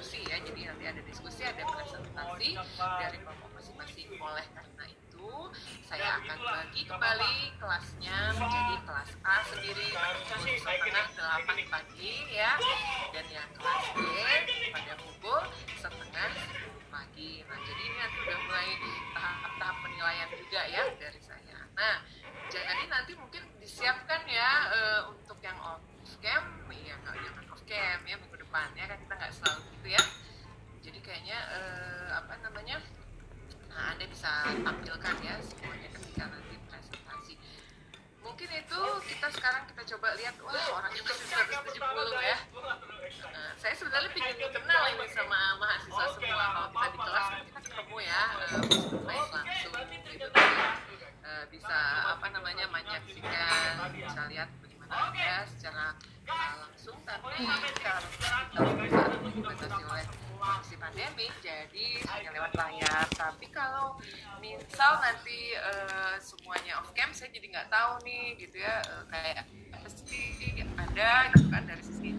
diskusi 0.00 0.24
ya. 0.24 0.40
Jadi 0.40 0.60
nanti 0.64 0.84
ada 0.88 1.02
diskusi 1.04 1.44
ada 1.44 1.60
presentasi 1.60 2.56
dari 2.80 3.18
kelompok 3.20 3.50
masing-masing. 3.52 4.08
Oleh 4.16 4.46
karena 4.56 4.84
itu 4.88 5.28
saya 5.84 6.08
akan 6.24 6.38
bagi 6.40 6.82
kembali 6.88 7.36
kelasnya 7.60 8.18
menjadi 8.32 8.76
kelas 8.88 9.10
A 9.28 9.36
sendiri. 9.44 9.88
Pukul 9.92 10.56
setengah 10.56 11.06
delapan 11.12 11.58
pagi 11.68 12.12
ya. 12.32 12.56
Dan 13.12 13.26
yang 13.28 13.50
kelas 13.52 13.84
B 13.92 14.00
pada 14.72 14.94
pukul 15.04 15.42
setengah 15.76 16.30
pagi. 16.88 17.44
Nah 17.44 17.58
jadi 17.60 17.82
ini 17.84 17.96
nanti 18.00 18.18
udah 18.24 18.38
mulai 18.48 18.68
tahap-tahap 19.12 19.76
penilaian 19.84 20.28
juga 20.32 20.60
ya 20.64 20.82
dari 20.96 21.20
saya. 21.20 21.60
Nah 21.76 21.96
jadi 22.48 22.84
nanti 22.88 23.12
mungkin 23.20 23.44
disiapkan 23.60 24.24
ya 24.24 24.50
uh, 24.72 25.00
untuk 25.12 25.36
yang 25.44 25.60
off 25.60 25.84
cam 26.24 26.42
ya 26.72 26.96
jangan 27.04 27.49
off 27.70 27.78
cam 27.78 28.02
ya 28.02 28.18
minggu 28.18 28.34
depan 28.34 28.66
ya 28.74 28.84
kan 28.90 28.98
kita 28.98 29.14
nggak 29.14 29.30
selalu 29.30 29.62
gitu 29.78 29.88
ya. 29.94 30.02
Jadi 30.82 30.98
kayaknya 31.06 31.38
uh, 31.54 32.08
apa 32.18 32.34
namanya 32.42 32.82
nah 33.70 33.94
anda 33.94 34.02
bisa 34.10 34.50
tampilkan 34.66 35.14
ya 35.22 35.38
semuanya 35.38 35.88
ketika 35.94 36.24
nanti 36.26 36.58
presentasi. 36.66 37.34
Mungkin 38.26 38.48
itu 38.50 38.80
kita 39.06 39.26
sekarang 39.30 39.62
kita 39.70 39.82
coba 39.94 40.18
lihat 40.18 40.34
wah 40.42 40.82
orangnya 40.82 41.02
masih 41.06 41.26
170 41.30 41.78
ya. 42.26 42.38
Nah, 43.30 43.50
saya 43.54 43.74
sebenarnya 43.78 44.10
ingin 44.18 44.50
kenal 44.50 44.82
ini 44.90 45.06
sama 45.14 45.38
mahasiswa 45.62 46.04
semua. 46.18 46.44
Kalau 46.50 46.68
kita 46.74 46.86
di 46.90 46.98
kelas 46.98 47.26
kan 47.30 47.42
kita 47.46 47.60
ketemu 47.70 47.96
ya 48.02 48.22
uh, 48.34 48.50
langsung 49.06 49.74
gitu. 50.10 50.26
Uh, 51.22 51.44
bisa 51.54 51.78
apa 52.18 52.26
namanya 52.34 52.66
menyaksikan 52.66 53.78
bisa 53.94 54.20
lihat 54.26 54.50
ya 55.14 55.46
secara 55.46 55.94
uh, 56.26 56.52
langsung 56.66 56.98
tapi 57.06 57.42
kalau 57.44 58.72
kita 58.80 59.16
dibatasi 59.34 59.82
oleh 59.86 60.06
kondisi 60.70 60.76
pandemi 60.80 61.26
jadi 61.44 61.86
hanya 62.14 62.30
lewat 62.32 62.52
layar. 62.54 63.06
Tapi 63.12 63.46
kalau 63.52 63.98
misal 64.38 65.02
nanti 65.02 65.52
uh, 65.58 66.14
semuanya 66.22 66.80
off 66.80 66.94
cam 66.96 67.10
saya 67.10 67.28
jadi 67.34 67.46
nggak 67.50 67.68
tahu 67.68 68.00
nih 68.06 68.38
gitu 68.38 68.62
ya 68.62 68.80
uh, 68.86 69.04
kayak 69.10 69.44
apa 69.74 69.88
sih 69.90 70.54
ada 70.78 71.10
gitu 71.34 71.46
kan 71.50 71.62
dari 71.66 71.82
sisi 71.82 72.10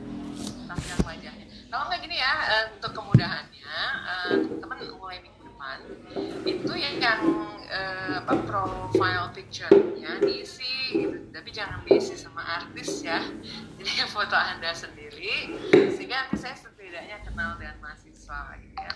tampilan 0.68 1.00
wajahnya. 1.08 1.46
Kalau 1.72 1.84
nggak 1.88 2.02
gini 2.04 2.18
ya 2.20 2.34
uh, 2.46 2.66
untuk 2.76 2.92
kemudahannya 2.92 3.78
uh, 4.04 4.36
teman-teman 4.60 5.00
mulai 5.00 5.18
minggu 5.24 5.41
depan 5.62 5.78
itu 6.42 6.74
yang, 6.74 6.98
yang 6.98 7.22
uh, 7.70 8.26
apa 8.26 8.34
profile 8.50 9.30
picture-nya 9.30 10.18
diisi 10.18 11.06
gitu. 11.06 11.30
Tapi 11.30 11.50
jangan 11.54 11.86
diisi 11.86 12.18
sama 12.18 12.42
artis 12.42 13.06
ya. 13.06 13.22
Jadi 13.78 13.92
foto 14.10 14.34
anda 14.34 14.74
sendiri 14.74 15.54
sehingga 15.94 16.26
nanti 16.26 16.42
saya 16.42 16.58
setidaknya 16.58 17.22
kenal 17.22 17.62
dengan 17.62 17.78
mahasiswa 17.78 18.58
gitu 18.58 18.74
ya. 18.74 18.94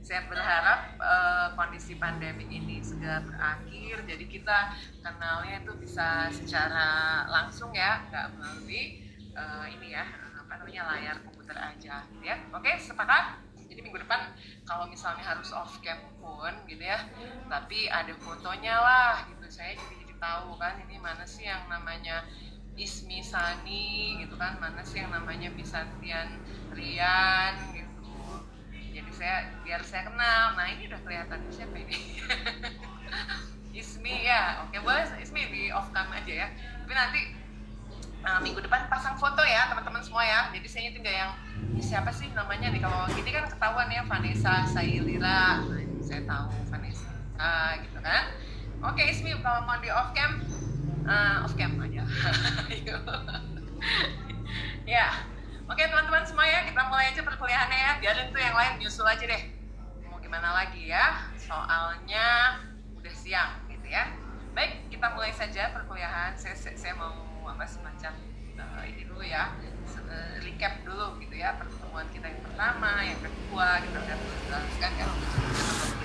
Saya 0.00 0.24
berharap 0.30 0.96
uh, 0.96 1.48
kondisi 1.52 2.00
pandemi 2.00 2.48
ini 2.48 2.80
segera 2.80 3.20
berakhir. 3.20 4.08
Jadi 4.08 4.24
kita 4.24 4.72
kenalnya 5.04 5.60
itu 5.60 5.76
bisa 5.76 6.32
secara 6.32 7.28
langsung 7.28 7.76
ya 7.76 8.00
nggak 8.08 8.40
melalui 8.40 9.04
uh, 9.36 9.68
ini 9.68 9.92
ya 9.92 10.08
apa 10.40 10.64
namanya 10.64 10.96
layar 10.96 11.16
komputer 11.28 11.60
aja 11.60 12.08
gitu 12.08 12.24
ya. 12.24 12.40
Oke 12.56 12.72
sepakat 12.80 13.45
jadi 13.76 13.84
minggu 13.84 14.08
depan 14.08 14.32
kalau 14.64 14.88
misalnya 14.88 15.20
harus 15.20 15.52
off 15.52 15.76
cam 15.84 16.00
pun 16.16 16.48
gitu 16.64 16.80
ya 16.80 17.04
tapi 17.52 17.92
ada 17.92 18.16
fotonya 18.16 18.80
lah 18.80 19.28
gitu. 19.28 19.44
Saya 19.52 19.76
jadi 19.76 19.94
jadi 20.00 20.14
tahu 20.16 20.56
kan 20.56 20.80
ini 20.88 20.96
mana 20.96 21.28
sih 21.28 21.44
yang 21.44 21.68
namanya 21.68 22.24
Ismi 22.72 23.20
Sani 23.20 24.16
gitu 24.24 24.32
kan 24.40 24.56
mana 24.56 24.80
sih 24.80 25.04
yang 25.04 25.12
namanya 25.12 25.52
Bisantian 25.52 26.40
Rian 26.72 27.52
gitu. 27.76 28.16
Jadi 28.96 29.10
saya 29.12 29.52
biar 29.60 29.84
saya 29.84 30.08
kenal. 30.08 30.56
Nah 30.56 30.72
ini 30.72 30.88
udah 30.88 31.00
kelihatan 31.04 31.40
siapa 31.52 31.76
ini? 31.76 31.96
Ismi 33.84 34.24
ya. 34.24 34.64
Oke 34.64 34.80
boleh 34.80 35.04
Ismi 35.20 35.52
di 35.52 35.68
off 35.68 35.92
cam 35.92 36.08
aja 36.08 36.32
ya. 36.32 36.48
Tapi 36.80 36.92
nanti 36.96 37.20
uh, 38.26 38.40
minggu 38.42 38.58
depan 38.58 38.90
pasang 38.90 39.14
foto 39.14 39.40
ya 39.46 39.70
teman-teman 39.70 40.02
semua 40.02 40.26
ya. 40.26 40.50
Jadi 40.50 40.66
saya 40.66 40.90
tinggal 40.90 41.14
yang 41.14 41.32
siapa 41.78 42.10
sih 42.10 42.26
namanya 42.34 42.74
nih? 42.74 42.82
Kalau 42.82 43.06
gini 43.14 43.30
kan 43.30 43.46
ketahuan 43.46 43.88
ya 43.88 44.02
Vanessa 44.02 44.66
Sailira 44.66 45.62
nah, 45.62 45.62
saya 46.02 46.20
tahu 46.26 46.50
Vanessa 46.66 47.10
uh, 47.38 47.72
gitu 47.80 47.98
kan. 48.02 48.34
Oke 48.82 49.02
Ismi 49.08 49.32
kalau 49.40 49.64
mau 49.64 49.78
di 49.78 49.88
off 49.88 50.10
cam 50.12 50.42
uh, 51.06 51.46
off 51.46 51.54
cam 51.54 51.78
aja. 51.78 52.02
Ya. 54.86 55.10
Oke 55.66 55.82
teman-teman 55.82 56.22
semua 56.22 56.46
ya 56.46 56.62
kita 56.62 56.78
mulai 56.86 57.10
aja 57.10 57.26
perkuliahannya 57.26 57.74
ya. 57.74 57.92
Biarin 57.98 58.30
tuh 58.30 58.38
yang 58.38 58.54
lain 58.54 58.78
nyusul 58.78 59.02
aja 59.02 59.26
deh. 59.26 59.42
Mau 60.06 60.22
gimana 60.22 60.54
lagi 60.54 60.86
ya? 60.86 61.26
Soalnya 61.34 62.62
udah 62.94 63.14
siang 63.14 63.66
gitu 63.66 63.90
ya. 63.90 64.14
Baik 64.54 64.86
kita 64.86 65.10
mulai 65.10 65.34
saja 65.34 65.74
perkuliahan. 65.74 66.38
Saya, 66.38 66.54
saya, 66.54 66.78
saya 66.78 66.94
mau 66.94 67.35
apa 67.48 67.64
semacam 67.64 68.12
uh, 68.58 68.82
ini 68.84 69.02
dulu 69.06 69.22
ya 69.22 69.54
uh, 70.10 70.34
recap 70.42 70.82
dulu 70.82 71.18
gitu 71.22 71.34
ya 71.38 71.54
pertemuan 71.56 72.06
kita 72.10 72.26
yang 72.30 72.42
pertama 72.42 72.90
yang 73.02 73.20
kedua 73.22 73.80
kita 73.80 73.96
udah 74.02 74.16
menjelaskan 74.18 74.92
kan 74.98 75.08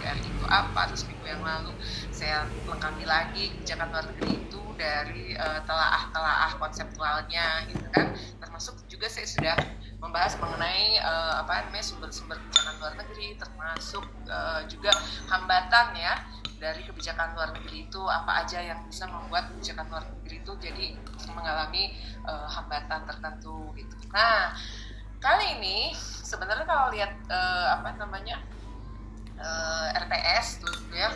WR 0.01 0.17
itu 0.17 0.45
apa 0.49 0.81
terus 0.89 1.03
minggu 1.05 1.25
yang 1.29 1.43
lalu 1.45 1.71
saya 2.09 2.49
lengkapi 2.65 3.05
lagi 3.05 3.53
kebijakan 3.53 3.87
luar 3.93 4.05
negeri 4.09 4.31
itu 4.41 4.61
dari 4.81 5.37
uh, 5.37 5.61
telaah-telaah 5.69 6.57
konseptualnya 6.57 7.69
gitu 7.69 7.85
kan. 7.93 8.17
Termasuk 8.41 8.81
juga 8.89 9.05
saya 9.05 9.29
sudah 9.29 9.55
membahas 10.01 10.33
mengenai 10.41 10.97
uh, 11.05 11.45
apa 11.45 11.69
namanya 11.69 11.85
sumber-sumber 11.85 12.41
kebijakan 12.41 12.75
luar 12.81 12.93
negeri 12.97 13.37
termasuk 13.37 14.05
uh, 14.25 14.65
juga 14.65 14.89
hambatan 15.29 15.93
ya 15.93 16.13
dari 16.61 16.85
kebijakan 16.85 17.33
luar 17.33 17.49
negeri 17.57 17.89
itu 17.89 18.01
apa 18.05 18.45
aja 18.45 18.61
yang 18.61 18.85
bisa 18.85 19.09
membuat 19.09 19.49
kebijakan 19.49 19.89
luar 19.89 20.05
negeri 20.05 20.35
itu 20.45 20.53
jadi 20.61 20.85
mengalami 21.33 21.97
uh, 22.21 22.45
hambatan 22.45 23.01
tertentu 23.09 23.73
gitu. 23.73 23.95
Nah 24.13 24.53
kali 25.17 25.57
ini 25.57 25.97
sebenarnya 25.97 26.65
kalau 26.69 26.93
lihat 26.93 27.17
uh, 27.33 27.81
apa 27.81 27.97
namanya 27.97 28.45
uh, 29.41 29.89
RTS 30.05 30.61
tuh 30.61 30.77
ya 30.93 31.09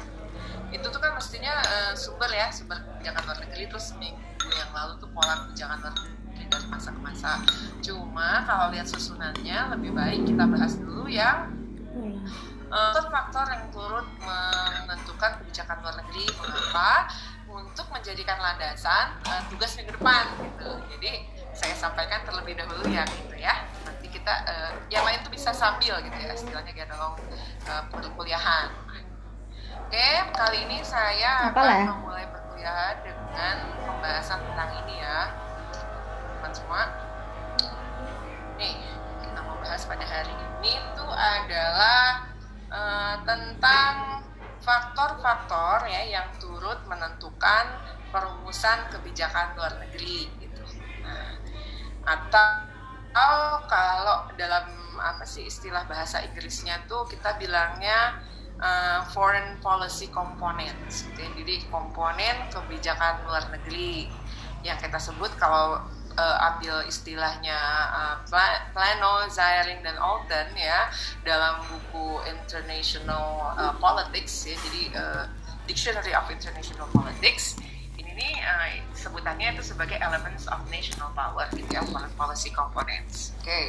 itu 0.73 0.84
tuh 0.89 0.97
kan 0.97 1.13
mestinya 1.13 1.61
uh, 1.61 1.94
sumber 1.94 2.28
ya 2.34 2.50
sumber 2.50 2.81
kebijakan 2.81 3.22
luar 3.29 3.39
negeri 3.45 3.63
terus 3.69 3.94
seminggu 3.94 4.50
yang 4.50 4.73
lalu 4.73 4.97
tuh 4.97 5.09
pola 5.13 5.45
kebijakan 5.45 5.78
luar 5.78 5.94
negeri 5.94 6.44
dari 6.50 6.67
masa 6.73 6.89
ke 6.89 7.01
masa. 7.05 7.31
Cuma 7.85 8.41
kalau 8.50 8.73
lihat 8.73 8.89
susunannya 8.89 9.78
lebih 9.78 9.94
baik 9.94 10.25
kita 10.25 10.44
bahas 10.50 10.73
dulu 10.81 11.05
yang 11.05 11.53
faktor-faktor 12.69 13.45
yang 13.51 13.65
turut 13.69 14.07
menentukan 14.21 15.31
kebijakan 15.41 15.75
luar 15.85 15.95
negeri 16.01 16.25
mengapa 16.39 16.91
untuk 17.45 17.87
menjadikan 17.93 18.37
landasan 18.41 19.15
uh, 19.29 19.41
tugas 19.47 19.77
minggu 19.77 19.93
depan 19.95 20.25
gitu. 20.41 20.71
Jadi 20.97 21.11
saya 21.55 21.75
sampaikan 21.77 22.25
terlebih 22.27 22.57
dahulu 22.57 22.83
ya 22.89 23.05
gitu 23.07 23.35
ya. 23.37 23.63
Nanti 23.85 24.07
kita 24.11 24.33
uh, 24.49 24.71
yang 24.91 25.05
lain 25.05 25.21
tuh 25.23 25.31
bisa 25.31 25.53
sambil 25.53 26.01
gitu 26.03 26.17
ya 26.17 26.33
istilahnya 26.33 26.85
dalam 26.89 27.15
uh, 27.69 27.83
perkuliahan 27.93 28.85
oke 29.85 30.11
kali 30.33 30.57
ini 30.65 30.77
saya 30.81 31.53
akan 31.53 31.65
ya? 31.69 31.85
memulai 31.87 32.25
perkuliahan 32.27 32.95
dengan 33.05 33.55
pembahasan 33.85 34.41
tentang 34.41 34.69
ini 34.83 34.95
ya 34.99 35.31
teman 36.35 36.51
semua. 36.51 36.83
Nih 38.57 38.75
kita 39.23 39.39
mau 39.45 39.55
bahas 39.61 39.85
pada 39.85 40.03
hari 40.03 40.33
ini 40.33 40.73
tuh 40.97 41.11
adalah 41.13 42.27
uh, 42.75 43.15
tentang 43.23 44.19
faktor-faktor 44.59 45.87
ya 45.87 46.19
yang 46.19 46.27
turut 46.41 46.83
menentukan 46.89 47.79
perumusan 48.11 48.91
kebijakan 48.91 49.55
luar 49.55 49.79
negeri 49.79 50.27
gitu. 50.43 50.63
Nah, 51.05 51.39
atau 52.03 53.63
kalau 53.71 54.27
dalam 54.35 54.67
apa 54.99 55.23
sih 55.23 55.47
istilah 55.47 55.87
bahasa 55.87 56.19
Inggrisnya 56.23 56.83
tuh 56.87 57.07
kita 57.07 57.39
bilangnya 57.39 58.19
uh, 58.59 59.07
foreign 59.11 59.59
policy 59.63 60.11
components. 60.11 61.07
Gitu 61.07 61.19
ya. 61.19 61.29
Jadi 61.35 61.55
komponen 61.71 62.51
kebijakan 62.51 63.23
luar 63.28 63.43
negeri 63.51 64.09
yang 64.66 64.79
kita 64.81 64.97
sebut 64.97 65.29
kalau 65.37 65.79
uh, 66.17 66.38
ambil 66.52 66.84
istilahnya 66.88 67.59
uh, 67.91 68.16
Plano, 68.73 69.28
Ziring 69.29 69.84
dan 69.84 69.96
Alton 70.00 70.47
ya 70.56 70.90
dalam 71.23 71.62
buku 71.67 72.23
International 72.28 73.56
uh, 73.56 73.73
Politics 73.78 74.50
ya 74.50 74.56
jadi 74.70 74.84
uh, 74.96 75.23
Dictionary 75.66 76.14
of 76.14 76.26
International 76.32 76.88
Politics 76.91 77.59
ini 78.00 78.40
uh, 78.40 78.67
sebutannya 78.96 79.59
itu 79.59 79.76
sebagai 79.76 80.00
Elements 80.00 80.47
of 80.47 80.64
National 80.72 81.12
Power 81.12 81.52
gitu 81.52 81.67
ya 81.67 81.84
Foreign 81.84 82.12
Policy 82.16 82.50
Components. 82.56 83.35
Oke. 83.44 83.47
Okay. 83.47 83.67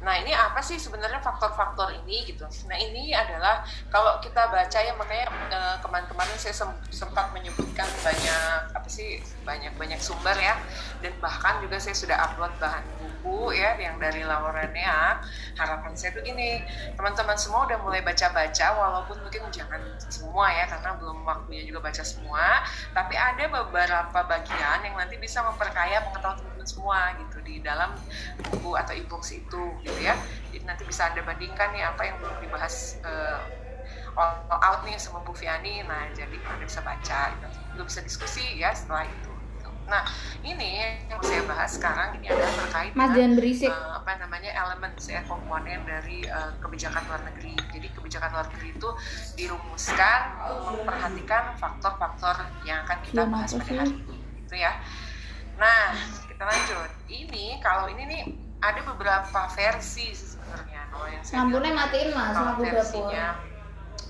Nah 0.00 0.16
ini 0.16 0.32
apa 0.32 0.64
sih 0.64 0.80
sebenarnya 0.80 1.20
faktor-faktor 1.20 1.92
ini 1.92 2.24
gitu? 2.24 2.48
Nah 2.72 2.76
ini 2.80 3.12
adalah 3.12 3.60
kalau 3.92 4.16
kita 4.24 4.48
baca 4.48 4.78
ya 4.80 4.96
makanya 4.96 5.26
eh, 5.52 5.76
kemarin-kemarin 5.84 6.36
saya 6.40 6.56
sempat 6.88 7.28
menyebutkan 7.36 7.84
banyak 8.00 8.72
apa 8.72 8.88
sih 8.88 9.20
banyak 9.50 9.74
banyak 9.74 9.98
sumber 9.98 10.38
ya. 10.38 10.54
Dan 11.02 11.10
bahkan 11.18 11.58
juga 11.58 11.82
saya 11.82 11.98
sudah 11.98 12.14
upload 12.30 12.54
bahan 12.62 12.86
buku 13.02 13.58
ya 13.58 13.74
yang 13.82 13.98
dari 13.98 14.22
Laurenia 14.22 15.18
harapan 15.58 15.92
saya 15.98 16.14
tuh 16.14 16.22
gini 16.22 16.62
teman-teman 16.94 17.34
semua 17.34 17.66
udah 17.66 17.78
mulai 17.82 18.00
baca-baca 18.00 18.66
walaupun 18.78 19.18
mungkin 19.26 19.50
jangan 19.50 19.82
semua 20.06 20.48
ya 20.54 20.70
karena 20.70 20.94
belum 21.02 21.26
waktunya 21.26 21.66
juga 21.66 21.90
baca 21.90 22.02
semua. 22.06 22.62
Tapi 22.94 23.14
ada 23.18 23.44
beberapa 23.50 24.18
bagian 24.22 24.78
yang 24.86 24.94
nanti 24.94 25.18
bisa 25.18 25.42
memperkaya 25.42 26.06
pengetahuan 26.06 26.38
teman-teman 26.38 26.68
semua 26.70 26.98
gitu 27.18 27.38
di 27.42 27.58
dalam 27.58 27.90
buku 28.46 28.78
atau 28.78 28.94
e-books 28.94 29.34
itu 29.34 29.62
gitu 29.82 29.98
ya. 29.98 30.14
Jadi 30.54 30.62
nanti 30.62 30.86
bisa 30.86 31.10
anda 31.10 31.26
bandingkan 31.26 31.74
nih 31.74 31.82
apa 31.82 32.02
yang 32.06 32.16
belum 32.22 32.38
dibahas 32.38 33.02
uh, 33.02 33.42
all 34.18 34.42
out 34.50 34.80
nih 34.86 34.98
sama 34.98 35.22
Bu 35.22 35.32
Fiani 35.32 35.86
nah 35.86 36.08
jadi 36.12 36.36
anda 36.46 36.64
bisa 36.66 36.82
baca 36.82 37.20
gitu. 37.34 37.82
bisa 37.86 38.00
diskusi 38.02 38.44
ya 38.58 38.74
setelah 38.74 39.06
itu 39.06 39.29
Nah, 39.90 40.06
ini 40.46 40.86
yang 41.10 41.18
saya 41.18 41.42
bahas 41.50 41.74
sekarang 41.74 42.14
ini 42.22 42.30
adalah 42.30 42.54
terkait 42.62 42.92
Mas 42.94 43.10
dengan 43.10 43.32
berisik. 43.34 43.74
uh, 43.74 43.98
apa 43.98 44.22
namanya 44.22 44.50
elemen 44.54 44.94
ya 45.02 45.20
komponen 45.26 45.82
dari 45.82 46.22
uh, 46.30 46.54
kebijakan 46.62 47.02
luar 47.10 47.20
negeri. 47.26 47.58
Jadi 47.74 47.86
kebijakan 47.98 48.30
luar 48.30 48.46
negeri 48.54 48.68
itu 48.70 48.88
dirumuskan 49.34 50.20
memperhatikan 50.70 51.58
faktor-faktor 51.58 52.38
yang 52.62 52.86
akan 52.86 52.98
kita 53.02 53.22
Iya, 53.26 53.32
bahas 53.34 53.50
pada 53.50 53.72
hari 53.82 53.94
ini, 53.98 54.16
gitu 54.46 54.54
ya. 54.54 54.72
Nah, 55.58 55.92
kita 56.30 56.42
lanjut. 56.46 56.90
Ini 57.10 57.44
kalau 57.58 57.90
ini 57.90 58.02
nih 58.06 58.22
ada 58.62 58.80
beberapa 58.86 59.40
versi 59.50 60.14
sebenarnya. 60.14 60.86
Kalau 60.94 61.06
yang 61.10 61.22
saya 61.26 61.36
Lampunya 61.42 61.72
matiin 61.74 62.08
mas, 62.14 62.34
lampu 62.38 62.62
dapur. 62.62 62.74
versinya 62.78 63.26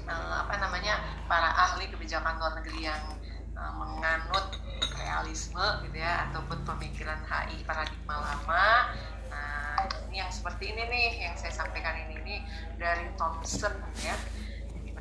eh, 0.04 0.34
apa 0.44 0.54
namanya 0.60 0.94
para 1.24 1.50
ahli 1.56 1.88
kebijakan 1.88 2.36
luar 2.36 2.52
negeri 2.60 2.84
yang 2.84 3.00
eh, 3.60 3.72
menganut 3.76 4.56
realisme 4.96 5.64
gitu 5.84 5.96
ya 6.00 6.30
ataupun 6.30 6.64
pemikiran 6.64 7.20
HI 7.28 7.62
paradigma 7.68 8.16
lama. 8.16 8.96
Nah 9.28 9.84
ini 10.08 10.18
yang 10.24 10.32
seperti 10.32 10.72
ini 10.72 10.82
nih 10.88 11.08
yang 11.28 11.34
saya 11.36 11.52
sampaikan 11.52 11.94
ini 12.08 12.14
ini 12.24 12.36
dari 12.80 13.06
Thompson 13.20 13.76
ya. 14.00 14.16
ini 14.16 14.49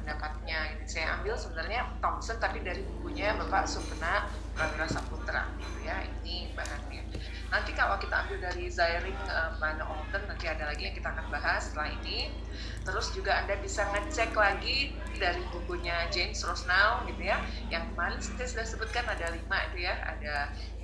pendapatnya. 0.01 0.75
Ini 0.77 0.85
saya 0.87 1.19
ambil 1.19 1.35
sebenarnya 1.35 1.81
Thompson 1.99 2.37
tapi 2.41 2.63
dari 2.63 2.81
bukunya 2.83 3.35
Bapak 3.35 3.69
Supena 3.69 4.25
Prawira 4.55 4.87
Saputra 4.89 5.45
gitu 5.59 5.79
ya. 5.85 6.03
Ini 6.03 6.55
bahannya. 6.55 7.03
Nanti 7.49 7.71
kalau 7.73 7.97
kita 7.97 8.25
ambil 8.25 8.37
dari 8.45 8.69
Zairing 8.69 9.17
uh, 9.25 9.57
Van 9.57 9.81
Olten 9.81 10.21
nanti 10.29 10.45
ada 10.45 10.69
lagi 10.69 10.85
yang 10.85 10.95
kita 10.95 11.09
akan 11.09 11.25
bahas 11.33 11.69
setelah 11.69 11.89
ini. 12.01 12.29
Terus 12.85 13.11
juga 13.13 13.41
anda 13.41 13.57
bisa 13.59 13.85
ngecek 13.89 14.33
lagi 14.37 14.93
dari 15.17 15.41
bukunya 15.53 16.07
James 16.13 16.39
Rosnow 16.45 17.05
gitu 17.09 17.21
ya. 17.25 17.41
Yang 17.73 17.93
kemarin 17.93 18.19
saya 18.21 18.47
sudah 18.47 18.65
sebutkan 18.65 19.05
ada 19.09 19.33
lima 19.33 19.57
itu 19.73 19.85
ya. 19.85 19.95
Ada 20.05 20.35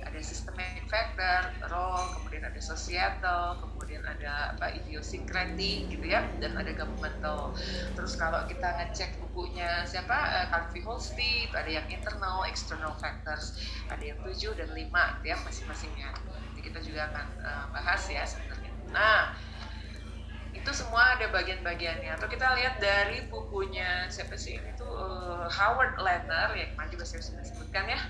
ada 0.06 0.20
systematic 0.22 0.86
factor, 0.86 1.50
role, 1.66 2.06
kemudian 2.18 2.46
ada 2.46 2.60
societal, 2.62 3.58
kemudian 3.58 4.06
ada 4.06 4.54
apa 4.54 4.70
idiosyncratic 4.72 5.90
gitu 5.90 6.06
ya, 6.06 6.22
dan 6.38 6.54
ada 6.54 6.70
governmental. 6.72 7.52
Terus 7.98 8.14
kalau 8.14 8.46
kita 8.46 8.70
ngecek 8.78 9.18
bukunya 9.20 9.82
siapa 9.82 10.14
uh, 10.14 10.46
Calvi 10.48 10.80
Holsti, 10.86 11.50
itu 11.50 11.54
ada 11.58 11.70
yang 11.70 11.86
internal, 11.90 12.46
external 12.46 12.94
factors, 13.02 13.58
ada 13.90 14.02
yang 14.02 14.18
tujuh 14.22 14.54
dan 14.54 14.70
lima 14.72 15.18
gitu 15.20 15.34
ya 15.34 15.36
masing-masingnya. 15.42 16.14
Jadi 16.54 16.60
kita 16.62 16.78
juga 16.86 17.10
akan 17.10 17.26
uh, 17.42 17.64
bahas 17.74 18.02
ya 18.06 18.22
sebenarnya. 18.22 18.72
Nah, 18.94 19.34
itu 20.66 20.70
semua 20.82 21.14
ada 21.14 21.30
bagian-bagiannya 21.30 22.18
atau 22.18 22.26
kita 22.26 22.58
lihat 22.58 22.82
dari 22.82 23.22
bukunya 23.30 24.10
siapa 24.10 24.34
sih 24.34 24.58
itu 24.58 24.82
uh, 24.82 25.46
Howard 25.46 25.94
Lerner 25.94 26.50
yang 26.58 26.74
juga 26.90 27.06
saya 27.06 27.22
sudah 27.22 27.44
sebutkan 27.46 27.86
ya 27.86 28.00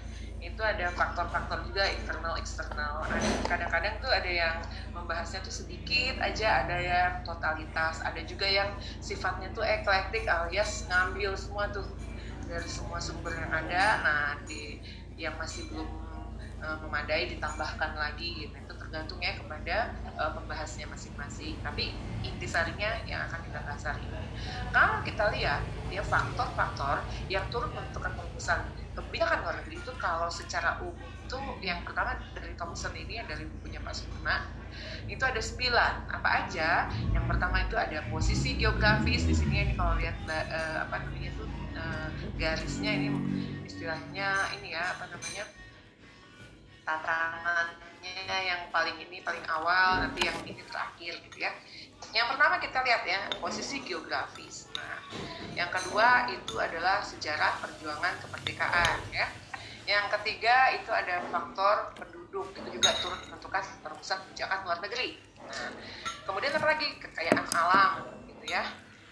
itu 0.46 0.62
ada 0.62 0.86
faktor-faktor 0.94 1.66
juga 1.66 1.90
internal 1.90 2.38
eksternal. 2.38 3.02
Ada 3.02 3.18
kadang-kadang 3.50 3.94
tuh 3.98 4.12
ada 4.14 4.30
yang 4.30 4.56
membahasnya 4.94 5.42
tuh 5.42 5.50
sedikit 5.50 6.22
aja 6.22 6.62
ada 6.62 6.76
yang 6.78 7.12
totalitas 7.26 7.98
ada 8.06 8.22
juga 8.22 8.46
yang 8.46 8.70
sifatnya 9.02 9.50
tuh 9.50 9.66
eklektik 9.66 10.24
alias 10.30 10.86
ngambil 10.86 11.34
semua 11.34 11.66
tuh 11.74 11.84
dari 12.46 12.68
semua 12.70 13.02
sumber 13.02 13.34
yang 13.34 13.50
ada. 13.50 13.84
Nah 14.06 14.24
di 14.46 14.78
yang 15.18 15.34
masih 15.34 15.66
belum 15.72 15.90
uh, 16.62 16.76
memadai 16.86 17.26
ditambahkan 17.34 17.98
lagi 17.98 18.46
gitu. 18.46 18.54
Itu 18.54 18.74
tergantung 18.96 19.20
ya 19.20 19.36
kepada 19.36 19.76
uh, 20.16 20.32
pembahasnya 20.40 20.88
masing-masing. 20.88 21.52
Tapi 21.60 21.92
intisarinya 22.24 23.04
yang 23.04 23.20
akan 23.28 23.44
kita 23.44 23.60
bahas 23.60 23.84
hari 23.84 24.00
ini. 24.00 24.24
Kalau 24.72 25.04
kita 25.04 25.24
lihat 25.36 25.60
ya 25.92 26.00
faktor-faktor 26.00 27.04
yang 27.28 27.44
turut 27.52 27.68
menentukan 27.76 28.16
perumusan 28.16 28.64
kebijakan 28.96 29.44
luar 29.44 29.54
negeri 29.60 29.76
itu 29.76 29.92
kalau 30.00 30.32
secara 30.32 30.80
umum 30.80 30.96
itu 30.96 31.36
yang 31.60 31.84
pertama 31.84 32.16
dari 32.32 32.56
Thompson 32.56 32.96
ini 32.96 33.20
yang 33.20 33.28
dari 33.28 33.44
bukunya 33.44 33.76
Pak 33.84 33.92
Sukma 33.92 34.48
itu 35.04 35.20
ada 35.20 35.42
sembilan. 35.42 36.08
Apa 36.08 36.28
aja? 36.48 36.88
Yang 37.12 37.24
pertama 37.28 37.68
itu 37.68 37.76
ada 37.76 38.00
posisi 38.08 38.56
geografis. 38.56 39.28
Di 39.28 39.36
sini 39.36 39.68
ini 39.68 39.72
kalau 39.76 40.00
lihat 40.00 40.16
uh, 40.24 40.88
apa 40.88 41.04
namanya 41.04 41.28
itu 41.36 41.44
uh, 41.76 42.08
garisnya 42.40 42.90
ini 42.96 43.12
istilahnya 43.68 44.56
ini 44.56 44.72
ya 44.72 44.96
apa 44.96 45.04
namanya 45.12 45.44
tatarannya 48.06 48.38
yang 48.46 48.62
paling 48.70 48.96
ini 49.02 49.18
paling 49.22 49.42
awal 49.50 50.02
nanti 50.02 50.26
yang 50.26 50.38
ini 50.46 50.62
terakhir 50.62 51.18
gitu 51.26 51.38
ya. 51.42 51.50
Yang 52.14 52.26
pertama 52.34 52.54
kita 52.62 52.78
lihat 52.86 53.02
ya 53.02 53.20
posisi 53.42 53.82
geografis. 53.82 54.70
Nah 54.78 54.98
yang 55.58 55.70
kedua 55.74 56.30
itu 56.30 56.54
adalah 56.58 57.02
sejarah 57.02 57.58
perjuangan 57.58 58.14
kemerdekaan 58.22 58.98
ya. 59.10 59.26
Yang 59.86 60.06
ketiga 60.18 60.74
itu 60.74 60.90
ada 60.90 61.22
faktor 61.30 61.94
penduduk 61.94 62.50
itu 62.54 62.78
juga 62.78 62.90
turut 62.98 63.20
menentukan 63.26 63.62
perumusan 63.82 64.18
kebijakan 64.26 64.58
luar 64.66 64.78
negeri. 64.82 65.18
Nah 65.42 65.70
kemudian 66.26 66.52
apa 66.54 66.66
lagi? 66.66 66.88
Kekayaan 67.02 67.46
alam 67.54 67.90
gitu 68.30 68.44
ya. 68.50 68.62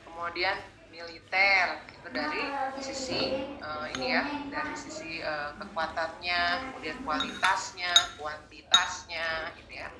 Kemudian 0.06 0.56
militer 0.94 1.67
itu 1.91 2.08
dari 2.14 2.43
sisi 2.79 3.20
uh, 3.58 3.91
ini 3.99 4.14
ya 4.14 4.23
dari 4.55 4.75
sisi 4.79 5.19
uh, 5.26 5.50
kekuatannya 5.58 6.70
kemudian 6.70 6.99
kualitasnya 7.02 7.91
kuantitasnya 8.14 9.50
gitu 9.58 9.73
ya. 9.75 9.91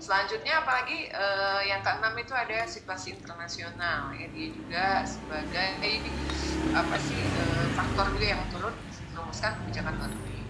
Selanjutnya 0.00 0.64
apalagi 0.64 1.12
uh, 1.12 1.60
yang 1.60 1.84
keenam 1.84 2.16
itu 2.16 2.32
ada 2.32 2.64
situasi 2.64 3.20
internasional 3.20 4.16
ya 4.16 4.26
dia 4.32 4.48
juga 4.48 4.86
sebagai 5.04 5.68
eh, 5.84 6.00
apa 6.72 6.96
sih 6.96 7.20
uh, 7.20 7.66
faktor 7.76 8.08
juga 8.16 8.26
yang 8.32 8.42
turut 8.48 8.72
merumuskan 9.12 9.60
kebijakan 9.60 9.92
luar 10.00 10.08
negeri 10.08 10.40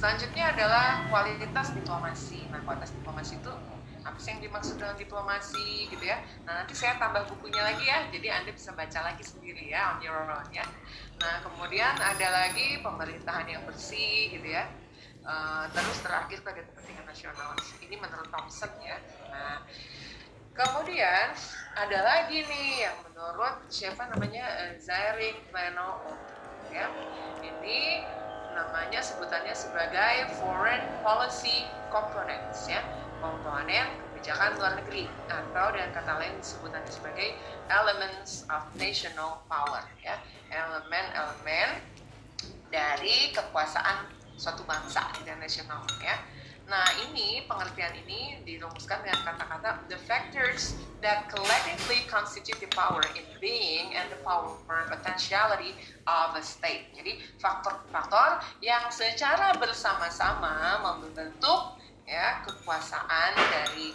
selanjutnya 0.00 0.56
adalah 0.56 1.04
kualitas 1.12 1.76
diplomasi. 1.76 2.48
Nah 2.48 2.64
kualitas 2.64 2.96
diplomasi 2.96 3.36
itu 3.36 3.52
apa 4.10 4.18
sih 4.18 4.34
yang 4.34 4.42
dimaksud 4.42 4.74
dengan 4.74 4.98
diplomasi 4.98 5.86
gitu 5.86 6.02
ya? 6.02 6.18
Nah 6.42 6.62
nanti 6.62 6.74
saya 6.74 6.98
tambah 6.98 7.30
bukunya 7.30 7.62
lagi 7.62 7.86
ya 7.86 8.10
jadi 8.10 8.42
anda 8.42 8.50
bisa 8.50 8.74
baca 8.74 9.06
lagi 9.06 9.22
sendiri 9.22 9.70
ya 9.70 9.94
on 9.94 10.02
your 10.02 10.18
own 10.26 10.48
ya. 10.50 10.66
Nah 11.22 11.38
kemudian 11.46 11.94
ada 11.94 12.28
lagi 12.34 12.82
pemerintahan 12.82 13.46
yang 13.46 13.62
bersih 13.62 14.34
gitu 14.34 14.50
ya. 14.50 14.66
Uh, 15.20 15.68
terus 15.70 16.00
terakhir 16.02 16.42
pada 16.42 16.64
kepentingan 16.64 17.06
nasional. 17.06 17.54
Ini 17.78 17.94
menurut 17.94 18.26
Thompson 18.34 18.72
ya. 18.82 18.98
Nah 19.30 19.62
kemudian 20.58 21.30
ada 21.78 21.98
lagi 22.02 22.42
nih 22.42 22.90
yang 22.90 22.96
menurut 23.06 23.62
siapa 23.70 24.10
namanya? 24.10 24.44
Uh, 24.66 24.74
Zairing 24.82 25.38
Plano 25.54 26.02
ya. 26.74 26.90
Ini 27.46 28.02
namanya 28.50 28.98
sebutannya 28.98 29.54
sebagai 29.54 30.34
foreign 30.42 30.82
policy 31.06 31.62
components 31.94 32.66
ya. 32.66 32.82
Komponen 33.20 34.09
kebijakan 34.20 34.60
luar 34.60 34.76
negeri 34.76 35.08
atau 35.32 35.72
dengan 35.72 35.96
kata 35.96 36.12
lain 36.20 36.36
sebutannya 36.44 36.92
sebagai 36.92 37.40
elements 37.72 38.44
of 38.52 38.60
national 38.76 39.40
power 39.48 39.80
ya. 40.04 40.20
Elemen-elemen 40.52 41.80
dari 42.68 43.32
kekuasaan 43.32 44.12
suatu 44.36 44.60
bangsa 44.68 45.08
dan 45.24 45.40
nasional 45.40 45.80
ya. 46.04 46.20
Nah 46.68 46.84
ini 47.08 47.48
pengertian 47.48 47.96
ini 48.04 48.44
dirumuskan 48.44 49.08
dengan 49.08 49.24
kata-kata 49.24 49.88
the 49.88 49.96
factors 50.04 50.76
that 51.00 51.24
collectively 51.32 52.04
constitute 52.04 52.60
the 52.60 52.68
power 52.76 53.00
in 53.16 53.24
being 53.40 53.96
and 53.96 54.04
the 54.12 54.20
power 54.20 54.52
potentiality 54.68 55.72
of 56.04 56.36
a 56.36 56.44
state. 56.44 56.92
Jadi 56.92 57.24
faktor-faktor 57.40 58.44
yang 58.60 58.84
secara 58.92 59.56
bersama-sama 59.56 60.76
membentuk 60.84 61.79
ya 62.06 62.42
kekuasaan 62.46 63.32
dari 63.36 63.94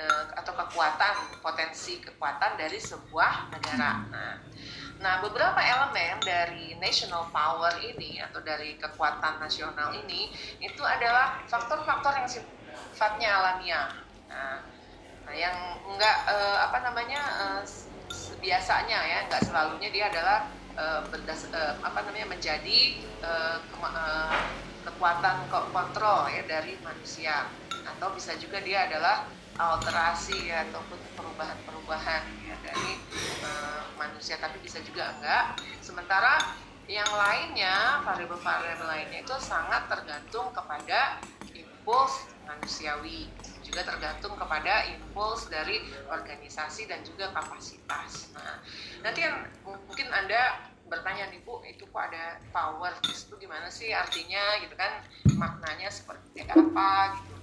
uh, 0.00 0.24
atau 0.36 0.52
kekuatan 0.54 1.14
potensi 1.40 1.98
kekuatan 2.00 2.56
dari 2.60 2.78
sebuah 2.80 3.52
negara. 3.52 4.04
Nah, 4.12 4.34
nah 4.96 5.14
beberapa 5.20 5.60
elemen 5.60 6.20
dari 6.24 6.76
national 6.80 7.28
power 7.32 7.76
ini 7.80 8.20
atau 8.20 8.40
dari 8.40 8.76
kekuatan 8.80 9.40
nasional 9.40 9.92
ini 9.92 10.32
itu 10.60 10.82
adalah 10.84 11.40
faktor-faktor 11.48 12.12
yang 12.16 12.28
sifatnya 12.28 13.28
alamiah. 13.40 13.88
Nah, 14.28 14.56
nah 15.26 15.34
yang 15.34 15.56
enggak 15.90 16.16
uh, 16.28 16.58
apa 16.70 16.78
namanya 16.86 17.20
uh, 17.40 17.62
biasanya 18.40 18.98
ya 19.04 19.18
enggak 19.26 19.42
selalunya 19.44 19.88
dia 19.90 20.06
adalah 20.08 20.48
uh, 20.76 21.00
berdas, 21.08 21.48
uh, 21.50 21.74
apa 21.82 21.98
namanya 22.06 22.30
menjadi 22.30 23.00
uh, 23.24 23.58
kekuatan 24.86 25.50
kontrol 25.50 26.30
ya 26.30 26.46
dari 26.46 26.78
manusia. 26.80 27.50
Atau 27.86 28.14
bisa 28.14 28.38
juga 28.38 28.62
dia 28.62 28.86
adalah 28.86 29.26
alterasi 29.56 30.52
ya, 30.52 30.68
ataupun 30.68 30.98
perubahan-perubahan 31.18 32.22
ya 32.46 32.56
dari 32.62 33.02
uh, 33.42 33.82
manusia. 33.98 34.38
Tapi 34.38 34.62
bisa 34.62 34.78
juga 34.86 35.10
enggak. 35.18 35.58
Sementara 35.82 36.38
yang 36.86 37.08
lainnya 37.10 37.98
variabel-variabel 38.06 38.86
lainnya 38.86 39.20
itu 39.26 39.34
sangat 39.42 39.90
tergantung 39.90 40.54
kepada 40.54 41.18
impuls 41.50 42.30
manusiawi. 42.46 43.26
Juga 43.66 43.82
tergantung 43.82 44.38
kepada 44.38 44.86
impuls 44.94 45.50
dari 45.50 45.82
organisasi 46.06 46.86
dan 46.86 47.02
juga 47.02 47.34
kapasitas. 47.34 48.30
Nah, 48.38 48.62
nanti 49.02 49.26
yang 49.26 49.42
mungkin 49.66 50.06
anda 50.14 50.70
bertanya 50.86 51.30
nih 51.34 51.42
bu 51.42 51.62
itu 51.66 51.84
kok 51.90 52.02
ada 52.10 52.38
power? 52.54 52.94
Itu 53.02 53.34
gimana 53.38 53.66
sih 53.70 53.90
artinya 53.90 54.58
gitu 54.62 54.74
kan 54.78 55.02
maknanya 55.34 55.90
seperti 55.90 56.46
apa 56.46 57.18
gitu. 57.20 57.34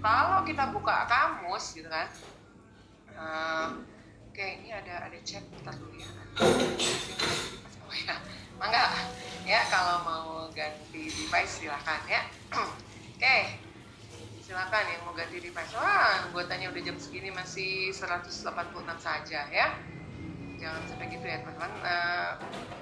Kalau 0.00 0.40
kita 0.44 0.64
buka 0.72 1.08
kamus 1.08 1.76
gitu 1.76 1.88
kan 1.88 2.08
uh, 3.16 3.68
oke 4.28 4.36
okay, 4.36 4.60
ini 4.60 4.72
ada 4.72 5.08
ada 5.08 5.18
chat 5.24 5.44
kita 5.48 5.72
dulu 5.76 5.96
ya. 5.96 6.10
Oh 7.88 7.94
ya. 7.94 8.14
Mangga 8.60 8.92
ya 9.48 9.60
kalau 9.72 10.04
mau 10.04 10.28
ganti 10.52 11.08
device 11.08 11.64
silahkan 11.64 12.00
ya. 12.04 12.22
Oke 12.52 13.20
okay. 13.20 13.42
silakan 14.44 14.84
yang 14.88 15.02
mau 15.08 15.14
ganti 15.16 15.40
device. 15.40 15.72
Wah 15.72 16.28
anggotanya 16.28 16.68
udah 16.68 16.82
jam 16.84 16.96
segini 17.00 17.32
masih 17.32 17.92
186 17.92 18.44
saja 19.00 19.40
ya 19.48 19.68
jangan 20.60 20.84
sampai 20.84 21.08
gitu 21.08 21.24
ya 21.24 21.40
teman-teman. 21.40 21.72
Uh, 21.80 22.32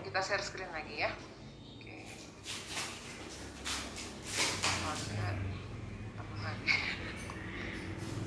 kita 0.03 0.19
share 0.19 0.43
screen 0.43 0.71
lagi 0.75 1.07
ya. 1.07 1.11
Oke 1.79 2.03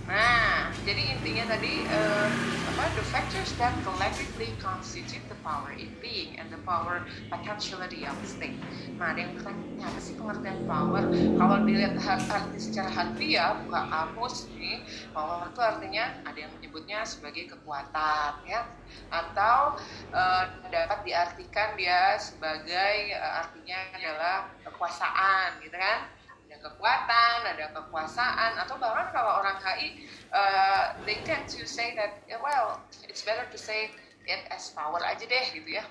nah 0.10 0.74
jadi 0.82 1.14
intinya 1.14 1.46
tadi 1.56 1.86
uh, 1.86 2.30
apa 2.72 2.84
the 2.96 3.06
factors 3.14 3.52
that 3.60 3.76
collectively 3.86 4.50
constitute 4.58 5.22
the 5.30 5.38
power 5.46 5.70
in 5.76 5.92
being 6.02 6.34
and 6.40 6.50
the 6.50 6.58
power 6.66 7.04
potentiality 7.30 8.08
of 8.08 8.16
the 8.24 8.30
state. 8.30 8.58
Nah 8.98 9.14
ada 9.14 9.28
yang 9.28 9.38
bertanya 9.38 9.86
apa 9.86 10.00
sih 10.00 10.16
pengertian 10.16 10.66
power? 10.66 11.04
Kalau 11.12 11.56
dilihat 11.68 12.00
arti 12.02 12.58
secara 12.58 12.90
harfiah 12.90 13.60
buka 13.68 13.82
kamus 13.92 14.50
nih 14.56 14.82
power 15.12 15.52
itu 15.52 15.62
artinya 15.62 16.04
ada 16.26 16.40
yang 16.40 16.52
menyebutnya 16.58 17.04
sebagai 17.04 17.52
kekuatan 17.52 18.42
ya. 18.48 18.66
Atau 19.12 19.78
uh, 20.16 20.44
dapat 20.72 21.00
diartikan 21.06 21.76
dia 21.76 22.16
sebagai 22.18 23.20
uh, 23.20 23.46
artinya 23.46 23.78
adalah 23.94 24.50
kekuasaan 24.64 25.60
gitu 25.62 25.76
kan 25.76 26.21
kekuatan 26.62 27.38
ada 27.44 27.66
kekuasaan 27.74 28.58
atau 28.62 28.78
bahkan 28.78 29.10
kalau 29.10 29.42
orang 29.42 29.58
HI 29.60 30.06
uh, 30.30 30.96
they 31.04 31.18
tend 31.26 31.50
to 31.50 31.66
say 31.66 31.98
that 31.98 32.22
well 32.42 32.80
it's 33.10 33.26
better 33.26 33.46
to 33.50 33.58
say 33.58 33.90
it 34.30 34.42
as 34.54 34.70
power 34.78 35.02
aja 35.02 35.26
deh 35.26 35.46
gitu 35.52 35.82
ya 35.82 35.84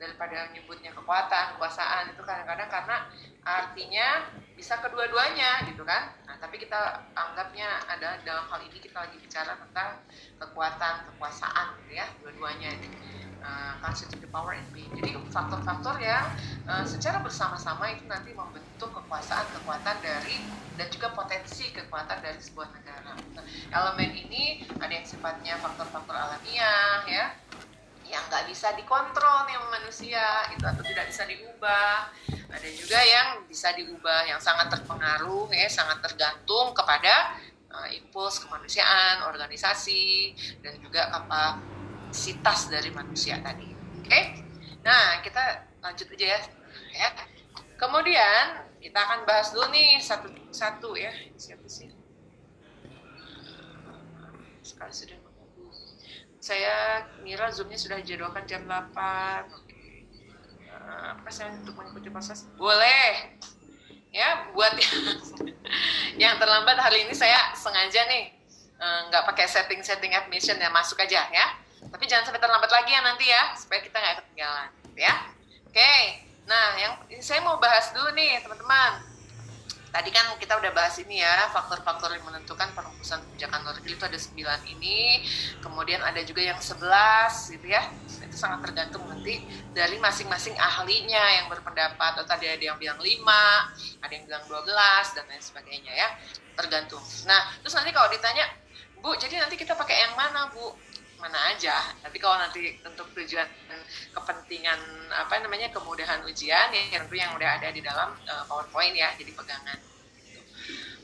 daripada 0.00 0.48
menyebutnya 0.52 0.92
kekuatan 0.96 1.56
kekuasaan 1.56 2.12
itu 2.12 2.22
kadang-kadang 2.24 2.68
karena 2.72 2.96
artinya 3.44 4.08
bisa 4.56 4.76
kedua-duanya 4.80 5.64
gitu 5.72 5.84
kan. 5.88 6.12
Nah 6.28 6.36
tapi 6.36 6.60
kita 6.60 7.04
anggapnya 7.16 7.80
ada 7.88 8.20
dalam 8.24 8.44
hal 8.48 8.60
ini 8.64 8.80
kita 8.80 8.96
lagi 9.08 9.16
bicara 9.20 9.56
tentang 9.56 10.00
kekuatan 10.36 10.94
kekuasaan 11.12 11.80
gitu 11.84 12.00
ya 12.00 12.06
dua-duanya 12.20 12.76
uh, 13.42 13.72
constitute 13.82 14.20
the 14.22 14.30
power 14.30 14.56
and 14.56 14.68
being. 14.72 14.88
Jadi 14.96 15.16
faktor-faktor 15.28 15.96
yang 16.00 16.24
uh, 16.68 16.84
secara 16.84 17.20
bersama-sama 17.20 17.90
itu 17.92 18.04
nanti 18.06 18.32
membentuk 18.32 18.90
kekuasaan 18.94 19.46
kekuatan 19.60 19.96
dari 20.00 20.40
dan 20.80 20.88
juga 20.88 21.12
potensi 21.12 21.68
kekuatan 21.72 22.24
dari 22.24 22.40
sebuah 22.40 22.68
negara. 22.72 23.12
Nah, 23.12 23.44
elemen 23.68 24.10
ini 24.16 24.64
ada 24.80 24.92
yang 24.92 25.04
sifatnya 25.04 25.60
faktor-faktor 25.60 26.16
alamiah 26.16 27.04
ya 27.04 27.36
yang 28.10 28.26
nggak 28.26 28.50
bisa 28.50 28.74
dikontrol 28.74 29.46
nih 29.46 29.54
manusia 29.70 30.24
itu 30.50 30.66
atau 30.66 30.82
tidak 30.82 31.06
bisa 31.14 31.22
diubah. 31.30 32.10
Ada 32.50 32.68
juga 32.74 32.98
yang 32.98 33.28
bisa 33.46 33.70
diubah 33.78 34.26
yang 34.26 34.42
sangat 34.42 34.74
terpengaruh 34.74 35.46
ya 35.54 35.70
sangat 35.70 36.02
tergantung 36.02 36.74
kepada 36.74 37.38
uh, 37.70 37.88
impuls 37.94 38.42
kemanusiaan 38.42 39.22
organisasi 39.30 40.34
dan 40.58 40.74
juga 40.82 41.06
kapasitas 42.10 42.66
dari 42.66 42.90
manusia 42.90 43.38
tadi. 43.38 43.70
Oke? 44.02 44.10
Okay? 44.10 44.24
nah 44.82 45.22
kita 45.22 45.62
lanjut 45.78 46.10
aja 46.18 46.26
ya. 46.34 46.40
Ya. 46.90 47.08
Kemudian 47.78 48.66
kita 48.82 48.98
akan 48.98 49.22
bahas 49.22 49.54
dulu 49.54 49.70
nih 49.70 50.02
satu 50.02 50.26
satu 50.50 50.98
ya. 50.98 51.14
Siapa 51.38 51.62
sih? 51.70 51.86
Sekarang 54.66 54.90
sudah 54.90 55.18
saya 56.42 57.06
ngira 57.22 57.46
zoomnya 57.54 57.78
sudah 57.78 58.02
dijadwalkan 58.02 58.42
jam 58.50 58.66
8 58.66 59.54
oke. 59.54 59.78
Uh, 60.66 61.14
apa 61.14 61.30
saya 61.30 61.54
untuk 61.62 61.78
mengikuti 61.78 62.10
proses? 62.10 62.42
Boleh. 62.58 63.38
Ya 64.10 64.50
buat 64.50 64.74
yang, 66.18 66.42
terlambat 66.42 66.74
hari 66.74 67.06
ini 67.06 67.14
saya 67.14 67.54
sengaja 67.54 68.02
nih 68.10 68.34
uh, 68.82 69.06
nggak 69.14 69.30
pakai 69.30 69.46
setting-setting 69.46 70.10
admission 70.10 70.58
ya 70.58 70.74
masuk 70.74 70.98
aja 70.98 71.30
ya 71.30 71.59
tapi 71.88 72.04
jangan 72.04 72.28
sampai 72.28 72.40
terlambat 72.44 72.68
lagi 72.68 72.90
ya 72.92 73.00
nanti 73.00 73.24
ya 73.24 73.56
supaya 73.56 73.80
kita 73.80 73.96
nggak 73.96 74.16
ketinggalan 74.24 74.68
ya. 74.98 75.14
Oke 75.64 75.94
nah 76.50 76.74
yang 76.76 76.98
saya 77.22 77.40
mau 77.46 77.56
bahas 77.62 77.94
dulu 77.94 78.10
nih 78.12 78.42
teman-teman. 78.42 79.10
Tadi 79.90 80.06
kan 80.14 80.22
kita 80.38 80.54
udah 80.54 80.70
bahas 80.70 80.94
ini 81.02 81.18
ya 81.18 81.50
faktor-faktor 81.50 82.14
yang 82.14 82.22
menentukan 82.22 82.70
perumusan 82.78 83.18
kebijakan 83.26 83.66
luar 83.66 83.74
negeri 83.82 83.98
itu 83.98 84.04
ada 84.06 84.18
9 84.62 84.74
ini. 84.78 85.26
Kemudian 85.58 85.98
ada 85.98 86.22
juga 86.22 86.46
yang 86.46 86.62
11 86.62 86.78
gitu 87.58 87.66
ya. 87.66 87.90
Itu 88.22 88.38
sangat 88.38 88.70
tergantung 88.70 89.02
nanti 89.10 89.42
dari 89.74 89.98
masing-masing 89.98 90.54
ahlinya 90.54 91.42
yang 91.42 91.50
berpendapat. 91.50 92.22
Atau 92.22 92.22
tadi 92.22 92.46
ada 92.46 92.62
yang 92.62 92.78
bilang 92.78 93.02
5 93.02 93.02
ada 93.98 94.12
yang 94.14 94.24
bilang 94.30 94.44
12 94.46 94.70
dan 95.18 95.24
lain 95.26 95.42
sebagainya 95.42 95.92
ya. 95.98 96.08
Tergantung. 96.54 97.02
Nah 97.26 97.50
terus 97.58 97.74
nanti 97.74 97.90
kalau 97.90 98.06
ditanya 98.14 98.46
Bu 99.02 99.18
jadi 99.18 99.42
nanti 99.42 99.58
kita 99.58 99.74
pakai 99.74 100.06
yang 100.06 100.14
mana 100.14 100.54
Bu 100.54 100.70
mana 101.20 101.52
aja. 101.52 101.92
Tapi 102.00 102.16
kalau 102.16 102.40
nanti 102.40 102.80
untuk 102.82 103.12
tujuan 103.14 103.46
kepentingan 104.16 104.80
apa 105.12 105.38
namanya 105.44 105.68
kemudahan 105.70 106.24
ujian 106.26 106.72
ya 106.72 106.82
tentu 106.90 107.14
yang 107.14 107.36
udah 107.36 107.60
ada 107.60 107.68
di 107.70 107.84
dalam 107.84 108.16
uh, 108.26 108.44
PowerPoint 108.48 108.96
ya, 108.96 109.12
jadi 109.14 109.30
pegangan. 109.36 109.78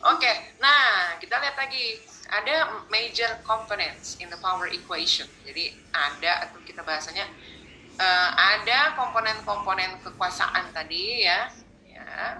Oke, 0.06 0.22
okay, 0.22 0.34
nah 0.60 1.16
kita 1.18 1.40
lihat 1.40 1.56
lagi 1.56 1.98
ada 2.28 2.84
major 2.92 3.40
components 3.42 4.20
in 4.20 4.28
the 4.28 4.38
power 4.38 4.68
equation. 4.68 5.26
Jadi 5.42 5.72
ada 5.90 6.46
atau 6.46 6.60
kita 6.62 6.84
bahasanya 6.84 7.26
uh, 7.96 8.30
ada 8.36 8.94
komponen-komponen 8.94 10.02
kekuasaan 10.04 10.70
tadi 10.70 11.24
ya, 11.24 11.48
ya 11.86 12.38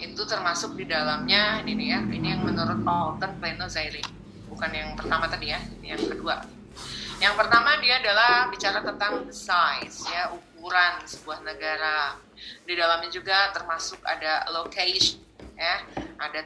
itu 0.00 0.22
termasuk 0.26 0.74
di 0.74 0.88
dalamnya 0.88 1.62
ini 1.68 1.92
ya, 1.92 2.00
ini 2.08 2.34
yang 2.34 2.42
menurut 2.42 2.82
Alton 2.82 3.36
Plano 3.38 3.68
Zaire, 3.68 4.02
bukan 4.48 4.70
yang 4.72 4.96
pertama 4.98 5.28
tadi 5.28 5.52
ya, 5.52 5.60
yang 5.84 6.00
kedua 6.00 6.40
yang 7.24 7.40
pertama 7.40 7.80
dia 7.80 7.96
adalah 8.04 8.52
bicara 8.52 8.84
tentang 8.84 9.32
size 9.32 10.04
ya 10.12 10.28
ukuran 10.28 11.00
sebuah 11.08 11.40
negara. 11.40 12.20
Di 12.68 12.76
dalamnya 12.76 13.08
juga 13.08 13.48
termasuk 13.56 13.96
ada 14.04 14.44
location 14.52 15.24
ya, 15.56 15.88
ada 16.20 16.44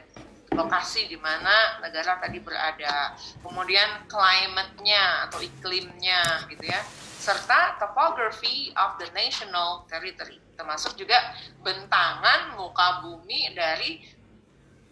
lokasi 0.55 1.11
di 1.11 1.19
mana 1.19 1.83
negara 1.83 2.15
tadi 2.23 2.39
berada. 2.39 3.11
Kemudian 3.43 4.07
climate-nya 4.07 5.27
atau 5.27 5.43
iklimnya 5.43 6.47
gitu 6.47 6.63
ya. 6.63 6.79
Serta 7.19 7.75
topography 7.75 8.71
of 8.79 8.95
the 9.03 9.11
national 9.11 9.83
territory. 9.91 10.39
Termasuk 10.55 10.95
juga 10.95 11.35
bentangan 11.59 12.55
muka 12.55 13.03
bumi 13.03 13.51
dari 13.51 13.99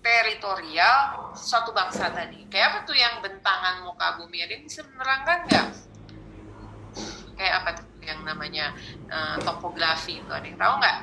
teritorial 0.07 0.95
suatu 1.35 1.75
bangsa 1.75 2.07
tadi. 2.15 2.47
Kayak 2.47 2.67
apa 2.71 2.79
tuh 2.87 2.95
yang 2.95 3.19
bentangan 3.19 3.83
muka 3.83 4.15
bumi? 4.23 4.39
Ada 4.39 4.55
yang 4.55 4.63
bisa 4.63 4.87
menerangkan 4.87 5.37
nggak? 5.51 5.67
Kayak 7.35 7.53
apa 7.61 7.69
tuh 7.75 7.87
yang 8.07 8.23
namanya 8.23 8.71
uh, 9.11 9.35
topografi 9.43 10.23
itu? 10.23 10.31
Ada 10.31 10.47
yang 10.47 10.55
tahu 10.55 10.73
nggak? 10.79 10.97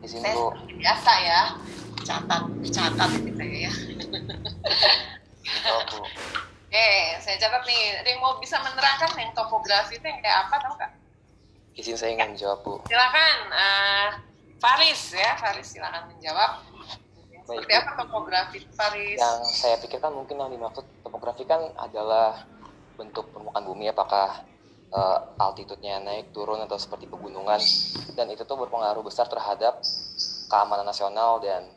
Saya 0.00 0.32
biasa 0.80 1.12
ya, 1.20 1.40
catat, 2.04 2.42
catat 2.72 3.10
gitu 3.20 3.44
ya. 3.44 3.72
Oke, 5.80 6.88
saya 7.20 7.36
catat 7.40 7.62
nih. 7.64 8.04
Ada 8.04 8.08
yang 8.08 8.20
mau 8.20 8.36
bisa 8.36 8.60
menerangkan 8.60 9.16
yang 9.16 9.32
topografi 9.32 9.96
itu 9.96 10.04
yang 10.04 10.20
kayak 10.20 10.48
apa, 10.48 10.54
tahu 10.60 10.72
nggak? 10.76 10.92
Izin 11.76 11.96
saya 11.96 12.12
ingin 12.16 12.36
menjawab, 12.36 12.60
Bu. 12.64 12.84
Silakan, 12.88 13.36
uh, 13.52 14.08
Faris 14.60 15.16
ya, 15.16 15.36
Faris 15.40 15.72
silakan 15.72 16.12
menjawab 16.12 16.68
seperti 17.58 17.74
apa 17.74 17.90
topografi 17.98 18.58
Paris? 18.76 19.18
Yang 19.18 19.38
saya 19.50 19.76
pikirkan 19.82 20.12
mungkin 20.14 20.36
yang 20.38 20.50
dimaksud 20.52 20.84
topografi 21.02 21.42
kan 21.48 21.60
adalah 21.74 22.46
bentuk 22.94 23.32
permukaan 23.32 23.64
bumi 23.64 23.88
apakah 23.90 24.44
uh, 24.92 25.18
altitude-nya 25.40 26.04
naik 26.04 26.30
turun 26.36 26.60
atau 26.62 26.76
seperti 26.76 27.08
pegunungan 27.08 27.58
dan 28.14 28.26
itu 28.28 28.44
tuh 28.44 28.60
berpengaruh 28.60 29.00
besar 29.00 29.24
terhadap 29.26 29.80
keamanan 30.52 30.84
nasional 30.84 31.40
dan 31.40 31.72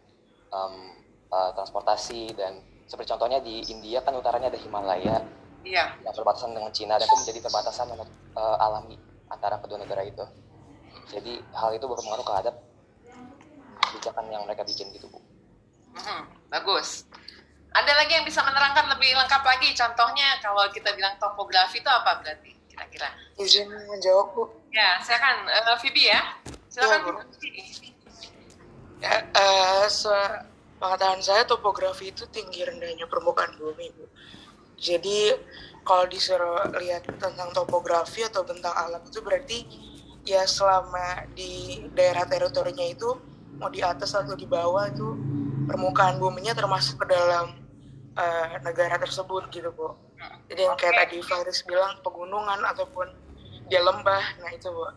um, 0.51 1.00
uh, 1.32 1.50
transportasi 1.56 2.36
dan 2.36 2.60
seperti 2.86 3.15
contohnya 3.15 3.39
di 3.39 3.63
India 3.72 4.03
kan 4.03 4.13
utaranya 4.20 4.51
ada 4.51 4.60
Himalaya 4.60 5.18
Iya. 5.63 5.96
yang 6.03 6.12
berbatasan 6.12 6.51
dengan 6.51 6.75
Cina 6.75 7.00
dan 7.00 7.08
itu 7.08 7.15
menjadi 7.24 7.39
perbatasan 7.39 7.88
yang 7.96 8.03
uh, 8.36 8.58
alami 8.60 9.00
antara 9.32 9.56
kedua 9.63 9.80
negara 9.80 10.03
itu. 10.03 10.24
Jadi 11.08 11.39
hal 11.56 11.72
itu 11.72 11.88
berpengaruh 11.88 12.27
terhadap 12.27 12.56
kebijakan 13.80 14.27
yang 14.27 14.44
mereka 14.44 14.68
bikin 14.68 14.92
gitu 14.92 15.08
bu. 15.08 15.24
Hmm, 15.93 16.23
bagus. 16.50 17.05
Ada 17.73 17.91
lagi 17.97 18.13
yang 18.13 18.25
bisa 18.25 18.45
menerangkan 18.45 18.85
lebih 18.93 19.17
lengkap 19.17 19.41
lagi? 19.41 19.73
Contohnya 19.73 20.38
kalau 20.41 20.69
kita 20.69 20.93
bilang 20.93 21.17
topografi 21.17 21.81
itu 21.81 21.89
apa 21.89 22.21
berarti 22.21 22.53
kira-kira? 22.69 23.09
Izin 23.38 23.69
menjawab 23.69 24.33
bu. 24.38 24.43
Ya, 24.69 25.01
saya 25.01 25.17
kan 25.17 25.45
uh, 25.45 25.77
Phoebe 25.81 26.09
ya. 26.09 26.21
Silakan. 26.69 27.25
Ya. 27.41 27.93
Ya, 29.03 29.15
eh, 29.19 29.85
se- 29.89 30.41
pengetahuan 30.79 31.19
saya 31.19 31.43
topografi 31.43 32.12
itu 32.15 32.23
tinggi 32.31 32.63
rendahnya 32.63 33.03
permukaan 33.07 33.55
bumi, 33.59 33.91
Bu. 33.91 34.07
Jadi 34.79 35.31
kalau 35.83 36.07
disuruh 36.07 36.71
lihat 36.79 37.07
tentang 37.19 37.51
topografi 37.51 38.23
atau 38.23 38.47
bentang 38.47 38.71
alam 38.75 39.03
itu 39.03 39.19
berarti 39.19 39.67
ya 40.23 40.47
selama 40.47 41.27
di 41.35 41.83
daerah 41.91 42.23
teritorinya 42.23 42.83
itu 42.88 43.12
mau 43.59 43.67
di 43.67 43.83
atas 43.83 44.15
atau 44.15 44.35
di 44.35 44.47
bawah 44.47 44.88
itu 44.88 45.07
permukaan 45.65 46.20
buminya 46.20 46.53
termasuk 46.55 47.03
ke 47.03 47.05
dalam 47.12 47.58
eh, 48.15 48.60
negara 48.63 48.96
tersebut 49.00 49.50
gitu, 49.50 49.70
Bu. 49.74 49.96
Jadi 50.48 50.62
yang 50.63 50.77
kayak 50.79 51.08
tadi 51.08 51.20
Faris 51.24 51.63
bilang 51.67 52.00
pegunungan 52.00 52.62
ataupun 52.63 53.12
dia 53.67 53.82
lembah, 53.84 54.24
nah 54.39 54.51
itu, 54.51 54.70
Bu. 54.72 54.88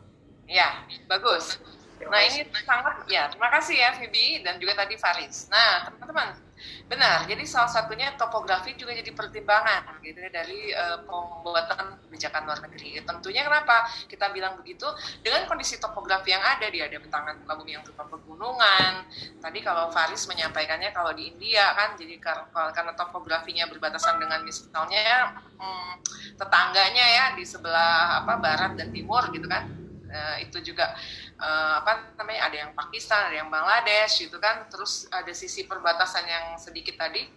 Ya, 0.46 0.86
bagus. 1.10 1.58
Nah 2.04 2.20
ini 2.28 2.44
sangat 2.62 3.08
ya 3.08 3.32
terima 3.32 3.48
kasih 3.48 3.76
ya 3.80 3.90
Phoebe 3.96 4.44
dan 4.44 4.60
juga 4.60 4.84
tadi 4.84 4.94
Faris. 5.00 5.48
Nah 5.48 5.88
teman-teman 5.92 6.44
benar 6.88 7.28
jadi 7.28 7.44
salah 7.44 7.68
satunya 7.68 8.16
topografi 8.16 8.72
juga 8.80 8.96
jadi 8.96 9.12
pertimbangan 9.12 10.00
gitu 10.00 10.16
ya 10.16 10.30
dari 10.32 10.72
eh, 10.72 10.98
pembuatan 11.04 12.00
kebijakan 12.06 12.48
luar 12.48 12.58
negeri. 12.64 13.00
Tentunya 13.04 13.44
kenapa 13.44 13.84
kita 14.08 14.32
bilang 14.32 14.56
begitu 14.56 14.88
dengan 15.20 15.44
kondisi 15.44 15.76
topografi 15.76 16.32
yang 16.32 16.40
ada 16.40 16.66
di 16.68 16.80
ada 16.80 16.96
bentangan 16.96 17.44
bumi 17.44 17.76
yang 17.76 17.84
berupa 17.84 18.08
pegunungan. 18.08 19.04
Tadi 19.40 19.58
kalau 19.60 19.92
Faris 19.92 20.24
menyampaikannya 20.28 20.90
kalau 20.96 21.12
di 21.12 21.28
India 21.34 21.76
kan 21.76 21.92
jadi 21.98 22.16
kar- 22.16 22.48
karena 22.72 22.92
topografinya 22.96 23.68
berbatasan 23.68 24.16
dengan 24.16 24.40
misalnya 24.44 25.36
hmm, 25.60 25.92
tetangganya 26.40 27.04
ya 27.04 27.24
di 27.36 27.44
sebelah 27.44 28.24
apa 28.24 28.40
barat 28.40 28.72
dan 28.80 28.88
timur 28.92 29.28
gitu 29.32 29.44
kan. 29.44 29.85
Eh, 30.16 30.48
itu 30.48 30.72
juga 30.72 30.96
eh, 31.36 31.74
apa 31.80 32.16
namanya 32.16 32.48
ada 32.48 32.56
yang 32.56 32.70
Pakistan, 32.72 33.28
ada 33.28 33.36
yang 33.44 33.52
Bangladesh 33.52 34.24
gitu 34.24 34.40
kan. 34.40 34.64
Terus 34.72 35.04
ada 35.12 35.28
sisi 35.36 35.68
perbatasan 35.68 36.24
yang 36.24 36.46
sedikit 36.56 36.96
tadi, 36.96 37.28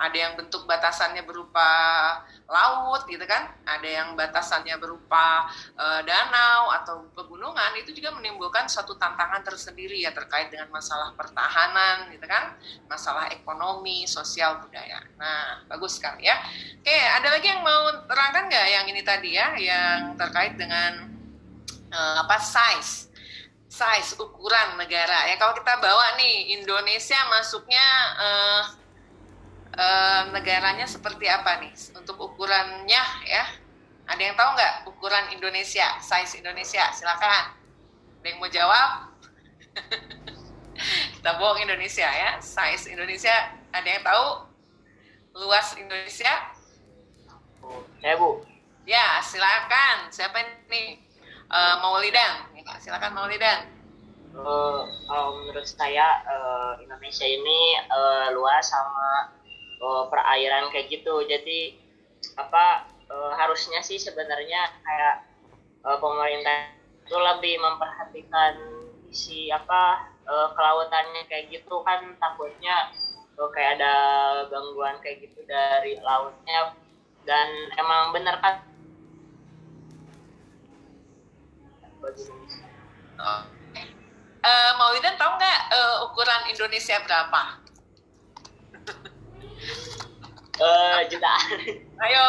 ada 0.00 0.16
yang 0.16 0.32
bentuk 0.40 0.64
batasannya 0.64 1.20
berupa 1.28 1.68
laut 2.48 3.04
gitu 3.08 3.24
kan, 3.28 3.52
ada 3.68 3.84
yang 3.88 4.16
batasannya 4.16 4.76
berupa 4.80 5.48
eh, 5.76 6.00
danau 6.08 6.72
atau 6.72 7.12
pegunungan 7.12 7.76
itu 7.80 7.92
juga 7.92 8.16
menimbulkan 8.16 8.64
suatu 8.68 8.96
tantangan 8.96 9.44
tersendiri 9.44 10.00
ya 10.00 10.16
terkait 10.16 10.48
dengan 10.48 10.72
masalah 10.72 11.12
pertahanan 11.12 12.08
gitu 12.16 12.24
kan, 12.24 12.56
masalah 12.88 13.28
ekonomi, 13.28 14.08
sosial, 14.08 14.64
budaya. 14.64 15.04
Nah, 15.20 15.68
bagus 15.68 16.00
sekali 16.00 16.24
ya. 16.24 16.36
Oke, 16.80 16.96
ada 16.96 17.28
lagi 17.28 17.46
yang 17.52 17.60
mau 17.60 17.92
terangkan 18.08 18.48
nggak 18.48 18.66
yang 18.72 18.84
ini 18.88 19.02
tadi 19.04 19.30
ya, 19.36 19.48
yang 19.60 20.16
terkait 20.16 20.56
dengan 20.56 21.12
eh, 21.92 22.16
apa 22.24 22.36
size. 22.40 23.12
Size 23.72 24.20
ukuran 24.20 24.76
negara. 24.76 25.28
Ya 25.28 25.36
kalau 25.40 25.56
kita 25.56 25.80
bawa 25.80 26.16
nih 26.20 26.56
Indonesia 26.60 27.16
masuknya 27.28 27.86
eh, 28.20 28.62
eh, 29.76 30.22
negaranya 30.32 30.88
seperti 30.88 31.28
apa 31.28 31.60
nih? 31.60 31.72
Untuk 31.96 32.16
ukurannya 32.16 33.04
ya. 33.28 33.44
Ada 34.08 34.18
yang 34.18 34.34
tahu 34.34 34.50
nggak 34.58 34.74
ukuran 34.90 35.24
Indonesia 35.32 35.86
size 36.02 36.40
Indonesia? 36.40 36.90
Silakan. 36.92 37.54
Ada 38.20 38.26
yang 38.26 38.38
mau 38.42 38.50
jawab? 38.50 38.90
Kita 41.16 41.30
bohong 41.38 41.62
Indonesia 41.62 42.08
ya. 42.08 42.40
Size 42.42 42.90
Indonesia 42.92 43.32
ada 43.72 43.88
yang 43.88 44.04
tahu? 44.04 44.52
Luas 45.32 45.72
Indonesia? 45.80 46.52
Saya 48.04 48.14
bu, 48.20 48.44
ya 48.84 49.22
silakan. 49.24 50.12
Siapa 50.12 50.44
ini 50.68 51.00
Eh, 51.52 51.76
Maulidan 51.84 52.48
Ya, 52.56 52.80
silakan 52.80 53.12
Maulidan 53.12 53.68
eh, 54.32 54.80
kalau 55.04 55.28
menurut 55.36 55.68
saya 55.68 56.24
eh, 56.24 56.72
Indonesia 56.80 57.28
ini 57.28 57.76
eh, 57.76 58.26
luas 58.32 58.64
sama 58.72 59.36
eh, 59.76 60.04
perairan 60.08 60.72
kayak 60.72 60.88
gitu. 60.88 61.20
Jadi 61.28 61.76
apa 62.40 62.88
eh, 63.04 63.32
harusnya 63.36 63.84
sih 63.84 64.00
sebenarnya 64.00 64.64
kayak 64.80 65.14
eh, 65.84 65.98
pemerintah 66.00 66.72
itu 67.04 67.16
lebih 67.20 67.60
memperhatikan 67.60 68.56
isi 69.12 69.52
apa 69.52 70.08
eh, 70.24 70.48
kelautannya 70.56 71.28
kayak 71.28 71.52
gitu. 71.52 71.84
Kan 71.84 72.16
takutnya 72.16 72.88
eh, 73.36 73.48
kayak 73.52 73.76
ada 73.76 73.94
gangguan 74.48 74.96
kayak 75.04 75.28
gitu 75.28 75.44
dari 75.44 76.00
lautnya. 76.00 76.72
Dan 77.28 77.48
emang 77.76 78.16
bener 78.16 78.40
kan 78.40 78.71
Indonesia. 82.02 82.34
Oh. 83.22 83.42
Eh, 84.42 84.70
Maulidan 84.74 85.14
tahu 85.14 85.38
nggak 85.38 85.58
eh, 85.70 85.96
ukuran 86.02 86.42
Indonesia 86.50 86.98
berapa? 87.06 87.62
Eh, 90.52 90.98
jutaan. 91.08 91.46
Ayo. 92.02 92.24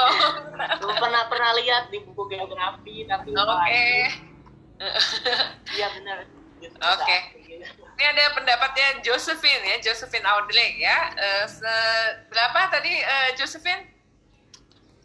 Belum 0.79 0.95
pernah 0.95 1.25
pernah 1.27 1.51
lihat 1.57 1.89
di 1.89 2.05
buku 2.05 2.29
geografi 2.29 3.03
tapi 3.05 3.33
Oke. 3.33 3.89
Iya 5.73 5.88
benar. 5.97 6.17
Oke. 6.63 7.17
Ini 7.93 8.05
ada 8.09 8.33
pendapatnya 8.33 8.99
Josephine 9.05 9.63
ya, 9.63 9.77
Josephine 9.81 10.25
Audley 10.25 10.81
ya. 10.81 11.13
Eh, 11.13 11.45
se- 11.45 12.13
berapa 12.29 12.69
tadi 12.69 12.93
Josephine? 13.38 13.89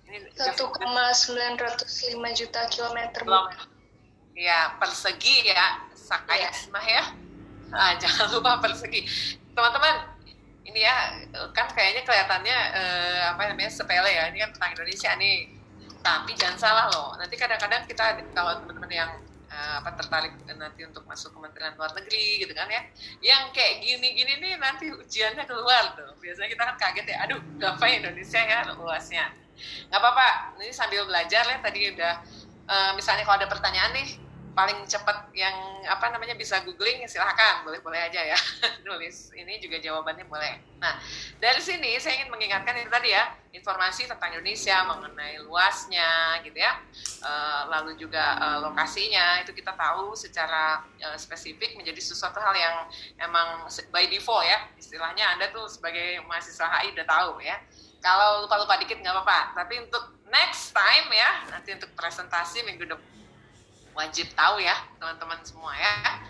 Ini 0.09 0.29
Josephine. 0.33 0.89
1,905 0.89 2.39
juta 2.39 2.61
kilometer 2.69 3.23
Belum. 3.25 3.49
Ya, 4.39 4.79
persegi 4.79 5.51
ya, 5.51 5.83
size 5.99 6.71
mah 6.71 6.87
ya. 6.87 7.05
Ah, 7.75 7.93
jangan 8.01 8.31
lupa 8.31 8.63
persegi. 8.63 9.03
Teman-teman, 9.51 10.15
ini 10.63 10.87
ya 10.87 11.27
kan 11.51 11.67
kayaknya 11.75 12.07
kelihatannya 12.07 12.57
eh, 12.71 13.23
apa 13.35 13.51
namanya 13.51 13.67
sepele 13.67 14.07
ya. 14.07 14.31
Ini 14.31 14.39
kan 14.47 14.51
tentang 14.55 14.71
Indonesia 14.79 15.11
nih. 15.19 15.59
Tapi 15.99 16.39
jangan 16.39 16.55
salah 16.55 16.87
loh. 16.87 17.19
Nanti 17.19 17.35
kadang-kadang 17.35 17.83
kita 17.91 18.15
kalau 18.31 18.63
teman-teman 18.63 18.87
yang 18.95 19.11
eh, 19.51 19.75
apa 19.83 19.91
tertarik 19.99 20.39
nanti 20.55 20.87
untuk 20.87 21.03
masuk 21.11 21.35
Kementerian 21.35 21.75
Luar 21.75 21.91
Negeri 21.99 22.47
gitu 22.47 22.55
kan 22.55 22.71
ya. 22.71 22.87
Yang 23.19 23.43
kayak 23.59 23.75
gini-gini 23.83 24.39
nih 24.39 24.55
nanti 24.63 24.87
ujiannya 24.95 25.45
keluar 25.51 25.99
tuh. 25.99 26.15
Biasanya 26.23 26.47
kita 26.47 26.63
kan 26.63 26.77
kaget 26.79 27.07
ya. 27.11 27.17
Aduh, 27.27 27.43
gapai 27.59 27.99
Indonesia 27.99 28.39
ya 28.39 28.71
luasnya. 28.71 29.35
Nggak 29.91 29.99
apa-apa. 29.99 30.29
Ini 30.63 30.71
sambil 30.71 31.03
belajar 31.11 31.43
ya 31.43 31.59
tadi 31.59 31.91
udah 31.91 32.15
eh, 32.71 32.93
misalnya 32.95 33.27
kalau 33.27 33.43
ada 33.43 33.51
pertanyaan 33.51 33.99
nih 33.99 34.28
paling 34.59 34.83
cepat 34.91 35.31
yang 35.39 35.55
apa 35.87 36.11
namanya 36.11 36.35
bisa 36.35 36.59
googling 36.67 37.07
silahkan 37.07 37.63
boleh 37.63 37.79
boleh 37.79 38.11
aja 38.11 38.19
ya. 38.27 38.35
Nulis 38.87 39.31
ini 39.39 39.63
juga 39.63 39.79
jawabannya 39.79 40.27
boleh. 40.27 40.59
Nah 40.83 40.99
dari 41.39 41.63
sini 41.63 41.95
saya 42.03 42.19
ingin 42.19 42.27
mengingatkan 42.35 42.75
itu 42.75 42.91
tadi 42.91 43.15
ya 43.15 43.39
informasi 43.55 44.11
tentang 44.11 44.35
Indonesia 44.35 44.83
mengenai 44.83 45.39
luasnya 45.47 46.43
gitu 46.43 46.59
ya. 46.59 46.75
Eh, 47.23 47.63
lalu 47.71 47.95
juga 48.03 48.35
eh, 48.35 48.59
lokasinya 48.67 49.47
itu 49.47 49.55
kita 49.55 49.79
tahu 49.79 50.19
secara 50.19 50.83
eh, 50.99 51.15
spesifik 51.15 51.79
menjadi 51.79 52.03
sesuatu 52.03 52.43
hal 52.43 52.59
yang 52.59 52.77
emang 53.23 53.71
by 53.95 54.11
default 54.11 54.43
ya. 54.43 54.59
Istilahnya 54.75 55.39
anda 55.39 55.55
tuh 55.55 55.71
sebagai 55.71 56.19
mahasiswa 56.27 56.67
HI 56.67 56.99
udah 56.99 57.07
tahu 57.07 57.39
ya. 57.47 57.63
Kalau 58.03 58.43
lupa-lupa 58.43 58.75
dikit 58.83 58.99
nggak 58.99 59.15
apa-apa. 59.23 59.55
Tapi 59.55 59.87
untuk 59.87 60.19
next 60.35 60.75
time 60.75 61.07
ya 61.15 61.47
nanti 61.47 61.79
untuk 61.79 61.95
presentasi 61.95 62.67
minggu 62.67 62.83
depan 62.91 63.18
wajib 63.99 64.31
tahu 64.39 64.63
ya 64.63 64.79
teman-teman 65.03 65.43
semua 65.43 65.75
ya. 65.75 66.23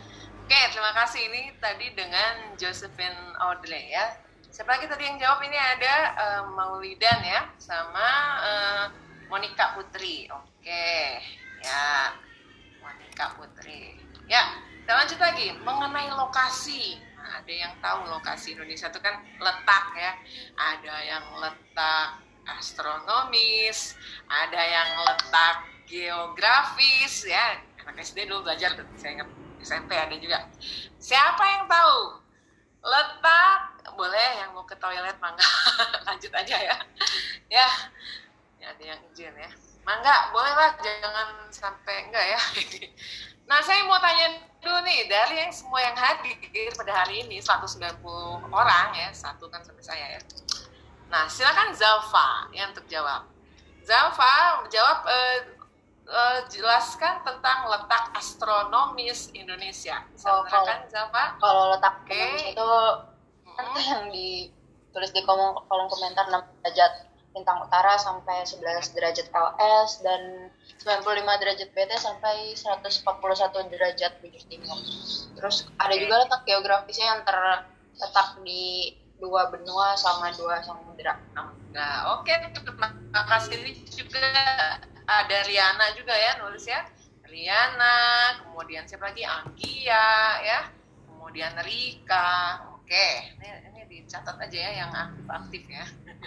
Oke, 0.48 0.56
terima 0.72 0.96
kasih 0.96 1.28
ini 1.28 1.52
tadi 1.60 1.92
dengan 1.92 2.56
Josephine 2.56 3.36
Audley 3.36 3.92
ya. 3.92 4.16
Siapa 4.48 4.80
lagi 4.80 4.88
tadi 4.88 5.04
yang 5.04 5.20
jawab 5.20 5.44
ini 5.44 5.60
ada 5.60 5.94
eh, 6.16 6.42
Maulidan 6.48 7.20
ya 7.20 7.44
sama 7.60 8.08
eh, 8.40 8.84
Monica 9.28 9.76
Putri. 9.76 10.24
Oke, 10.32 11.20
ya 11.60 12.16
Monica 12.80 13.36
Putri. 13.36 14.00
Ya, 14.24 14.56
kita 14.80 14.92
lanjut 14.96 15.20
lagi 15.20 15.52
mengenai 15.60 16.08
lokasi. 16.16 16.96
Nah, 17.20 17.44
ada 17.44 17.52
yang 17.52 17.76
tahu 17.84 18.08
lokasi 18.08 18.56
Indonesia 18.56 18.88
itu 18.88 19.00
kan 19.04 19.20
letak 19.36 19.84
ya. 20.00 20.12
Ada 20.56 20.96
yang 21.04 21.24
letak 21.44 22.24
astronomis, 22.48 23.92
ada 24.32 24.56
yang 24.64 25.04
letak 25.04 25.77
geografis 25.88 27.24
ya. 27.24 27.58
Anak 27.82 28.04
SD 28.04 28.28
dulu 28.28 28.44
belajar 28.44 28.76
saya 29.00 29.10
ingat 29.16 29.28
SMP 29.64 29.96
ada 29.96 30.14
juga. 30.20 30.44
Siapa 31.00 31.42
yang 31.42 31.64
tahu? 31.66 32.20
Letak 32.84 33.60
boleh 33.96 34.30
yang 34.38 34.54
mau 34.54 34.62
ke 34.62 34.76
toilet 34.78 35.16
mangga. 35.18 35.42
Lanjut 36.06 36.30
aja 36.30 36.56
ya. 36.60 36.76
Ya 37.48 37.68
ya 38.60 38.66
ada 38.76 38.84
yang 38.84 39.00
izin 39.10 39.34
ya. 39.34 39.50
Mangga 39.82 40.30
boleh 40.30 40.52
lah 40.52 40.76
jangan 40.78 41.48
sampai 41.48 42.06
enggak 42.06 42.24
ya. 42.36 42.40
Nah 43.48 43.64
saya 43.64 43.80
mau 43.88 43.96
tanya 43.96 44.44
dulu 44.60 44.84
nih 44.84 45.08
dari 45.08 45.40
yang 45.40 45.48
semua 45.48 45.80
yang 45.80 45.96
hadir 45.96 46.68
pada 46.76 46.92
hari 46.92 47.24
ini 47.24 47.40
190 47.40 47.80
orang 48.52 48.92
ya 48.92 49.08
satu 49.08 49.48
kan 49.48 49.64
sampai 49.64 49.80
saya 49.80 50.06
ya. 50.12 50.20
Nah 51.08 51.24
silakan 51.32 51.72
Zalfa 51.72 52.52
yang 52.52 52.76
untuk 52.76 52.84
jawab 52.84 53.24
Zalfa 53.80 54.68
jawab 54.68 55.00
eh, 55.08 55.57
eh, 56.08 56.38
jelaskan 56.48 57.20
tentang 57.20 57.68
letak 57.68 58.16
astronomis 58.16 59.28
Indonesia 59.36 60.00
bisa 60.08 60.26
Oh, 60.28 60.40
menerangkan 60.42 60.88
Zalfa 60.88 61.24
Kalau 61.36 61.64
letak 61.76 61.96
ekonomis 62.08 62.42
itu 62.56 62.70
kan 63.58 63.66
Hmm. 63.74 63.82
yang 63.82 64.04
ditulis 64.14 65.10
di 65.10 65.20
kolom, 65.26 65.58
kolom 65.66 65.90
komentar 65.90 66.30
6 66.30 66.40
derajat 66.62 66.92
lintang 67.34 67.58
utara 67.62 67.94
sampai 67.98 68.42
11 68.42 68.94
derajat 68.94 69.26
LS 69.58 70.02
dan 70.02 70.50
95 70.80 71.38
derajat 71.38 71.68
BT 71.74 71.90
sampai 71.98 72.54
141 72.54 73.68
derajat 73.70 74.12
bujur 74.22 74.42
timur. 74.46 74.78
Terus 75.36 75.66
ada 75.78 75.94
juga 75.94 76.24
letak 76.24 76.42
geografisnya 76.46 77.06
yang 77.14 77.22
terletak 77.26 78.28
di 78.42 78.94
dua 79.18 79.50
benua 79.50 79.98
sama 79.98 80.30
dua 80.34 80.62
samudera. 80.62 81.18
Nah, 81.74 82.18
oke, 82.18 82.30
terima 82.30 83.22
kasih 83.26 83.74
juga 83.90 84.22
ada 85.08 85.38
Riana 85.48 85.96
juga 85.96 86.12
ya 86.12 86.36
nulis 86.44 86.68
ya. 86.68 86.84
Riana, 87.24 87.96
kemudian 88.44 88.84
siapa 88.84 89.08
lagi? 89.08 89.24
Anggia 89.24 90.08
ya. 90.44 90.60
Kemudian 91.08 91.56
Rika. 91.64 92.60
Oke, 92.76 93.36
ini, 93.40 93.48
ini 93.72 93.82
dicatat 93.88 94.36
aja 94.36 94.58
ya 94.68 94.70
yang 94.84 94.92
aktif-aktif 94.92 95.64
ya. 95.64 95.84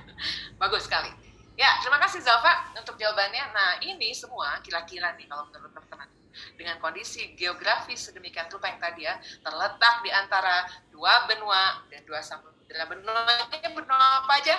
Bagus 0.62 0.90
sekali. 0.90 1.14
Ya, 1.54 1.78
terima 1.86 2.02
kasih 2.02 2.26
Zalfa 2.26 2.74
untuk 2.74 2.98
jawabannya. 2.98 3.54
Nah, 3.54 3.72
ini 3.86 4.18
semua 4.18 4.58
kira-kira 4.66 5.14
nih 5.14 5.30
kalau 5.30 5.46
menurut 5.50 5.70
teman-teman 5.74 6.10
dengan 6.58 6.80
kondisi 6.82 7.38
geografis 7.38 8.08
sedemikian 8.08 8.48
rupa 8.48 8.72
yang 8.72 8.80
tadi 8.80 9.04
ya 9.04 9.20
terletak 9.44 10.00
di 10.00 10.10
antara 10.16 10.64
dua 10.88 11.28
benua 11.28 11.84
dan 11.92 12.08
dua 12.08 12.24
samudera 12.24 12.88
benuanya 12.88 13.70
benua 13.78 14.26
apa 14.26 14.34
aja? 14.42 14.58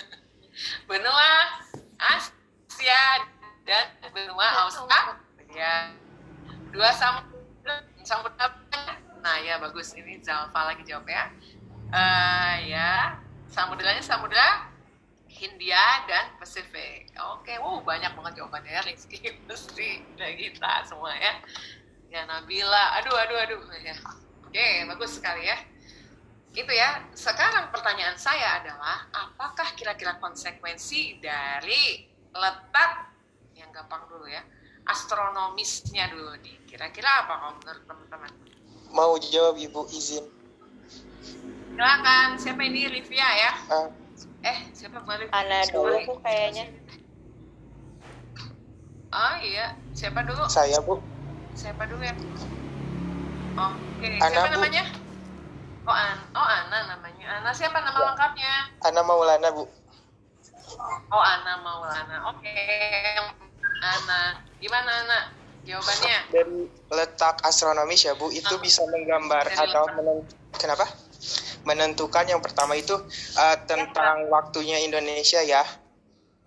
benua 0.90 1.30
Asia 2.00 2.39
dan 2.80 3.86
benua 4.10 4.64
Australia. 4.64 5.92
Dua 6.72 6.90
samudera 6.96 8.48
apa? 8.48 8.96
Nah 9.20 9.36
ya 9.44 9.60
bagus 9.60 9.92
ini 9.92 10.16
Zalfa 10.24 10.72
lagi 10.72 10.80
jawab 10.88 11.04
ya. 11.04 11.28
Eh 11.92 12.72
ya 12.72 13.20
samudranya 13.52 14.00
samudera 14.00 14.70
Hindia 15.30 16.08
dan 16.08 16.34
Pasifik. 16.40 17.12
Oke, 17.36 17.54
wow 17.62 17.84
banyak 17.84 18.10
banget 18.16 18.42
jawabannya 18.42 18.72
ya 18.74 18.82
Rizky 18.82 19.22
mesti 19.46 20.02
dari 20.18 20.34
kita 20.36 20.84
semua 20.88 21.14
ya. 21.14 21.38
Ya 22.10 22.26
Nabila, 22.26 22.98
aduh 22.98 23.14
aduh 23.14 23.38
aduh 23.38 23.62
ya. 23.78 23.94
Oke, 24.42 24.68
bagus 24.90 25.22
sekali 25.22 25.46
ya. 25.46 25.58
Gitu 26.50 26.72
ya. 26.74 27.06
Sekarang 27.14 27.70
pertanyaan 27.70 28.18
saya 28.18 28.58
adalah 28.58 29.06
apakah 29.14 29.70
kira-kira 29.78 30.18
konsekuensi 30.18 31.22
dari 31.22 32.09
letak 32.32 33.10
yang 33.52 33.70
gampang 33.70 34.06
dulu 34.06 34.24
ya 34.24 34.42
astronomisnya 34.84 36.08
dulu 36.08 36.32
nih 36.38 36.56
kira-kira 36.64 37.24
apa 37.24 37.34
kalau 37.36 37.54
menurut 37.56 37.82
teman-teman 37.84 38.30
Mau 38.90 39.14
jawab 39.16 39.54
Ibu 39.54 39.86
izin. 39.88 40.26
silakan 41.70 42.34
siapa 42.36 42.60
ini 42.60 42.86
Rivia 42.88 43.22
ya 43.24 43.52
Ah, 43.68 43.86
eh 44.42 44.58
siapa 44.70 45.00
kemarin 45.00 45.30
Ana 45.30 45.62
dulu 45.64 45.94
tuh 46.04 46.18
kayaknya. 46.20 46.66
oh 49.10 49.34
iya 49.40 49.72
siapa 49.90 50.20
dulu 50.22 50.44
saya 50.46 50.76
Bu. 50.80 50.98
siapa 51.52 51.82
dulu 51.84 52.02
ya 52.02 52.14
oke 53.56 54.08
Ana, 54.18 54.28
siapa 54.28 54.44
Bu. 54.44 54.54
namanya 54.54 54.84
oh 55.82 55.94
An 55.94 56.18
oh 56.32 56.46
Ana 56.46 56.78
namanya 56.90 57.26
Ana 57.32 57.50
siapa 57.50 57.78
nama 57.78 57.94
Ya. 57.94 58.06
lengkapnya 58.10 58.52
Ana 58.82 59.00
Maulana 59.00 59.48
Bu. 59.50 59.64
Oh 61.10 61.22
Ana 61.22 61.54
Maulana 61.60 62.16
oke 62.30 62.54
Ana 63.80 64.20
gimana 64.60 64.90
Ana 65.04 65.18
jawabannya 65.60 66.16
Dari 66.32 66.56
letak 66.88 67.44
astronomis 67.44 68.04
ya 68.04 68.16
Bu, 68.16 68.32
itu 68.32 68.48
Ah. 68.48 68.60
bisa 68.60 68.80
menggambar 68.86 69.44
Dari 69.44 69.56
atau 69.60 69.84
letak. 69.84 69.96
menen- 69.96 70.26
kenapa? 70.56 70.86
Menentukan 71.62 72.24
yang 72.24 72.40
pertama 72.40 72.72
itu 72.74 72.96
uh, 73.36 73.56
tentang 73.68 74.24
waktunya 74.32 74.80
Indonesia 74.80 75.44
ya. 75.44 75.60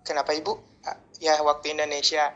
Kenapa 0.02 0.34
Ibu? 0.34 0.52
Ah, 0.82 0.98
Ya 1.18 1.38
waktu 1.40 1.72
Indonesia 1.72 2.34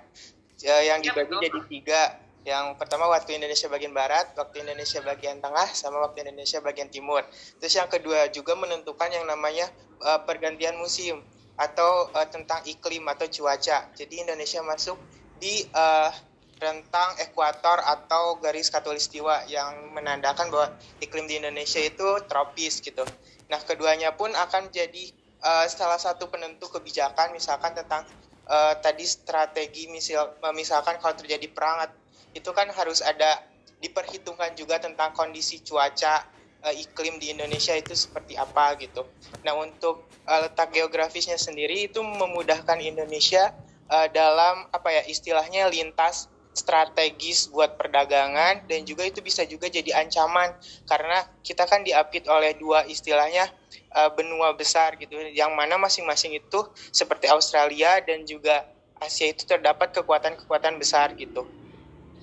Ya, 0.59 0.75
yang 0.83 0.99
Ya, 0.99 1.15
dibagi 1.15 1.31
betul. 1.31 1.43
jadi 1.45 1.61
tiga. 1.71 2.03
Yang 2.43 2.79
pertama 2.79 3.07
waktu 3.07 3.39
Indonesia 3.39 3.69
bagian 3.69 3.95
barat, 3.95 4.35
waktu 4.35 4.67
Indonesia 4.67 4.99
bagian 5.01 5.39
tengah, 5.39 5.69
sama 5.71 6.03
waktu 6.03 6.27
Indonesia 6.27 6.59
bagian 6.59 6.89
timur. 6.89 7.23
Terus 7.59 7.75
yang 7.75 7.87
kedua 7.87 8.27
juga 8.29 8.55
menentukan 8.55 9.07
yang 9.07 9.23
namanya 9.23 9.71
uh, 10.01 10.19
pergantian 10.25 10.75
musim 10.75 11.23
atau 11.59 12.07
uh, 12.15 12.29
tentang 12.31 12.63
iklim 12.65 13.05
atau 13.11 13.27
cuaca. 13.27 13.91
Jadi 13.93 14.15
Indonesia 14.23 14.63
masuk 14.63 14.97
di 15.43 15.67
uh, 15.75 16.11
rentang 16.59 17.15
ekuator 17.23 17.79
atau 17.83 18.39
garis 18.43 18.71
katulistiwa 18.71 19.47
yang 19.47 19.95
menandakan 19.95 20.51
bahwa 20.51 20.75
iklim 20.99 21.27
di 21.31 21.39
Indonesia 21.39 21.79
itu 21.79 22.23
tropis 22.27 22.83
gitu. 22.83 23.07
Nah, 23.51 23.61
keduanya 23.63 24.15
pun 24.15 24.35
akan 24.35 24.71
jadi 24.71 25.11
uh, 25.43 25.67
salah 25.71 25.99
satu 25.99 26.31
penentu 26.31 26.67
kebijakan 26.71 27.35
misalkan 27.35 27.75
tentang 27.75 28.03
uh, 28.51 28.75
tadi 28.79 29.07
strategi 29.07 29.87
misal 29.87 30.35
misalkan 30.55 30.99
kalau 30.99 31.15
terjadi 31.15 31.47
perang 31.51 31.87
itu 32.35 32.51
kan 32.51 32.71
harus 32.75 33.01
ada 33.03 33.39
diperhitungkan 33.79 34.59
juga 34.59 34.83
tentang 34.83 35.15
kondisi 35.15 35.63
cuaca 35.63 36.27
uh, 36.65 36.75
iklim 36.75 37.19
di 37.23 37.31
Indonesia 37.35 37.75
itu 37.75 37.95
seperti 37.95 38.35
apa 38.35 38.75
gitu. 38.81 39.07
Nah, 39.47 39.55
untuk 39.59 40.07
uh, 40.27 40.41
letak 40.47 40.75
geografisnya 40.75 41.39
sendiri 41.39 41.91
itu 41.91 42.03
memudahkan 42.03 42.79
Indonesia 42.83 43.55
uh, 43.91 44.09
dalam 44.11 44.67
apa 44.71 44.89
ya 44.91 45.03
istilahnya 45.07 45.71
lintas 45.71 46.29
strategis 46.59 47.47
buat 47.55 47.79
perdagangan 47.79 48.67
dan 48.67 48.83
juga 48.83 49.07
itu 49.07 49.23
bisa 49.23 49.47
juga 49.47 49.71
jadi 49.71 50.03
ancaman 50.03 50.59
karena 50.91 51.23
kita 51.47 51.63
kan 51.71 51.87
diapit 51.87 52.27
oleh 52.27 52.59
dua 52.59 52.83
istilahnya 52.91 53.47
uh, 53.95 54.11
benua 54.11 54.51
besar 54.59 54.99
gitu 54.99 55.15
yang 55.31 55.55
mana 55.55 55.79
masing-masing 55.79 56.35
itu 56.35 56.67
seperti 56.91 57.31
Australia 57.31 58.03
dan 58.03 58.27
juga 58.27 58.67
Asia 58.99 59.31
itu 59.31 59.47
terdapat 59.47 59.95
kekuatan-kekuatan 59.95 60.75
besar 60.83 61.15
gitu. 61.15 61.47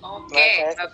oke 0.04 0.36
Nah, 0.36 0.76
saya 0.76 0.92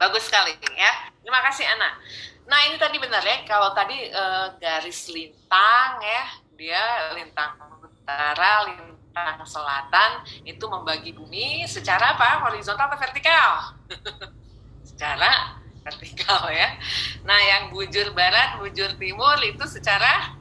bagus 0.00 0.24
sekali 0.24 0.56
ya. 0.56 1.12
Terima 1.20 1.44
kasih 1.44 1.68
Ana. 1.68 2.00
Nah 2.48 2.60
ini 2.72 2.80
tadi 2.80 2.96
benar 2.96 3.20
ya 3.20 3.44
kalau 3.44 3.76
tadi 3.76 4.08
eh, 4.08 4.46
garis 4.56 5.12
lintang 5.12 6.00
ya 6.00 6.24
dia 6.56 7.12
lintang 7.12 7.52
utara, 7.84 8.64
lintang 8.64 9.44
selatan 9.44 10.24
itu 10.48 10.64
membagi 10.64 11.12
bumi 11.12 11.68
secara 11.68 12.16
apa? 12.16 12.48
Horizontal 12.48 12.88
atau 12.88 12.98
vertikal? 12.98 13.76
secara 14.88 15.60
vertikal 15.84 16.48
ya. 16.48 16.80
Nah 17.28 17.36
yang 17.36 17.62
bujur 17.68 18.16
barat, 18.16 18.56
bujur 18.56 18.96
timur 18.96 19.36
itu 19.44 19.64
secara 19.68 20.32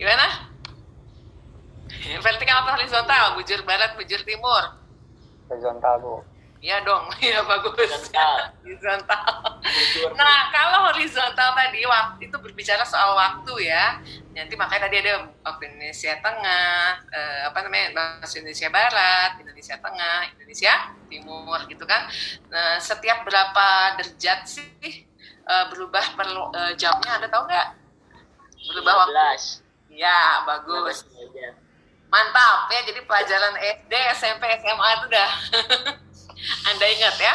gimana? 0.00 0.48
vertikal 2.26 2.64
atau 2.64 2.72
horizontal? 2.80 3.36
Bujur 3.36 3.60
barat, 3.68 3.92
bujur 3.96 4.24
timur. 4.24 4.80
Horizontal 5.52 5.94
bu. 6.00 6.37
Iya 6.58 6.82
dong, 6.82 7.06
iya 7.26 7.38
bagus. 7.46 7.70
Horizontal. 7.78 8.50
horizontal. 8.66 9.26
Nah, 10.18 10.50
kalau 10.50 10.90
horizontal 10.90 11.54
tadi 11.54 11.86
waktu 11.86 12.26
itu 12.26 12.36
berbicara 12.42 12.82
soal 12.82 13.14
waktu 13.14 13.70
ya. 13.70 14.02
Nanti 14.34 14.54
makanya 14.58 14.90
tadi 14.90 15.02
ada 15.02 15.30
waktu 15.46 15.62
Indonesia 15.70 16.18
Tengah, 16.18 16.78
eh, 17.14 17.40
apa 17.46 17.58
namanya, 17.62 17.86
bahasa 17.94 18.42
Indonesia 18.42 18.70
Barat, 18.74 19.38
Indonesia 19.38 19.76
Tengah, 19.78 20.18
Indonesia 20.34 20.74
Timur 21.06 21.58
gitu 21.70 21.84
kan. 21.86 22.10
Nah, 22.50 22.82
setiap 22.82 23.22
berapa 23.22 23.66
derajat 24.02 24.40
sih 24.50 25.06
eh, 25.46 25.64
berubah 25.70 26.18
perlu 26.18 26.50
eh, 26.58 26.72
jamnya? 26.74 27.22
Anda 27.22 27.30
tahu 27.30 27.46
nggak? 27.46 27.68
Berubah 28.74 29.06
waktu? 29.06 29.14
15. 29.94 29.94
Ya, 29.94 30.42
bagus. 30.42 31.06
15 31.06 31.22
aja. 31.22 31.48
Mantap 32.08 32.72
ya, 32.72 32.80
jadi 32.88 33.04
pelajaran 33.04 33.54
SD, 33.60 33.92
SMP, 34.16 34.42
SMA 34.64 34.88
itu 34.96 35.04
udah 35.12 35.30
Anda 36.68 36.86
ingat 36.86 37.16
ya. 37.18 37.34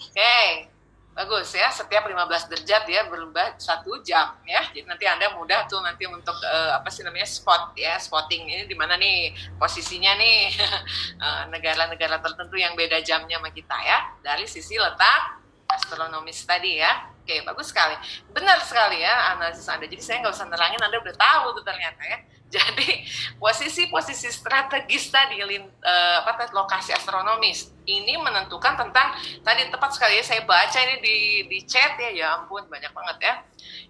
Oke, 0.00 0.66
bagus 1.14 1.52
ya. 1.54 1.68
Setiap 1.70 2.06
15 2.08 2.50
derajat 2.50 2.82
dia 2.88 3.04
berubah 3.06 3.54
satu 3.60 4.00
jam 4.02 4.34
ya. 4.46 4.64
Jadi 4.72 4.86
nanti 4.88 5.04
Anda 5.06 5.32
mudah 5.36 5.68
tuh 5.70 5.80
nanti 5.84 6.08
untuk 6.08 6.34
eh, 6.42 6.72
apa 6.74 6.88
sih 6.88 7.04
namanya 7.04 7.28
spot 7.28 7.76
ya, 7.76 7.98
spotting 8.00 8.48
ini 8.48 8.64
di 8.66 8.76
mana 8.78 8.96
nih 8.96 9.34
posisinya 9.60 10.16
nih 10.16 10.38
Eh, 11.20 11.44
negara-negara 11.52 12.16
tertentu 12.24 12.56
yang 12.56 12.72
beda 12.72 13.04
jamnya 13.04 13.36
sama 13.36 13.52
kita 13.52 13.76
ya. 13.84 13.98
Dari 14.24 14.48
sisi 14.48 14.80
letak 14.80 15.36
astronomis 15.68 16.40
tadi 16.48 16.80
ya. 16.80 17.12
Oke, 17.20 17.44
bagus 17.44 17.70
sekali. 17.70 17.92
Benar 18.32 18.58
sekali 18.64 19.04
ya 19.04 19.36
analisis 19.36 19.68
Anda. 19.68 19.84
Jadi 19.84 20.00
saya 20.00 20.24
nggak 20.24 20.32
usah 20.32 20.48
nerangin, 20.48 20.80
Anda 20.80 20.96
udah 20.98 21.14
tahu 21.14 21.60
tuh 21.60 21.64
ternyata 21.68 22.02
ya. 22.08 22.18
Jadi 22.54 23.06
posisi-posisi 23.38 24.26
strategis 24.26 25.06
tadi 25.06 25.38
uh, 25.38 26.18
apa 26.26 26.50
lokasi 26.50 26.90
astronomis 26.90 27.70
ini 27.86 28.18
menentukan 28.18 28.74
tentang 28.74 29.14
tadi 29.46 29.70
tepat 29.70 29.94
sekali 29.94 30.18
ya 30.18 30.24
saya 30.26 30.42
baca 30.42 30.78
ini 30.82 30.98
di 30.98 31.16
di 31.46 31.58
chat 31.62 31.94
ya 31.94 32.10
ya 32.10 32.26
ampun 32.42 32.66
banyak 32.66 32.90
banget 32.90 33.16
ya. 33.22 33.34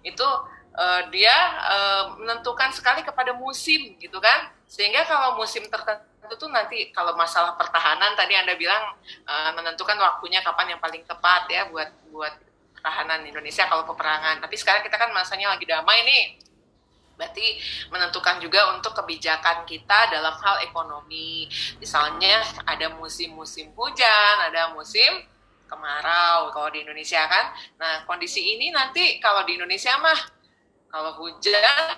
Itu 0.05 0.27
uh, 0.77 1.01
dia 1.09 1.33
uh, 1.57 2.03
menentukan 2.21 2.69
sekali 2.69 3.01
kepada 3.01 3.33
musim 3.33 3.97
gitu 3.97 4.21
kan. 4.21 4.53
Sehingga 4.69 5.09
kalau 5.09 5.41
musim 5.41 5.65
tertentu 5.65 6.05
itu 6.21 6.37
tuh 6.37 6.53
nanti 6.53 6.93
kalau 6.93 7.17
masalah 7.17 7.57
pertahanan 7.57 8.13
tadi 8.13 8.37
Anda 8.37 8.53
bilang 8.53 8.93
uh, 9.25 9.51
menentukan 9.57 9.97
waktunya 9.97 10.45
kapan 10.45 10.77
yang 10.77 10.79
paling 10.79 11.01
tepat 11.03 11.49
ya 11.49 11.65
buat 11.67 11.89
buat 12.13 12.37
pertahanan 12.77 13.25
Indonesia 13.25 13.65
kalau 13.65 13.89
peperangan. 13.89 14.37
Tapi 14.37 14.53
sekarang 14.53 14.85
kita 14.85 15.01
kan 15.01 15.09
masanya 15.09 15.49
lagi 15.49 15.65
damai 15.65 16.05
nih 16.05 16.50
berarti 17.21 17.61
menentukan 17.93 18.41
juga 18.41 18.73
untuk 18.73 18.97
kebijakan 18.97 19.61
kita 19.69 20.09
dalam 20.09 20.33
hal 20.41 20.65
ekonomi. 20.65 21.45
Misalnya 21.77 22.41
ada 22.65 22.89
musim-musim 22.97 23.69
hujan, 23.77 24.35
ada 24.49 24.73
musim 24.73 25.21
kemarau 25.69 26.49
kalau 26.49 26.73
di 26.73 26.81
Indonesia 26.81 27.21
kan. 27.29 27.53
Nah, 27.77 27.93
kondisi 28.09 28.41
ini 28.41 28.73
nanti 28.73 29.21
kalau 29.21 29.45
di 29.45 29.53
Indonesia 29.53 29.93
mah 30.01 30.17
kalau 30.89 31.13
hujan 31.21 31.93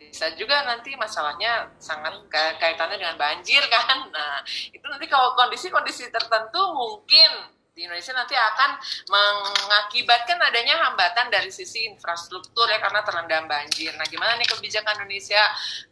bisa 0.00 0.32
juga 0.40 0.64
nanti 0.64 0.96
masalahnya 0.96 1.68
sangat 1.76 2.16
kaitannya 2.32 2.96
dengan 2.96 3.20
banjir 3.20 3.60
kan. 3.68 4.08
Nah, 4.08 4.40
itu 4.72 4.82
nanti 4.88 5.04
kalau 5.04 5.36
kondisi-kondisi 5.36 6.08
tertentu 6.08 6.72
mungkin 6.72 7.52
di 7.74 7.82
Indonesia 7.82 8.14
nanti 8.14 8.38
akan 8.38 8.70
mengakibatkan 9.10 10.38
adanya 10.38 10.78
hambatan 10.86 11.26
dari 11.26 11.50
sisi 11.50 11.90
infrastruktur 11.90 12.70
ya 12.70 12.78
karena 12.78 13.02
terendam 13.02 13.50
banjir. 13.50 13.90
Nah, 13.98 14.06
gimana 14.06 14.38
nih 14.38 14.46
kebijakan 14.46 15.02
Indonesia 15.02 15.42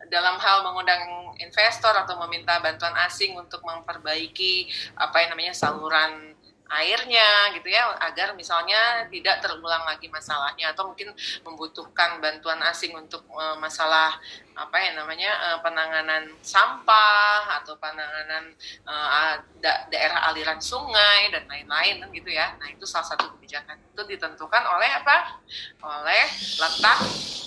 dalam 0.06 0.38
hal 0.38 0.62
mengundang 0.62 1.34
investor 1.42 1.90
atau 1.90 2.22
meminta 2.22 2.62
bantuan 2.62 2.94
asing 3.02 3.34
untuk 3.34 3.66
memperbaiki 3.66 4.70
apa 4.94 5.26
yang 5.26 5.34
namanya 5.34 5.54
saluran 5.58 6.38
airnya 6.72 7.52
gitu 7.52 7.68
ya 7.68 7.92
agar 8.00 8.32
misalnya 8.32 9.04
tidak 9.12 9.44
terulang 9.44 9.84
lagi 9.84 10.08
masalahnya 10.08 10.72
atau 10.72 10.88
mungkin 10.88 11.12
membutuhkan 11.44 12.16
bantuan 12.24 12.64
asing 12.64 12.96
untuk 12.96 13.28
uh, 13.36 13.60
masalah 13.60 14.16
apa 14.52 14.76
ya 14.76 14.90
namanya 14.92 15.30
uh, 15.52 15.58
penanganan 15.64 16.28
sampah 16.44 17.62
atau 17.62 17.72
penanganan 17.80 18.52
uh, 18.84 19.40
da 19.62 19.88
daerah 19.88 20.28
aliran 20.28 20.60
sungai 20.60 21.32
dan 21.32 21.48
lain-lain 21.48 22.04
kan 22.04 22.08
gitu 22.12 22.30
ya. 22.30 22.52
Nah, 22.60 22.68
itu 22.68 22.84
salah 22.84 23.06
satu 23.06 23.32
kebijakan. 23.36 23.80
Itu 23.92 24.04
ditentukan 24.04 24.62
oleh 24.76 24.90
apa? 24.92 25.40
Oleh 25.80 26.24
letak 26.60 26.98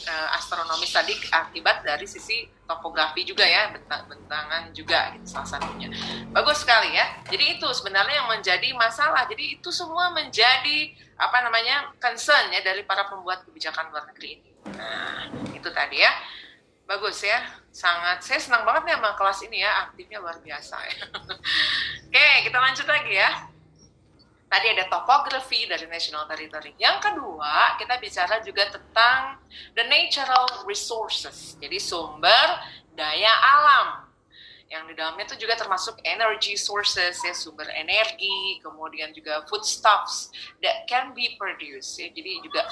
uh, 0.09 0.37
astronomis 0.37 0.89
tadi 0.89 1.13
akibat 1.29 1.85
dari 1.85 2.09
sisi 2.09 2.47
topografi 2.65 3.21
juga 3.21 3.45
ya, 3.45 3.69
bentangan 3.85 4.73
juga 4.73 5.13
gitu, 5.13 5.37
salah 5.37 5.45
satunya. 5.45 5.89
Bagus 6.33 6.65
sekali 6.65 6.97
ya. 6.97 7.21
Jadi 7.29 7.61
itu 7.61 7.67
sebenarnya 7.69 8.25
yang 8.25 8.29
menjadi 8.29 8.73
masalah. 8.73 9.29
Jadi 9.29 9.61
itu 9.61 9.69
semua 9.69 10.09
menjadi 10.09 10.89
apa 11.15 11.37
namanya 11.45 11.95
concern 12.01 12.51
ya 12.51 12.59
dari 12.65 12.83
para 12.83 13.07
pembuat 13.07 13.45
kebijakan 13.45 13.93
luar 13.93 14.09
negeri 14.09 14.41
ini. 14.41 14.51
Nah, 14.73 15.29
itu 15.53 15.69
tadi 15.69 16.01
ya 16.01 16.11
bagus 16.85 17.25
ya 17.25 17.41
sangat. 17.73 18.21
Saya 18.21 18.39
senang 18.39 18.63
banget 18.63 18.87
nih 18.87 18.95
sama 18.97 19.11
kelas 19.17 19.39
ini 19.45 19.57
ya 19.65 19.71
aktifnya 19.89 20.17
luar 20.21 20.37
biasa 20.39 20.77
ya. 20.85 20.95
Oke 22.07 22.27
kita 22.45 22.57
lanjut 22.61 22.87
lagi 22.87 23.13
ya. 23.13 23.29
Tadi 24.45 24.67
ada 24.71 24.85
topografi 24.87 25.65
dari 25.65 25.89
national 25.89 26.29
territory. 26.29 26.77
Yang 26.77 26.97
kedua 27.11 27.75
kita 27.81 27.97
bicara 27.97 28.39
juga 28.45 28.69
tentang 28.69 29.41
the 29.73 29.83
natural 29.89 30.63
resources 30.69 31.57
jadi 31.57 31.81
sumber 31.81 32.61
daya 32.93 33.33
alam. 33.33 33.87
Yang 34.65 34.83
di 34.89 34.93
dalamnya 34.97 35.25
itu 35.29 35.45
juga 35.45 35.57
termasuk 35.57 36.01
energy 36.05 36.57
sources 36.57 37.21
ya 37.21 37.33
sumber 37.33 37.69
energi 37.73 38.61
kemudian 38.61 39.13
juga 39.13 39.45
foodstuffs 39.49 40.33
that 40.61 40.85
can 40.85 41.13
be 41.17 41.33
produced 41.37 41.97
ya. 41.97 42.13
Jadi 42.13 42.45
juga 42.45 42.65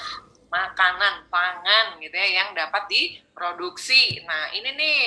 makanan, 0.54 1.26
pangan 1.26 1.98
gitu 1.98 2.14
ya 2.14 2.28
yang 2.42 2.54
dapat 2.54 2.86
diproduksi. 2.86 4.22
Nah 4.22 4.54
ini 4.54 4.70
nih, 4.78 4.98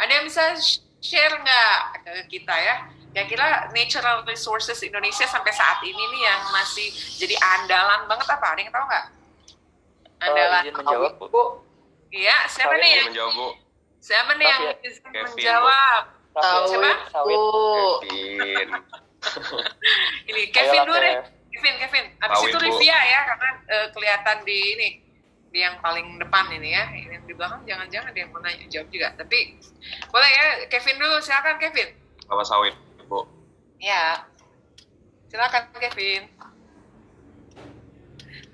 ada 0.00 0.10
yang 0.16 0.24
bisa 0.24 0.56
share 1.04 1.36
nggak 1.36 1.76
ke 2.00 2.12
kita 2.40 2.56
ya? 2.56 2.76
Kira-kira 3.14 3.70
natural 3.70 4.26
resources 4.26 4.80
Indonesia 4.82 5.28
sampai 5.28 5.52
saat 5.54 5.84
ini 5.84 6.00
nih 6.00 6.22
yang 6.24 6.40
masih 6.50 6.88
jadi 7.20 7.36
andalan 7.38 8.08
banget 8.08 8.26
apa? 8.32 8.46
Ada 8.56 8.60
yang 8.64 8.72
tahu 8.72 8.84
nggak? 8.88 9.06
Andalan. 10.24 10.62
Uh, 10.64 10.74
menjawab, 10.80 11.12
Bu. 11.20 11.42
Iya, 12.10 12.36
siapa 12.48 12.74
nih 12.80 12.90
yang 12.90 13.06
menjawab, 13.12 13.32
Bu? 13.36 13.48
Siapa 14.00 14.30
nih 14.34 14.46
yang 14.48 14.62
ya. 14.64 14.72
bisa 14.80 15.00
menjawab? 15.12 16.02
Tahu, 16.34 16.62
siapa? 16.66 16.90
Bu. 17.22 17.40
Kevin. 18.02 18.68
ini 20.32 20.42
Kevin 20.50 20.80
dulu 20.88 20.98
deh. 20.98 21.16
Kevin, 21.54 21.74
Kevin. 21.78 22.04
Abis 22.18 22.36
Pawin, 22.42 22.50
itu 22.50 22.58
Rivia 22.58 22.98
ya, 22.98 23.20
karena 23.30 23.50
uh, 23.70 23.88
kelihatan 23.94 24.36
di 24.42 24.58
ini 24.74 24.88
di 25.54 25.62
yang 25.62 25.78
paling 25.78 26.18
depan 26.18 26.50
ini 26.50 26.74
ya. 26.74 26.84
Ini 26.90 27.22
di 27.22 27.32
belakang 27.32 27.62
jangan-jangan 27.62 28.10
dia 28.10 28.26
mau 28.26 28.42
nanya 28.42 28.66
jawab 28.66 28.90
juga. 28.90 29.14
Tapi 29.14 29.54
boleh 30.10 30.30
ya, 30.34 30.44
Kevin 30.66 30.98
dulu. 30.98 31.16
Silakan 31.22 31.56
Kevin. 31.62 31.94
Kelapa 32.26 32.42
sawit, 32.42 32.74
Bu. 33.06 33.22
Ya. 33.78 34.26
Silakan 35.30 35.70
Kevin. 35.78 36.26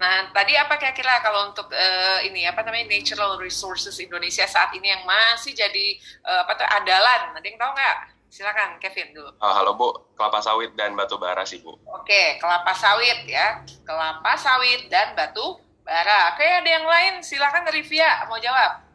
Nah, 0.00 0.32
tadi 0.32 0.56
apa 0.56 0.80
kira-kira 0.80 1.20
kalau 1.20 1.52
untuk 1.52 1.68
uh, 1.68 2.18
ini 2.24 2.48
apa 2.48 2.64
namanya 2.64 2.88
natural 2.88 3.36
resources 3.36 4.00
Indonesia 4.00 4.48
saat 4.48 4.72
ini 4.72 4.88
yang 4.88 5.04
masih 5.04 5.52
jadi 5.52 6.00
uh, 6.24 6.48
apa 6.48 6.56
tuh 6.56 6.64
adalan? 6.64 7.36
Ada 7.36 7.44
yang 7.44 7.60
tahu 7.60 7.72
nggak? 7.76 7.96
Silakan 8.30 8.78
Kevin 8.78 9.10
dulu. 9.10 9.34
Uh, 9.42 9.54
halo 9.58 9.74
Bu, 9.74 9.90
kelapa 10.14 10.38
sawit 10.38 10.70
dan 10.78 10.94
batu 10.94 11.18
bara 11.18 11.42
sih 11.42 11.58
Bu. 11.58 11.74
Oke, 11.90 12.38
kelapa 12.38 12.70
sawit 12.78 13.26
ya. 13.26 13.66
Kelapa 13.82 14.38
sawit 14.38 14.86
dan 14.86 15.18
batu 15.18 15.58
bara. 15.82 16.30
Oke, 16.30 16.46
ada 16.46 16.70
yang 16.70 16.86
lain? 16.86 17.26
Silakan 17.26 17.66
Rivia 17.74 18.30
mau 18.30 18.38
jawab. 18.38 18.86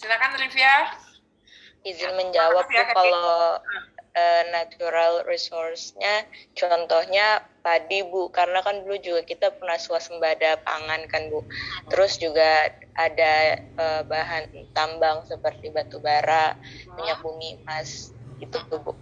Silakan 0.00 0.40
Rivia. 0.40 0.96
Izin 1.84 2.16
menjawab 2.16 2.64
ya, 2.72 2.88
Bu 2.88 2.96
kalau 2.96 3.60
uh, 4.16 4.42
natural 4.48 5.28
resource-nya 5.28 6.24
contohnya 6.56 7.44
padi 7.60 8.00
Bu 8.00 8.32
karena 8.32 8.64
kan 8.64 8.80
dulu 8.80 8.96
juga 8.96 9.28
kita 9.28 9.52
pernah 9.60 9.76
swasembada 9.76 10.56
pangan 10.64 11.04
kan 11.12 11.28
Bu. 11.28 11.44
Terus 11.92 12.16
juga 12.16 12.72
ada 12.96 13.60
uh, 13.76 14.00
bahan 14.08 14.72
tambang 14.72 15.20
seperti 15.28 15.68
batu 15.68 16.00
bara, 16.00 16.56
minyak 16.96 17.20
bumi 17.20 17.60
emas 17.60 18.13
itu 18.40 18.58
tuh 18.70 18.78
bu. 18.80 18.92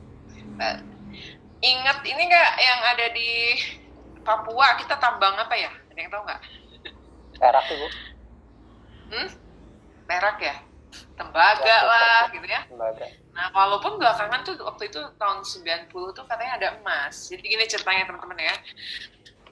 Uh, 0.61 0.79
ingat 1.63 1.99
ini 2.05 2.23
nggak 2.29 2.51
yang 2.61 2.81
ada 2.93 3.07
di 3.15 3.31
Papua? 4.23 4.79
Kita 4.79 4.99
tambang 4.99 5.35
apa 5.39 5.55
ya? 5.55 5.73
Ada 5.93 5.99
yang 5.99 6.11
tahu 6.11 6.23
nggak? 6.27 6.41
Perak 7.39 7.65
bu. 7.69 7.87
Hmm? 9.13 9.29
perak 10.09 10.39
ya? 10.45 10.57
Tembaga 11.17 11.65
ya, 11.65 11.79
lah 11.89 12.21
gitu 12.29 12.47
ya. 12.47 12.61
Tembaga. 12.69 13.07
nah 13.33 13.49
walaupun 13.57 13.97
belakangan 13.97 14.45
tuh 14.45 14.61
waktu 14.61 14.93
itu 14.93 15.01
tahun 15.17 15.41
90 15.41 15.89
tuh 15.89 16.25
katanya 16.29 16.53
ada 16.61 16.69
emas. 16.77 17.33
Jadi 17.33 17.41
gini 17.49 17.65
ceritanya 17.65 18.13
teman-teman 18.13 18.37
ya 18.37 18.57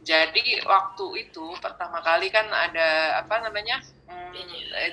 jadi 0.00 0.64
waktu 0.64 1.28
itu 1.28 1.44
pertama 1.60 2.00
kali 2.00 2.32
kan 2.32 2.48
ada 2.48 3.20
apa 3.20 3.44
namanya 3.44 3.84
hmm, 4.08 4.32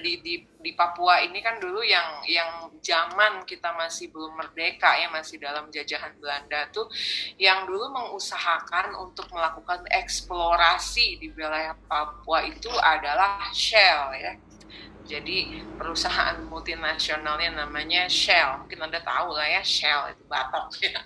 di, 0.03 0.19
di 0.19 0.33
di 0.59 0.71
Papua 0.75 1.23
ini 1.23 1.39
kan 1.39 1.63
dulu 1.63 1.79
yang 1.79 2.19
yang 2.27 2.67
zaman 2.83 3.47
kita 3.47 3.71
masih 3.71 4.11
belum 4.11 4.35
merdeka 4.35 4.99
ya 4.99 5.07
masih 5.07 5.39
dalam 5.39 5.71
jajahan 5.71 6.11
Belanda 6.19 6.67
tuh 6.75 6.91
yang 7.39 7.63
dulu 7.63 7.87
mengusahakan 7.87 8.99
untuk 8.99 9.31
melakukan 9.31 9.87
eksplorasi 9.87 11.23
di 11.23 11.31
wilayah 11.31 11.75
Papua 11.87 12.43
itu 12.43 12.71
adalah 12.83 13.47
Shell 13.55 14.11
ya. 14.19 14.33
Jadi 15.07 15.63
perusahaan 15.79 16.35
multinasionalnya 16.51 17.63
namanya 17.63 18.11
Shell. 18.11 18.67
Mungkin 18.67 18.79
Anda 18.83 18.99
tahu 18.99 19.39
lah 19.39 19.47
ya 19.47 19.63
Shell 19.63 20.11
itu 20.11 20.23
Batok 20.27 20.67
ya. 20.83 20.99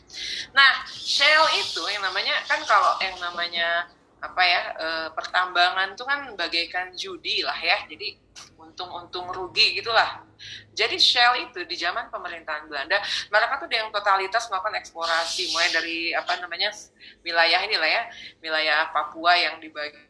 Nah, 0.57 0.81
Shell 0.89 1.45
itu 1.61 1.85
yang 1.85 2.01
namanya 2.01 2.41
kan 2.49 2.59
kalau 2.65 2.97
yang 2.97 3.15
namanya 3.21 3.85
apa 4.21 4.41
ya 4.45 4.61
e, 4.77 4.87
pertambangan 5.17 5.93
itu 5.93 6.03
kan 6.05 6.19
bagaikan 6.33 6.97
judi 6.97 7.45
lah 7.45 7.57
ya. 7.61 7.85
Jadi 7.85 8.17
untung-untung 8.57 9.29
rugi 9.29 9.77
gitulah. 9.77 10.25
Jadi 10.73 10.97
Shell 10.97 11.45
itu 11.45 11.61
di 11.69 11.77
zaman 11.77 12.09
pemerintahan 12.09 12.65
Belanda, 12.65 12.97
mereka 13.29 13.61
tuh 13.61 13.69
yang 13.69 13.93
totalitas 13.93 14.49
melakukan 14.49 14.81
eksplorasi 14.81 15.53
mulai 15.53 15.69
dari 15.69 15.97
apa 16.17 16.41
namanya 16.41 16.73
wilayah 17.21 17.61
ini 17.61 17.77
lah 17.77 17.89
ya, 17.89 18.03
wilayah 18.41 18.89
Papua 18.89 19.37
yang 19.37 19.61
dibagi 19.61 20.09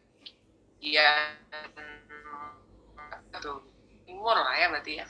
ya 0.80 1.36
tuh 3.38 3.71
timur 4.22 4.38
lah 4.38 4.54
ya 4.54 4.70
berarti 4.70 5.02
ya. 5.02 5.06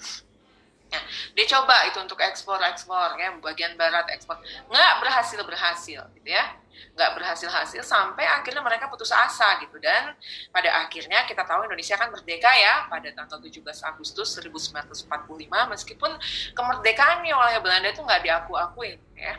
Ya, 0.92 1.01
dia 1.37 1.46
coba 1.57 1.88
itu 1.88 2.01
untuk 2.01 2.20
ekspor 2.20 2.61
ekspor 2.64 3.16
ya 3.20 3.37
bagian 3.44 3.77
barat 3.77 4.09
ekspor. 4.09 4.40
Nggak 4.72 4.92
berhasil 5.05 5.40
berhasil 5.44 6.01
gitu 6.16 6.29
ya. 6.33 6.57
Nggak 6.96 7.16
berhasil-hasil 7.16 7.85
sampai 7.85 8.25
akhirnya 8.25 8.64
mereka 8.64 8.88
putus 8.88 9.12
asa 9.12 9.61
gitu. 9.61 9.77
Dan 9.81 10.16
pada 10.48 10.85
akhirnya 10.85 11.29
kita 11.29 11.44
tahu 11.44 11.68
Indonesia 11.68 11.96
kan 11.96 12.09
merdeka 12.09 12.48
ya 12.57 12.88
pada 12.88 13.09
tanggal 13.12 13.40
17 13.40 13.61
Agustus 13.85 14.37
1945 14.37 15.09
meskipun 15.48 16.12
kemerdekaannya 16.57 17.33
oleh 17.37 17.57
Belanda 17.61 17.88
itu 17.92 18.01
nggak 18.01 18.20
diaku-akuin 18.25 19.01
ya. 19.16 19.37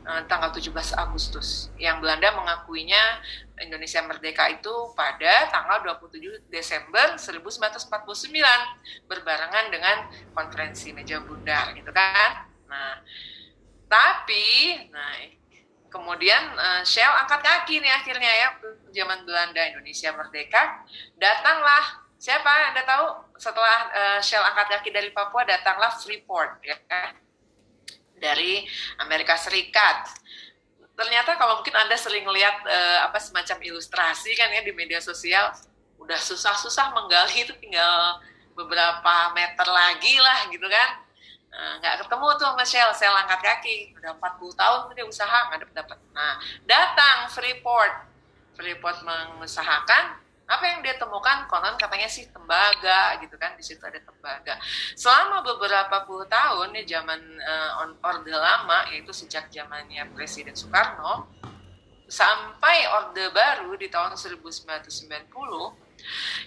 Eh, 0.00 0.20
tanggal 0.28 0.52
17 0.52 0.96
Agustus. 0.96 1.68
Yang 1.76 2.04
Belanda 2.04 2.28
mengakuinya 2.36 3.20
Indonesia 3.60 4.00
merdeka 4.04 4.48
itu 4.48 4.72
pada 4.96 5.48
tanggal 5.52 5.96
27 6.00 6.48
Desember 6.48 7.16
1949 7.16 9.06
berbarengan 9.06 9.66
dengan 9.68 9.96
konferensi 10.32 10.90
meja 10.96 11.20
bundar 11.20 11.76
gitu 11.76 11.92
kan? 11.92 12.48
Nah 12.66 13.04
tapi 13.90 14.76
nah 14.94 15.14
kemudian 15.90 16.54
uh, 16.54 16.82
Shell 16.86 17.10
angkat 17.26 17.42
kaki 17.42 17.82
nih 17.82 17.90
akhirnya 17.90 18.30
ya 18.30 18.48
zaman 18.94 19.26
Belanda 19.26 19.62
Indonesia 19.66 20.14
merdeka 20.14 20.86
datanglah 21.18 22.06
siapa? 22.20 22.72
Anda 22.72 22.82
tahu? 22.84 23.06
Setelah 23.40 23.78
uh, 23.90 24.20
Shell 24.22 24.44
angkat 24.44 24.78
kaki 24.78 24.90
dari 24.92 25.10
Papua 25.10 25.42
datanglah 25.48 25.92
Freeport 25.96 26.62
ya 26.62 26.76
dari 28.20 28.62
Amerika 29.00 29.34
Serikat 29.34 30.19
ternyata 31.00 31.40
kalau 31.40 31.64
mungkin 31.64 31.72
anda 31.72 31.96
sering 31.96 32.28
lihat 32.28 32.60
uh, 32.68 33.08
apa 33.08 33.16
semacam 33.16 33.56
ilustrasi 33.64 34.36
kan 34.36 34.52
ya 34.52 34.60
di 34.60 34.76
media 34.76 35.00
sosial 35.00 35.48
udah 35.96 36.20
susah-susah 36.20 36.92
menggali 36.92 37.48
itu 37.48 37.56
tinggal 37.56 38.20
beberapa 38.52 39.32
meter 39.32 39.64
lagi 39.64 40.20
lah 40.20 40.52
gitu 40.52 40.68
kan 40.68 41.10
Eh, 41.50 41.72
nggak 41.82 41.94
uh, 41.98 42.00
ketemu 42.06 42.26
tuh 42.38 42.46
sama 42.46 42.62
Shell, 42.62 42.90
Shell 42.94 43.16
angkat 43.26 43.42
kaki, 43.42 43.90
udah 43.98 44.14
40 44.22 44.54
tahun 44.54 44.78
dia 44.94 45.02
usaha 45.02 45.50
nggak 45.50 45.66
dapat 45.66 45.76
dapat. 45.82 45.98
Nah, 46.14 46.38
datang 46.62 47.26
Freeport, 47.26 48.06
Freeport 48.54 49.02
mengusahakan 49.02 50.14
apa 50.50 50.64
yang 50.66 50.82
dia 50.82 50.98
temukan? 50.98 51.46
Konon 51.46 51.78
katanya 51.78 52.10
sih 52.10 52.26
tembaga 52.34 53.14
gitu 53.22 53.38
kan 53.38 53.54
di 53.54 53.62
situ 53.62 53.78
ada 53.86 54.02
tembaga. 54.02 54.58
Selama 54.98 55.46
beberapa 55.46 56.02
puluh 56.02 56.26
tahun 56.26 56.74
ya 56.82 56.98
zaman 56.98 57.20
uh, 57.38 58.02
orde 58.02 58.34
lama 58.34 58.90
yaitu 58.90 59.14
sejak 59.14 59.46
zamannya 59.54 60.10
Presiden 60.10 60.58
Soekarno 60.58 61.30
sampai 62.10 62.90
orde 62.90 63.30
baru 63.30 63.78
di 63.78 63.86
tahun 63.86 64.18
1990 64.18 65.30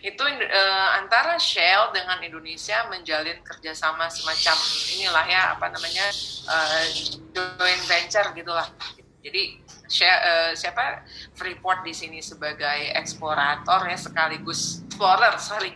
itu 0.03 0.23
uh, 0.27 0.89
antara 0.99 1.39
Shell 1.39 1.95
dengan 1.95 2.19
Indonesia 2.19 2.83
menjalin 2.91 3.39
kerjasama 3.47 4.11
semacam 4.11 4.57
inilah 4.99 5.25
ya 5.29 5.41
apa 5.55 5.71
namanya 5.71 6.11
uh, 6.51 6.83
joint 7.31 7.83
venture 7.87 8.27
gitulah. 8.35 8.67
Jadi 9.23 9.63
uh, 10.01 10.51
siapa? 10.57 11.05
Freeport 11.37 11.85
di 11.85 11.93
sini 11.93 12.23
sebagai 12.23 12.93
eksplorator 12.97 13.85
ya 13.85 13.97
sekaligus 13.99 14.81
explorer 14.93 15.33
sorry. 15.41 15.73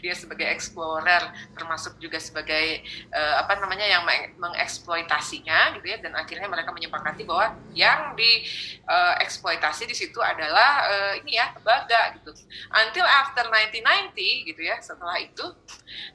Dia 0.00 0.12
sebagai 0.16 0.44
explorer 0.48 1.28
termasuk 1.56 1.96
juga 2.00 2.16
sebagai 2.20 2.84
uh, 3.12 3.40
apa 3.40 3.56
namanya 3.60 3.84
yang 3.84 4.04
mengeksploitasinya 4.36 5.76
gitu 5.76 5.92
ya 5.92 6.00
dan 6.00 6.16
akhirnya 6.16 6.48
mereka 6.48 6.72
menyepakati 6.72 7.24
bahwa 7.24 7.56
yang 7.72 8.16
dieksploitasi 8.16 9.82
uh, 9.84 9.88
di 9.88 9.96
situ 9.96 10.20
adalah 10.20 10.88
uh, 10.88 11.12
ini 11.20 11.36
ya 11.36 11.52
tembaga 11.56 12.16
gitu. 12.20 12.32
Until 12.72 13.04
after 13.08 13.48
1990 13.48 14.48
gitu 14.52 14.62
ya 14.64 14.80
setelah 14.84 15.16
itu 15.20 15.44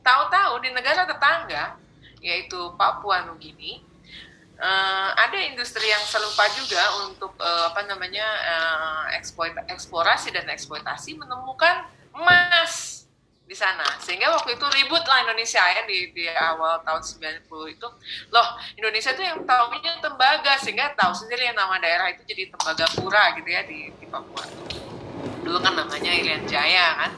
tahu-tahu 0.06 0.62
di 0.62 0.70
negara 0.74 1.10
tetangga 1.10 1.78
yaitu 2.22 2.58
Papua 2.78 3.28
Nugini 3.28 3.92
uh, 4.63 5.10
ada 5.19 5.38
industri 5.43 5.91
yang 5.91 6.02
serupa 6.08 6.47
juga 6.56 6.82
untuk 7.04 7.36
uh, 7.38 7.76
apa 7.76 7.84
namanya 7.84 8.23
uh, 8.23 9.04
eksplorasi 9.67 10.32
dan 10.32 10.47
eksploitasi 10.47 11.19
menemukan 11.19 11.84
emas 12.15 13.04
di 13.43 13.52
sana. 13.54 13.84
Sehingga 13.99 14.32
waktu 14.32 14.56
itu 14.56 14.65
ribut 14.71 15.04
lah 15.04 15.28
Indonesia 15.28 15.60
ya 15.60 15.84
di, 15.84 16.15
di 16.15 16.23
awal 16.32 16.80
tahun 16.88 17.04
90 17.04 17.76
itu. 17.76 17.88
Loh 18.32 18.47
Indonesia 18.80 19.12
itu 19.12 19.23
yang 19.23 19.43
tahunya 19.43 19.99
tembaga 19.99 20.56
sehingga 20.63 20.95
tahu 20.95 21.12
sendiri 21.12 21.52
yang 21.52 21.58
nama 21.60 21.76
daerah 21.78 22.15
itu 22.15 22.23
jadi 22.23 22.49
Tembagapura 22.56 23.36
gitu 23.38 23.49
ya 23.52 23.62
di, 23.67 23.91
di 23.99 24.06
Papua. 24.08 24.47
Dulu 25.43 25.60
kan 25.60 25.76
namanya 25.76 26.12
Irian 26.15 26.47
Jaya 26.47 27.04
kan 27.04 27.12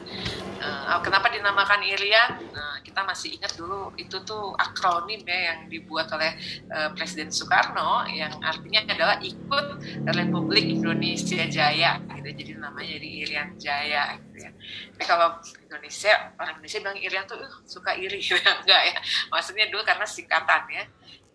uh, 0.66 1.00
kenapa 1.06 1.30
dinamakan 1.30 1.82
Irian 1.86 2.42
uh, 2.52 2.78
kita 2.82 3.02
masih 3.06 3.38
ingat 3.38 3.54
dulu 3.56 3.94
itu 3.96 4.18
tuh 4.26 4.58
akronim 4.58 5.22
ya 5.24 5.54
yang 5.54 5.60
dibuat 5.70 6.10
oleh 6.12 6.34
uh, 6.74 6.90
Presiden 6.98 7.30
Soekarno 7.30 8.08
yang 8.10 8.34
artinya 8.42 8.86
adalah 8.90 9.18
ikut 9.22 9.66
Republik 10.10 10.66
Indonesia 10.68 11.46
Jaya 11.46 12.02
gitu. 12.26 12.42
Jadi 12.42 12.52
namanya 12.58 12.90
jadi 12.98 13.10
Irian 13.22 13.50
Jaya 13.62 14.18
gitu 14.18 14.50
ya. 14.50 14.52
Tapi 14.98 15.04
kalau 15.06 15.38
Indonesia 15.70 16.14
orang 16.42 16.54
Indonesia 16.58 16.80
bilang 16.82 16.98
Irian 16.98 17.26
tuh 17.30 17.38
uh, 17.38 17.54
suka 17.70 17.94
iri. 17.94 18.20
Enggak 18.66 18.82
ya. 18.90 18.96
Maksudnya 19.30 19.66
dulu 19.70 19.86
karena 19.86 20.06
singkatan 20.10 20.64
ya. 20.74 20.84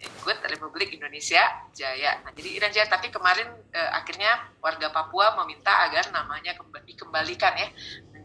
Ikut 0.01 0.40
Republik 0.49 0.97
Indonesia 0.97 1.45
Jaya. 1.77 2.25
Nah, 2.25 2.33
jadi 2.33 2.49
Irian 2.57 2.73
Jaya 2.73 2.88
tapi 2.88 3.12
kemarin 3.12 3.53
eh, 3.69 3.90
akhirnya 3.93 4.49
warga 4.57 4.88
Papua 4.88 5.37
meminta 5.45 5.77
agar 5.85 6.09
namanya 6.09 6.57
dikembalikan 6.88 7.53
ya 7.53 7.69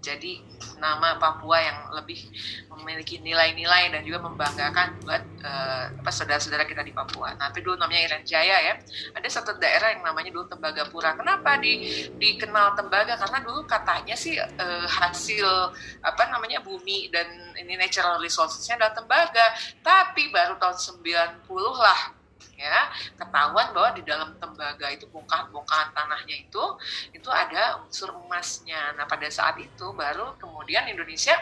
menjadi 0.06 0.38
nama 0.78 1.18
Papua 1.18 1.58
yang 1.66 1.78
lebih 1.98 2.30
memiliki 2.78 3.18
nilai-nilai 3.26 3.90
dan 3.90 4.06
juga 4.06 4.22
membanggakan 4.22 5.02
buat 5.02 5.24
uh, 5.42 6.14
saudara-saudara 6.14 6.70
kita 6.70 6.86
di 6.86 6.94
Papua. 6.94 7.34
Nah, 7.34 7.50
tapi 7.50 7.66
dulu 7.66 7.74
namanya 7.82 8.06
Iren 8.06 8.22
Jaya 8.22 8.54
ya. 8.62 8.74
Ada 9.18 9.42
satu 9.42 9.58
daerah 9.58 9.98
yang 9.98 10.06
namanya 10.06 10.30
dulu 10.30 10.46
Tembagapura. 10.46 11.18
Kenapa 11.18 11.58
di 11.58 12.06
dikenal 12.22 12.78
Tembaga? 12.78 13.18
Karena 13.18 13.42
dulu 13.42 13.66
katanya 13.66 14.14
sih 14.14 14.38
uh, 14.38 14.86
hasil 14.86 15.74
apa 16.06 16.30
namanya 16.30 16.62
bumi 16.62 17.10
dan 17.10 17.26
ini 17.58 17.74
natural 17.74 18.22
resourcesnya 18.22 18.78
adalah 18.78 18.94
tembaga. 18.94 19.58
Tapi 19.82 20.30
baru 20.30 20.62
tahun 20.62 20.78
90 21.02 21.50
lah 21.82 22.25
ya 22.56 22.90
ketahuan 23.20 23.76
bahwa 23.76 23.90
di 23.96 24.04
dalam 24.08 24.36
tembaga 24.40 24.88
itu 24.92 25.06
bongkahan-bongkahan 25.12 25.92
tanahnya 25.92 26.36
itu 26.40 26.64
itu 27.12 27.30
ada 27.30 27.84
unsur 27.84 28.16
emasnya. 28.16 28.96
Nah 28.96 29.06
pada 29.06 29.28
saat 29.28 29.60
itu 29.60 29.92
baru 29.92 30.36
kemudian 30.40 30.88
Indonesia 30.88 31.36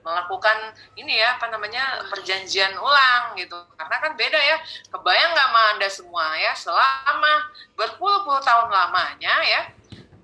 melakukan 0.00 0.56
ini 0.96 1.20
ya 1.20 1.36
apa 1.36 1.52
namanya 1.52 2.04
perjanjian 2.08 2.72
ulang 2.80 3.36
gitu 3.36 3.56
karena 3.76 3.96
kan 4.00 4.12
beda 4.16 4.40
ya 4.40 4.56
kebayang 4.88 5.36
nggak 5.36 5.48
sama 5.52 5.62
anda 5.76 5.88
semua 5.92 6.26
ya 6.40 6.52
selama 6.56 7.34
berpuluh-puluh 7.76 8.40
tahun 8.40 8.72
lamanya 8.72 9.34
ya 9.44 9.62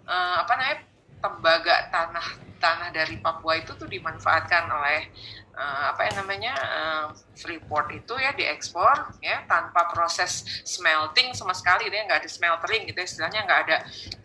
eh, 0.08 0.36
apa 0.40 0.52
namanya 0.56 0.78
tembaga 1.20 1.76
tanah 1.92 2.26
tanah 2.56 2.88
dari 2.88 3.20
Papua 3.20 3.60
itu 3.60 3.76
tuh 3.76 3.84
dimanfaatkan 3.84 4.64
oleh 4.72 5.12
uh, 5.56 5.96
apa 5.96 6.06
yang 6.06 6.14
namanya 6.22 6.54
uh, 6.54 7.06
freeport 7.34 7.88
itu 7.90 8.14
ya 8.20 8.36
diekspor 8.36 9.16
ya 9.24 9.42
tanpa 9.48 9.88
proses 9.90 10.44
smelting 10.62 11.32
sama 11.32 11.56
sekali 11.56 11.88
dia 11.88 12.04
nggak 12.04 12.22
ada 12.22 12.30
smeltering 12.30 12.84
gitu 12.86 13.00
istilahnya 13.00 13.42
nggak 13.48 13.60
ada 13.66 13.76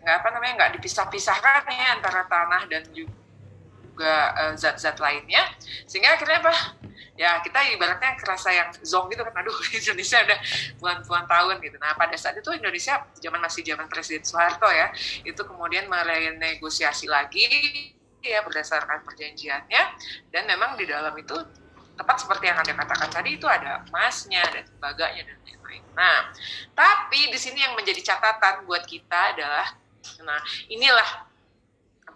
nggak 0.04 0.16
apa 0.22 0.28
namanya 0.36 0.52
nggak 0.62 0.72
dipisah-pisahkan 0.78 1.64
ya 1.72 1.86
antara 1.96 2.22
tanah 2.28 2.62
dan 2.68 2.84
juga 2.92 3.22
uh, 4.32 4.54
zat-zat 4.56 4.96
lainnya. 4.98 5.44
Sehingga 5.84 6.16
akhirnya 6.16 6.40
apa? 6.40 6.54
Ya 7.12 7.38
kita 7.44 7.60
ibaratnya 7.76 8.16
kerasa 8.16 8.48
yang 8.48 8.72
zong 8.80 9.12
gitu 9.12 9.20
kan. 9.20 9.36
Aduh 9.36 9.52
Indonesia 9.78 10.18
udah 10.24 10.38
puluhan-puluhan 10.80 11.26
tahun 11.28 11.54
gitu. 11.60 11.76
Nah 11.76 11.92
pada 11.94 12.16
saat 12.16 12.40
itu 12.40 12.50
Indonesia 12.56 13.04
zaman 13.20 13.40
masih 13.44 13.62
zaman 13.62 13.86
Presiden 13.86 14.24
Soeharto 14.24 14.68
ya 14.72 14.88
itu 15.22 15.42
kemudian 15.44 15.86
merenegosiasi 15.92 17.06
lagi 17.06 17.44
ya 18.22 18.40
berdasarkan 18.46 19.02
perjanjiannya 19.02 19.82
dan 20.30 20.42
memang 20.46 20.78
di 20.78 20.86
dalam 20.86 21.12
itu 21.18 21.34
tepat 21.98 22.24
seperti 22.24 22.48
yang 22.48 22.58
anda 22.58 22.72
katakan 22.72 23.10
tadi 23.12 23.36
itu 23.36 23.44
ada 23.44 23.84
emasnya 23.84 24.42
dan 24.48 24.64
tembaganya 24.64 25.22
dan 25.28 25.38
lain-lain. 25.44 25.82
Nah, 25.92 26.32
tapi 26.72 27.28
di 27.28 27.38
sini 27.38 27.60
yang 27.60 27.76
menjadi 27.76 28.00
catatan 28.00 28.64
buat 28.64 28.86
kita 28.88 29.36
adalah, 29.36 29.66
nah 30.24 30.40
inilah 30.72 31.28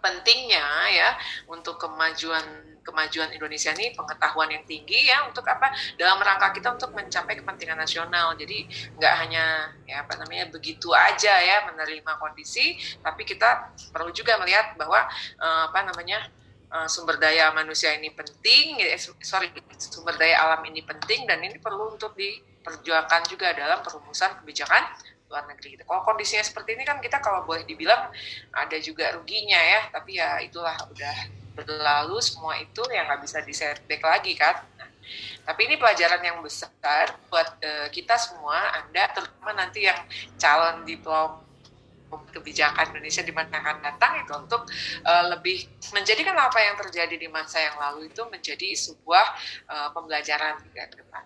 pentingnya 0.01 0.65
ya 0.93 1.09
untuk 1.49 1.77
kemajuan 1.77 2.76
kemajuan 2.87 3.35
Indonesia 3.35 3.75
ini 3.75 3.91
pengetahuan 3.91 4.47
yang 4.47 4.63
tinggi 4.63 5.11
ya 5.11 5.27
untuk 5.27 5.43
apa 5.43 5.75
dalam 5.99 6.23
rangka 6.23 6.55
kita 6.55 6.71
untuk 6.71 6.95
mencapai 6.95 7.35
kepentingan 7.43 7.75
nasional 7.75 8.31
jadi 8.39 8.63
nggak 8.95 9.13
hanya 9.27 9.75
ya 9.83 10.07
apa 10.07 10.15
namanya 10.23 10.47
begitu 10.47 10.95
aja 10.95 11.35
ya 11.43 11.67
menerima 11.67 12.15
kondisi 12.15 12.79
tapi 13.03 13.27
kita 13.27 13.75
perlu 13.91 14.15
juga 14.15 14.39
melihat 14.39 14.79
bahwa 14.79 15.03
uh, 15.43 15.67
apa 15.67 15.83
namanya 15.83 16.31
uh, 16.71 16.87
sumber 16.87 17.19
daya 17.19 17.51
manusia 17.51 17.91
ini 17.91 18.15
penting 18.15 18.79
ya, 18.79 18.95
sorry 19.19 19.51
sumber 19.75 20.15
daya 20.15 20.39
alam 20.39 20.63
ini 20.63 20.79
penting 20.87 21.27
dan 21.27 21.43
ini 21.43 21.59
perlu 21.59 21.99
untuk 21.99 22.15
diperjuangkan 22.15 23.21
juga 23.27 23.51
dalam 23.51 23.83
perumusan 23.83 24.39
kebijakan 24.43 24.83
luar 25.27 25.43
negeri. 25.51 25.75
Kalau 25.83 26.01
kondisinya 26.07 26.43
seperti 26.43 26.79
ini 26.79 26.87
kan 26.87 27.03
kita 27.03 27.19
kalau 27.19 27.43
boleh 27.43 27.67
dibilang 27.67 28.07
ada 28.55 28.77
juga 28.79 29.11
ruginya 29.11 29.59
ya, 29.59 29.91
tapi 29.91 30.15
ya 30.15 30.39
itulah 30.39 30.75
udah 30.87 31.15
berlalu 31.57 32.21
semua 32.21 32.53
itu 32.61 32.85
yang 32.93 33.09
nggak 33.09 33.21
bisa 33.25 33.41
di 33.41 33.53
setback 33.57 34.05
lagi 34.05 34.37
kan. 34.37 34.61
Nah, 34.77 34.89
tapi 35.49 35.65
ini 35.65 35.81
pelajaran 35.81 36.21
yang 36.21 36.37
besar 36.45 37.17
buat 37.33 37.57
uh, 37.57 37.87
kita 37.89 38.13
semua, 38.21 38.77
Anda 38.77 39.09
terutama 39.09 39.57
nanti 39.57 39.89
yang 39.89 39.97
calon 40.37 40.85
diplom 40.85 41.47
kebijakan 42.07 42.95
Indonesia 42.95 43.19
di 43.19 43.35
masa 43.35 43.59
akan 43.59 43.83
datang 43.83 44.23
itu 44.23 44.31
untuk 44.31 44.63
uh, 45.03 45.25
lebih 45.35 45.67
menjadikan 45.91 46.39
apa 46.39 46.55
yang 46.63 46.79
terjadi 46.79 47.19
di 47.19 47.27
masa 47.27 47.59
yang 47.59 47.75
lalu 47.75 48.07
itu 48.07 48.23
menjadi 48.31 48.71
sebuah 48.79 49.25
uh, 49.67 49.89
pembelajaran 49.91 50.55
ke 50.71 50.95
depan. 51.03 51.23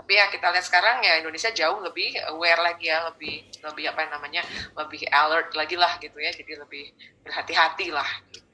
Tapi 0.00 0.16
ya 0.16 0.32
kita 0.32 0.48
lihat 0.48 0.64
sekarang 0.64 1.04
ya 1.04 1.20
Indonesia 1.20 1.52
jauh 1.52 1.80
lebih 1.84 2.16
aware 2.32 2.60
lagi 2.60 2.88
ya, 2.88 3.04
lebih 3.12 3.44
lebih 3.64 3.84
apa 3.92 4.08
namanya, 4.08 4.44
lebih 4.76 5.04
alert 5.12 5.52
lagi 5.52 5.76
lah 5.76 6.00
gitu 6.00 6.16
ya, 6.16 6.32
jadi 6.32 6.56
lebih 6.56 6.88
berhati-hati 7.24 7.92
lah. 7.92 8.08
Gitu. 8.32 8.49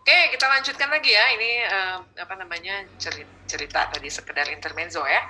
Oke, 0.00 0.18
kita 0.36 0.46
lanjutkan 0.48 0.88
lagi 0.90 1.10
ya. 1.12 1.24
Ini 1.36 1.50
uh, 1.68 1.98
apa 2.20 2.34
namanya 2.36 2.84
cerita, 3.00 3.32
cerita 3.48 3.80
tadi 3.90 4.08
sekedar 4.08 4.46
intermezzo 4.52 5.02
ya. 5.04 5.22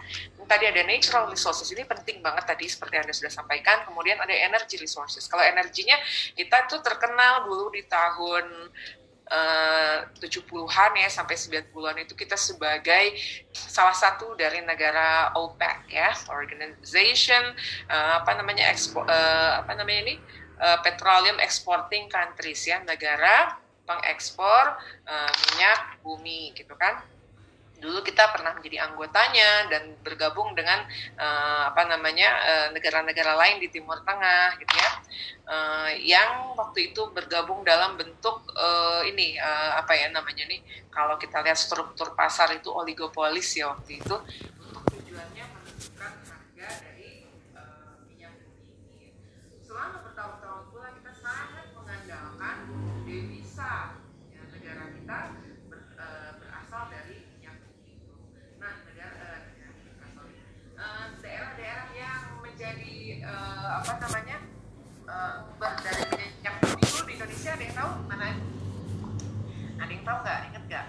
Tadi 0.50 0.64
ada 0.66 0.82
natural 0.82 1.30
resources 1.30 1.70
ini 1.70 1.86
penting 1.86 2.18
banget 2.20 2.42
tadi 2.42 2.66
seperti 2.66 2.98
anda 2.98 3.14
sudah 3.14 3.30
sampaikan. 3.30 3.86
Kemudian 3.86 4.18
ada 4.18 4.34
energy 4.34 4.78
resources. 4.78 5.30
Kalau 5.30 5.42
energinya 5.46 5.94
kita 6.34 6.66
tuh 6.66 6.82
terkenal 6.82 7.46
dulu 7.46 7.70
di 7.70 7.86
tahun 7.86 8.70
uh, 9.30 9.98
70-an 10.18 10.92
ya 10.98 11.08
sampai 11.08 11.38
90-an 11.38 11.96
itu 12.02 12.14
kita 12.18 12.34
sebagai 12.34 13.14
salah 13.54 13.94
satu 13.94 14.34
dari 14.34 14.60
negara 14.66 15.30
OPEC 15.38 15.78
ya, 15.88 16.10
organization 16.34 17.54
uh, 17.88 18.20
apa 18.20 18.36
namanya 18.36 18.68
ekspor 18.68 19.06
uh, 19.06 19.62
apa 19.62 19.72
namanya 19.78 20.10
ini 20.10 20.14
uh, 20.58 20.78
petroleum 20.82 21.38
exporting 21.38 22.10
countries 22.10 22.66
ya, 22.66 22.82
negara 22.82 23.56
pengekspor 23.90 24.78
uh, 25.10 25.32
minyak 25.50 25.98
bumi 26.06 26.54
gitu 26.54 26.78
kan. 26.78 27.02
Dulu 27.80 28.04
kita 28.04 28.28
pernah 28.28 28.52
menjadi 28.52 28.84
anggotanya 28.86 29.72
dan 29.72 29.96
bergabung 30.04 30.52
dengan 30.52 30.84
uh, 31.16 31.72
apa 31.72 31.88
namanya 31.88 32.28
negara-negara 32.76 33.32
uh, 33.32 33.40
lain 33.40 33.56
di 33.56 33.72
Timur 33.72 34.04
Tengah 34.04 34.60
gitu 34.60 34.74
ya. 34.76 34.90
Uh, 35.48 35.90
yang 35.96 36.52
waktu 36.60 36.92
itu 36.92 37.08
bergabung 37.16 37.64
dalam 37.64 37.96
bentuk 37.96 38.44
uh, 38.52 39.00
ini 39.08 39.40
uh, 39.40 39.80
apa 39.80 39.96
ya 39.96 40.12
namanya 40.12 40.44
nih 40.46 40.60
kalau 40.92 41.16
kita 41.16 41.40
lihat 41.40 41.56
struktur 41.56 42.12
pasar 42.12 42.52
itu 42.52 42.68
oligopolis 42.68 43.48
ya 43.56 43.72
waktu 43.72 43.96
itu 43.96 44.14
untuk 44.60 44.84
tujuannya 44.92 45.44
menentukan 45.48 46.12
harga 46.28 46.68
dari 46.84 47.32
uh, 47.56 47.96
minyak 48.06 48.36
bumi 48.44 48.68
ini 49.00 49.08
selama 49.64 50.04
bertahun-tahun 50.04 50.62
pula 50.68 50.88
kita 51.00 51.12
sangat 51.16 51.72
mengandalkan 51.72 52.56
devisa 53.08 53.98
ya, 54.30 54.42
negara 54.54 54.84
kita 54.94 55.18
ber, 55.66 55.80
e, 55.98 56.06
berasal 56.38 56.82
dari 56.94 57.26
minyak 57.34 57.58
bumi 57.66 57.98
itu. 57.98 58.14
Nah, 58.62 58.72
negara 58.86 59.50
e, 60.78 60.86
daerah-daerah 61.18 61.88
yang 61.98 62.38
menjadi 62.38 62.94
e, 63.26 63.32
apa 63.82 63.92
namanya 63.98 64.38
e, 65.06 65.16
dari 65.58 66.02
minyak 66.38 66.54
bumi 66.62 66.82
itu 66.86 67.02
di 67.02 67.12
Indonesia 67.18 67.50
ada 67.52 67.64
yang 67.66 67.74
tahu 67.74 67.90
mana? 68.06 68.28
Ada 69.80 69.89
yang 70.00 70.08
tahu 70.08 70.18
nggak? 70.24 70.40
Ingat 70.48 70.62
nggak? 70.64 70.86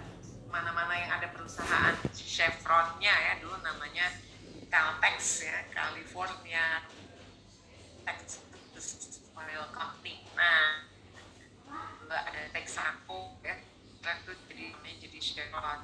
Mana-mana 0.48 0.94
yang 0.96 1.12
ada 1.20 1.28
perusahaan 1.36 1.96
Chevronnya 2.16 3.12
ya 3.12 3.34
dulu 3.44 3.60
namanya 3.60 4.08
Caltex 4.72 5.44
ya 5.44 5.68
California 5.76 6.88
Texas 8.08 9.20
Oil 9.36 9.68
Company. 9.76 10.24
Nah, 10.36 10.88
juga 12.12 12.28
ada 12.28 12.42
Texaco 12.52 13.40
ya 13.40 13.56
itu 14.04 14.32
jadi 14.52 14.66
jadi 15.00 15.20
Chevron 15.24 15.80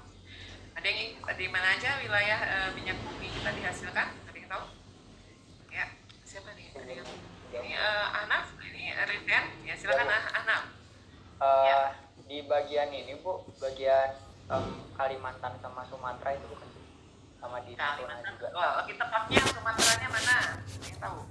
ada 0.75 0.87
yang 0.91 1.15
di 1.23 1.47
mana 1.47 1.79
aja 1.79 2.03
wilayah 2.03 2.39
uh, 2.43 2.69
minyak 2.75 2.99
bumi 2.99 3.31
kita 3.31 3.55
dihasilkan 3.55 4.11
ada 4.11 4.35
yang 4.35 4.51
tahu 4.51 4.65
ya 5.71 5.85
siapa 6.27 6.51
nih 6.59 6.75
ada 6.75 6.91
yang 6.91 7.07
ini 7.63 7.71
uh, 7.79 8.19
Anaf 8.27 8.59
ini 8.59 8.91
Riden 8.91 9.45
ya 9.63 9.73
silakan 9.79 10.03
ya, 10.11 10.19
Anaf 10.35 10.63
uh, 11.39 11.63
ya. 11.63 11.77
Di 12.27 12.43
bagian 12.43 12.91
ini 12.91 13.15
bu 13.23 13.39
bagian 13.57 14.19
um, 14.51 14.83
Kalimantan 14.99 15.55
sama 15.63 15.87
Sumatera 15.87 16.35
itu 16.35 16.45
bukan 16.51 16.69
sama 17.39 17.63
di 17.63 17.71
Natuna 17.79 18.19
juga 18.19 18.47
oh, 18.51 18.83
kita 18.83 19.03
tepatnya 19.07 19.39
Sumateranya 19.47 20.07
mana 20.11 20.37
yang 20.83 20.99
tahu 20.99 21.21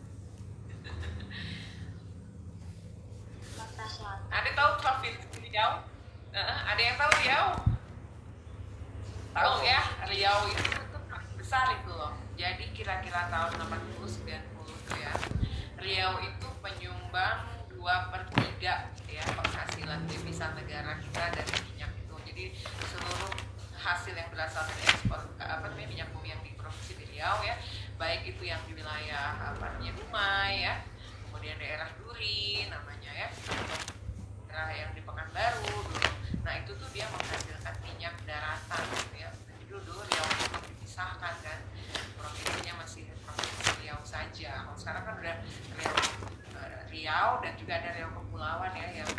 Ada 4.33 4.51
tahu 4.53 4.71
provinsi 4.83 5.39
Riau? 5.49 5.81
Uh, 6.35 6.61
ada 6.69 6.81
yang 6.81 6.97
tahu 6.99 7.11
Riau? 7.23 7.47
Tahu 9.33 9.53
ya, 9.65 9.81
Riau 10.09 10.39
itu 10.49 10.65
itu 10.65 10.99
besar 11.41 11.73
itu 11.77 11.93
loh. 11.93 12.13
Jadi 12.37 12.65
kira-kira 12.77 13.29
tahun 13.33 13.57
80 13.57 14.05
90 14.05 14.29
itu 14.29 14.95
ya. 14.97 15.13
Riau 15.81 16.13
itu 16.25 16.49
penyumbang 16.61 17.56
2 17.87 18.11
per 18.11 18.22
3 18.34 18.59
ya 19.07 19.22
penghasilan 19.30 20.11
devisa 20.11 20.51
negara 20.59 20.99
kita 20.99 21.22
dari 21.39 21.55
minyak 21.70 21.95
itu. 22.03 22.14
Jadi 22.26 22.45
seluruh 22.91 23.30
hasil 23.78 24.11
yang 24.11 24.26
berasal 24.34 24.66
dari 24.66 24.91
ekspor 24.91 25.22
apa 25.39 25.70
namanya 25.70 25.87
minyak 25.95 26.09
bumi 26.11 26.34
yang 26.34 26.43
di 26.43 26.51
provinsi 26.59 26.99
Riau 26.99 27.39
ya, 27.47 27.55
baik 27.95 28.26
itu 28.26 28.43
yang 28.43 28.59
di 28.66 28.74
wilayah 28.74 29.55
apa 29.55 29.78
namanya 29.78 29.95
Dumai 30.03 30.66
ya, 30.66 30.82
kemudian 31.30 31.55
daerah 31.62 31.87
Duri 31.95 32.66
namanya 32.66 33.11
ya, 33.14 33.28
daerah 34.51 34.68
yang 34.74 34.91
di 34.91 35.07
Pekanbaru 35.07 35.70
dulu. 35.70 36.11
Nah 36.43 36.59
itu 36.59 36.74
tuh 36.74 36.91
dia 36.91 37.07
menghasilkan 37.07 37.74
minyak 37.87 38.18
daratan 38.26 38.82
gitu 38.99 39.14
ya. 39.14 39.30
Jadi 39.30 39.64
dulu, 39.70 39.95
Riau 40.11 40.26
itu 40.26 40.59
dipisahkan 40.74 41.34
kan, 41.39 41.59
provinsinya 42.18 42.82
masih 42.82 43.07
provinsi 43.22 43.70
Riau 43.78 44.03
saja. 44.03 44.66
Kalau 44.66 44.74
sekarang 44.74 45.03
kan 45.07 45.14
udah 45.22 45.37
Riau, 45.78 45.95
Riau 46.97 47.45
dan 47.45 47.53
juga 47.61 47.77
ada 47.77 47.93
Riau 47.93 48.09
Kepulauan 48.09 48.73
ya 48.73 49.05
yang 49.05 49.11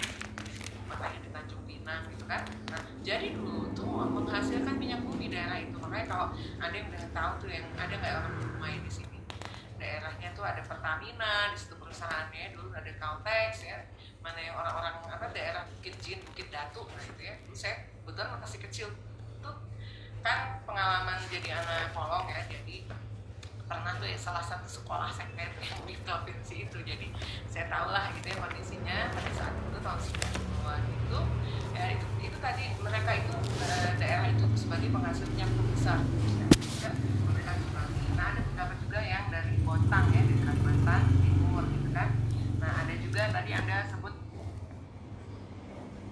makanya 0.89 1.19
di 1.21 1.29
Tanjung 1.29 1.61
Pinang 1.69 2.09
gitu 2.09 2.25
kan. 2.25 2.41
Nah 2.73 2.81
jadi 3.05 3.37
dulu 3.37 3.69
tuh 3.77 3.85
menghasilkan 4.09 4.81
minyak 4.81 5.05
bumi 5.05 5.29
daerah 5.29 5.61
itu. 5.61 5.77
Makanya 5.77 6.05
kalau 6.09 6.27
ada 6.57 6.73
yang 6.73 6.89
udah 6.89 7.05
tahu 7.13 7.31
tuh 7.45 7.49
yang 7.53 7.65
ada 7.77 7.93
nggak 7.93 8.13
orang 8.17 8.33
main 8.57 8.81
di 8.81 8.89
sini 8.89 9.17
daerahnya 9.77 10.33
tuh 10.33 10.41
ada 10.41 10.61
Pertamina 10.65 11.53
di 11.53 11.57
situ 11.57 11.77
perusahaannya 11.77 12.57
dulu 12.57 12.73
ada 12.73 12.91
Caltex 12.97 13.61
ya 13.61 13.85
mana 14.25 14.41
yang 14.41 14.57
orang-orang 14.57 14.97
apa 15.05 15.25
daerah 15.31 15.63
Bukit 15.69 15.95
Jin, 16.01 16.19
Bukit 16.25 16.49
Datu 16.49 16.83
nah 16.89 17.03
itu 17.05 17.21
ya 17.21 17.37
dulu 17.45 17.53
saya 17.53 17.85
kebetulan 18.01 18.41
masih 18.41 18.59
kecil 18.65 18.87
tuh 19.39 19.55
kan 20.25 20.59
pengalaman 20.65 21.21
jadi 21.29 21.61
anak 21.61 21.93
kolong 21.93 22.25
ya 22.25 22.41
jadi 22.49 22.89
pernah 23.67 23.91
tuh 23.99 24.07
ya 24.07 24.17
salah 24.17 24.41
satu 24.41 24.65
sekolah 24.65 25.11
yang 25.19 25.51
di 25.83 25.95
provinsi 26.01 26.67
itu. 26.67 26.77
Jadi 26.87 27.11
saya 27.51 27.67
tahu 27.67 27.91
lah 27.91 28.09
gitu 28.15 28.31
ya 28.31 28.35
kondisinya. 28.39 28.97
Pada 29.11 29.31
saat 29.35 29.53
itu 29.53 29.77
tahun 29.83 29.99
90-an 29.99 30.81
itu 30.87 31.19
ya 31.77 31.85
itu 31.93 32.05
itu 32.25 32.37
tadi 32.41 32.63
mereka 32.81 33.11
itu 33.13 33.33
eh, 33.61 33.91
daerah 34.01 34.27
itu 34.33 34.45
sebagai 34.57 34.89
penghasil 34.89 35.29
minyak 35.29 35.49
terbesar 35.53 35.99
ya, 36.81 36.91
mereka 37.29 37.51
nah 38.17 38.33
ada 38.33 38.41
beberapa 38.41 38.73
juga 38.81 38.99
yang 39.05 39.29
dari 39.29 39.53
Bontang 39.61 40.09
ya 40.09 40.21
di 40.25 40.33
Kalimantan 40.41 41.01
Timur 41.21 41.63
gitu 41.69 41.89
kan. 41.93 42.09
Nah 42.57 42.71
ada 42.81 42.93
juga 42.97 43.21
tadi 43.29 43.51
anda 43.53 43.85
sebut 43.85 44.13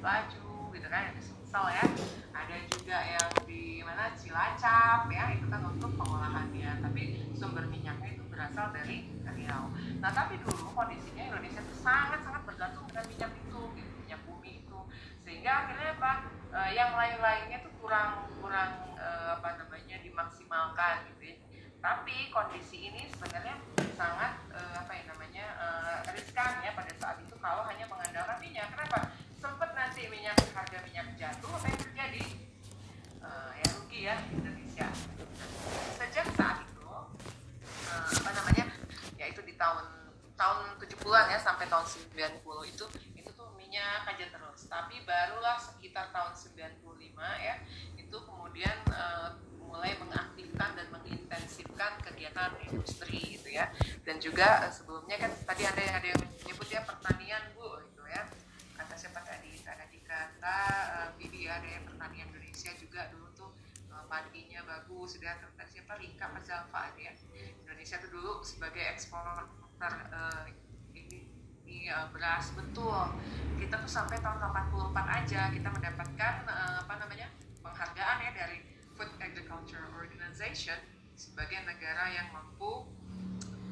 baju 0.05 0.49
gitu 0.69 0.87
kan 0.87 1.03
di 1.17 1.21
Sumsel 1.25 1.65
ya. 1.73 1.85
Ada 2.35 2.55
juga 2.69 2.97
yang 3.01 3.29
di 3.49 3.81
mana 3.81 4.13
Cilacap 4.13 5.09
ya 5.09 5.33
itu 5.33 5.45
kan 5.49 5.61
untuk 5.65 5.94
sumber 7.55 7.71
minyaknya 7.71 8.19
itu 8.19 8.23
berasal 8.27 8.67
dari 8.75 9.07
Riau. 9.23 9.71
Nah 10.03 10.11
tapi 10.11 10.35
dulu 10.43 10.75
kondisinya 10.75 11.23
Indonesia 11.31 11.63
itu 11.63 11.75
sangat 11.79 12.19
sangat 12.27 12.43
bergantung 12.43 12.83
dengan 12.91 13.07
minyak 13.07 13.31
itu 13.31 13.61
gitu, 13.79 13.93
minyak 14.03 14.19
bumi 14.27 14.59
itu. 14.59 14.79
Sehingga 15.23 15.63
akhirnya 15.63 15.95
apa 15.95 16.11
e, 16.51 16.59
yang 16.75 16.91
lain-lainnya 16.91 17.63
tuh 17.63 17.71
kurang 17.79 18.27
kurang 18.43 18.91
e, 18.99 19.07
apa 19.39 19.55
namanya 19.55 20.03
dimaksimalkan 20.03 21.07
gitu 21.15 21.31
ya. 21.31 21.35
Tapi 21.79 22.27
kondisi 22.27 22.91
ini 22.91 23.07
sebenarnya 23.15 23.55
sangat 23.95 24.35
e, 24.51 24.59
apa 24.75 24.91
ya 24.91 25.03
namanya 25.15 25.45
e, 25.55 25.67
riskan 26.11 26.59
ya 26.59 26.75
pada 26.75 26.91
saat 26.99 27.23
itu 27.23 27.39
kalau 27.39 27.63
hanya 27.71 27.87
mengandalkan 27.87 28.35
minyak 28.43 28.67
kenapa 28.75 29.15
sempat 29.39 29.71
nanti 29.71 30.11
minyak 30.11 30.35
harga 30.51 30.83
minyak 30.83 31.07
jatuh 31.15 31.55
apa 31.55 31.71
yang 31.71 31.79
terjadi 31.79 32.25
uh, 33.23 33.51
ya 33.55 33.67
rugi 33.79 33.99
ya 34.09 34.15
Indonesia 34.33 34.87
sejak 35.95 36.27
saat 36.33 36.65
itu 36.65 36.81
uh, 37.85 38.09
apa 38.09 38.29
namanya 38.33 38.65
ya 39.55 39.63
itu 39.63 39.63
tahun 39.63 39.85
tahun 40.35 40.59
70-an 40.83 41.25
ya 41.31 41.39
sampai 41.39 41.65
tahun 41.71 41.87
90 41.87 42.43
itu 42.75 42.85
itu 43.15 43.29
tuh 43.31 43.49
minyak 43.55 44.03
aja 44.03 44.27
terus. 44.27 44.67
Tapi 44.67 45.07
barulah 45.07 45.55
sekitar 45.55 46.11
tahun 46.11 46.35
95 46.35 47.15
ya 47.39 47.55
itu 47.95 48.17
kemudian 48.19 48.77
uh, 48.91 49.31
mulai 49.63 49.95
mengaktifkan 49.95 50.75
dan 50.75 50.87
mengintensifkan 50.91 52.03
kegiatan 52.03 52.51
industri 52.67 53.39
gitu 53.39 53.47
ya. 53.55 53.71
Dan 54.03 54.19
juga 54.19 54.67
uh, 54.67 54.71
sebelumnya 54.71 55.15
kan 55.23 55.31
tadi 55.47 55.63
ada 55.63 55.79
yang 55.79 55.95
ada 56.03 56.07
yang 56.11 56.19
menyebut 56.19 56.67
ya 56.67 56.83
pertanian 56.83 57.43
bu 57.55 57.79
gitu 57.87 58.03
ya. 58.11 58.27
Kata 58.75 58.95
siapa 58.99 59.23
tadi? 59.23 59.55
Ada 59.63 59.87
kata 60.05 60.59
Bibi 61.15 61.47
ada 61.47 61.65
yang 61.65 61.83
pertanian 61.87 62.27
Indonesia 62.27 62.71
juga 62.75 63.07
dulu 63.07 63.27
tuh 63.33 63.51
uh, 63.87 64.03
padinya 64.11 64.67
bagus 64.67 65.15
sudah 65.15 65.39
kata 65.39 65.63
siapa? 65.63 65.95
Rika 65.95 66.27
Mazalfa 66.35 66.91
ya 66.99 67.15
Indonesia 67.85 68.01
tuh 68.01 68.17
dulu 68.17 68.41
sebagai 68.41 68.81
eksporter 68.97 69.93
uh, 70.09 70.49
ini, 70.97 71.29
ini 71.69 71.85
uh, 71.85 72.09
beras 72.09 72.49
betul 72.57 73.13
kita 73.61 73.77
tuh 73.77 73.85
sampai 73.85 74.17
tahun 74.25 74.41
84 74.41 74.89
aja 75.21 75.53
kita 75.53 75.69
mendapatkan 75.69 76.33
uh, 76.49 76.81
apa 76.81 76.93
namanya 76.97 77.29
penghargaan 77.61 78.25
ya 78.25 78.31
dari 78.33 78.65
Food 78.97 79.13
Agriculture 79.21 79.85
Organization 80.01 80.81
sebagai 81.13 81.61
negara 81.61 82.09
yang 82.09 82.33
mampu 82.33 82.89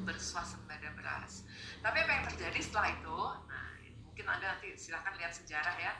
berswasembada 0.06 0.94
beras. 0.94 1.42
Tapi 1.82 2.06
apa 2.06 2.10
yang 2.14 2.24
terjadi 2.30 2.60
setelah 2.62 2.94
itu? 2.94 3.18
Nah, 3.50 3.82
mungkin 4.06 4.30
anda 4.30 4.54
nanti 4.54 4.78
silahkan 4.78 5.18
lihat 5.18 5.34
sejarah 5.34 5.74
ya. 5.74 5.92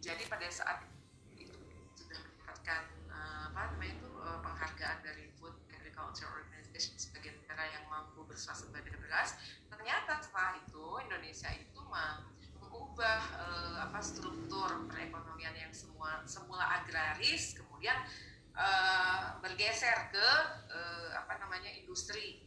Jadi 0.00 0.24
pada 0.24 0.48
saat 0.48 0.88
itu 1.36 1.52
sudah 2.00 2.16
mendapatkan 2.16 2.82
uh, 3.12 3.52
apa 3.52 3.76
namanya 3.76 3.92
itu 4.00 4.08
uh, 4.24 4.40
penghargaan 4.40 5.04
dari 5.04 5.28
Food 5.36 5.52
Agriculture 5.68 6.32
Organization 6.32 6.51
negara 7.52 7.68
yang 7.68 7.84
mampu 7.84 8.24
berswasembada 8.24 8.88
beras, 8.96 9.36
ternyata 9.68 10.16
setelah 10.24 10.56
itu 10.56 11.04
Indonesia 11.04 11.52
itu 11.52 11.80
mengubah 11.84 13.20
uh, 13.36 13.76
apa 13.84 14.00
struktur 14.00 14.88
perekonomian 14.88 15.52
yang 15.52 15.68
semua 15.68 16.24
semula 16.24 16.64
agraris 16.80 17.52
kemudian 17.52 18.08
uh, 18.56 19.36
bergeser 19.44 20.08
ke 20.08 20.28
uh, 20.72 21.12
apa 21.12 21.36
namanya 21.44 21.68
industri 21.76 22.40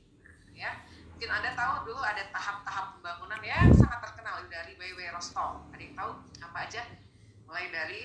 ya. 0.57 0.73
Mungkin 1.13 1.29
anda 1.29 1.53
tahu 1.53 1.93
dulu 1.93 2.01
ada 2.01 2.25
tahap-tahap 2.33 2.97
pembangunan 2.97 3.39
yang 3.45 3.69
sangat 3.77 4.09
terkenal 4.09 4.41
dari 4.49 4.73
W.W. 4.75 5.13
Rostow 5.13 5.69
ada 5.69 5.79
yang 5.85 5.93
tahu? 5.93 6.11
Apa 6.41 6.65
aja? 6.65 6.81
Mulai 7.45 7.69
dari 7.69 8.01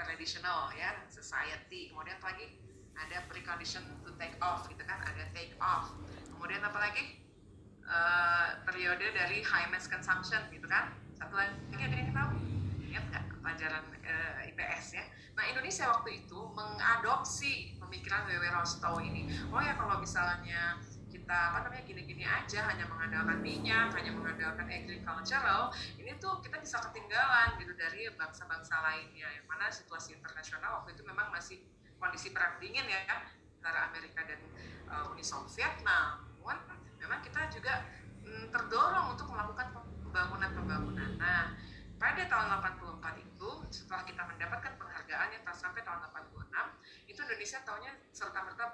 traditional 0.00 0.72
ya 0.72 1.04
society 1.12 1.92
kemudian 1.92 2.16
lagi 2.24 2.63
ada 2.98 3.26
precondition 3.26 3.82
to 4.02 4.10
take 4.16 4.34
off 4.38 4.66
gitu 4.70 4.82
kan 4.86 5.02
ada 5.02 5.26
take 5.34 5.54
off. 5.58 5.92
Kemudian 6.30 6.62
apa 6.62 6.78
lagi? 6.78 7.20
Uh, 7.84 8.64
periode 8.64 9.04
dari 9.12 9.44
high 9.44 9.68
mass 9.68 9.86
consumption 9.90 10.40
gitu 10.48 10.64
kan. 10.64 10.94
Satu 11.20 11.36
lagi 11.36 11.52
ada 11.76 11.96
yang 11.96 12.10
tahu? 12.16 12.30
Ingat 12.88 13.04
nggak 13.12 13.24
pelajaran 13.44 13.84
uh, 13.92 14.48
IPS 14.48 14.86
ya? 14.96 15.04
Nah 15.34 15.44
Indonesia 15.50 15.90
waktu 15.90 16.24
itu 16.24 16.38
mengadopsi 16.54 17.76
pemikiran 17.76 18.24
W.W. 18.30 18.44
Rostow 18.54 19.02
ini. 19.02 19.28
Oh 19.50 19.60
ya 19.60 19.74
kalau 19.76 20.00
misalnya 20.00 20.78
kita 21.10 21.36
apa 21.52 21.64
namanya 21.64 21.84
gini-gini 21.88 22.24
aja 22.26 22.68
hanya 22.68 22.84
mengandalkan 22.84 23.40
minyak 23.40 23.94
hanya 23.96 24.12
mengandalkan 24.12 24.66
agricultural 24.68 25.72
ini 25.96 26.12
tuh 26.20 26.42
kita 26.44 26.60
bisa 26.60 26.82
ketinggalan 26.84 27.56
gitu 27.56 27.72
dari 27.76 28.08
bangsa-bangsa 28.14 28.80
lainnya. 28.80 29.28
Yang 29.28 29.46
mana 29.46 29.66
situasi 29.68 30.16
internasional 30.16 30.82
waktu 30.82 30.96
itu 30.96 31.02
memang 31.04 31.28
masih 31.32 31.60
kondisi 32.04 32.36
perang 32.36 32.60
dingin 32.60 32.84
ya 32.84 33.00
antara 33.08 33.88
Amerika 33.88 34.20
dan 34.28 34.40
uh, 34.92 35.08
Uni 35.16 35.24
Soviet. 35.24 35.80
Namun 35.80 36.56
memang 37.00 37.24
kita 37.24 37.48
juga 37.48 37.80
mm, 38.20 38.52
terdorong 38.52 39.16
untuk 39.16 39.32
melakukan 39.32 39.72
pembangunan-pembangunan. 40.04 41.16
Nah 41.16 41.56
pada 41.96 42.22
tahun 42.28 42.46
84 42.60 43.24
itu 43.24 43.50
setelah 43.72 44.04
kita 44.04 44.22
mendapatkan 44.28 44.72
penghargaan 44.76 45.28
yang 45.32 45.42
sampai 45.54 45.80
tahun 45.86 46.04
86 46.12 47.08
itu 47.08 47.20
Indonesia 47.22 47.58
tahunya 47.62 47.92
serta 48.10 48.40
merta 48.42 48.64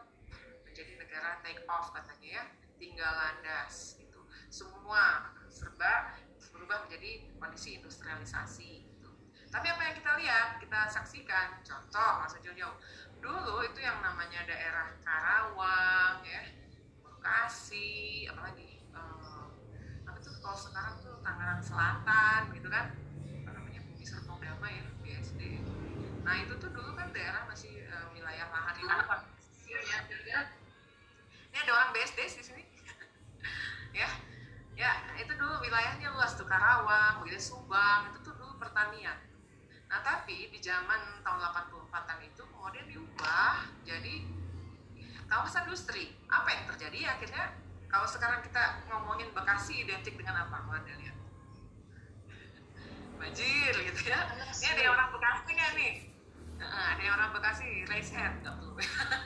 menjadi 0.64 0.92
negara 0.96 1.38
take 1.44 1.62
off 1.68 1.92
katanya 1.92 2.42
ya 2.42 2.44
tinggal 2.80 3.12
landas 3.12 4.00
itu 4.00 4.20
semua 4.48 5.30
serba 5.52 6.16
berubah 6.50 6.88
menjadi 6.88 7.28
kondisi 7.36 7.78
industrialisasi 7.78 8.88
gitu. 8.88 9.10
tapi 9.52 9.66
apa 9.68 9.82
yang 9.86 9.94
kita 10.00 10.10
lihat 10.18 10.48
kita 10.58 10.80
saksikan 10.88 11.60
contoh 11.60 12.12
masa 12.24 12.40
jauh-jauh 12.40 12.74
dulu 13.20 13.62
itu 13.64 13.80
yang 13.84 14.00
namanya 14.00 14.40
daerah 14.48 14.96
Karawang 15.04 16.24
ya. 16.24 16.42
Bekasi 17.04 18.24
apalagi 18.32 18.80
um, 18.96 19.52
apa 20.08 20.18
tuh 20.24 20.32
kalau 20.40 20.56
sekarang 20.56 20.96
tuh 21.04 21.20
Tangerang 21.20 21.62
Selatan 21.62 22.40
gitu 22.56 22.68
kan. 22.72 22.96
Apa 23.44 23.50
namanya 23.54 23.80
Bumi 23.84 24.04
Serpong 24.04 24.40
Damai 24.40 24.80
ya 24.80 24.84
BSD 25.04 25.40
nah 26.20 26.36
itu 26.36 26.52
tuh 26.60 26.70
dulu 26.70 26.94
kan 26.94 27.10
daerah 27.10 27.48
masih 27.48 27.90
uh, 27.90 28.06
wilayah 28.12 28.46
lahan 28.52 28.76
apa 28.86 29.24
ini 31.50 31.58
ada 31.58 31.72
orang 31.74 31.90
BSD 31.90 32.18
di 32.38 32.44
sini. 32.44 32.64
Ya 33.90 34.06
ya 34.78 34.92
itu 35.18 35.34
dulu 35.34 35.60
wilayahnya 35.66 36.14
luas 36.14 36.38
tuh 36.38 36.46
Karawang 36.46 37.20
begitu 37.20 37.52
Subang 37.52 38.06
itu 38.14 38.22
tuh 38.22 38.38
dulu 38.38 38.54
pertanian 38.56 39.18
tapi 40.30 40.46
di 40.46 40.62
zaman 40.62 41.26
tahun 41.26 41.42
84an 41.90 42.22
itu 42.22 42.46
kemudian 42.54 42.86
diubah 42.86 43.66
jadi 43.82 44.22
kawasan 45.26 45.66
industri. 45.66 46.14
Apa 46.30 46.46
yang 46.54 46.70
terjadi? 46.70 47.18
Akhirnya 47.18 47.50
kalau 47.90 48.06
sekarang 48.06 48.38
kita 48.38 48.78
ngomongin 48.86 49.26
Bekasi 49.34 49.82
identik 49.82 50.14
dengan 50.14 50.46
apa 50.46 50.62
kalau 50.62 50.86
lihat 51.02 51.18
banjir 53.18 53.74
gitu 53.74 54.00
ya. 54.06 54.22
Ini 54.54 54.66
ada 54.70 54.80
yang 54.86 54.94
orang 54.94 55.10
Bekasi 55.18 55.50
nggak 55.50 55.70
nih? 55.74 55.94
Nah, 56.62 56.84
ada 56.94 57.02
yang 57.02 57.14
orang 57.18 57.30
Bekasi 57.34 57.68
raise 57.90 58.14
hand 58.14 58.46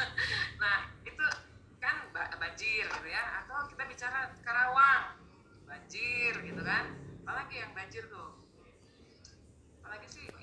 nah 0.65 0.89
itu 1.05 1.27
kan 1.85 2.09
banjir 2.17 2.89
gitu 2.89 3.09
ya. 3.13 3.45
Atau 3.45 3.69
kita 3.69 3.85
bicara 3.85 4.33
Karawang 4.41 5.21
banjir 5.69 6.33
gitu 6.49 6.65
kan. 6.65 6.97
Apalagi 7.29 7.61
yang 7.61 7.77
banjir 7.77 8.09
tuh 8.09 8.43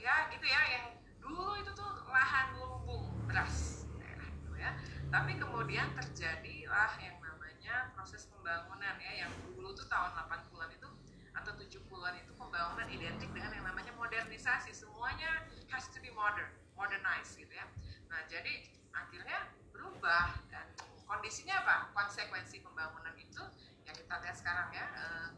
ya 0.02 0.26
gitu 0.34 0.46
ya 0.50 0.62
yang 0.74 0.86
dulu 1.22 1.54
itu 1.62 1.72
tuh 1.78 1.92
lahan 2.10 2.58
lumbung 2.58 3.14
beras 3.30 3.86
daerah 4.02 4.26
gitu 4.26 4.52
ya. 4.58 4.74
Tapi 5.14 5.38
kemudian 5.38 5.94
terjadilah 5.94 6.92
yang 6.98 7.18
namanya 7.22 7.94
proses 7.94 8.26
pembangunan 8.26 8.98
ya 8.98 9.26
yang 9.26 9.32
dulu 9.46 9.78
tuh 9.78 9.86
tahun 9.86 10.18
80-an 10.18 10.70
itu 10.74 10.90
atau 11.32 11.52
70-an 11.56 12.14
itu 12.18 12.32
pembangunan 12.36 12.88
identik 12.90 13.30
dengan 13.30 13.54
yang 13.54 13.66
namanya 13.70 13.94
modernisasi. 13.94 14.74
Semuanya 14.74 15.46
has 15.70 15.86
to 15.94 16.02
be 16.02 16.10
modern 16.12 16.50
modernize 16.74 17.38
gitu 17.38 17.54
ya. 17.54 17.70
Nah 18.10 18.26
jadi 18.26 18.66
akhirnya 18.92 19.54
berubah 19.70 20.34
dan 20.50 20.66
kondisinya 21.06 21.62
apa? 21.62 21.78
Konsekuensi 21.94 22.66
pembangunan 22.66 23.14
itu 23.16 23.44
yang 23.86 23.96
kita 23.96 24.16
lihat 24.26 24.36
sekarang 24.36 24.74
ya 24.74 24.86
eh, 24.98 25.30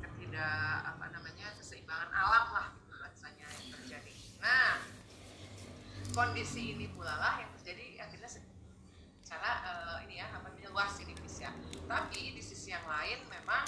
ketidak 0.00 0.80
apa 0.84 1.04
namanya 1.12 1.52
keseimbangan 1.56 2.10
alam 2.12 2.46
lah 2.52 2.66
gitu 2.76 2.94
rasanya 2.96 3.46
yang 3.48 3.72
terjadi 3.76 4.29
nah 4.40 4.80
kondisi 6.16 6.74
ini 6.74 6.90
pula 6.90 7.14
lah 7.14 7.34
yang 7.44 7.50
terjadi 7.60 8.02
akhirnya 8.02 8.28
secara 8.28 9.50
uh, 9.62 9.98
ini 10.08 10.18
ya 10.18 10.26
apa 10.32 10.50
namanya 10.50 10.68
luas 10.74 10.96
di 10.98 11.06
Indonesia 11.06 11.54
tapi 11.86 12.34
di 12.34 12.42
sisi 12.42 12.74
yang 12.74 12.82
lain 12.88 13.22
memang 13.30 13.62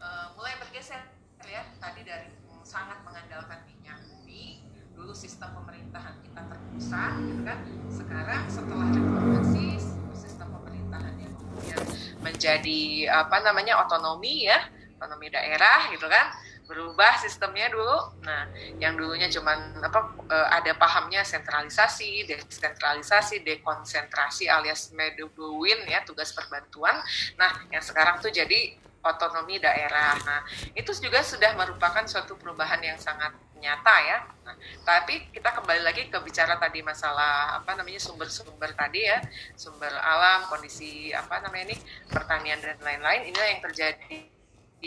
uh, 0.00 0.32
mulai 0.38 0.56
bergeser 0.62 1.02
ya. 1.46 1.62
Tadi 1.78 2.00
dari 2.06 2.30
sangat 2.62 3.02
mengandalkan 3.02 3.66
minyak 3.66 3.98
bumi 4.06 4.62
dulu 4.94 5.10
sistem 5.10 5.50
pemerintahan 5.58 6.14
kita 6.22 6.40
terpusat 6.46 7.12
gitu 7.26 7.42
kan. 7.42 7.58
Sekarang 7.90 8.42
setelah 8.46 8.88
reformasi 8.94 9.66
sistem 10.14 10.48
pemerintahan 10.54 11.14
yang 11.18 11.32
kemudian 11.34 11.80
menjadi 12.22 12.80
apa 13.10 13.36
namanya 13.42 13.82
otonomi 13.82 14.46
ya 14.46 14.62
otonomi 15.00 15.26
daerah 15.34 15.90
gitu 15.90 16.06
kan 16.06 16.30
berubah 16.72 17.20
sistemnya 17.20 17.68
dulu. 17.68 18.24
Nah, 18.24 18.48
yang 18.80 18.96
dulunya 18.96 19.28
cuman 19.28 19.76
apa 19.84 20.16
ada 20.48 20.72
pahamnya 20.72 21.20
sentralisasi, 21.20 22.24
desentralisasi, 22.24 23.44
dekonsentrasi 23.44 24.48
alias 24.48 24.88
medubuin 24.96 25.84
ya 25.84 26.00
tugas 26.08 26.32
perbantuan. 26.32 26.96
Nah, 27.36 27.68
yang 27.68 27.84
sekarang 27.84 28.24
tuh 28.24 28.32
jadi 28.32 28.80
otonomi 29.04 29.60
daerah. 29.60 30.16
Nah, 30.24 30.40
itu 30.72 30.96
juga 30.96 31.20
sudah 31.20 31.52
merupakan 31.52 32.08
suatu 32.08 32.40
perubahan 32.40 32.80
yang 32.80 32.96
sangat 32.96 33.36
nyata 33.62 33.96
ya. 34.02 34.18
Nah, 34.42 34.56
tapi 34.82 35.30
kita 35.30 35.54
kembali 35.54 35.86
lagi 35.86 36.10
ke 36.10 36.18
bicara 36.18 36.58
tadi 36.58 36.82
masalah 36.82 37.62
apa 37.62 37.78
namanya 37.78 38.02
sumber-sumber 38.02 38.74
tadi 38.74 39.06
ya, 39.06 39.22
sumber 39.54 39.92
alam, 40.02 40.50
kondisi 40.50 41.14
apa 41.14 41.38
namanya 41.44 41.70
ini 41.70 41.76
pertanian 42.10 42.58
dan 42.58 42.74
lain-lain. 42.82 43.30
Inilah 43.30 43.48
yang 43.54 43.62
terjadi 43.62 44.31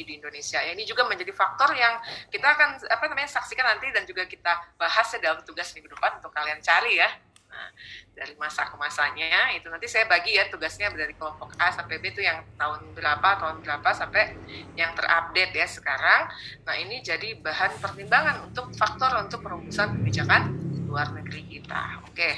di 0.04 0.20
Indonesia. 0.20 0.60
Ya, 0.60 0.76
ini 0.76 0.84
juga 0.84 1.08
menjadi 1.08 1.32
faktor 1.32 1.72
yang 1.78 2.02
kita 2.28 2.44
akan 2.44 2.84
apa 2.90 3.04
namanya 3.08 3.30
saksikan 3.32 3.64
nanti 3.64 3.94
dan 3.96 4.04
juga 4.04 4.28
kita 4.28 4.76
bahas 4.76 5.08
ya 5.16 5.20
dalam 5.22 5.40
tugas 5.46 5.72
minggu 5.72 5.88
depan 5.88 6.20
untuk 6.20 6.34
kalian 6.36 6.60
cari 6.60 7.00
ya. 7.00 7.10
Nah, 7.56 7.72
dari 8.12 8.36
masa 8.36 8.68
ke 8.68 8.76
masanya 8.76 9.56
itu 9.56 9.72
nanti 9.72 9.88
saya 9.88 10.04
bagi 10.12 10.36
ya 10.36 10.52
tugasnya 10.52 10.92
dari 10.92 11.16
kelompok 11.16 11.56
A 11.56 11.72
sampai 11.72 12.04
B 12.04 12.12
itu 12.12 12.20
yang 12.20 12.44
tahun 12.60 12.92
berapa, 12.92 13.40
tahun 13.40 13.64
berapa 13.64 13.90
sampai 13.96 14.36
yang 14.76 14.92
terupdate 14.92 15.56
ya 15.56 15.64
sekarang. 15.64 16.28
Nah, 16.68 16.76
ini 16.76 17.00
jadi 17.00 17.40
bahan 17.40 17.80
pertimbangan 17.80 18.44
untuk 18.52 18.76
faktor 18.76 19.24
untuk 19.24 19.40
perumusan 19.40 19.96
kebijakan 20.04 20.52
luar 20.92 21.16
negeri 21.16 21.48
kita. 21.48 22.04
Oke. 22.12 22.36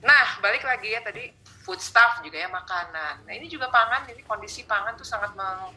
Nah, 0.00 0.40
balik 0.40 0.64
lagi 0.64 0.92
ya 0.92 1.04
tadi 1.04 1.32
food 1.66 1.82
stuff 1.82 2.22
juga 2.22 2.38
ya 2.40 2.48
makanan. 2.48 3.26
Nah, 3.26 3.32
ini 3.34 3.50
juga 3.50 3.66
pangan, 3.68 4.06
ini 4.08 4.22
kondisi 4.22 4.62
pangan 4.64 4.94
tuh 4.94 5.04
sangat 5.04 5.34
meng, 5.34 5.74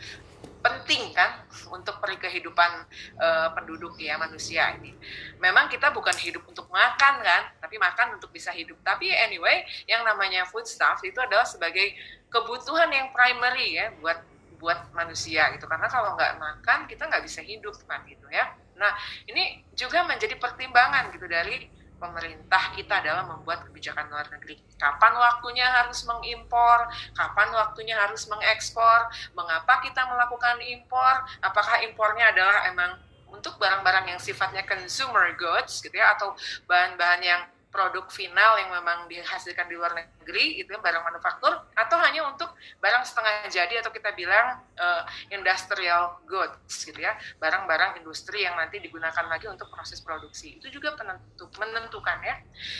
penting 0.60 1.16
kan 1.16 1.48
untuk 1.72 2.04
kehidupan 2.04 2.72
uh, 3.16 3.50
penduduk 3.56 3.96
ya 3.96 4.20
manusia 4.20 4.76
ini. 4.76 4.92
Memang 5.40 5.72
kita 5.72 5.96
bukan 5.96 6.14
hidup 6.20 6.44
untuk 6.48 6.68
makan 6.68 7.24
kan, 7.24 7.42
tapi 7.64 7.80
makan 7.80 8.20
untuk 8.20 8.30
bisa 8.36 8.52
hidup. 8.52 8.76
Tapi 8.84 9.08
anyway, 9.12 9.64
yang 9.88 10.04
namanya 10.04 10.44
food 10.48 10.68
stuff 10.68 11.00
itu 11.08 11.18
adalah 11.18 11.48
sebagai 11.48 11.96
kebutuhan 12.28 12.92
yang 12.92 13.10
primary 13.16 13.80
ya 13.80 13.90
buat 14.04 14.20
buat 14.60 14.92
manusia 14.92 15.50
gitu 15.56 15.66
karena 15.72 15.88
kalau 15.88 16.20
nggak 16.20 16.36
makan 16.36 16.84
kita 16.86 17.08
nggak 17.08 17.24
bisa 17.24 17.40
hidup 17.40 17.74
kan 17.88 18.04
gitu 18.06 18.28
ya 18.28 18.52
nah 18.76 18.92
ini 19.28 19.64
juga 19.72 20.04
menjadi 20.04 20.36
pertimbangan 20.36 21.16
gitu 21.16 21.26
dari 21.32 21.72
pemerintah 22.00 22.74
kita 22.74 23.04
dalam 23.04 23.30
membuat 23.30 23.68
kebijakan 23.68 24.08
luar 24.10 24.26
negeri. 24.32 24.58
Kapan 24.80 25.14
waktunya 25.20 25.68
harus 25.68 26.08
mengimpor, 26.08 26.88
kapan 27.14 27.52
waktunya 27.54 28.00
harus 28.00 28.26
mengekspor, 28.32 29.12
mengapa 29.36 29.84
kita 29.84 30.08
melakukan 30.08 30.58
impor, 30.64 31.28
apakah 31.44 31.84
impornya 31.84 32.32
adalah 32.32 32.66
emang 32.72 32.92
untuk 33.30 33.62
barang-barang 33.62 34.16
yang 34.16 34.20
sifatnya 34.20 34.66
consumer 34.66 35.38
goods 35.38 35.86
gitu 35.86 35.94
ya 35.94 36.18
atau 36.18 36.34
bahan-bahan 36.66 37.22
yang 37.22 37.42
produk 37.70 38.10
final 38.10 38.58
yang 38.58 38.74
memang 38.74 39.06
dihasilkan 39.06 39.70
di 39.70 39.78
luar 39.78 39.94
negeri 39.94 40.58
itu 40.58 40.74
barang 40.74 41.06
manufaktur 41.06 41.54
atau 41.78 41.98
hanya 42.02 42.26
untuk 42.26 42.50
barang 42.82 43.06
setengah 43.06 43.46
jadi 43.46 43.86
atau 43.86 43.94
kita 43.94 44.10
bilang 44.18 44.58
uh, 44.74 45.06
industrial 45.30 46.18
goods 46.26 46.82
gitu 46.82 46.98
ya. 46.98 47.14
Barang-barang 47.38 48.02
industri 48.02 48.42
yang 48.42 48.58
nanti 48.58 48.82
digunakan 48.82 49.26
lagi 49.30 49.46
untuk 49.46 49.70
proses 49.70 50.02
produksi. 50.02 50.58
Itu 50.58 50.74
juga 50.74 50.98
penentu, 50.98 51.46
menentukan 51.62 52.18
ya. 52.26 52.36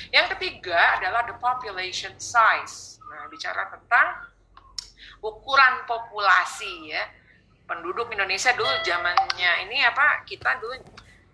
Yang 0.10 0.38
ketiga 0.38 0.98
adalah 0.98 1.22
the 1.30 1.38
population 1.38 2.18
size. 2.18 2.98
Nah 3.06 3.30
bicara 3.30 3.70
tentang 3.70 4.26
ukuran 5.22 5.86
populasi 5.86 6.90
ya. 6.90 7.06
Penduduk 7.70 8.10
Indonesia 8.10 8.50
dulu 8.58 8.74
zamannya 8.82 9.70
ini 9.70 9.86
apa 9.86 10.26
kita 10.26 10.58
dulu 10.58 10.82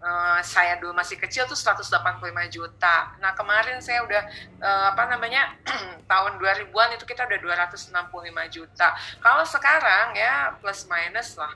uh, 0.01 0.39
saya 0.43 0.77
dulu 0.79 0.93
masih 0.95 1.17
kecil 1.19 1.47
tuh 1.47 1.57
185 1.57 2.21
juta. 2.51 3.15
Nah 3.21 3.31
kemarin 3.33 3.79
saya 3.79 4.03
udah 4.03 4.23
uh, 4.59 4.85
apa 4.95 5.03
namanya 5.09 5.55
tahun 6.11 6.37
2000-an 6.41 6.89
itu 6.97 7.05
kita 7.07 7.25
udah 7.25 7.39
265 7.65 8.55
juta. 8.55 8.87
Kalau 9.21 9.45
sekarang 9.47 10.15
ya 10.17 10.55
plus 10.59 10.85
minus 10.89 11.37
lah 11.39 11.51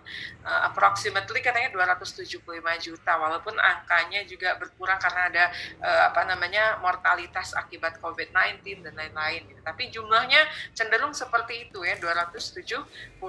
uh, 0.46 0.70
approximately 0.72 1.40
katanya 1.44 1.70
275 1.74 2.42
juta 2.82 3.12
walaupun 3.18 3.56
angkanya 3.58 4.24
juga 4.26 4.56
berkurang 4.58 5.00
karena 5.02 5.22
ada 5.30 5.44
uh, 5.82 6.02
apa 6.12 6.22
namanya 6.28 6.82
mortalitas 6.82 7.54
akibat 7.56 7.98
COVID-19 8.02 8.86
dan 8.86 8.94
lain-lain. 8.96 9.46
Gitu. 9.48 9.62
Tapi 9.62 9.84
jumlahnya 9.94 10.42
cenderung 10.74 11.14
seperti 11.14 11.70
itu 11.70 11.86
ya 11.86 11.98
275 12.02 13.22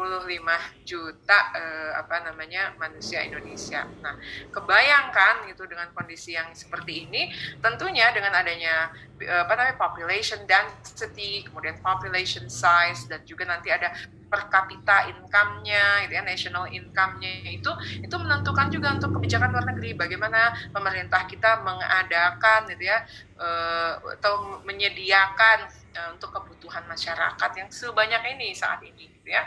juta 0.86 1.38
uh, 1.54 1.92
apa 2.00 2.16
namanya 2.24 2.72
manusia 2.80 3.20
Indonesia. 3.24 3.84
Nah 4.00 4.16
kebayang 4.50 4.99
kan 5.08 5.48
gitu 5.48 5.64
dengan 5.64 5.88
kondisi 5.96 6.36
yang 6.36 6.52
seperti 6.52 7.08
ini. 7.08 7.32
Tentunya 7.64 8.12
dengan 8.12 8.36
adanya 8.36 8.92
eh, 9.16 9.40
apa 9.40 9.56
namanya 9.56 9.80
population 9.80 10.44
density 10.44 11.48
kemudian 11.48 11.80
population 11.80 12.44
size 12.52 13.08
dan 13.08 13.24
juga 13.24 13.48
nanti 13.48 13.72
ada 13.72 13.96
per 14.30 14.46
kapita 14.46 15.10
income-nya 15.10 16.06
gitu 16.06 16.12
ya 16.14 16.22
national 16.22 16.70
income-nya 16.70 17.50
itu 17.50 17.72
itu 17.98 18.14
menentukan 18.14 18.70
juga 18.70 18.94
untuk 18.94 19.18
kebijakan 19.18 19.50
luar 19.50 19.66
negeri. 19.74 19.98
Bagaimana 19.98 20.54
pemerintah 20.70 21.26
kita 21.26 21.64
mengadakan 21.66 22.70
gitu 22.70 22.84
ya 22.86 23.02
uh, 23.40 23.98
atau 24.20 24.62
menyediakan 24.62 25.66
uh, 25.98 26.08
untuk 26.14 26.30
kebutuhan 26.30 26.86
masyarakat 26.86 27.50
yang 27.58 27.68
sebanyak 27.72 28.22
ini 28.38 28.54
saat 28.54 28.84
ini 28.86 29.10
gitu 29.30 29.38
ya. 29.38 29.46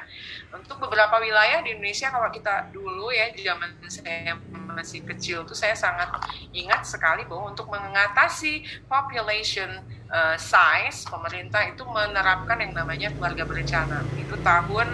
Untuk 0.56 0.80
beberapa 0.80 1.20
wilayah 1.20 1.60
di 1.60 1.76
Indonesia 1.76 2.08
kalau 2.08 2.32
kita 2.32 2.72
dulu 2.72 3.12
ya 3.12 3.28
zaman 3.36 3.76
saya 3.92 4.40
masih 4.74 5.04
kecil 5.06 5.44
tuh 5.46 5.54
saya 5.54 5.76
sangat 5.76 6.08
ingat 6.56 6.88
sekali 6.88 7.28
bahwa 7.28 7.52
untuk 7.52 7.70
mengatasi 7.70 8.64
population 8.88 9.70
uh, 10.10 10.40
size 10.40 11.06
pemerintah 11.06 11.62
itu 11.68 11.84
menerapkan 11.84 12.58
yang 12.64 12.72
namanya 12.72 13.12
keluarga 13.12 13.44
berencana. 13.44 14.08
Itu 14.16 14.40
tahun 14.40 14.88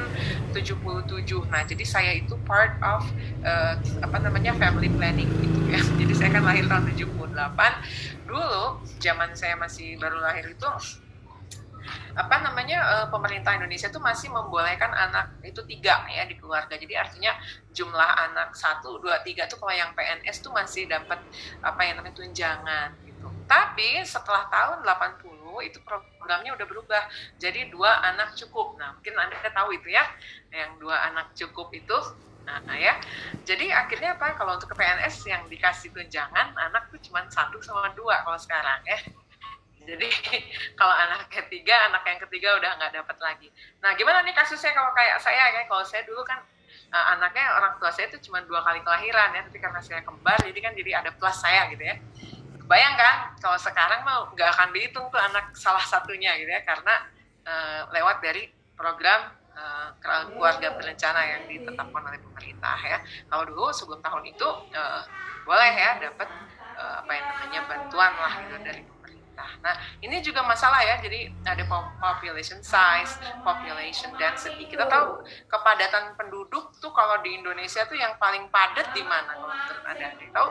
77 0.58 1.54
nah 1.54 1.62
jadi 1.62 1.86
saya 1.86 2.12
itu 2.18 2.34
part 2.50 2.74
of 2.82 3.06
uh, 3.46 3.78
apa 4.02 4.18
namanya 4.20 4.58
family 4.58 4.90
planning 4.90 5.30
gitu 5.44 5.60
ya. 5.70 5.80
Jadi 6.00 6.14
saya 6.18 6.30
kan 6.34 6.44
lahir 6.48 6.66
tahun 6.66 6.90
78 6.98 8.26
dulu 8.26 8.82
zaman 8.98 9.30
saya 9.38 9.54
masih 9.60 10.00
baru 10.02 10.18
lahir 10.22 10.54
itu 10.54 10.70
apa 12.14 12.36
namanya 12.44 12.78
uh, 12.84 13.08
pemerintah 13.08 13.56
Indonesia 13.56 13.88
itu 13.88 14.02
masih 14.02 14.28
membolehkan 14.30 14.92
anak 14.92 15.40
itu 15.42 15.62
tiga 15.66 16.04
ya 16.12 16.28
di 16.28 16.36
keluarga. 16.36 16.76
Jadi 16.76 16.94
artinya 16.96 17.34
jumlah 17.72 18.10
anak 18.30 18.54
satu 18.54 19.00
dua 19.00 19.22
tiga 19.24 19.48
tuh 19.48 19.58
kalau 19.62 19.74
yang 19.74 19.92
PNS 19.96 20.44
tuh 20.44 20.52
masih 20.52 20.86
dapat 20.90 21.20
apa 21.64 21.82
yang 21.86 22.02
namanya 22.02 22.16
tunjangan 22.20 22.90
gitu. 23.08 23.28
Tapi 23.50 24.04
setelah 24.06 24.46
tahun 24.52 24.86
80 24.86 25.66
itu 25.66 25.80
programnya 25.84 26.54
udah 26.54 26.68
berubah 26.70 27.04
jadi 27.42 27.72
dua 27.74 28.04
anak 28.06 28.38
cukup. 28.38 28.78
Nah 28.78 28.96
mungkin 28.96 29.18
anda 29.18 29.36
tahu 29.50 29.76
itu 29.76 29.90
ya 29.92 30.06
yang 30.54 30.78
dua 30.78 31.10
anak 31.10 31.34
cukup 31.34 31.72
itu. 31.74 31.98
Nah, 32.50 32.74
ya. 32.74 32.98
Jadi 33.46 33.70
akhirnya 33.70 34.18
apa? 34.18 34.34
Kalau 34.34 34.58
untuk 34.58 34.74
ke 34.74 34.76
PNS 34.82 35.22
yang 35.30 35.46
dikasih 35.46 35.94
tunjangan 35.94 36.58
anak 36.58 36.90
tuh 36.90 36.98
cuma 37.06 37.22
satu 37.30 37.62
sama 37.62 37.94
dua 37.94 38.26
kalau 38.26 38.42
sekarang 38.42 38.82
ya 38.90 38.98
jadi 39.90 40.08
kalau 40.80 40.94
anak 40.94 41.26
ketiga 41.34 41.90
anak 41.90 42.06
yang 42.06 42.20
ketiga 42.22 42.50
udah 42.62 42.72
nggak 42.78 42.94
dapat 43.02 43.18
lagi. 43.18 43.48
Nah 43.82 43.98
gimana 43.98 44.22
nih 44.22 44.36
kasusnya 44.38 44.72
kalau 44.78 44.94
kayak 44.94 45.18
saya 45.18 45.50
ya? 45.58 45.62
Kalau 45.66 45.82
saya 45.82 46.06
dulu 46.06 46.22
kan 46.22 46.38
uh, 46.94 47.06
anaknya 47.18 47.58
orang 47.58 47.74
tua 47.82 47.90
saya 47.90 48.14
itu 48.14 48.30
cuma 48.30 48.46
dua 48.46 48.62
kali 48.62 48.86
kelahiran 48.86 49.34
ya. 49.34 49.42
Tapi 49.50 49.58
karena 49.58 49.80
saya 49.82 50.02
kembar 50.06 50.38
jadi 50.46 50.60
kan 50.62 50.74
jadi 50.78 50.92
ada 51.02 51.10
plus 51.16 51.38
saya 51.42 51.66
gitu 51.74 51.82
ya. 51.82 51.98
Bayangkan 52.70 53.34
kalau 53.42 53.58
sekarang 53.58 54.06
mau 54.06 54.30
nggak 54.38 54.50
akan 54.54 54.70
dihitung 54.78 55.10
tuh 55.10 55.18
anak 55.18 55.58
salah 55.58 55.82
satunya 55.82 56.38
gitu 56.38 56.52
ya. 56.54 56.62
Karena 56.62 56.96
uh, 57.50 57.82
lewat 57.90 58.22
dari 58.22 58.46
program 58.78 59.34
uh, 59.58 59.90
keluarga 60.00 60.78
berencana 60.78 61.22
yang 61.26 61.42
ditetapkan 61.50 62.04
oleh 62.06 62.20
pemerintah 62.22 62.78
ya. 62.86 62.98
Kalau 63.26 63.44
dulu 63.50 63.74
sebelum 63.74 64.00
tahun 64.06 64.24
itu 64.30 64.48
uh, 64.78 65.02
boleh 65.50 65.72
ya 65.74 65.98
dapat 65.98 66.30
uh, 66.78 67.02
apa 67.02 67.12
yang 67.12 67.26
namanya 67.26 67.62
bantuan 67.66 68.14
lah 68.16 68.34
gitu 68.46 68.58
dari 68.62 68.82
Nah, 69.60 69.76
ini 70.04 70.20
juga 70.24 70.44
masalah 70.44 70.82
ya. 70.84 70.96
Jadi 71.00 71.32
ada 71.46 71.64
population 72.00 72.60
size, 72.64 73.20
population 73.44 74.12
density. 74.16 74.68
Kita 74.68 74.86
tahu 74.88 75.24
kepadatan 75.48 76.16
penduduk 76.16 76.76
tuh 76.80 76.92
kalau 76.92 77.20
di 77.24 77.40
Indonesia 77.40 77.84
tuh 77.88 77.98
yang 77.98 78.16
paling 78.22 78.48
padat 78.52 78.92
di 78.96 79.04
mana 79.04 79.36
kalau 79.36 79.56
menurut 79.56 79.84
Anda? 79.86 80.08
Tahu? 80.16 80.50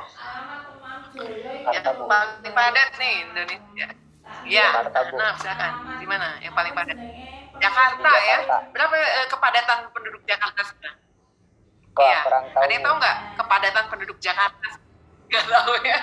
Yang 1.73 1.85
paling 2.07 2.53
padat 2.55 2.89
nih 2.99 3.15
Indonesia. 3.29 3.89
Ya, 4.45 4.85
nah 5.17 5.33
silakan. 5.41 5.73
Di 5.97 6.07
mana 6.07 6.37
yang 6.45 6.53
paling 6.53 6.77
padat? 6.77 6.99
Jakarta, 7.59 8.11
ya. 8.23 8.39
Berapa 8.71 8.95
eh, 8.95 9.27
kepadatan 9.27 9.79
penduduk 9.91 10.23
Jakarta 10.29 10.61
sekarang? 10.63 10.99
Iya. 11.99 12.21
Ada 12.55 12.71
yang 12.71 12.85
tahu 12.87 12.95
nggak 13.03 13.17
kepadatan 13.43 13.85
penduduk 13.91 14.19
Jakarta? 14.23 14.69
Gak 15.29 15.45
tahu 15.45 15.77
ya. 15.85 16.01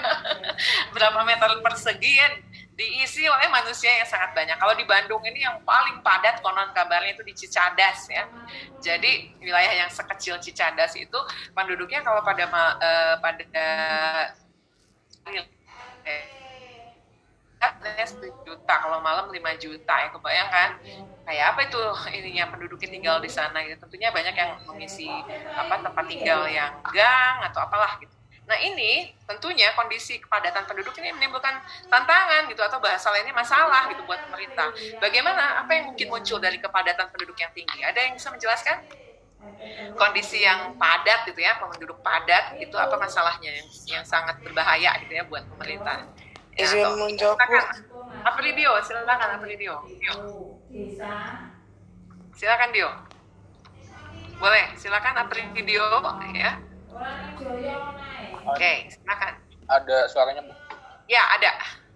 Berapa 0.94 1.26
meter 1.26 1.50
persegi 1.66 2.14
ya 2.14 2.30
diisi 2.76 3.24
oleh 3.24 3.48
manusia 3.48 3.88
yang 3.88 4.08
sangat 4.08 4.36
banyak. 4.36 4.60
Kalau 4.60 4.76
di 4.76 4.84
Bandung 4.84 5.24
ini 5.24 5.48
yang 5.48 5.64
paling 5.64 6.04
padat 6.04 6.44
konon 6.44 6.76
kabarnya 6.76 7.16
itu 7.16 7.24
di 7.24 7.32
Cicadas 7.32 8.12
ya. 8.12 8.28
Jadi 8.84 9.32
wilayah 9.40 9.88
yang 9.88 9.90
sekecil 9.90 10.36
Cicadas 10.44 10.92
itu 11.00 11.20
penduduknya 11.56 12.04
kalau 12.04 12.20
pada 12.20 12.46
uh, 12.52 13.16
pada 13.24 13.44
juta 18.46 18.74
kalau 18.78 19.00
malam 19.02 19.32
5 19.32 19.42
juta 19.58 19.94
ya 19.98 20.10
kebayang 20.14 20.50
kan 20.54 20.70
kayak 21.26 21.46
apa 21.54 21.60
itu 21.66 21.80
ininya 22.14 22.46
penduduknya 22.54 22.90
tinggal 22.94 23.18
di 23.18 23.30
sana 23.32 23.66
gitu 23.66 23.82
tentunya 23.88 24.14
banyak 24.14 24.36
yang 24.38 24.52
mengisi 24.70 25.10
apa 25.58 25.82
tempat 25.82 26.06
tinggal 26.06 26.46
yang 26.46 26.70
gang 26.94 27.38
atau 27.50 27.66
apalah 27.66 27.98
gitu 27.98 28.15
Nah 28.46 28.58
ini 28.62 29.10
tentunya 29.26 29.74
kondisi 29.74 30.22
kepadatan 30.22 30.70
penduduk 30.70 30.94
ini 31.02 31.10
menimbulkan 31.18 31.58
tantangan 31.90 32.46
gitu 32.46 32.62
atau 32.62 32.78
bahasa 32.78 33.10
lainnya 33.10 33.34
masalah 33.34 33.90
gitu 33.90 34.06
buat 34.06 34.22
pemerintah. 34.30 34.70
Bagaimana 35.02 35.66
apa 35.66 35.72
yang 35.74 35.90
mungkin 35.90 36.14
muncul 36.14 36.38
dari 36.38 36.62
kepadatan 36.62 37.10
penduduk 37.10 37.34
yang 37.42 37.50
tinggi? 37.58 37.82
Ada 37.82 38.00
yang 38.06 38.14
bisa 38.14 38.30
menjelaskan? 38.30 38.86
Kondisi 39.98 40.42
yang 40.42 40.74
padat 40.78 41.26
gitu 41.30 41.38
ya, 41.38 41.58
penduduk 41.58 42.02
padat 42.02 42.58
itu 42.58 42.74
apa 42.78 42.98
masalahnya 42.98 43.50
yang, 43.50 43.68
yang 43.86 44.04
sangat 44.06 44.42
berbahaya 44.42 44.98
gitu 45.06 45.14
ya 45.18 45.24
buat 45.26 45.46
pemerintah? 45.58 46.06
Ya, 46.58 46.66
Izin 46.66 46.86
menjawab. 46.98 47.38
Silakan. 47.38 47.62
Dio, 48.58 48.74
silakan 48.82 49.18
Dio. 49.58 49.76
Dio. 49.86 50.14
Silakan 52.34 52.70
Dio. 52.74 52.90
Boleh, 54.38 54.66
silakan 54.78 55.14
Dio 55.66 55.86
ya. 56.34 56.52
Oke, 58.46 58.62
okay, 58.62 58.78
silakan. 58.94 59.34
Ada 59.66 59.98
suaranya, 60.06 60.42
Bu? 60.46 60.54
Ya, 61.10 61.26
ada. 61.34 61.52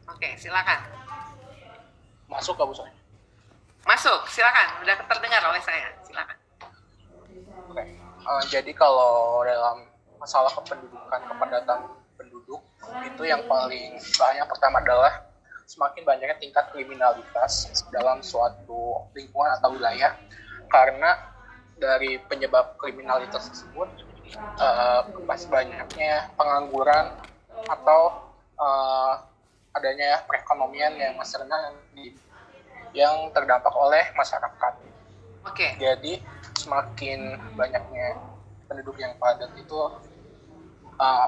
Oke, 0.10 0.26
okay, 0.26 0.32
silakan. 0.34 0.82
Masuk 2.26 2.58
gak, 2.58 2.66
Bu, 2.66 2.74
suaranya? 2.74 2.98
Masuk, 3.86 4.20
silakan. 4.26 4.82
Udah 4.82 4.98
terdengar 4.98 5.46
oleh 5.46 5.62
saya. 5.62 5.94
Silakan. 6.02 6.38
Oke. 7.70 7.78
Okay. 7.78 7.88
Uh, 8.26 8.42
jadi 8.50 8.72
kalau 8.74 9.46
dalam 9.46 9.86
masalah 10.18 10.50
kependudukan, 10.58 11.22
kepadatan 11.30 11.80
penduduk, 12.18 12.62
itu 13.06 13.24
yang 13.30 13.46
paling 13.46 14.02
banyak 14.02 14.46
pertama 14.50 14.82
adalah 14.82 15.30
semakin 15.70 16.02
banyaknya 16.02 16.38
tingkat 16.42 16.66
kriminalitas 16.74 17.70
dalam 17.94 18.26
suatu 18.26 19.06
lingkungan 19.14 19.54
atau 19.62 19.78
wilayah 19.78 20.18
karena 20.66 21.14
dari 21.78 22.18
penyebab 22.26 22.74
kriminalitas 22.82 23.54
tersebut 23.54 24.09
uh, 24.38 25.02
masih 25.26 25.48
banyaknya 25.50 26.30
pengangguran 26.36 27.14
atau 27.68 28.30
uh, 28.60 29.24
adanya 29.74 30.24
perekonomian 30.26 30.98
yang 30.98 31.14
masih 31.16 31.42
rendah 31.42 31.74
yang 32.94 33.30
terdampak 33.34 33.74
oleh 33.78 34.10
masyarakat. 34.18 34.74
Oke. 35.46 35.54
Okay. 35.54 35.72
Jadi 35.78 36.14
semakin 36.58 37.38
banyaknya 37.54 38.18
penduduk 38.66 38.98
yang 39.00 39.14
padat 39.22 39.54
itu 39.56 39.80
uh, 41.00 41.28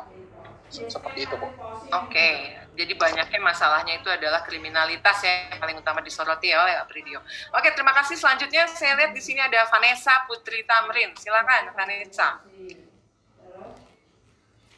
seperti 0.71 1.27
itu, 1.27 1.35
Bu. 1.37 1.47
Oke. 1.47 1.89
Okay. 2.09 2.35
Jadi 2.71 2.95
banyaknya 2.95 3.39
masalahnya 3.43 3.99
itu 3.99 4.07
adalah 4.07 4.47
kriminalitas 4.47 5.19
ya 5.27 5.51
yang 5.51 5.59
paling 5.59 5.77
utama 5.83 5.99
disoroti 5.99 6.55
oleh 6.55 6.79
Apridio. 6.79 7.19
Oke, 7.51 7.67
terima 7.75 7.91
kasih. 7.91 8.15
Selanjutnya 8.15 8.63
saya 8.71 8.95
lihat 8.95 9.11
di 9.11 9.19
sini 9.19 9.43
ada 9.43 9.67
Vanessa 9.67 10.23
Putri 10.23 10.63
Tamrin. 10.63 11.11
Silakan 11.19 11.75
Vanessa. 11.75 12.39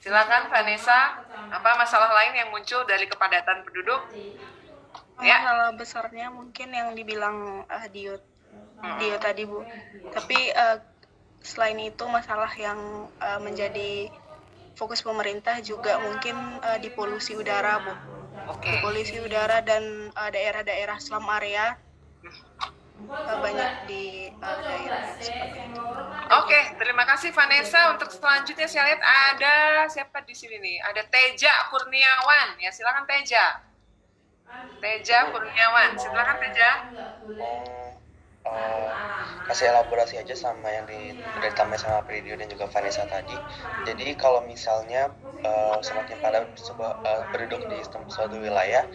Silakan 0.04 0.52
Vanessa, 0.52 1.24
apa 1.48 1.80
masalah 1.80 2.12
lain 2.12 2.36
yang 2.36 2.52
muncul 2.52 2.84
dari 2.84 3.08
kepadatan 3.08 3.64
penduduk? 3.64 4.04
Ya. 5.24 5.40
Masalah 5.40 5.72
besarnya 5.80 6.28
mungkin 6.28 6.76
yang 6.76 6.92
dibilang 6.92 7.64
uh, 7.64 7.88
Dio 7.88 8.20
hmm. 8.84 9.00
Dio 9.00 9.16
tadi 9.16 9.48
Bu. 9.48 9.64
Tapi 10.12 10.52
uh, 10.52 10.84
selain 11.40 11.80
itu 11.80 12.04
masalah 12.12 12.52
yang 12.60 13.08
uh, 13.16 13.40
menjadi 13.40 14.12
fokus 14.76 15.00
pemerintah 15.00 15.64
juga 15.64 15.96
mungkin 16.04 16.36
uh, 16.60 16.76
di 16.84 16.90
polusi 16.92 17.38
udara 17.38 17.78
bu 17.78 17.94
okay. 18.50 18.82
polusi 18.82 19.22
udara 19.22 19.62
dan 19.62 20.10
daerah 20.34 20.66
daerah-daerah 20.66 20.98
slum 20.98 21.30
area 21.30 21.78
uh, 21.78 22.72
banyak 23.12 23.72
di 23.90 24.32
uh, 24.40 24.60
daerah. 24.64 25.04
Oke, 26.34 26.50
okay, 26.50 26.64
terima 26.80 27.04
kasih 27.04 27.30
Vanessa. 27.36 27.94
Untuk 27.94 28.10
selanjutnya 28.10 28.68
saya 28.68 28.84
lihat 28.94 29.02
ada 29.04 29.56
siapa 29.92 30.24
di 30.24 30.34
sini 30.34 30.58
nih? 30.60 30.78
Ada 30.82 31.04
Teja 31.12 31.54
Kurniawan. 31.70 32.58
Ya, 32.58 32.72
silakan 32.72 33.06
Teja. 33.06 33.64
Teja 34.80 35.30
Kurniawan. 35.30 36.00
Silakan 36.00 36.38
Teja 36.42 36.70
uh, 38.48 38.90
kasih 39.48 39.72
elaborasi 39.72 40.20
aja 40.20 40.36
sama 40.36 40.68
yang 40.72 40.86
di, 40.88 41.16
udah 41.40 41.50
ditambah 41.52 41.80
sama 41.80 42.04
Pridio 42.04 42.36
dan 42.36 42.48
juga 42.48 42.68
Vanessa 42.70 43.04
tadi. 43.08 43.36
Jadi 43.88 44.16
kalau 44.20 44.44
misalnya 44.48 45.12
uh, 45.44 45.80
semakin 45.80 46.16
padat 46.20 46.48
sebuah 46.56 47.04
uh, 47.04 47.24
penduduk 47.32 47.64
di 47.68 47.80
suatu 47.84 48.40
wilayah, 48.40 48.88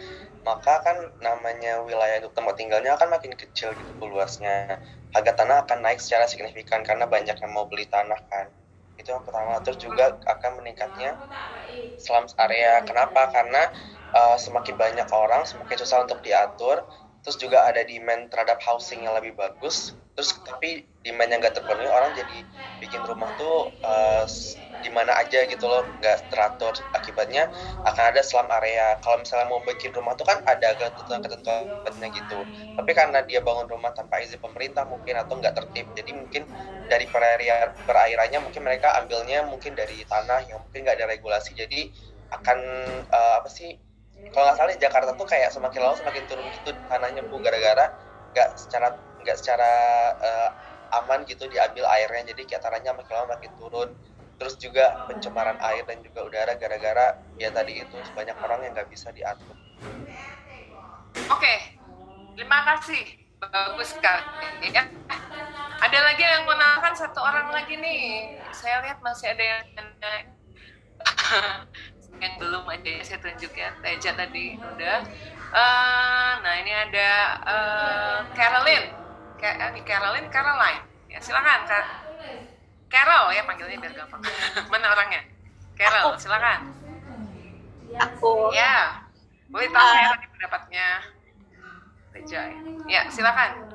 maka 0.47 0.81
kan 0.85 0.97
namanya 1.19 1.83
wilayah 1.83 2.17
itu 2.23 2.29
tempat 2.31 2.55
tinggalnya 2.59 2.95
akan 2.97 3.09
makin 3.15 3.33
kecil 3.35 3.75
gitu 3.77 3.91
luasnya. 4.07 4.79
Harga 5.13 5.31
tanah 5.39 5.65
akan 5.65 5.79
naik 5.85 5.99
secara 6.03 6.25
signifikan 6.29 6.85
karena 6.85 7.05
banyak 7.09 7.35
yang 7.37 7.51
mau 7.51 7.65
beli 7.69 7.85
tanah 7.89 8.19
kan. 8.29 8.47
Itu 8.99 9.13
yang 9.15 9.23
pertama. 9.25 9.59
Terus 9.65 9.79
juga 9.81 10.17
akan 10.25 10.61
meningkatnya 10.63 11.17
slums 11.97 12.33
area. 12.39 12.81
Kenapa? 12.85 13.29
Karena 13.33 13.69
uh, 14.15 14.37
semakin 14.37 14.75
banyak 14.79 15.09
orang, 15.11 15.43
semakin 15.49 15.75
susah 15.81 16.05
untuk 16.05 16.21
diatur 16.23 16.85
terus 17.23 17.37
juga 17.39 17.67
ada 17.67 17.83
demand 17.83 18.31
terhadap 18.31 18.63
housing 18.63 19.03
yang 19.03 19.15
lebih 19.15 19.35
bagus 19.35 19.95
terus 20.15 20.35
tapi 20.43 20.87
demand 21.03 21.31
yang 21.31 21.39
gak 21.43 21.55
terpenuhi 21.59 21.87
orang 21.87 22.15
jadi 22.15 22.47
bikin 22.79 23.03
rumah 23.03 23.35
tuh 23.35 23.75
uh, 23.83 24.23
di 24.79 24.89
mana 24.91 25.11
aja 25.19 25.43
gitu 25.45 25.65
loh 25.67 25.83
nggak 25.99 26.31
teratur. 26.31 26.73
Akibatnya 26.95 27.51
akan 27.83 28.03
ada 28.15 28.21
slum 28.23 28.47
area. 28.49 28.95
Kalau 29.03 29.19
misalnya 29.19 29.47
mau 29.51 29.59
bikin 29.63 29.91
rumah 29.91 30.15
tuh 30.15 30.27
kan 30.27 30.39
ada 30.47 30.75
ketentuan-ketentuannya 30.79 32.07
gitu. 32.15 32.39
Tapi 32.79 32.91
karena 32.95 33.19
dia 33.27 33.43
bangun 33.43 33.67
rumah 33.67 33.91
tanpa 33.91 34.23
izin 34.23 34.39
pemerintah 34.39 34.87
mungkin 34.87 35.19
atau 35.19 35.35
nggak 35.39 35.55
tertib 35.55 35.85
jadi 35.95 36.11
mungkin 36.15 36.43
dari 36.87 37.05
perairan 37.05 37.75
perairannya 37.85 38.39
mungkin 38.41 38.61
mereka 38.65 38.95
ambilnya 38.97 39.45
mungkin 39.45 39.75
dari 39.75 40.01
tanah 40.07 40.47
yang 40.47 40.63
mungkin 40.63 40.87
nggak 40.87 40.97
ada 40.97 41.07
regulasi. 41.11 41.53
Jadi 41.53 41.91
akan 42.29 42.57
uh, 43.09 43.35
apa 43.41 43.49
sih 43.49 43.75
kalau 44.31 44.51
nggak 44.51 44.57
salah 44.59 44.71
di 44.75 44.81
Jakarta 44.83 45.11
tuh 45.15 45.27
kayak 45.27 45.49
semakin 45.49 45.79
lama 45.79 45.95
semakin 45.95 46.23
turun 46.27 46.45
gitu 46.51 46.71
tanahnya 46.91 47.23
bu 47.25 47.39
gara-gara 47.39 47.95
nggak 48.35 48.49
secara 48.59 48.93
nggak 49.23 49.37
secara 49.39 49.71
uh, 50.19 50.49
aman 51.03 51.25
gitu 51.25 51.45
diambil 51.49 51.85
airnya. 51.85 52.33
Jadi 52.33 52.49
kayak 52.49 52.65
tanahnya 52.65 52.97
makin 52.97 53.13
lama 53.15 53.37
makin 53.37 53.51
turun 53.57 53.89
terus 54.39 54.55
juga 54.55 55.05
pencemaran 55.05 55.59
air 55.59 55.83
dan 55.83 55.99
juga 55.99 56.25
udara 56.25 56.55
gara-gara 56.55 57.19
ya 57.35 57.51
tadi 57.51 57.83
itu 57.83 57.97
banyak 58.15 58.37
orang 58.39 58.59
yang 58.63 58.71
nggak 58.73 58.89
bisa 58.89 59.11
diatur. 59.11 59.53
Oke, 61.27 61.55
terima 62.39 62.63
kasih 62.63 63.03
bagus 63.43 63.91
sekali 63.91 64.23
ya. 64.71 64.87
Ada 65.79 65.99
lagi 66.11 66.23
yang 66.23 66.43
nanya 66.47 66.91
satu 66.91 67.19
orang 67.23 67.51
lagi 67.51 67.75
nih. 67.79 68.35
Saya 68.51 68.83
lihat 68.83 68.99
masih 69.03 69.31
ada 69.31 69.43
yang 69.43 69.63
yang 72.23 72.33
belum 72.35 72.67
aja 72.67 72.89
ya 72.99 73.03
saya 73.03 73.19
tunjuk 73.23 73.55
ya 73.55 73.71
Teja 73.79 74.11
tadi 74.11 74.59
udah 74.59 74.97
uh, 75.55 76.31
nah 76.43 76.53
ini 76.59 76.71
ada 76.75 77.09
uh, 77.47 78.17
Caroline 78.35 78.91
Caroline 79.39 79.85
Caroline 79.87 80.27
Caroline 80.27 80.83
ya 81.07 81.19
silakan 81.23 81.63
Kak 81.63 82.08
Carol 82.89 83.25
ya 83.31 83.41
panggilnya 83.45 83.77
biar 83.77 83.93
gampang. 83.93 84.21
Mana 84.73 84.85
orangnya? 84.91 85.21
Carol 85.77 86.17
silakan. 86.17 86.73
Aku. 87.95 88.49
Ya 88.51 89.05
boleh 89.49 89.69
tahu 89.69 89.81
uh, 89.81 89.95
ya 89.97 90.09
pendapatnya? 90.33 90.87
Teja 92.09 92.41
ya, 92.49 92.59
ya 92.89 93.01
silakan. 93.09 93.69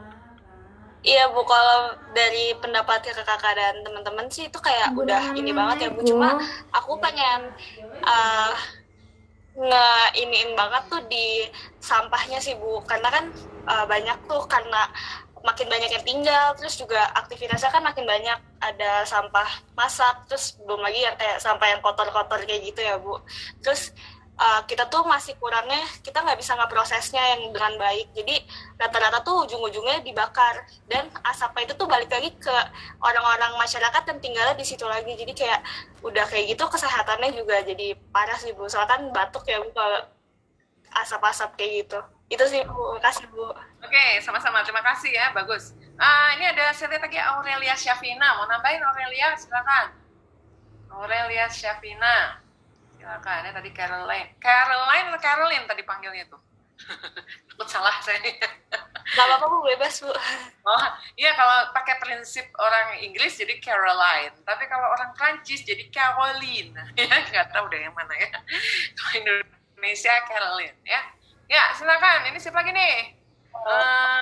Iya 1.04 1.28
bu, 1.28 1.44
kalau 1.44 2.00
dari 2.16 2.56
pendapat 2.64 3.04
kakak 3.12 3.54
dan 3.54 3.84
teman-teman 3.84 4.24
sih 4.32 4.48
itu 4.48 4.56
kayak 4.56 4.96
udah 4.96 5.36
ini 5.36 5.52
banget 5.52 5.86
ya 5.86 5.88
bu. 5.92 6.00
Cuma 6.00 6.40
aku 6.72 6.96
pengen 6.96 7.52
uh, 8.00 8.52
nge 9.54 9.88
iniin 10.18 10.56
banget 10.56 10.82
tuh 10.88 11.04
di 11.06 11.46
sampahnya 11.76 12.40
sih 12.40 12.56
bu, 12.56 12.80
karena 12.88 13.12
kan 13.12 13.24
uh, 13.68 13.84
banyak 13.84 14.16
tuh 14.24 14.48
karena 14.48 14.88
makin 15.44 15.68
banyak 15.68 15.90
yang 15.92 16.04
tinggal, 16.08 16.56
terus 16.56 16.80
juga 16.80 17.04
aktivitasnya 17.20 17.68
kan 17.68 17.84
makin 17.84 18.08
banyak. 18.08 18.38
Ada 18.64 19.04
sampah 19.04 19.48
masak, 19.76 20.24
terus 20.24 20.56
belum 20.64 20.80
lagi 20.80 21.04
yang 21.04 21.14
kayak 21.20 21.36
sampah 21.36 21.68
yang 21.68 21.80
kotor-kotor 21.84 22.40
kayak 22.48 22.64
gitu 22.64 22.80
ya 22.80 22.96
bu. 22.96 23.20
Terus 23.60 23.92
uh, 24.40 24.64
kita 24.66 24.88
tuh 24.90 25.04
masih 25.06 25.36
kurangnya 25.38 25.84
kita 26.02 26.22
nggak 26.24 26.38
bisa 26.40 26.56
ngeprosesnya 26.56 27.22
yang 27.36 27.52
dengan 27.52 27.76
baik. 27.76 28.08
Jadi 28.16 28.40
rata-rata 28.80 29.20
tuh 29.20 29.44
ujung-ujungnya 29.46 30.00
dibakar. 30.00 30.64
Dan 30.88 31.12
asapnya 31.22 31.70
itu 31.70 31.74
tuh 31.76 31.86
balik 31.86 32.10
lagi 32.10 32.32
ke 32.34 32.56
orang-orang 33.04 33.54
masyarakat 33.60 34.02
yang 34.10 34.18
tinggalnya 34.24 34.56
di 34.56 34.66
situ 34.66 34.88
lagi. 34.88 35.12
Jadi 35.12 35.32
kayak 35.36 35.60
udah 36.02 36.24
kayak 36.24 36.56
gitu 36.56 36.64
kesehatannya 36.66 37.36
juga 37.36 37.60
jadi 37.62 37.94
parah 38.10 38.38
sih 38.40 38.56
bu. 38.56 38.66
Soalnya 38.66 38.96
kan 38.96 39.00
batuk 39.12 39.44
ya 39.44 39.60
bu 39.60 39.70
kalau 39.76 40.00
asap-asap 41.04 41.50
kayak 41.58 41.72
gitu. 41.84 41.98
Itu 42.32 42.44
sih 42.48 42.64
bu. 42.64 42.96
Kasih 42.98 43.28
bu 43.28 43.52
oke 43.84 44.04
sama-sama. 44.24 44.64
Terima 44.64 44.82
kasih 44.82 45.12
ya. 45.12 45.30
Bagus. 45.36 45.76
Ah 45.94 46.34
ini 46.34 46.50
ada 46.50 46.74
saya 46.74 46.98
lagi 46.98 47.20
Aurelia 47.20 47.78
Syafina. 47.78 48.34
Mau 48.40 48.50
nambahin 48.50 48.82
Aurelia? 48.82 49.38
Silakan. 49.38 49.94
Aurelia 50.90 51.46
Syafina. 51.46 52.42
Silakan. 52.98 53.46
Ya 53.46 53.52
tadi 53.54 53.70
Caroline. 53.70 54.34
Caroline 54.42 55.06
atau 55.14 55.20
Caroline 55.22 55.66
tadi 55.70 55.82
panggilnya 55.86 56.26
tuh? 56.26 56.42
Takut 57.54 57.68
salah 57.70 57.94
saya. 58.02 58.18
Nggak 58.18 59.26
apa-apa 59.30 59.46
bu. 59.46 59.58
Bebas 59.70 60.02
bu. 60.02 60.10
Oh 60.66 60.86
iya 61.14 61.30
kalau 61.38 61.70
pakai 61.70 62.02
prinsip 62.02 62.50
orang 62.58 62.98
Inggris 62.98 63.38
jadi 63.38 63.54
Caroline. 63.62 64.34
Tapi 64.42 64.66
kalau 64.66 64.90
orang 64.90 65.14
Prancis 65.14 65.62
jadi 65.62 65.86
Caroline. 65.94 66.74
Ya 66.98 67.06
nggak 67.06 67.54
tahu 67.54 67.70
deh 67.70 67.86
yang 67.86 67.94
mana 67.94 68.10
ya. 68.18 68.34
Kalau 68.98 69.12
Indonesia 69.14 70.14
Caroline 70.26 70.78
ya. 70.82 71.00
Ya 71.46 71.70
silakan. 71.78 72.34
Ini 72.34 72.38
siapa 72.42 72.66
lagi 72.66 72.74
nih 72.74 73.23
uh, 73.62 74.18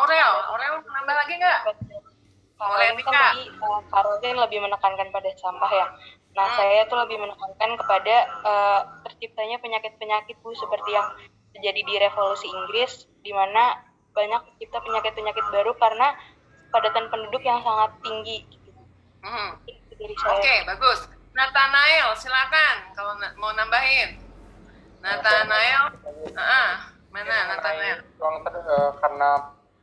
Aurel 0.00 0.32
Aurel 0.52 0.74
nambah 0.84 1.14
lagi 1.16 1.34
nggak 1.40 1.60
kalau 2.54 2.78
ini 2.80 3.02
kan 3.02 3.12
tadi 3.12 3.50
uh, 3.60 3.80
Caroline 3.90 4.38
lebih 4.38 4.58
menekankan 4.62 5.08
pada 5.10 5.30
sampah 5.40 5.72
ya 5.72 5.88
Nah, 6.34 6.50
hmm. 6.50 6.58
saya 6.58 6.82
tuh 6.90 6.98
lebih 6.98 7.22
menekankan 7.22 7.78
kepada 7.78 8.16
uh, 8.42 8.80
terciptanya 9.06 9.62
penyakit-penyakit 9.62 10.34
Bu 10.42 10.50
seperti 10.58 10.90
yang 10.90 11.06
terjadi 11.54 11.80
di 11.86 11.94
revolusi 12.02 12.50
Inggris 12.50 13.06
di 13.22 13.30
mana 13.30 13.78
banyak 14.10 14.42
tercipta 14.50 14.82
penyakit-penyakit 14.82 15.46
baru 15.54 15.78
karena 15.78 16.10
padatan 16.74 17.06
penduduk 17.06 17.42
yang 17.46 17.62
sangat 17.62 17.94
tinggi 18.02 18.42
Hmm. 19.24 19.56
Oke, 19.56 20.12
okay, 20.20 20.68
bagus. 20.68 21.08
Nathanael, 21.32 22.12
silakan 22.12 22.92
kalau 22.92 23.16
mau 23.40 23.56
nambahin. 23.56 24.20
Nathanael, 25.00 25.96
ah, 26.36 26.92
mana 27.14 27.54
Nathanael? 27.54 28.02
Ruang 28.18 28.42
ter, 28.42 28.54
uh, 28.58 28.90
karena 28.98 29.30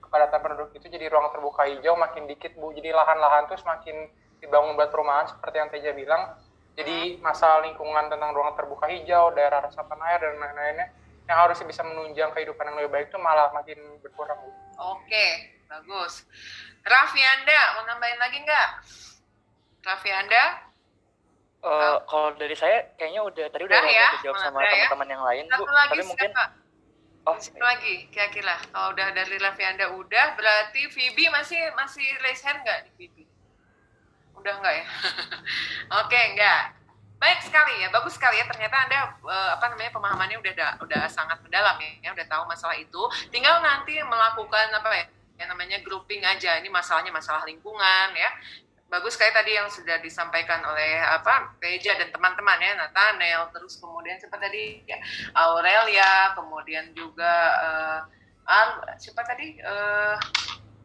kepadatan 0.04 0.40
penduduk 0.44 0.70
itu 0.76 0.92
jadi 0.92 1.08
ruang 1.08 1.32
terbuka 1.32 1.64
hijau 1.72 1.96
makin 1.96 2.28
dikit 2.28 2.52
bu, 2.60 2.76
jadi 2.76 2.92
lahan-lahan 2.92 3.48
tuh 3.48 3.56
semakin 3.56 4.12
dibangun 4.44 4.76
buat 4.76 4.92
perumahan 4.92 5.32
seperti 5.32 5.56
yang 5.56 5.70
Teja 5.72 5.96
bilang 5.96 6.36
jadi 6.76 7.20
masalah 7.22 7.62
lingkungan 7.68 8.10
tentang 8.10 8.34
ruang 8.34 8.58
terbuka 8.58 8.90
hijau 8.90 9.32
daerah 9.38 9.64
resapan 9.64 10.00
air 10.12 10.20
dan 10.24 10.36
lain-lainnya 10.40 10.88
yang 11.30 11.38
harusnya 11.46 11.70
bisa 11.70 11.86
menunjang 11.86 12.34
kehidupan 12.34 12.68
yang 12.68 12.76
lebih 12.82 12.92
baik 12.92 13.08
itu 13.14 13.20
malah 13.22 13.54
makin 13.54 13.78
berkurang 14.02 14.40
oke 14.82 15.26
bagus 15.70 16.26
Raffi 16.82 17.22
Anda, 17.22 17.60
mau 17.78 17.86
nambahin 17.86 18.18
lagi 18.18 18.38
nggak? 18.42 18.70
Raffi 19.86 20.10
Anda? 20.10 20.66
Uh, 21.62 22.02
kalau 22.10 22.34
dari 22.42 22.58
saya 22.58 22.90
kayaknya 22.98 23.22
udah 23.22 23.46
tadi 23.54 23.70
udah, 23.70 23.78
udah 23.78 23.94
ya? 23.94 24.10
dijawab 24.18 24.38
sama 24.42 24.66
ya? 24.66 24.90
teman-teman 24.90 25.06
ya? 25.06 25.14
yang 25.14 25.24
lain 25.30 25.44
Satu 25.46 25.62
bu. 25.62 25.70
Lagi 25.70 25.92
Tapi 25.94 26.04
mungkin 26.10 26.32
Oh, 27.22 27.38
Satu 27.38 27.62
lagi 27.62 28.10
kira-kira. 28.10 28.58
Kalau 28.74 28.98
udah 28.98 29.14
dari 29.14 29.38
Raffi 29.38 29.62
Anda 29.62 29.94
udah, 29.94 30.34
berarti 30.34 30.90
Vibi 30.90 31.30
masih 31.30 31.60
masih 31.78 32.06
raise 32.26 32.42
hand 32.42 32.66
nggak 32.66 32.90
di 32.90 32.92
Vibi? 32.98 33.24
Udah 34.34 34.58
nggak 34.58 34.74
ya? 34.74 34.86
Oke, 36.02 36.10
okay, 36.10 36.24
enggak. 36.34 36.74
Baik 37.22 37.46
sekali 37.46 37.86
ya, 37.86 37.94
bagus 37.94 38.18
sekali 38.18 38.42
ya. 38.42 38.50
Ternyata 38.50 38.76
Anda 38.90 39.00
uh, 39.22 39.50
apa 39.54 39.70
namanya 39.70 39.94
pemahamannya 39.94 40.38
udah 40.42 40.82
udah 40.82 41.04
sangat 41.14 41.38
mendalam 41.46 41.78
ya, 41.78 41.92
ya, 42.02 42.10
udah 42.18 42.26
tahu 42.26 42.44
masalah 42.50 42.74
itu. 42.74 43.02
Tinggal 43.30 43.62
nanti 43.62 44.02
melakukan 44.02 44.74
apa 44.74 44.90
ya? 44.98 45.06
yang 45.38 45.58
namanya 45.58 45.82
grouping 45.82 46.22
aja. 46.22 46.58
Ini 46.62 46.70
masalahnya 46.70 47.10
masalah 47.10 47.46
lingkungan 47.46 48.14
ya 48.14 48.30
bagus 48.92 49.16
kayak 49.16 49.32
tadi 49.32 49.56
yang 49.56 49.72
sudah 49.72 50.04
disampaikan 50.04 50.60
oleh 50.68 51.00
apa 51.00 51.56
Reja 51.64 51.96
dan 51.96 52.12
teman-teman 52.12 52.60
ya 52.60 52.76
Nathaniel 52.76 53.48
terus 53.56 53.80
kemudian 53.80 54.20
seperti 54.20 54.44
tadi? 54.44 54.66
Ya, 54.84 55.00
Aurelia 55.32 56.36
kemudian 56.36 56.92
juga 56.92 57.34
uh, 57.64 58.00
Ar, 58.44 58.84
siapa 59.00 59.24
tadi? 59.24 59.56
Uh, 59.64 60.20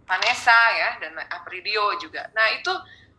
Vanessa 0.07 0.61
ya 0.79 1.03
dan 1.03 1.19
Apridio 1.35 1.99
juga. 1.99 2.31
Nah 2.31 2.47
itu 2.55 2.71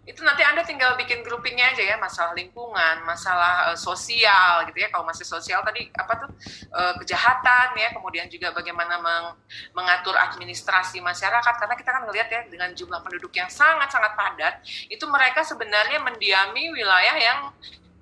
itu 0.07 0.23
nanti 0.23 0.39
Anda 0.39 0.63
tinggal 0.63 0.95
bikin 0.95 1.19
groupingnya 1.19 1.75
aja 1.75 1.83
ya, 1.83 1.95
masalah 1.99 2.31
lingkungan, 2.31 3.03
masalah 3.03 3.69
uh, 3.69 3.77
sosial 3.77 4.63
gitu 4.71 4.79
ya. 4.79 4.87
Kalau 4.87 5.03
masih 5.03 5.27
sosial 5.27 5.59
tadi 5.67 5.91
apa 5.99 6.23
tuh 6.23 6.31
uh, 6.71 6.95
kejahatan 7.03 7.75
ya, 7.75 7.91
kemudian 7.91 8.31
juga 8.31 8.55
bagaimana 8.55 9.03
meng 9.03 9.35
mengatur 9.75 10.15
administrasi 10.15 11.03
masyarakat 11.03 11.53
karena 11.59 11.75
kita 11.75 11.91
kan 11.91 12.07
melihat 12.07 12.31
ya 12.31 12.41
dengan 12.47 12.71
jumlah 12.71 13.03
penduduk 13.03 13.35
yang 13.35 13.51
sangat-sangat 13.51 14.15
padat, 14.15 14.63
itu 14.87 15.03
mereka 15.11 15.43
sebenarnya 15.43 15.99
mendiami 15.99 16.71
wilayah 16.71 17.15
yang 17.19 17.39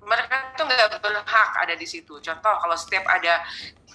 mereka 0.06 0.54
itu 0.54 0.62
nggak 0.62 1.02
berhak 1.02 1.50
ada 1.58 1.74
di 1.74 1.86
situ. 1.90 2.22
Contoh 2.22 2.54
kalau 2.54 2.78
setiap 2.78 3.02
ada 3.10 3.42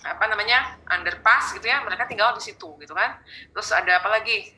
apa 0.01 0.26
namanya 0.28 0.76
underpass 0.91 1.55
gitu 1.55 1.64
ya, 1.64 1.80
mereka 1.88 2.12
tinggal 2.12 2.36
di 2.36 2.43
situ 2.43 2.76
gitu 2.84 2.91
kan. 2.91 3.24
Terus 3.55 3.72
ada 3.72 4.03
apa 4.03 4.12
lagi? 4.12 4.51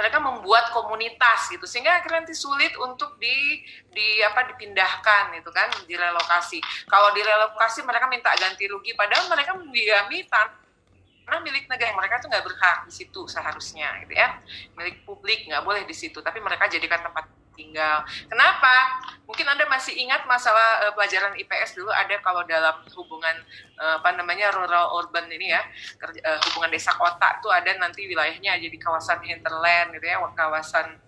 Mereka 0.00 0.16
membuat 0.16 0.72
komunitas 0.72 1.52
gitu 1.52 1.68
sehingga 1.68 2.00
akhirnya 2.00 2.24
nanti 2.24 2.32
sulit 2.32 2.72
untuk 2.80 3.20
di 3.20 3.60
di 3.92 4.24
apa 4.24 4.48
dipindahkan 4.48 5.36
itu 5.36 5.50
kan 5.52 5.68
direlokasi. 5.84 6.64
Kalau 6.88 7.12
direlokasi 7.12 7.84
mereka 7.84 8.08
minta 8.08 8.32
ganti 8.40 8.64
rugi 8.64 8.96
padahal 8.96 9.28
mereka 9.28 9.60
mendiami 9.60 10.24
tanah 10.24 11.40
milik 11.44 11.68
negara. 11.68 11.92
Mereka 11.92 12.24
tuh 12.24 12.32
nggak 12.32 12.44
berhak 12.48 12.78
di 12.88 12.92
situ 12.96 13.28
seharusnya 13.28 14.00
gitu 14.08 14.16
ya. 14.16 14.40
Milik 14.80 15.04
publik 15.04 15.44
nggak 15.44 15.60
boleh 15.60 15.84
di 15.84 15.92
situ 15.92 16.24
tapi 16.24 16.40
mereka 16.40 16.64
jadikan 16.72 17.04
tempat 17.04 17.28
tinggal. 17.60 18.00
Kenapa? 18.32 19.04
Mungkin 19.28 19.46
Anda 19.46 19.68
masih 19.68 19.94
ingat 20.00 20.24
masalah 20.24 20.88
uh, 20.88 20.92
pelajaran 20.96 21.36
IPS 21.36 21.76
dulu 21.76 21.92
ada 21.92 22.16
kalau 22.24 22.42
dalam 22.48 22.80
hubungan 22.96 23.36
uh, 23.76 24.00
apa 24.00 24.16
namanya 24.16 24.48
rural 24.56 24.96
urban 24.96 25.28
ini 25.28 25.52
ya, 25.52 25.62
kerja, 26.00 26.20
uh, 26.24 26.38
hubungan 26.48 26.72
desa 26.72 26.96
kota 26.96 27.38
itu 27.38 27.48
ada 27.52 27.70
nanti 27.78 28.08
wilayahnya 28.08 28.56
jadi 28.58 28.76
kawasan 28.80 29.20
hinterland 29.22 29.92
gitu 29.94 30.08
ya, 30.08 30.18
kawasan 30.32 30.98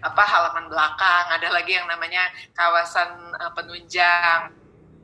apa 0.00 0.22
halaman 0.24 0.66
belakang, 0.66 1.26
ada 1.30 1.48
lagi 1.52 1.76
yang 1.76 1.86
namanya 1.86 2.26
kawasan 2.56 3.30
uh, 3.38 3.52
penunjang 3.54 4.59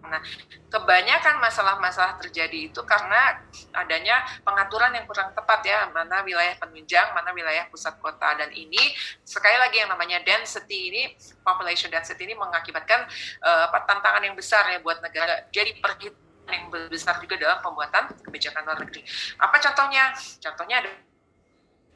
Nah, 0.07 0.23
kebanyakan 0.71 1.43
masalah-masalah 1.43 2.19
terjadi 2.23 2.71
itu 2.71 2.81
karena 2.87 3.43
adanya 3.75 4.23
pengaturan 4.43 4.95
yang 4.95 5.07
kurang 5.07 5.33
tepat 5.35 5.61
ya, 5.67 5.91
mana 5.91 6.23
wilayah 6.23 6.55
penunjang, 6.59 7.13
mana 7.13 7.31
wilayah 7.35 7.67
pusat 7.71 7.97
kota 7.99 8.39
dan 8.39 8.51
ini 8.55 8.95
sekali 9.27 9.57
lagi 9.59 9.83
yang 9.83 9.91
namanya 9.91 10.23
density 10.23 10.91
ini, 10.91 11.03
population 11.43 11.91
density 11.91 12.23
ini 12.27 12.35
mengakibatkan 12.35 13.07
uh, 13.43 13.67
tantangan 13.87 14.23
yang 14.23 14.35
besar 14.35 14.67
ya 14.71 14.79
buat 14.83 14.99
negara. 15.03 15.47
Jadi 15.51 15.79
perhitungan 15.79 16.53
yang 16.53 16.67
besar 16.71 17.19
juga 17.19 17.35
dalam 17.39 17.59
pembuatan 17.63 18.15
kebijakan 18.23 18.63
luar 18.63 18.79
negeri. 18.87 19.03
Apa 19.43 19.57
contohnya? 19.59 20.15
Contohnya 20.39 20.77
ada 20.83 20.91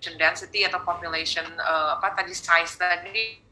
density 0.00 0.64
atau 0.64 0.80
population 0.80 1.44
uh, 1.61 2.00
apa 2.00 2.16
tadi 2.16 2.32
size 2.32 2.74
tadi 2.80 3.49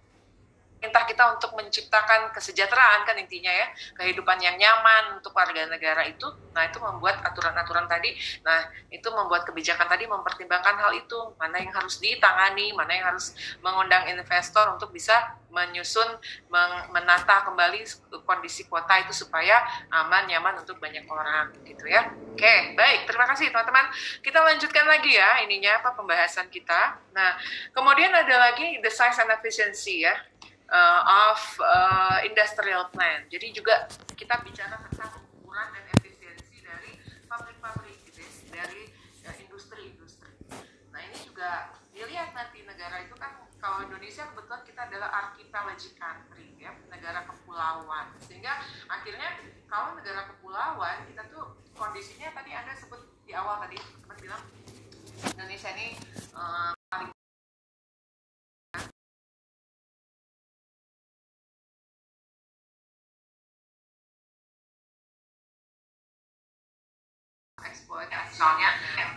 perintah 0.79 1.05
kita 1.05 1.23
untuk 1.35 1.59
menciptakan 1.59 2.31
kesejahteraan 2.31 3.03
kan 3.03 3.19
intinya 3.19 3.51
ya 3.51 3.67
kehidupan 3.99 4.39
yang 4.39 4.55
nyaman 4.55 5.19
untuk 5.19 5.35
warga 5.35 5.67
negara 5.67 6.07
itu. 6.07 6.25
Nah 6.55 6.71
itu 6.71 6.79
membuat 6.79 7.21
aturan-aturan 7.27 7.91
tadi 7.91 8.15
nah 8.47 8.71
itu 8.89 9.11
membuat 9.11 9.43
kebijakan 9.45 9.91
tadi 9.91 10.07
mempertimbangkan 10.07 10.79
hal 10.79 10.95
itu. 10.95 11.19
Mana 11.37 11.59
yang 11.59 11.75
harus 11.75 11.99
ditangani 11.99 12.71
mana 12.73 12.95
yang 12.95 13.07
harus 13.15 13.35
mengundang 13.59 14.07
investor 14.07 14.71
untuk 14.71 14.95
bisa 14.95 15.35
menyusun 15.51 16.07
menata 16.93 17.43
kembali 17.49 17.83
kondisi 18.23 18.69
kota 18.69 19.01
itu 19.03 19.13
supaya 19.17 19.59
aman 19.91 20.31
nyaman 20.31 20.63
untuk 20.63 20.79
banyak 20.79 21.03
orang 21.11 21.51
gitu 21.67 21.91
ya. 21.91 22.07
Oke 22.33 22.79
baik 22.79 23.11
terima 23.11 23.27
kasih 23.27 23.51
teman-teman. 23.51 23.91
Kita 24.23 24.39
lanjutkan 24.47 24.87
lagi 24.87 25.19
ya 25.19 25.43
ininya 25.43 25.83
apa 25.83 25.99
pembahasan 25.99 26.47
kita. 26.47 27.03
Nah 27.11 27.35
kemudian 27.75 28.15
ada 28.15 28.51
lagi 28.51 28.79
the 28.79 28.93
size 28.93 29.19
and 29.19 29.35
efficiency 29.35 30.07
ya 30.07 30.15
uh, 30.69 31.33
of 31.33 31.41
uh, 31.61 32.19
industrial 32.25 32.89
plant. 32.93 33.29
Jadi 33.33 33.53
juga 33.53 33.89
kita 34.15 34.41
bicara 34.45 34.77
tentang 34.89 35.21
ukuran 35.41 35.69
dan 35.73 35.85
efisiensi 35.99 36.61
dari 36.61 37.01
pabrik-pabrik 37.27 37.97
gitu 38.09 38.21
ya, 38.23 38.31
dari 38.63 38.93
uh, 39.25 39.37
industri-industri. 39.37 40.33
Nah 40.93 41.01
ini 41.05 41.19
juga 41.25 41.73
dilihat 41.93 42.37
nanti 42.37 42.63
negara 42.63 43.03
itu 43.03 43.17
kan 43.17 43.43
kalau 43.59 43.83
Indonesia 43.83 44.23
kebetulan 44.31 44.63
kita 44.63 44.81
adalah 44.87 45.09
archipelagic 45.11 45.93
country 45.99 46.55
ya, 46.63 46.71
negara 46.93 47.27
kepulauan. 47.27 48.07
Sehingga 48.23 48.63
akhirnya 48.87 49.35
kalau 49.67 49.99
negara 49.99 50.31
kepulauan 50.31 51.05
kita 51.11 51.27
tuh 51.33 51.59
kondisinya 51.75 52.31
tadi 52.35 52.55
Anda 52.55 52.75
sebut 52.79 53.03
di 53.27 53.35
awal 53.35 53.61
tadi 53.67 53.77
teman 53.77 54.19
bilang 54.19 54.43
Indonesia 55.35 55.71
ini 55.75 55.99
uh, 56.33 56.73
paling 56.89 57.18
eksploitasinya 67.67 68.71
yang 68.99 69.11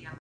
yang 0.00 0.14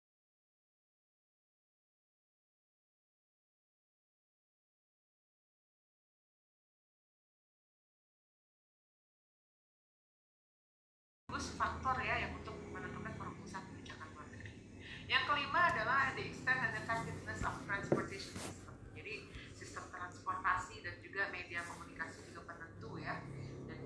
faktor 11.58 11.97
ya 12.06 12.22
yang 12.22 12.38
untuk 12.38 12.54
menentukan 12.70 13.18
perumusan 13.18 13.62
kebijakan 13.74 14.14
luar 14.14 14.30
negeri. 14.34 14.54
Yang 15.10 15.24
kelima 15.30 15.74
adalah 15.74 16.14
the 16.14 16.26
extent 16.30 16.58
and 16.58 16.74
effectiveness 16.78 17.41
of 17.45 17.54
transportation 17.66 18.34
system. 18.38 18.74
Jadi 18.93 19.26
sistem 19.58 19.86
transportasi 19.89 20.86
dan 20.86 20.97
juga 21.02 21.30
media 21.34 21.66
komunikasi 21.66 22.22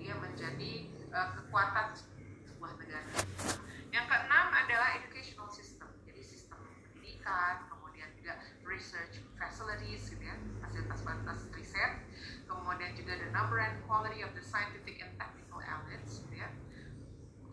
dia 0.05 0.13
menjadi 0.22 0.72
uh, 1.18 1.45
kekuatan 1.56 1.88
sebuah 2.43 2.76
negara. 2.76 3.16
Yang 3.88 4.06
keenam 4.12 4.47
adalah 4.51 4.99
educational 4.99 5.47
system, 5.47 5.88
jadi 6.03 6.20
sistem 6.20 6.60
pendidikan, 6.91 7.64
kemudian 7.72 8.12
juga 8.20 8.43
research 8.68 9.24
facilities, 9.39 10.03
gitu 10.12 10.20
ya, 10.20 10.36
fasilitas-fasilitas 10.60 11.47
riset, 11.56 12.03
kemudian 12.43 12.91
juga 12.99 13.16
the 13.24 13.32
number 13.32 13.64
and 13.64 13.80
quality 13.88 14.20
of 14.20 14.36
the 14.36 14.43
scientific 14.43 14.99
and 14.99 15.16
technical 15.16 15.64
elites, 15.64 16.28
gitu 16.28 16.43
ya, 16.43 16.51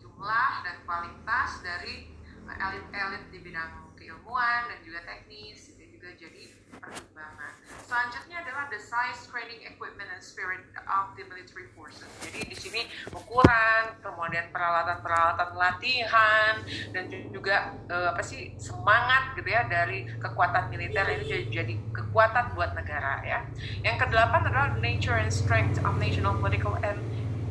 jumlah 0.03 0.51
dan 0.67 0.83
kualitas 0.83 1.63
dari 1.63 2.11
eh, 2.43 2.57
elit-elit 2.59 3.31
di 3.31 3.39
bidang 3.39 3.95
keilmuan 3.95 4.67
dan 4.67 4.83
juga 4.83 4.99
teknis, 5.07 5.79
itu 5.79 5.95
juga 5.95 6.11
jadi 6.19 6.51
pertimbangan. 6.83 7.51
Selanjutnya 7.87 8.41
adalah 8.41 8.65
the 8.73 8.81
size, 8.81 9.29
training, 9.29 9.61
equipment, 9.69 10.09
and 10.09 10.17
spirit 10.23 10.65
of 10.89 11.13
the 11.13 11.23
military 11.29 11.69
forces. 11.77 12.09
Jadi 12.25 12.41
di 12.49 12.57
sini 12.57 12.81
ukuran, 13.13 14.01
kemudian 14.01 14.49
peralatan-peralatan 14.49 15.53
latihan, 15.53 16.57
dan 16.89 17.05
juga 17.29 17.69
uh, 17.93 18.17
apa 18.17 18.25
sih 18.25 18.57
semangat 18.57 19.37
gitu 19.37 19.45
ya 19.45 19.69
dari 19.69 20.09
kekuatan 20.17 20.73
militer 20.73 21.05
ini 21.05 21.25
jadi, 21.27 21.45
jadi 21.53 21.73
kekuatan 21.93 22.57
buat 22.57 22.73
negara 22.73 23.21
ya. 23.21 23.45
Yang 23.85 24.09
kedelapan 24.09 24.41
adalah 24.49 24.69
nature 24.81 25.17
and 25.21 25.29
strength 25.29 25.77
of 25.85 25.93
national 26.01 26.33
political 26.41 26.73
and 26.81 26.97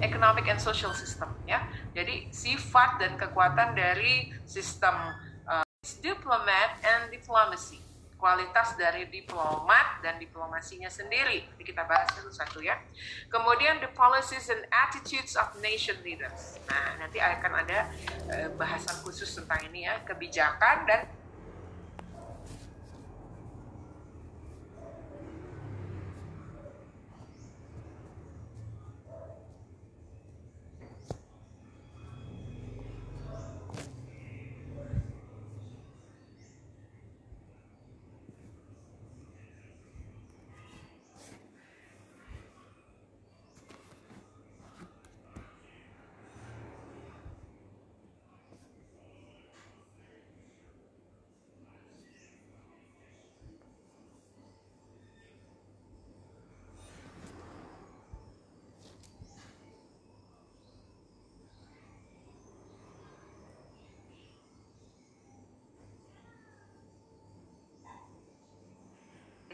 economic 0.02 0.50
and 0.50 0.58
social 0.58 0.90
system 0.90 1.30
ya. 1.46 1.62
Jadi 1.94 2.34
sifat 2.34 2.98
dan 2.98 3.14
kekuatan 3.14 3.78
dari 3.78 4.34
sistem 4.42 5.14
uh, 5.46 5.62
diplomat 6.02 6.82
and 6.82 7.14
diplomacy 7.14 7.78
kualitas 8.22 8.78
dari 8.78 9.10
diplomat 9.10 9.98
dan 9.98 10.14
diplomasinya 10.22 10.86
sendiri. 10.86 11.42
Jadi 11.42 11.62
kita 11.66 11.82
bahas 11.82 12.06
satu-satu 12.14 12.62
ya. 12.62 12.78
Kemudian 13.26 13.82
the 13.82 13.90
policies 13.98 14.46
and 14.46 14.62
attitudes 14.70 15.34
of 15.34 15.50
nation 15.58 15.98
leaders. 16.06 16.62
Nah, 16.70 17.02
nanti 17.02 17.18
akan 17.18 17.66
ada 17.66 17.90
uh, 18.30 18.48
bahasan 18.54 18.94
khusus 19.02 19.26
tentang 19.34 19.66
ini 19.66 19.90
ya, 19.90 19.98
kebijakan 20.06 20.86
dan 20.86 21.10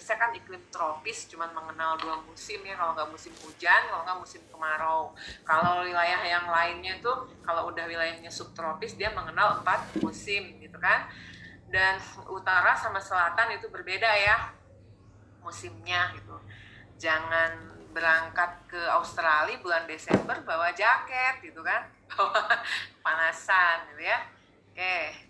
Indonesia 0.09 0.25
kan 0.25 0.33
iklim 0.33 0.65
tropis 0.73 1.29
cuman 1.29 1.53
mengenal 1.53 2.01
dua 2.01 2.17
musim 2.25 2.65
ya 2.65 2.73
kalau 2.81 2.97
nggak 2.97 3.13
musim 3.13 3.29
hujan 3.45 3.93
kalau 3.93 4.09
nggak 4.09 4.17
musim 4.25 4.41
kemarau. 4.49 5.13
Kalau 5.45 5.85
wilayah 5.85 6.25
yang 6.25 6.49
lainnya 6.49 6.97
tuh 7.05 7.29
kalau 7.45 7.69
udah 7.69 7.85
wilayahnya 7.85 8.33
subtropis 8.33 8.97
dia 8.97 9.13
mengenal 9.13 9.61
empat 9.61 9.85
musim 10.01 10.57
gitu 10.65 10.81
kan? 10.81 11.13
Dan 11.69 12.01
utara 12.25 12.73
sama 12.73 12.97
selatan 12.97 13.61
itu 13.61 13.69
berbeda 13.69 14.09
ya 14.17 14.49
musimnya 15.45 16.17
gitu. 16.17 16.41
Jangan 16.97 17.77
berangkat 17.93 18.65
ke 18.65 18.81
Australia 18.89 19.61
bulan 19.61 19.85
Desember 19.85 20.41
bawa 20.41 20.73
jaket 20.73 21.53
gitu 21.53 21.61
kan? 21.61 21.85
Bawa 22.09 22.65
panasan 23.05 23.93
gitu 23.93 24.09
ya. 24.09 24.25
Oke 24.73 25.28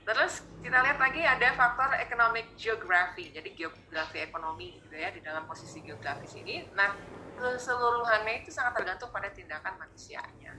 Terus 0.00 0.42
kita 0.64 0.80
lihat 0.80 0.98
lagi 0.98 1.22
ada 1.22 1.48
faktor 1.54 1.94
economic 2.00 2.56
geography, 2.56 3.30
jadi 3.30 3.48
geografi 3.52 4.18
ekonomi 4.24 4.80
gitu 4.80 4.96
ya 4.96 5.12
di 5.12 5.20
dalam 5.20 5.44
posisi 5.44 5.80
geografis 5.84 6.34
ini. 6.40 6.66
Nah 6.74 6.92
keseluruhannya 7.40 8.44
itu 8.44 8.50
sangat 8.52 8.80
tergantung 8.80 9.08
pada 9.12 9.32
tindakan 9.32 9.80
manusianya. 9.80 10.49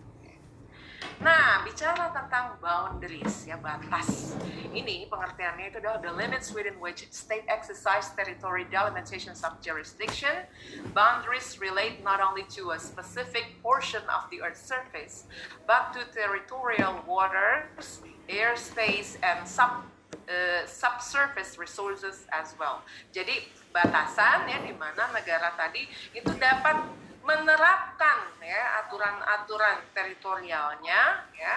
Nah, 1.21 1.61
bicara 1.61 2.09
tentang 2.09 2.57
boundaries 2.57 3.45
ya 3.45 3.53
batas. 3.61 4.33
Ini 4.73 5.05
pengertiannya 5.05 5.69
itu 5.69 5.77
adalah 5.77 6.01
the 6.01 6.09
limits 6.09 6.49
within 6.49 6.73
which 6.81 7.05
state 7.13 7.45
exercise 7.45 8.09
territory 8.17 8.65
delimitation 8.73 9.37
of 9.45 9.53
jurisdiction. 9.61 10.49
Boundaries 10.97 11.61
relate 11.61 12.01
not 12.01 12.25
only 12.25 12.41
to 12.57 12.73
a 12.73 12.79
specific 12.81 13.61
portion 13.61 14.01
of 14.09 14.25
the 14.33 14.41
earth's 14.41 14.65
surface, 14.65 15.29
but 15.69 15.93
to 15.93 16.01
territorial 16.09 16.97
waters, 17.05 18.01
airspace 18.25 19.21
and 19.21 19.45
sub 19.45 19.85
uh, 20.25 20.65
subsurface 20.65 21.61
resources 21.61 22.25
as 22.33 22.57
well. 22.57 22.81
Jadi 23.13 23.45
batasan 23.69 24.49
ya 24.49 24.57
di 24.65 24.73
mana 24.73 25.05
negara 25.13 25.53
tadi 25.53 25.85
itu 26.17 26.33
dapat 26.33 26.81
menerapkan 27.21 28.17
ya 28.41 28.85
aturan-aturan 28.85 29.77
teritorialnya 29.93 31.01
ya 31.37 31.55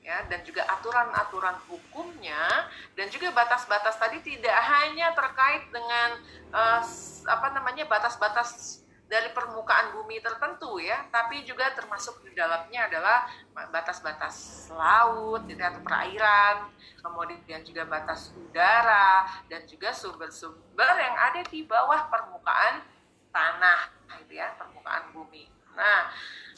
ya 0.00 0.24
dan 0.32 0.40
juga 0.44 0.64
aturan-aturan 0.64 1.60
hukumnya 1.68 2.68
dan 2.96 3.12
juga 3.12 3.32
batas-batas 3.36 4.00
tadi 4.00 4.24
tidak 4.24 4.56
hanya 4.56 5.12
terkait 5.12 5.68
dengan 5.68 6.16
uh, 6.56 6.80
apa 7.28 7.46
namanya 7.52 7.84
batas-batas 7.84 8.80
dari 9.10 9.26
permukaan 9.34 9.90
bumi 9.90 10.22
tertentu 10.22 10.78
ya, 10.78 11.02
tapi 11.10 11.42
juga 11.42 11.74
termasuk 11.74 12.22
di 12.22 12.30
dalamnya 12.30 12.86
adalah 12.86 13.26
batas-batas 13.74 14.70
laut, 14.70 15.42
gitu, 15.50 15.58
atau 15.58 15.82
perairan, 15.82 16.70
kemudian 17.02 17.66
juga 17.66 17.90
batas 17.90 18.30
udara 18.38 19.26
dan 19.50 19.66
juga 19.66 19.90
sumber-sumber 19.90 20.94
yang 20.94 21.16
ada 21.18 21.42
di 21.42 21.66
bawah 21.66 22.06
permukaan 22.06 22.86
tanah, 23.34 23.90
gitu 24.24 24.38
ya, 24.38 24.54
permukaan 24.58 25.14
bumi. 25.14 25.46
Nah, 25.76 26.10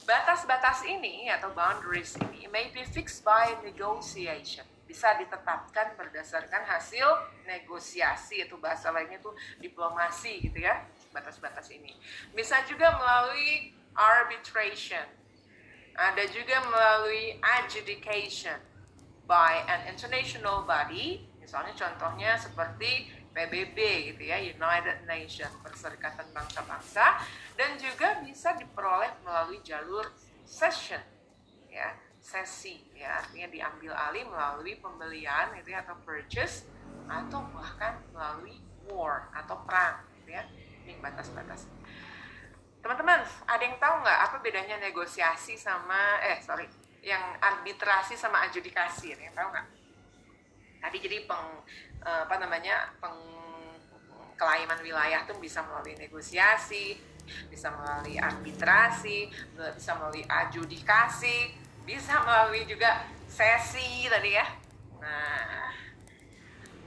batas-batas 0.09 0.82
ini 0.88 1.28
atau 1.28 1.53
boundaries 1.53 2.16
ini 2.18 2.48
may 2.48 2.72
be 2.72 2.82
fixed 2.82 3.22
by 3.22 3.61
negotiation 3.61 4.64
bisa 4.92 5.16
ditetapkan 5.16 5.96
berdasarkan 5.96 6.68
hasil 6.68 7.09
negosiasi 7.48 8.44
itu 8.44 8.61
bahasa 8.61 8.92
lainnya 8.92 9.16
itu 9.16 9.32
diplomasi 9.57 10.44
gitu 10.44 10.61
ya 10.61 10.84
batas-batas 11.16 11.72
ini. 11.72 11.96
Bisa 12.36 12.61
juga 12.68 12.92
melalui 13.00 13.72
arbitration. 13.96 15.09
Ada 15.96 16.28
juga 16.28 16.61
melalui 16.68 17.40
adjudication 17.40 18.61
by 19.24 19.64
an 19.64 19.88
international 19.88 20.68
body. 20.68 21.24
Misalnya 21.40 21.72
contohnya 21.72 22.36
seperti 22.36 23.12
PBB 23.33 23.78
gitu 24.12 24.22
ya, 24.28 24.37
United 24.39 25.09
Nations, 25.09 25.57
Perserikatan 25.64 26.28
Bangsa-Bangsa 26.37 27.20
dan 27.57 27.80
juga 27.80 28.20
bisa 28.20 28.53
diperoleh 28.57 29.24
melalui 29.24 29.61
jalur 29.64 30.05
session 30.45 31.01
ya, 31.72 31.97
sesi 32.20 32.78
ya, 32.93 33.24
artinya 33.24 33.49
diambil 33.49 33.93
alih 33.97 34.24
melalui 34.28 34.76
pembelian 34.78 35.57
gitu 35.59 35.72
ya 35.72 35.80
atau 35.83 35.97
purchase 36.05 36.68
atau 37.09 37.41
bahkan 37.51 37.99
melalui 38.12 38.61
war 38.87 39.33
atau 39.33 39.57
perang 39.64 40.05
gitu 40.20 40.37
ya 40.37 40.45
ini 40.85 40.99
batas-batas. 41.01 41.66
Teman-teman 42.83 43.22
ada 43.47 43.62
yang 43.62 43.78
tahu 43.78 43.95
nggak 44.03 44.18
apa 44.26 44.37
bedanya 44.43 44.76
negosiasi 44.83 45.55
sama 45.55 46.18
eh 46.18 46.43
sorry 46.43 46.66
yang 47.03 47.39
arbitrasi 47.39 48.18
sama 48.18 48.47
adjudikasi? 48.47 49.14
Yang 49.14 49.35
tahu 49.35 49.49
nggak? 49.55 49.66
Tadi 50.83 50.97
jadi 50.99 51.18
peng 51.30 51.62
eh, 52.03 52.20
apa 52.26 52.36
namanya 52.38 52.90
peng 52.98 53.18
kelaiman 54.36 54.80
wilayah 54.82 55.22
tuh 55.22 55.38
bisa 55.38 55.62
melalui 55.62 55.94
negosiasi 55.94 56.98
bisa 57.46 57.70
melalui 57.70 58.18
arbitrasi 58.18 59.30
bisa 59.55 59.94
melalui 59.94 60.26
adjudikasi 60.26 61.55
bisa 61.86 62.18
melalui 62.26 62.66
juga 62.66 63.07
sesi 63.30 64.11
tadi 64.11 64.34
ya 64.34 64.46
nah 64.98 65.70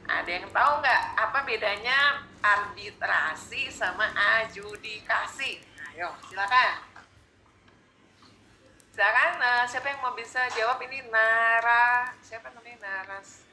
ada 0.06 0.30
yang 0.30 0.46
tahu 0.54 0.72
nggak 0.84 1.04
apa 1.18 1.40
bedanya 1.48 2.22
arbitrasi 2.46 3.74
sama 3.74 4.06
adjudikasi? 4.14 5.66
Ayo, 5.98 6.14
silakan. 6.30 6.78
Silakan, 8.94 9.32
uh, 9.42 9.66
siapa 9.66 9.92
yang 9.92 10.00
mau 10.06 10.14
bisa 10.14 10.46
jawab 10.54 10.80
ini 10.86 11.04
Nara, 11.10 12.14
siapa 12.22 12.54
namanya 12.54 12.80
Naras? 12.86 13.45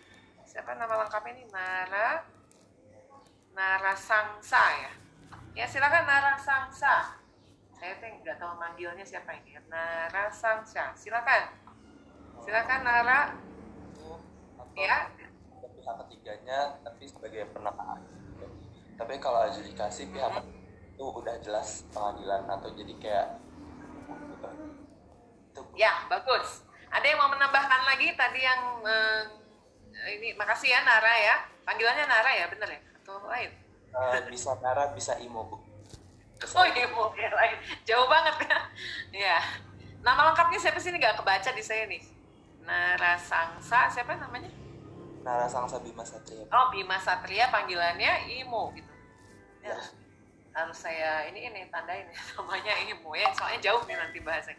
Siapa 0.53 0.77
nama 0.77 1.01
lengkapnya 1.01 1.33
ini 1.33 1.49
Nara? 1.49 2.21
Nara 3.57 3.97
Sangsa 3.97 4.61
ya. 4.85 4.93
Ya 5.57 5.65
silakan 5.65 6.05
Nara 6.05 6.37
Sangsa. 6.37 7.17
Saya 7.73 7.97
tuh 7.97 8.21
nggak 8.21 8.37
tahu 8.37 8.61
manggilnya 8.61 9.01
siapa 9.01 9.33
ini. 9.33 9.57
Nara 9.73 10.29
Sangsa, 10.29 10.93
silakan. 10.93 11.57
Silakan 12.45 12.85
Nara. 12.85 13.33
Ya, 14.77 15.09
pihak 15.83 15.97
ketiganya 16.05 16.81
tapi 16.81 17.05
sebagai 17.05 17.51
penengah 17.53 18.01
tapi 18.97 19.19
kalau 19.19 19.45
adjudikasi 19.51 20.15
pihak 20.15 20.31
hmm. 20.31 20.95
itu 20.95 21.05
udah 21.05 21.37
jelas 21.43 21.85
pengadilan 21.91 22.47
atau 22.47 22.71
jadi 22.71 22.95
kayak 23.03 23.29
gitu. 24.31 25.61
ya 25.75 26.07
bagus 26.07 26.63
ada 26.93 27.03
yang 27.03 27.19
mau 27.19 27.29
menambahkan 27.35 27.83
lagi 27.89 28.15
tadi 28.15 28.41
yang 28.47 28.63
uh, 28.87 29.42
ini 29.93 30.35
makasih 30.35 30.73
ya 30.73 30.81
Nara 30.83 31.15
ya. 31.17 31.37
Panggilannya 31.63 32.07
Nara 32.09 32.31
ya 32.35 32.47
bener 32.51 32.69
ya? 32.69 32.81
Atau 33.03 33.23
lain? 33.29 33.51
Uh, 33.93 34.19
bisa 34.33 34.57
Nara 34.61 34.91
bisa 34.97 35.17
Imo 35.21 35.47
bu. 35.47 35.57
Oh 36.43 36.67
Imo 36.67 37.15
ya 37.15 37.31
lain. 37.31 37.57
Jauh 37.87 38.09
banget 38.11 38.49
ya 38.49 38.59
ya 39.13 39.39
nama 40.03 40.33
lengkapnya 40.33 40.59
siapa 40.59 40.83
sih? 40.83 40.91
Ini 40.91 40.99
nggak 40.99 41.23
kebaca 41.23 41.51
di 41.55 41.63
saya 41.63 41.87
nih. 41.87 42.03
Nara 42.67 43.15
Sangsa 43.19 43.91
siapa 43.91 44.19
namanya? 44.19 44.63
Narasangsa 45.23 45.79
Bima 45.79 46.03
Satria. 46.03 46.45
Oh, 46.51 46.67
Bima 46.75 46.99
Satria 46.99 47.47
panggilannya 47.49 48.27
Imo 48.43 48.75
gitu. 48.75 48.91
Ya. 49.63 49.79
Harus 50.53 50.85
saya 50.85 51.31
ini 51.31 51.49
ini 51.49 51.71
tandain 51.73 52.11
ya 52.11 52.23
namanya 52.37 52.75
Imo 52.91 53.15
ya, 53.17 53.31
soalnya 53.33 53.63
jauh 53.63 53.83
nih 53.87 53.97
nanti 53.97 54.19
bahasanya. 54.21 54.59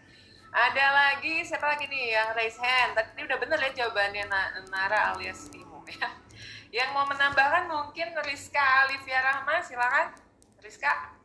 Ada 0.53 0.85
lagi 0.93 1.41
siapa 1.41 1.65
lagi 1.65 1.89
nih 1.89 2.13
yang 2.13 2.29
raise 2.37 2.61
hand? 2.61 2.93
Tadi 2.93 3.25
udah 3.25 3.37
bener 3.41 3.57
ya 3.57 3.69
jawabannya 3.73 4.29
Nara 4.69 5.17
alias 5.17 5.49
Imo 5.49 5.81
ya. 5.89 6.05
Yang 6.77 6.89
mau 6.93 7.09
menambahkan 7.09 7.65
mungkin 7.65 8.13
Rizka 8.21 8.85
Alivia 8.85 9.17
Rahma, 9.25 9.65
silakan. 9.65 10.13
Rizka. 10.61 11.17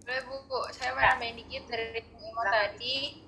Boleh 0.00 0.24
Bu, 0.24 0.64
saya 0.72 0.96
mau 0.96 1.04
nambahin 1.04 1.36
dikit 1.44 1.68
dari 1.68 2.00
Imo 2.00 2.40
tadi. 2.40 3.20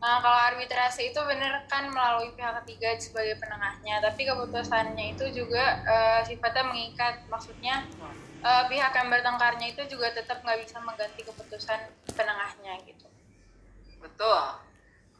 Nah, 0.00 0.18
kalau 0.24 0.38
arbitrase 0.48 1.12
itu 1.12 1.20
benar 1.28 1.68
kan 1.68 1.92
melalui 1.92 2.32
pihak 2.32 2.56
ketiga 2.64 2.96
sebagai 2.96 3.36
penengahnya, 3.36 4.00
tapi 4.00 4.24
keputusannya 4.24 5.12
itu 5.12 5.28
juga 5.30 5.84
uh, 5.84 6.20
sifatnya 6.24 6.72
mengikat. 6.72 7.28
Maksudnya 7.28 7.84
uh, 8.40 8.64
pihak 8.64 8.96
yang 8.96 9.12
bertengkarnya 9.12 9.76
itu 9.76 9.84
juga 9.92 10.08
tetap 10.16 10.40
nggak 10.40 10.64
bisa 10.64 10.80
mengganti 10.80 11.20
keputusan 11.20 11.80
penengahnya 12.16 12.80
gitu. 12.88 13.11
Betul. 14.02 14.42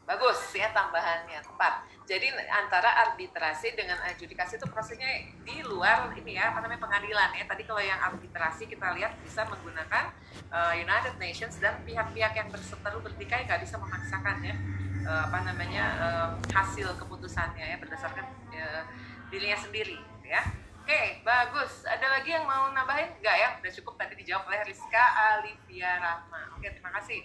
Bagus 0.03 0.51
ya 0.51 0.67
tambahannya 0.75 1.39
tepat. 1.39 1.87
Jadi 2.03 2.27
antara 2.51 3.07
arbitrasi 3.07 3.71
dengan 3.79 3.95
adjudikasi 4.03 4.59
itu 4.59 4.67
prosesnya 4.67 5.07
di 5.47 5.63
luar 5.63 6.11
ini 6.19 6.35
ya 6.35 6.51
apa 6.51 6.59
namanya 6.59 6.83
pengadilan 6.83 7.31
ya. 7.31 7.47
Tadi 7.47 7.63
kalau 7.63 7.79
yang 7.79 7.95
arbitrasi 8.11 8.67
kita 8.67 8.91
lihat 8.99 9.15
bisa 9.23 9.47
menggunakan 9.47 10.11
uh, 10.51 10.75
United 10.75 11.15
Nations 11.15 11.55
dan 11.63 11.79
pihak-pihak 11.87 12.35
yang 12.35 12.51
berseteru 12.51 12.99
bertikai 12.99 13.47
nggak 13.47 13.63
bisa 13.63 13.79
memaksakan 13.79 14.43
ya 14.43 14.55
uh, 15.07 15.31
apa 15.31 15.39
namanya 15.47 15.85
uh, 16.03 16.29
hasil 16.51 16.99
keputusannya 16.99 17.63
ya 17.63 17.77
berdasarkan 17.79 18.27
uh, 18.51 18.83
dirinya 19.31 19.55
sendiri 19.55 19.95
ya. 20.27 20.43
Oke, 20.83 21.23
bagus. 21.23 21.87
Ada 21.87 22.19
lagi 22.19 22.35
yang 22.35 22.43
mau 22.43 22.67
nambahin? 22.75 23.15
Enggak 23.15 23.35
ya? 23.39 23.49
Udah 23.55 23.71
cukup 23.71 23.95
tadi 23.95 24.19
dijawab 24.19 24.51
oleh 24.51 24.67
Rizka 24.67 24.99
Alivia 25.15 25.95
Rahma. 25.95 26.59
Oke, 26.59 26.75
terima 26.75 26.91
kasih. 26.99 27.23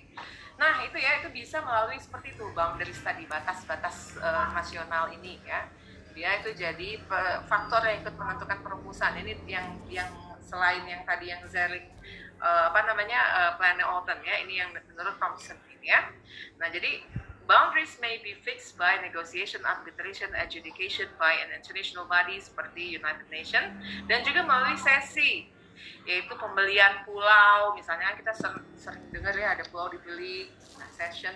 Nah, 0.55 0.87
itu 0.87 0.95
ya, 0.95 1.19
itu 1.19 1.27
bisa 1.35 1.59
melalui 1.67 1.99
seperti 1.99 2.39
itu, 2.39 2.47
boundaries 2.55 3.03
tadi, 3.03 3.27
batas-batas 3.27 4.15
uh, 4.23 4.55
nasional 4.55 5.11
ini 5.11 5.43
ya. 5.43 5.67
Dia 6.15 6.39
itu 6.39 6.55
jadi 6.55 7.03
faktor 7.51 7.83
yang 7.83 8.07
ikut 8.07 8.15
menentukan 8.15 8.63
perumusan. 8.63 9.19
Ini 9.27 9.43
yang 9.51 9.67
yang 9.91 10.11
selain 10.39 10.87
yang 10.87 11.03
tadi 11.03 11.35
yang 11.35 11.43
Zerling 11.51 11.91
uh, 12.39 12.71
apa 12.71 12.87
namanya 12.87 13.21
uh, 13.43 13.53
Planet 13.59 13.91
Alton 13.91 14.23
ya, 14.23 14.39
ini 14.39 14.63
yang 14.63 14.71
menurut 14.71 15.19
Thompson 15.19 15.59
ini 15.75 15.91
ya. 15.91 16.07
Nah, 16.63 16.71
jadi 16.71 17.03
Boundaries 17.49 17.97
may 18.05 18.21
be 18.21 18.37
fixed 18.45 18.77
by 18.77 19.01
negotiation, 19.01 19.65
arbitration, 19.65 20.29
adjudication 20.37 21.09
by 21.17 21.33
an 21.33 21.49
international 21.57 22.05
body 22.05 22.37
seperti 22.45 23.01
United 23.01 23.25
Nations 23.33 23.73
dan 24.05 24.21
juga 24.21 24.45
melalui 24.45 24.77
sesi 24.77 25.49
yaitu 26.05 26.37
pembelian 26.37 27.09
pulau. 27.09 27.73
Misalnya 27.73 28.13
kita 28.21 28.37
sering, 28.37 28.69
dengar 29.09 29.33
ya 29.33 29.57
ada 29.57 29.65
pulau 29.73 29.89
dibeli 29.89 30.53
nah, 30.77 30.93
session. 30.93 31.33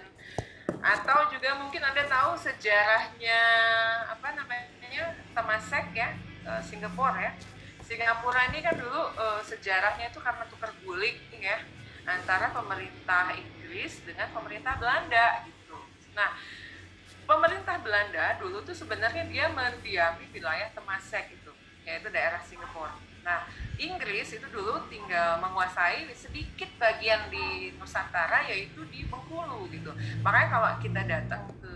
Atau 0.85 1.33
juga 1.33 1.57
mungkin 1.57 1.81
anda 1.81 2.05
tahu 2.05 2.37
sejarahnya 2.37 3.41
apa 4.13 4.37
namanya 4.37 5.17
Temasek 5.33 5.97
ya 5.97 6.13
uh, 6.45 6.61
Singapura 6.61 7.25
ya. 7.25 7.33
Singapura 7.81 8.53
ini 8.53 8.61
kan 8.61 8.77
dulu 8.77 9.17
uh, 9.17 9.41
sejarahnya 9.41 10.13
itu 10.13 10.21
karena 10.21 10.45
tukar 10.53 10.77
guling 10.85 11.17
ya 11.41 11.57
antara 12.05 12.53
pemerintah 12.53 13.33
Inggris 13.33 14.05
dengan 14.05 14.29
pemerintah 14.37 14.77
Belanda 14.77 15.49
gitu 15.49 15.62
Nah, 16.13 16.37
pemerintah 17.25 17.81
Belanda 17.81 18.37
dulu 18.37 18.61
tuh 18.65 18.77
sebenarnya 18.77 19.25
dia 19.29 19.49
mendiami 19.49 20.29
wilayah 20.33 20.69
Temasek 20.77 21.33
itu, 21.33 21.53
yaitu 21.89 22.09
daerah 22.13 22.41
Singapura. 22.45 22.95
Nah, 23.23 23.47
Inggris 23.79 24.35
itu 24.35 24.47
dulu 24.51 24.83
tinggal 24.91 25.39
menguasai 25.39 26.11
sedikit 26.11 26.67
bagian 26.77 27.31
di 27.31 27.71
Nusantara 27.79 28.43
yaitu 28.51 28.83
di 28.91 29.07
Bengkulu 29.07 29.71
gitu. 29.71 29.95
Makanya 30.27 30.49
kalau 30.51 30.71
kita 30.83 31.01
datang 31.07 31.47
ke 31.63 31.75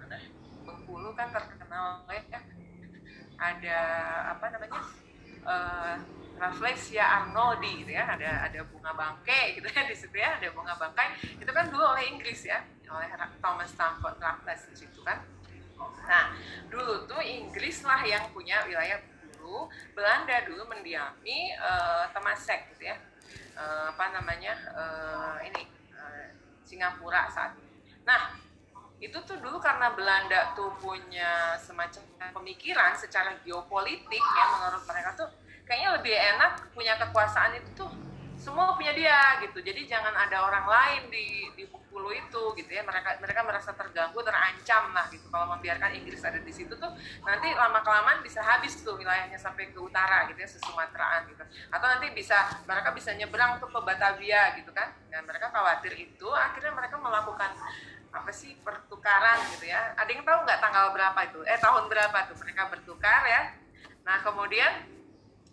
mana 0.00 0.18
Bengkulu 0.64 1.12
kan 1.12 1.28
terkenal 1.28 2.08
ya 2.08 2.40
ada 3.36 3.78
apa 4.32 4.48
namanya 4.48 4.80
uh, 5.44 5.94
Rafflesia 6.36 7.04
arnoldi 7.04 7.84
gitu 7.84 7.92
ya 7.96 8.04
ada 8.16 8.48
ada 8.48 8.60
bunga 8.68 8.92
bangkai 8.92 9.60
gitu 9.60 9.68
ya 9.68 9.84
di 9.88 9.96
situ 9.96 10.16
ya 10.16 10.36
ada 10.36 10.48
bunga 10.52 10.76
bangkai 10.76 11.36
itu 11.40 11.48
kan 11.52 11.68
dulu 11.68 11.84
oleh 11.84 12.12
Inggris 12.12 12.44
ya 12.48 12.60
oleh 12.90 13.08
Thomas 13.42 13.70
Stamford 13.70 14.16
Raffles 14.18 14.62
di 14.72 14.76
situ 14.86 15.00
kan. 15.02 15.22
Nah, 16.06 16.32
dulu 16.72 17.04
tuh 17.04 17.20
Inggris 17.20 17.84
lah 17.84 18.00
yang 18.06 18.30
punya 18.32 18.64
wilayah 18.64 19.02
dulu, 19.36 19.68
Belanda 19.92 20.42
dulu 20.46 20.64
mendiami 20.70 21.52
uh, 21.58 22.08
Temasek 22.14 22.72
gitu 22.76 22.88
ya. 22.90 22.96
Uh, 23.56 23.92
apa 23.92 24.14
namanya? 24.16 24.54
Uh, 24.72 25.36
ini 25.44 25.66
uh, 25.98 26.32
Singapura 26.64 27.28
saat 27.28 27.58
ini. 27.58 27.76
Nah, 28.06 28.38
itu 28.96 29.18
tuh 29.28 29.36
dulu 29.36 29.60
karena 29.60 29.92
Belanda 29.92 30.56
tuh 30.56 30.72
punya 30.80 31.52
semacam 31.60 32.00
pemikiran 32.32 32.96
secara 32.96 33.36
geopolitik 33.44 34.24
ya 34.24 34.44
menurut 34.56 34.82
mereka 34.88 35.10
tuh 35.12 35.28
kayaknya 35.68 36.00
lebih 36.00 36.14
enak 36.16 36.52
punya 36.72 36.96
kekuasaan 36.96 37.60
itu 37.60 37.68
tuh 37.76 37.90
semua 38.46 38.78
punya 38.78 38.94
dia 38.94 39.42
gitu. 39.42 39.58
Jadi 39.58 39.90
jangan 39.90 40.14
ada 40.14 40.46
orang 40.46 40.62
lain 40.70 41.02
di 41.10 41.50
di 41.58 41.66
itu 42.06 42.42
gitu 42.54 42.70
ya. 42.70 42.86
Mereka 42.86 43.18
mereka 43.18 43.40
merasa 43.42 43.74
terganggu 43.74 44.22
terancam 44.22 44.94
lah 44.94 45.10
gitu. 45.10 45.26
Kalau 45.26 45.50
membiarkan 45.58 45.90
Inggris 45.98 46.22
ada 46.22 46.38
di 46.38 46.54
situ 46.54 46.78
tuh 46.78 46.94
nanti 47.26 47.50
lama 47.50 47.82
kelamaan 47.82 48.22
bisa 48.22 48.38
habis 48.38 48.78
tuh 48.86 48.94
wilayahnya 48.94 49.34
sampai 49.34 49.74
ke 49.74 49.80
utara 49.82 50.30
gitu 50.30 50.38
ya 50.38 50.46
Sumateraan 50.46 51.26
gitu. 51.26 51.42
Atau 51.74 51.86
nanti 51.90 52.14
bisa 52.14 52.62
mereka 52.70 52.94
bisa 52.94 53.10
nyebrang 53.18 53.58
tuh 53.58 53.66
ke 53.66 53.80
Batavia 53.82 54.54
gitu 54.54 54.70
kan. 54.70 54.94
Dan 55.10 55.26
mereka 55.26 55.50
khawatir 55.50 55.98
itu 55.98 56.28
akhirnya 56.30 56.70
mereka 56.78 56.96
melakukan 57.02 57.50
apa 58.14 58.30
sih 58.30 58.54
pertukaran 58.62 59.42
gitu 59.58 59.66
ya. 59.66 59.98
Ada 59.98 60.10
yang 60.14 60.22
tahu 60.22 60.38
nggak 60.46 60.60
tanggal 60.62 60.94
berapa 60.94 61.20
itu? 61.26 61.40
Eh 61.42 61.58
tahun 61.58 61.90
berapa 61.90 62.18
tuh 62.30 62.38
mereka 62.38 62.70
bertukar 62.70 63.26
ya? 63.26 63.42
Nah 64.06 64.22
kemudian 64.22 64.95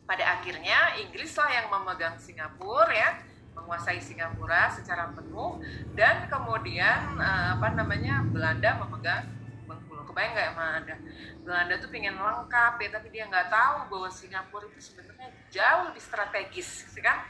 pada 0.03 0.39
akhirnya 0.39 0.99
Inggris 0.99 1.31
lah 1.39 1.49
yang 1.51 1.67
memegang 1.71 2.19
Singapura 2.19 2.91
ya 2.91 3.11
menguasai 3.53 4.01
Singapura 4.01 4.67
secara 4.73 5.13
penuh 5.13 5.61
dan 5.93 6.27
kemudian 6.27 7.15
uh, 7.21 7.55
apa 7.55 7.71
namanya 7.77 8.25
Belanda 8.27 8.81
memegang 8.83 9.29
Bengkulu. 9.63 10.03
Kebayang 10.11 10.31
nggak 10.35 10.47
emang 10.51 10.69
ada 10.83 10.95
Belanda 11.39 11.73
tuh 11.79 11.89
pengen 11.93 12.19
lengkap 12.19 12.73
ya 12.83 12.89
tapi 12.91 13.07
dia 13.13 13.23
nggak 13.31 13.47
tahu 13.47 13.75
bahwa 13.95 14.09
Singapura 14.11 14.67
itu 14.67 14.91
sebenarnya 14.91 15.31
jauh 15.47 15.81
lebih 15.87 16.03
strategis, 16.03 16.69
sih 16.91 16.99
kan? 16.99 17.23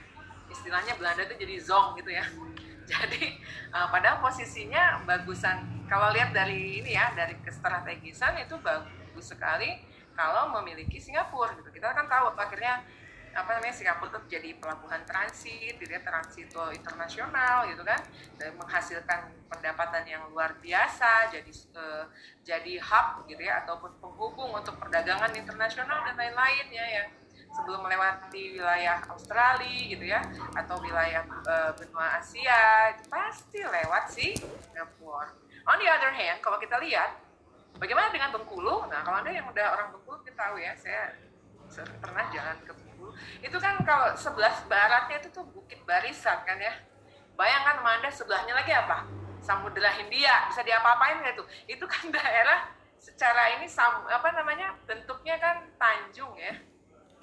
Istilahnya 0.50 0.98
Belanda 0.98 1.30
tuh 1.30 1.38
jadi 1.38 1.56
zong 1.62 2.00
gitu 2.02 2.10
ya. 2.10 2.26
Jadi 2.84 3.40
uh, 3.72 3.88
padahal 3.88 4.20
posisinya 4.20 5.08
bagusan 5.08 5.88
kalau 5.88 6.12
lihat 6.12 6.36
dari 6.36 6.84
ini 6.84 7.00
ya 7.00 7.16
dari 7.16 7.40
kestrategisan 7.40 8.36
itu 8.44 8.60
bagus 8.60 9.32
sekali 9.32 9.80
kalau 10.14 10.54
memiliki 10.62 10.98
Singapura 11.02 11.54
gitu. 11.58 11.70
Kita 11.74 11.94
kan 11.94 12.06
tahu 12.06 12.34
akhirnya 12.38 12.86
apa 13.34 13.50
namanya 13.58 13.74
Singapura 13.74 14.14
itu 14.14 14.38
jadi 14.38 14.50
pelabuhan 14.62 15.02
transit, 15.10 15.82
dia 15.82 16.02
transit 16.06 16.54
internasional 16.54 17.66
gitu 17.66 17.82
kan, 17.82 17.98
dan 18.38 18.54
menghasilkan 18.62 19.34
pendapatan 19.50 20.06
yang 20.06 20.22
luar 20.30 20.54
biasa, 20.62 21.34
jadi 21.34 21.52
uh, 21.74 22.06
jadi 22.46 22.78
hub 22.78 23.26
gitu 23.26 23.42
ya 23.42 23.66
ataupun 23.66 23.90
penghubung 23.98 24.54
untuk 24.54 24.78
perdagangan 24.78 25.34
internasional 25.34 26.06
dan 26.06 26.14
lain-lain 26.14 26.68
ya 26.70 26.86
yang 27.02 27.08
sebelum 27.54 27.86
melewati 27.86 28.58
wilayah 28.58 29.02
Australia 29.10 29.82
gitu 29.90 30.06
ya 30.10 30.22
atau 30.58 30.78
wilayah 30.82 31.26
uh, 31.46 31.74
benua 31.78 32.22
Asia 32.22 32.94
pasti 33.10 33.62
lewat 33.62 34.10
si 34.10 34.34
Singapura. 34.70 35.30
On 35.64 35.78
the 35.80 35.88
other 35.88 36.12
hand, 36.12 36.38
kalau 36.44 36.60
kita 36.60 36.76
lihat 36.82 37.23
bagaimana 37.78 38.10
dengan 38.14 38.30
Bengkulu, 38.34 38.90
nah 38.90 39.02
kalau 39.02 39.22
anda 39.22 39.32
yang 39.32 39.48
udah 39.50 39.66
orang 39.74 39.88
Bengkulu 39.94 40.22
kita 40.26 40.38
tahu 40.38 40.56
ya, 40.62 40.74
saya 40.78 41.14
pernah 42.02 42.26
jalan 42.30 42.58
ke 42.66 42.74
itu 43.44 43.58
kan 43.60 43.76
kalau 43.84 44.16
sebelah 44.16 44.54
baratnya 44.66 45.20
itu 45.20 45.30
tuh 45.34 45.46
Bukit 45.52 45.82
Barisan 45.84 46.42
kan 46.48 46.58
ya. 46.60 46.74
Bayangkan 47.34 47.82
Manda 47.82 48.10
sebelahnya 48.14 48.54
lagi 48.54 48.72
apa? 48.72 49.06
Samudra 49.44 49.92
Hindia. 50.00 50.48
Bisa 50.50 50.64
diapa-apain 50.64 51.20
tuh? 51.36 51.46
Itu 51.68 51.86
kan 51.90 52.10
daerah 52.16 52.72
secara 53.02 53.60
ini 53.60 53.68
apa 54.08 54.30
namanya 54.32 54.80
bentuknya 54.88 55.36
kan 55.42 55.68
tanjung 55.76 56.32
ya. 56.40 56.56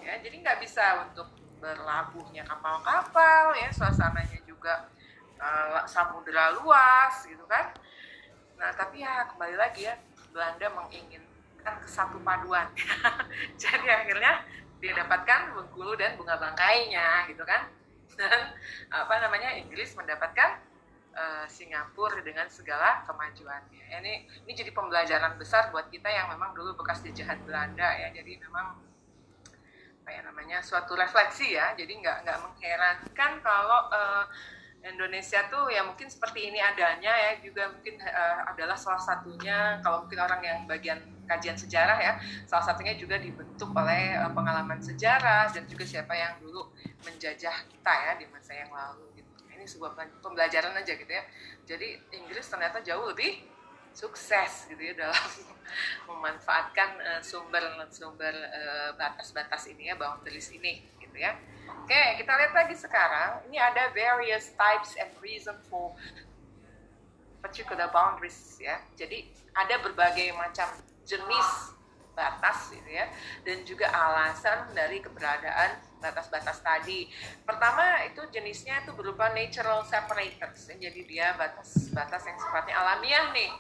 Ya 0.01 0.17
jadi 0.21 0.41
nggak 0.41 0.61
bisa 0.61 1.09
untuk 1.09 1.29
berlabuhnya 1.61 2.41
kapal-kapal 2.49 3.53
ya 3.53 3.69
suasananya 3.69 4.41
juga 4.49 4.89
uh, 5.37 5.85
samudera 5.85 6.57
luas 6.57 7.25
gitu 7.25 7.45
kan. 7.49 7.73
Nah 8.57 8.73
tapi 8.77 9.05
ya 9.05 9.29
kembali 9.29 9.57
lagi 9.57 9.89
ya 9.89 9.97
Belanda 10.31 10.67
menginginkan 10.75 11.75
kesatu 11.83 12.19
paduan. 12.23 12.71
Jadi 13.63 13.87
akhirnya 13.87 14.43
dia 14.81 14.93
dapatkan 14.97 15.53
Bengkulu 15.55 15.93
dan 15.99 16.17
bunga 16.17 16.41
bangkainya 16.41 17.29
gitu 17.29 17.45
kan. 17.45 17.69
Dan 18.19 18.57
apa 18.91 19.15
namanya 19.23 19.55
Inggris 19.57 19.95
mendapatkan 19.95 20.61
uh, 21.15 21.47
Singapura 21.47 22.23
dengan 22.23 22.49
segala 22.51 23.05
kemajuannya. 23.07 23.85
Ini 24.01 24.15
ini 24.47 24.53
jadi 24.53 24.71
pembelajaran 24.75 25.37
besar 25.37 25.71
buat 25.75 25.89
kita 25.91 26.09
yang 26.09 26.31
memang 26.33 26.55
dulu 26.55 26.79
bekas 26.81 27.03
jajahan 27.05 27.39
Belanda 27.45 27.87
ya. 27.99 28.09
Jadi 28.15 28.41
memang 28.41 28.79
apa 30.01 30.09
ya 30.11 30.21
namanya 30.27 30.59
suatu 30.65 30.97
refleksi 30.97 31.55
ya. 31.55 31.75
Jadi 31.75 32.01
nggak 32.01 32.27
nggak 32.27 32.39
mengherankan 32.41 33.33
kalau 33.45 33.81
uh, 33.93 34.25
Indonesia 34.81 35.45
tuh 35.53 35.69
ya 35.69 35.85
mungkin 35.85 36.09
seperti 36.09 36.49
ini 36.49 36.57
adanya 36.57 37.13
ya 37.13 37.33
juga 37.45 37.69
mungkin 37.69 38.01
uh, 38.01 38.49
adalah 38.49 38.73
salah 38.73 39.01
satunya 39.01 39.77
kalau 39.85 40.09
mungkin 40.09 40.21
orang 40.25 40.41
yang 40.41 40.59
bagian 40.65 41.01
kajian 41.29 41.55
sejarah 41.55 42.01
ya 42.01 42.17
salah 42.49 42.65
satunya 42.65 42.97
juga 42.97 43.21
dibentuk 43.21 43.69
oleh 43.77 44.17
uh, 44.17 44.33
pengalaman 44.33 44.81
sejarah 44.81 45.53
dan 45.53 45.69
juga 45.69 45.85
siapa 45.85 46.17
yang 46.17 46.41
dulu 46.41 46.73
menjajah 47.05 47.57
kita 47.69 47.93
ya 47.93 48.13
di 48.17 48.25
masa 48.33 48.57
yang 48.57 48.73
lalu 48.73 49.21
gitu. 49.21 49.31
Ini 49.53 49.65
sebuah 49.69 49.93
pembelajaran 50.25 50.73
aja 50.73 50.93
gitu 50.97 51.13
ya. 51.13 51.25
Jadi 51.69 52.01
Inggris 52.17 52.49
ternyata 52.49 52.81
jauh 52.81 53.05
lebih 53.05 53.45
sukses 53.93 54.71
gitu 54.71 54.81
ya 54.81 54.95
dalam 54.97 55.29
memanfaatkan 56.09 56.91
uh, 56.99 57.21
sumber 57.21 57.63
sumber 57.93 58.33
uh, 58.33 58.97
batas-batas 58.97 59.69
ini 59.69 59.93
ya 59.93 59.95
boundaries 59.99 60.51
ini 60.55 60.81
gitu 61.11 61.21
ya 61.21 61.35
Oke, 61.91 62.23
kita 62.23 62.33
lihat 62.39 62.55
lagi 62.55 62.79
sekarang. 62.79 63.43
Ini 63.51 63.59
ada 63.59 63.91
various 63.91 64.55
types 64.55 64.95
and 64.95 65.11
reason 65.19 65.59
for 65.67 65.91
particular 67.43 67.91
boundaries 67.91 68.63
ya. 68.63 68.79
Jadi 68.95 69.27
ada 69.51 69.75
berbagai 69.83 70.31
macam 70.39 70.71
jenis 71.03 71.75
batas 72.15 72.71
gitu 72.71 72.91
ya 72.91 73.11
dan 73.43 73.67
juga 73.67 73.91
alasan 73.91 74.71
dari 74.71 75.03
keberadaan 75.03 75.83
batas-batas 75.99 76.63
tadi. 76.63 77.11
Pertama 77.43 78.07
itu 78.07 78.23
jenisnya 78.31 78.87
itu 78.87 78.95
berupa 78.95 79.27
natural 79.35 79.83
separators. 79.83 80.71
Jadi 80.71 81.01
dia 81.11 81.35
batas-batas 81.35 82.23
yang 82.23 82.39
sifatnya 82.39 82.75
alamiah 82.87 83.35
nih 83.35 83.51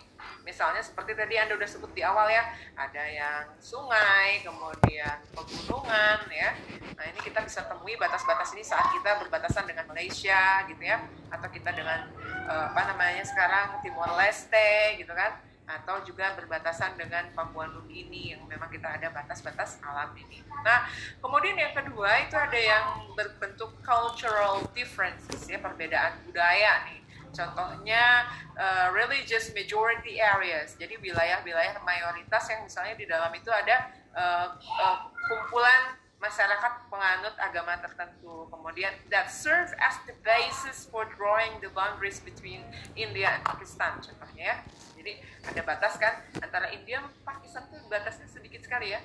Misalnya 0.43 0.83
seperti 0.83 1.13
tadi 1.17 1.37
Anda 1.37 1.57
sudah 1.57 1.71
sebut 1.71 1.91
di 1.95 2.03
awal 2.05 2.31
ya, 2.31 2.45
ada 2.77 3.05
yang 3.07 3.45
sungai, 3.61 4.41
kemudian 4.43 5.19
pegunungan 5.33 6.19
ya. 6.31 6.51
Nah, 6.97 7.05
ini 7.09 7.21
kita 7.21 7.45
bisa 7.45 7.65
temui 7.69 7.97
batas-batas 7.97 8.53
ini 8.57 8.65
saat 8.65 8.91
kita 8.93 9.21
berbatasan 9.21 9.69
dengan 9.69 9.89
Malaysia 9.89 10.65
gitu 10.69 10.83
ya, 10.83 11.01
atau 11.33 11.49
kita 11.49 11.71
dengan 11.73 12.09
uh, 12.49 12.73
apa 12.73 12.95
namanya 12.95 13.25
sekarang 13.25 13.81
Timor 13.85 14.11
Leste 14.19 15.01
gitu 15.01 15.13
kan 15.13 15.51
atau 15.71 16.03
juga 16.03 16.35
berbatasan 16.35 16.99
dengan 16.99 17.31
Papua 17.31 17.71
Nugini 17.71 18.35
yang 18.35 18.43
memang 18.51 18.67
kita 18.67 18.91
ada 18.91 19.07
batas-batas 19.15 19.79
alam 19.87 20.11
ini. 20.19 20.43
Nah, 20.67 20.91
kemudian 21.23 21.55
yang 21.55 21.73
kedua 21.73 22.27
itu 22.27 22.35
ada 22.35 22.59
yang 22.59 23.15
berbentuk 23.15 23.71
cultural 23.87 24.67
differences 24.75 25.47
ya, 25.47 25.63
perbedaan 25.63 26.19
budaya 26.27 26.91
nih. 26.91 27.00
Contohnya 27.31 28.27
uh, 28.59 28.91
religious 28.91 29.55
majority 29.55 30.19
areas, 30.19 30.75
jadi 30.75 30.99
wilayah-wilayah 30.99 31.79
mayoritas 31.87 32.51
yang 32.51 32.67
misalnya 32.67 32.95
di 32.99 33.07
dalam 33.07 33.31
itu 33.33 33.51
ada 33.51 33.91
uh, 34.15 34.47
uh, 34.59 34.99
kumpulan 35.31 35.95
masyarakat 36.21 36.73
penganut 36.93 37.33
agama 37.41 37.81
tertentu. 37.81 38.45
Kemudian 38.53 38.93
that 39.09 39.33
serve 39.33 39.73
as 39.81 39.97
the 40.05 40.15
basis 40.21 40.85
for 40.91 41.09
drawing 41.17 41.57
the 41.65 41.73
boundaries 41.73 42.21
between 42.21 42.61
India 42.93 43.41
and 43.41 43.43
Pakistan. 43.43 43.97
Contohnya 44.05 44.45
ya. 44.45 44.57
Jadi 45.01 45.13
ada 45.49 45.61
batas 45.65 45.97
kan 45.97 46.21
antara 46.45 46.69
India 46.77 47.01
dan 47.01 47.09
Pakistan 47.25 47.65
itu 47.73 47.89
batasnya 47.89 48.29
sedikit 48.29 48.61
sekali 48.61 48.93
ya. 48.93 49.01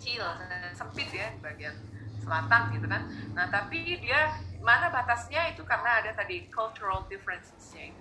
Kecil, 0.00 0.24
sempit 0.72 1.12
ya 1.12 1.28
bagian 1.44 1.76
selatan 2.24 2.72
gitu 2.72 2.86
kan. 2.88 3.02
Nah, 3.36 3.46
tapi 3.52 4.00
dia 4.00 4.40
mana 4.64 4.88
batasnya 4.88 5.52
itu 5.52 5.60
karena 5.68 6.00
ada 6.00 6.16
tadi 6.16 6.48
cultural 6.48 7.04
differences-nya. 7.06 7.92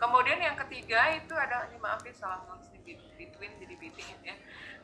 Kemudian 0.00 0.40
yang 0.40 0.56
ketiga 0.56 1.12
itu 1.12 1.36
ada 1.36 1.68
ini 1.68 1.76
maaf 1.76 2.00
ya 2.00 2.16
salah 2.16 2.40
nulis 2.48 2.72
between 2.72 3.52
jadi 3.60 3.74
between 3.76 4.18
ya. 4.24 4.34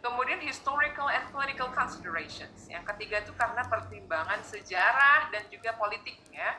Kemudian 0.05 0.37
historical 0.45 1.09
and 1.09 1.25
political 1.33 1.73
considerations. 1.73 2.69
Yang 2.69 2.93
ketiga 2.93 3.25
itu 3.25 3.33
karena 3.33 3.65
pertimbangan 3.65 4.45
sejarah 4.45 5.33
dan 5.33 5.49
juga 5.49 5.73
politik 5.81 6.21
ya. 6.29 6.53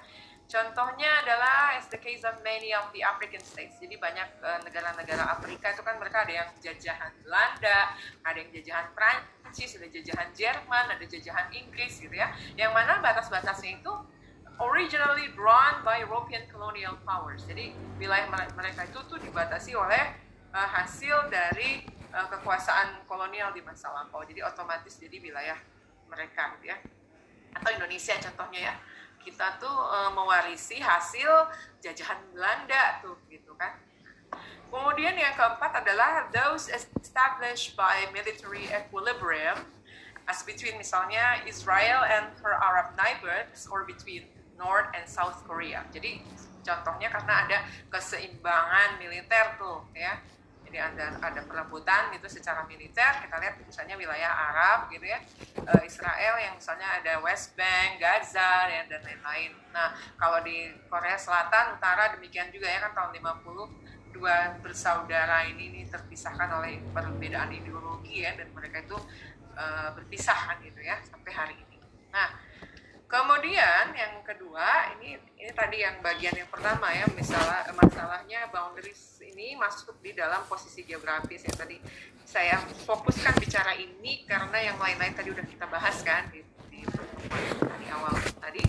Contohnya 0.46 1.26
adalah 1.26 1.74
as 1.74 1.90
the 1.90 1.98
case 1.98 2.22
of 2.22 2.38
many 2.46 2.70
of 2.70 2.86
the 2.94 3.02
African 3.02 3.42
states. 3.42 3.82
Jadi 3.82 3.98
banyak 3.98 4.30
eh, 4.46 4.60
negara-negara 4.62 5.26
uh, 5.26 5.34
Afrika 5.42 5.74
itu 5.74 5.82
kan 5.82 5.98
mereka 5.98 6.22
ada 6.22 6.34
yang 6.46 6.50
jajahan 6.62 7.12
Belanda, 7.26 7.98
ada 8.22 8.38
yang 8.38 8.54
jajahan 8.54 8.94
Prancis, 8.94 9.74
ada 9.74 9.90
jajahan 9.90 10.30
Jerman, 10.38 10.86
ada 10.94 11.02
jajahan 11.02 11.50
Inggris 11.50 11.98
gitu 11.98 12.14
ya. 12.14 12.30
Yang 12.54 12.72
mana 12.78 13.02
batas-batasnya 13.02 13.82
itu 13.82 13.94
originally 14.62 15.34
drawn 15.34 15.82
by 15.82 16.06
European 16.06 16.46
colonial 16.54 16.94
powers. 17.02 17.42
Jadi 17.50 17.74
wilayah 17.98 18.30
mereka 18.54 18.86
itu 18.86 19.02
tuh 19.10 19.18
dibatasi 19.18 19.74
oleh 19.74 20.14
uh, 20.54 20.70
hasil 20.78 21.26
dari 21.34 21.90
uh, 22.14 22.30
kekuasaan 22.30 23.02
kolonial 23.10 23.50
di 23.50 23.66
masa 23.66 23.90
lampau. 23.90 24.22
Jadi 24.22 24.46
otomatis 24.46 24.94
jadi 24.94 25.18
wilayah 25.18 25.58
mereka 26.06 26.54
gitu 26.62 26.70
ya. 26.70 26.78
Atau 27.58 27.74
Indonesia 27.74 28.14
contohnya 28.22 28.62
ya. 28.72 28.76
Kita 29.26 29.58
tuh 29.58 29.74
uh, 29.74 30.14
mewarisi 30.14 30.78
hasil 30.78 31.50
jajahan 31.82 32.22
Belanda 32.30 33.02
tuh 33.02 33.18
gitu 33.28 33.58
kan. 33.58 33.74
Kemudian 34.70 35.18
yang 35.18 35.34
keempat 35.34 35.82
adalah 35.82 36.30
those 36.30 36.70
established 36.70 37.74
by 37.74 38.06
military 38.14 38.70
equilibrium 38.70 39.66
as 40.30 40.42
between 40.46 40.78
misalnya 40.78 41.42
Israel 41.46 42.06
and 42.06 42.30
her 42.42 42.54
Arab 42.58 42.94
neighbors 42.98 43.66
or 43.70 43.86
between 43.86 44.26
North 44.58 44.90
and 44.94 45.06
South 45.06 45.42
Korea. 45.46 45.86
Jadi 45.94 46.22
contohnya 46.66 47.14
karena 47.14 47.34
ada 47.46 47.58
keseimbangan 47.94 48.98
militer 48.98 49.58
tuh 49.62 49.86
ya. 49.94 50.18
Jadi 50.76 51.00
ada 51.00 51.08
ada 51.24 51.42
perebutan 51.48 52.12
itu 52.12 52.28
secara 52.28 52.68
militer. 52.68 53.24
Kita 53.24 53.40
lihat 53.40 53.56
misalnya 53.64 53.96
wilayah 53.96 54.28
Arab 54.28 54.92
gitu 54.92 55.08
ya, 55.08 55.24
eh, 55.56 55.82
Israel 55.88 56.36
yang 56.36 56.60
misalnya 56.60 57.00
ada 57.00 57.24
West 57.24 57.56
Bank, 57.56 57.96
Gaza 57.96 58.68
ya, 58.68 58.84
dan 58.84 59.00
lain-lain. 59.08 59.56
Nah 59.72 59.96
kalau 60.20 60.44
di 60.44 60.76
Korea 60.92 61.16
Selatan, 61.16 61.80
Utara 61.80 62.12
demikian 62.20 62.52
juga 62.52 62.68
ya 62.68 62.84
kan 62.84 62.92
tahun 62.92 63.24
50 63.24 63.72
dua 64.12 64.60
bersaudara 64.60 65.48
ini, 65.48 65.72
ini 65.72 65.82
terpisahkan 65.88 66.60
oleh 66.60 66.84
perbedaan 66.92 67.56
ideologi 67.56 68.28
ya 68.28 68.36
dan 68.36 68.52
mereka 68.52 68.84
itu 68.84 69.00
uh, 69.56 69.96
berpisah 69.96 70.60
gitu 70.60 70.84
ya 70.84 71.00
sampai 71.08 71.32
hari 71.32 71.56
ini. 71.56 71.80
Nah 72.12 72.36
Kemudian 73.06 73.94
yang 73.94 74.26
kedua, 74.26 74.98
ini 74.98 75.14
ini 75.38 75.52
tadi 75.54 75.86
yang 75.86 76.02
bagian 76.02 76.34
yang 76.34 76.50
pertama 76.50 76.90
ya, 76.90 77.06
misalnya 77.14 77.70
masalahnya 77.78 78.50
boundaries 78.50 79.22
ini 79.22 79.54
masuk 79.54 80.02
di 80.02 80.18
dalam 80.18 80.42
posisi 80.50 80.82
geografis 80.82 81.46
ya 81.46 81.54
tadi 81.54 81.78
saya 82.26 82.58
fokuskan 82.90 83.38
bicara 83.38 83.78
ini 83.78 84.26
karena 84.26 84.58
yang 84.58 84.78
lain-lain 84.82 85.14
tadi 85.14 85.30
udah 85.30 85.46
kita 85.46 85.70
bahas 85.70 86.02
kan 86.02 86.26
di, 86.34 86.42
di, 86.74 86.82
di 87.78 87.88
awal 87.94 88.18
tadi. 88.42 88.66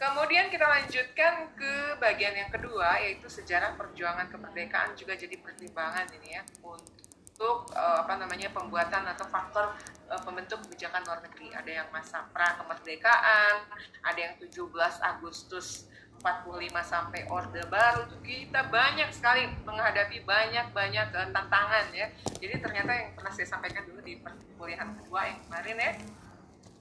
Kemudian 0.00 0.50
kita 0.50 0.66
lanjutkan 0.66 1.52
ke 1.54 2.00
bagian 2.00 2.34
yang 2.34 2.50
kedua 2.50 2.98
yaitu 3.04 3.28
sejarah 3.28 3.76
perjuangan 3.76 4.32
kemerdekaan 4.32 4.96
juga 4.96 5.14
jadi 5.14 5.36
pertimbangan 5.38 6.08
ini 6.18 6.40
ya 6.40 6.42
untuk 6.64 7.01
uh, 7.44 7.96
apa 8.02 8.18
namanya 8.18 8.50
pembuatan 8.54 9.06
atau 9.08 9.26
faktor 9.28 9.74
uh, 10.10 10.20
pembentuk 10.22 10.62
kebijakan 10.66 11.02
luar 11.06 11.20
negeri. 11.24 11.50
Ada 11.54 11.70
yang 11.82 11.88
masa 11.90 12.26
pra 12.30 12.58
kemerdekaan, 12.58 13.54
ada 14.02 14.18
yang 14.18 14.34
17 14.38 14.70
Agustus 15.02 15.90
45 16.22 16.70
sampai 16.86 17.26
Orde 17.26 17.62
Baru 17.66 18.06
itu 18.06 18.16
kita 18.22 18.70
banyak 18.70 19.10
sekali 19.10 19.50
menghadapi 19.66 20.22
banyak-banyak 20.22 21.06
uh, 21.10 21.28
tantangan 21.34 21.86
ya. 21.90 22.06
Jadi 22.38 22.54
ternyata 22.62 22.90
yang 22.94 23.10
pernah 23.18 23.32
saya 23.34 23.48
sampaikan 23.50 23.84
dulu 23.86 24.00
di 24.02 24.22
perkuliahan 24.22 24.94
kedua 25.02 25.20
yang 25.26 25.38
kemarin 25.46 25.76
ya 25.78 25.92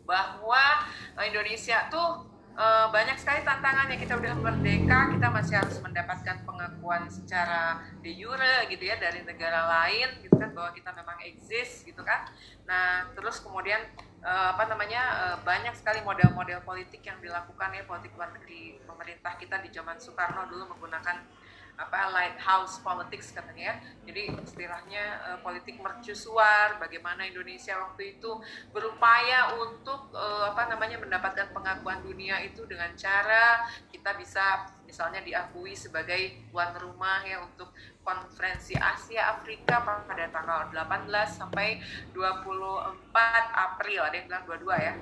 bahwa 0.01 0.89
Indonesia 1.23 1.87
tuh 1.87 2.30
uh, 2.55 2.87
banyak 2.91 3.17
sekali 3.19 3.43
tantangan 3.43 3.87
yang 3.91 3.99
kita 3.99 4.13
udah 4.17 4.33
merdeka. 4.39 4.99
Kita 5.15 5.27
masih 5.31 5.55
harus 5.59 5.77
mendapatkan 5.79 6.37
pengakuan 6.43 7.07
secara 7.11 7.83
de 8.01 8.11
jure 8.15 8.67
gitu 8.71 8.83
ya 8.83 8.95
dari 8.99 9.23
negara 9.23 9.67
lain 9.67 10.23
gitu 10.23 10.35
kan 10.35 10.51
bahwa 10.51 10.71
kita 10.75 10.89
memang 10.95 11.17
eksis 11.23 11.83
gitu 11.87 12.01
kan. 12.03 12.27
Nah 12.67 13.11
terus 13.13 13.39
kemudian 13.39 13.79
uh, 14.23 14.55
apa 14.55 14.67
namanya 14.69 15.01
uh, 15.27 15.37
banyak 15.43 15.73
sekali 15.77 16.01
model-model 16.03 16.63
politik 16.63 17.01
yang 17.05 17.19
dilakukan 17.19 17.69
ya 17.75 17.83
politik 17.85 18.13
luar 18.15 18.31
negeri 18.35 18.79
pemerintah 18.83 19.33
kita 19.37 19.59
di 19.61 19.69
zaman 19.73 19.97
Soekarno 19.97 20.47
dulu 20.49 20.77
menggunakan 20.77 21.40
apa 21.77 22.11
lighthouse 22.11 22.79
politics 22.83 23.31
katanya 23.31 23.73
ya. 23.73 23.75
Jadi 24.11 24.23
istilahnya 24.43 25.03
uh, 25.27 25.39
politik 25.45 25.79
mercusuar 25.79 26.77
bagaimana 26.81 27.23
Indonesia 27.27 27.77
waktu 27.79 28.17
itu 28.17 28.31
berupaya 28.75 29.55
untuk 29.57 30.11
uh, 30.11 30.51
apa 30.51 30.71
namanya 30.71 30.99
mendapatkan 30.99 31.53
pengakuan 31.55 32.03
dunia 32.03 32.41
itu 32.43 32.63
dengan 32.67 32.91
cara 32.97 33.65
kita 33.89 34.17
bisa 34.17 34.67
misalnya 34.91 35.23
diakui 35.23 35.71
sebagai 35.71 36.51
tuan 36.51 36.75
rumah 36.75 37.23
ya 37.23 37.39
untuk 37.39 37.71
konferensi 38.03 38.75
Asia 38.75 39.39
Afrika 39.39 39.79
pada 39.87 40.27
tanggal 40.27 40.67
18 40.67 41.07
sampai 41.31 41.79
24 42.11 43.15
April 43.55 43.99
ada 44.03 44.15
yang 44.19 44.27
bilang 44.27 44.43
22 44.67 44.87
ya 44.91 44.93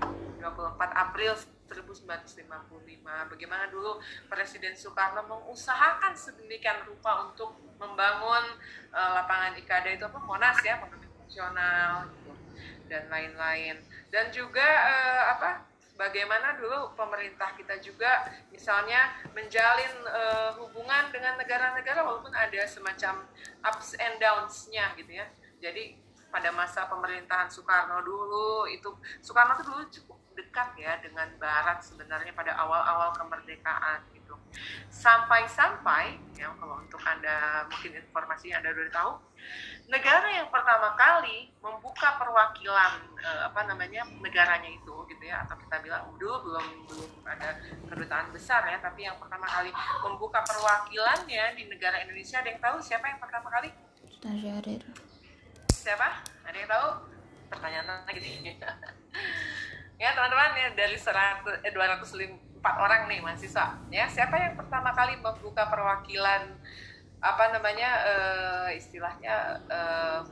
24 0.45 0.77
April 0.93 1.31
1955. 1.69 3.29
Bagaimana 3.29 3.69
dulu 3.69 4.01
Presiden 4.25 4.73
Soekarno 4.73 5.23
mengusahakan 5.29 6.17
sedemikian 6.17 6.81
rupa 6.89 7.29
untuk 7.29 7.53
membangun 7.77 8.43
uh, 8.91 9.11
lapangan 9.21 9.55
IKADA 9.55 9.95
itu 9.95 10.05
apa 10.09 10.19
Monas 10.25 10.57
ya, 10.65 10.81
Monumen 10.81 11.07
Nasional 11.23 12.09
gitu 12.09 12.31
dan 12.89 13.05
lain-lain. 13.07 13.77
Dan 14.09 14.33
juga 14.33 14.65
uh, 14.65 15.23
apa 15.37 15.69
bagaimana 15.99 16.57
dulu 16.57 16.97
pemerintah 16.97 17.53
kita 17.53 17.77
juga 17.83 18.25
misalnya 18.49 19.13
menjalin 19.35 19.93
uh, 20.09 20.51
hubungan 20.57 21.13
dengan 21.13 21.37
negara-negara 21.37 22.01
walaupun 22.01 22.33
ada 22.33 22.65
semacam 22.65 23.27
ups 23.61 23.99
and 24.01 24.17
downs-nya 24.17 24.97
gitu 24.97 25.11
ya. 25.13 25.29
Jadi 25.59 25.99
pada 26.29 26.53
masa 26.53 26.85
pemerintahan 26.87 27.49
Soekarno 27.49 28.01
dulu 28.05 28.69
itu 28.69 28.89
Soekarno 29.19 29.57
itu 29.59 29.65
dulu 29.65 29.83
cukup 29.89 30.18
dekat 30.40 30.72
ya 30.80 30.95
dengan 31.03 31.28
Barat 31.36 31.84
sebenarnya 31.84 32.32
pada 32.32 32.56
awal-awal 32.56 33.11
kemerdekaan 33.11 33.99
gitu. 34.16 34.40
Sampai-sampai 34.88 36.16
ya 36.40 36.48
kalau 36.56 36.80
untuk 36.80 37.03
anda 37.03 37.68
mungkin 37.68 37.99
informasi 37.99 38.56
anda 38.56 38.72
sudah 38.72 38.94
tahu, 38.95 39.11
negara 39.91 40.28
yang 40.32 40.48
pertama 40.48 40.95
kali 40.95 41.52
membuka 41.60 42.16
perwakilan 42.16 43.03
eh, 43.20 43.41
apa 43.52 43.68
namanya 43.68 44.07
negaranya 44.24 44.70
itu 44.72 44.94
gitu 45.10 45.24
ya 45.26 45.44
atau 45.44 45.57
kita 45.60 45.82
bilang 45.84 46.07
dulu 46.16 46.36
belum 46.45 46.66
belum 46.88 47.11
ada 47.26 47.57
kedutaan 47.90 48.30
besar 48.32 48.64
ya 48.70 48.78
tapi 48.80 49.03
yang 49.10 49.18
pertama 49.18 49.49
kali 49.49 49.74
membuka 50.06 50.45
perwakilannya 50.45 51.57
di 51.57 51.64
negara 51.68 51.99
Indonesia 52.06 52.40
ada 52.40 52.49
yang 52.53 52.61
tahu 52.61 52.78
siapa 52.80 53.06
yang 53.10 53.20
pertama 53.20 53.49
kali? 53.52 53.70
Siapa? 55.74 56.22
Ada 56.45 56.57
yang 56.60 56.70
tahu? 56.70 56.88
Pertanyaan 57.49 58.06
lagi 58.06 58.20
nih. 58.20 58.56
ya 59.99 60.15
teman-teman 60.15 60.55
ya 60.55 60.67
dari 60.80 60.95
100 60.95 61.67
eh, 61.67 61.73
204 61.76 62.63
orang 62.63 63.11
nih 63.11 63.19
mahasiswa. 63.19 63.76
Ya 63.91 64.07
siapa 64.07 64.39
yang 64.39 64.55
pertama 64.55 64.95
kali 64.95 65.19
membuka 65.19 65.67
perwakilan 65.67 66.55
apa 67.19 67.43
namanya 67.51 67.89
uh, 68.07 68.69
istilahnya 68.71 69.59
uh, 69.67 70.23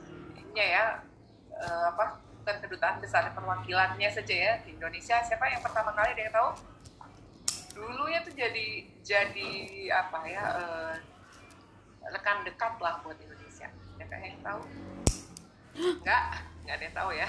ya 0.55 1.03
uh, 1.51 1.85
apa 1.91 2.23
bukan 2.39 2.63
kedutaan 2.63 3.03
besar 3.03 3.27
perwakilannya 3.35 4.07
saja 4.07 4.35
ya 4.35 4.53
di 4.63 4.71
Indonesia. 4.79 5.19
Siapa 5.19 5.51
yang 5.51 5.59
pertama 5.59 5.91
kali 5.91 6.15
ada 6.15 6.23
yang 6.23 6.33
tahu? 6.33 6.49
Dulunya 7.75 8.23
tuh 8.23 8.33
jadi 8.33 8.87
jadi 9.03 9.51
apa 9.91 10.19
ya 10.31 10.43
uh, 10.47 10.95
rekan 12.07 12.47
dekat 12.47 12.79
lah 12.79 13.03
buat 13.03 13.19
Indonesia. 13.19 13.67
Siapa 13.99 14.15
yang 14.15 14.39
tahu? 14.39 14.63
Nggak 16.07 16.23
nggak 16.63 16.75
ada 16.79 16.83
yang 16.87 16.95
tahu 16.95 17.11
ya 17.11 17.27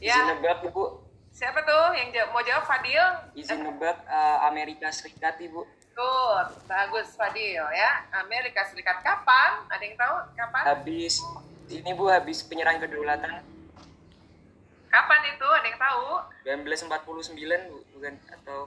Ya. 0.00 0.16
Izin 0.16 0.26
nebak 0.32 0.64
Ibu. 0.64 0.84
Siapa 1.30 1.60
tuh 1.62 1.84
yang 1.94 2.08
jawab, 2.10 2.28
mau 2.32 2.42
jawab 2.42 2.64
Fadil? 2.64 3.04
Izin 3.36 3.60
nebak 3.60 4.00
uh, 4.08 4.48
Amerika 4.48 4.88
Serikat 4.88 5.36
Ibu. 5.36 5.62
Tuh, 5.92 6.36
bagus 6.64 7.12
Fadil 7.14 7.60
ya. 7.60 7.90
Amerika 8.24 8.64
Serikat 8.64 9.04
kapan? 9.04 9.60
Ada 9.68 9.82
yang 9.84 9.96
tahu 10.00 10.16
kapan? 10.32 10.62
Habis 10.72 11.20
ini 11.68 11.92
Bu 11.92 12.08
habis 12.08 12.40
penyerahan 12.42 12.80
kedaulatan. 12.80 13.44
Kapan 14.90 15.20
itu? 15.28 15.46
Ada 15.46 15.66
yang 15.68 15.78
tahu? 15.78 16.08
1949 16.48 17.68
Bu, 17.70 17.78
bukan 17.94 18.14
atau 18.32 18.58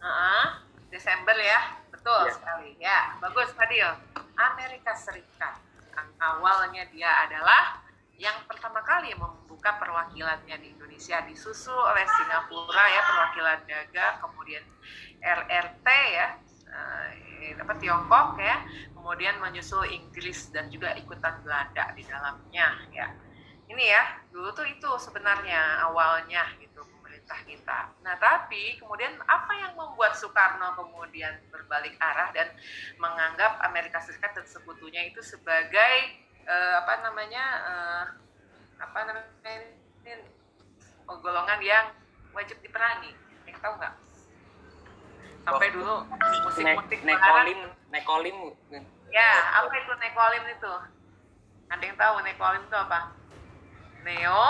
uh 0.00 0.08
-uh, 0.08 0.46
Desember 0.88 1.36
ya. 1.36 1.76
Betul 1.92 2.26
ya. 2.26 2.32
sekali. 2.32 2.70
Ya, 2.80 3.00
bagus 3.20 3.52
Fadil. 3.52 3.92
Amerika 4.40 4.96
Serikat. 4.96 5.60
Awalnya 6.16 6.88
dia 6.88 7.28
adalah 7.28 7.84
yang 8.22 8.38
pertama 8.46 8.78
kali 8.86 9.10
membuka 9.18 9.82
perwakilannya 9.82 10.54
di 10.62 10.78
Indonesia 10.78 11.18
disusul 11.26 11.74
oleh 11.74 12.06
Singapura 12.06 12.84
ya 12.86 13.00
perwakilan 13.02 13.60
dagang 13.66 14.14
kemudian 14.22 14.62
RRT 15.18 15.86
ya 16.14 16.26
eh, 16.70 17.58
apa 17.58 17.74
Tiongkok 17.82 18.38
ya 18.38 18.62
kemudian 18.94 19.42
menyusul 19.42 19.82
Inggris 19.90 20.54
dan 20.54 20.70
juga 20.70 20.94
ikutan 20.94 21.42
Belanda 21.42 21.90
di 21.98 22.06
dalamnya 22.06 22.86
ya. 22.94 23.10
Ini 23.66 23.84
ya 23.90 24.02
dulu 24.30 24.54
tuh 24.54 24.70
itu 24.70 24.90
sebenarnya 25.02 25.82
awalnya 25.90 26.46
gitu 26.62 26.86
pemerintah 26.86 27.42
kita. 27.42 27.90
Nah 28.06 28.14
tapi 28.22 28.78
kemudian 28.78 29.18
apa 29.26 29.52
yang 29.58 29.74
membuat 29.74 30.14
Soekarno 30.14 30.78
kemudian 30.78 31.34
berbalik 31.50 31.98
arah 31.98 32.30
dan 32.30 32.54
menganggap 33.02 33.58
Amerika 33.66 33.98
Serikat 33.98 34.38
dan 34.38 34.46
sekutunya 34.46 35.10
itu 35.10 35.18
sebagai 35.18 36.21
uh, 36.46 36.74
apa 36.84 36.92
namanya 37.04 37.44
uh, 37.66 38.04
apa 38.82 38.98
namanya 39.06 39.52
ini 40.02 40.14
golongan 41.06 41.60
yang 41.62 41.86
wajib 42.32 42.58
diperangi. 42.64 43.12
Yang 43.46 43.58
tahu 43.60 43.74
nggak? 43.78 43.94
Sampai 45.42 45.68
oh, 45.70 45.72
dulu 45.74 45.94
musik 46.06 46.40
musik 46.46 47.00
ne 47.02 47.12
nekolim 47.12 47.60
nekolim 47.90 48.36
ya 49.10 49.30
apa 49.60 49.74
itu 49.74 49.92
nekolim 49.98 50.42
itu? 50.48 50.74
Ada 51.68 51.82
yang 51.82 51.96
tahu 51.98 52.14
nekolim 52.22 52.62
itu 52.64 52.76
apa? 52.78 52.98
Neo 54.06 54.46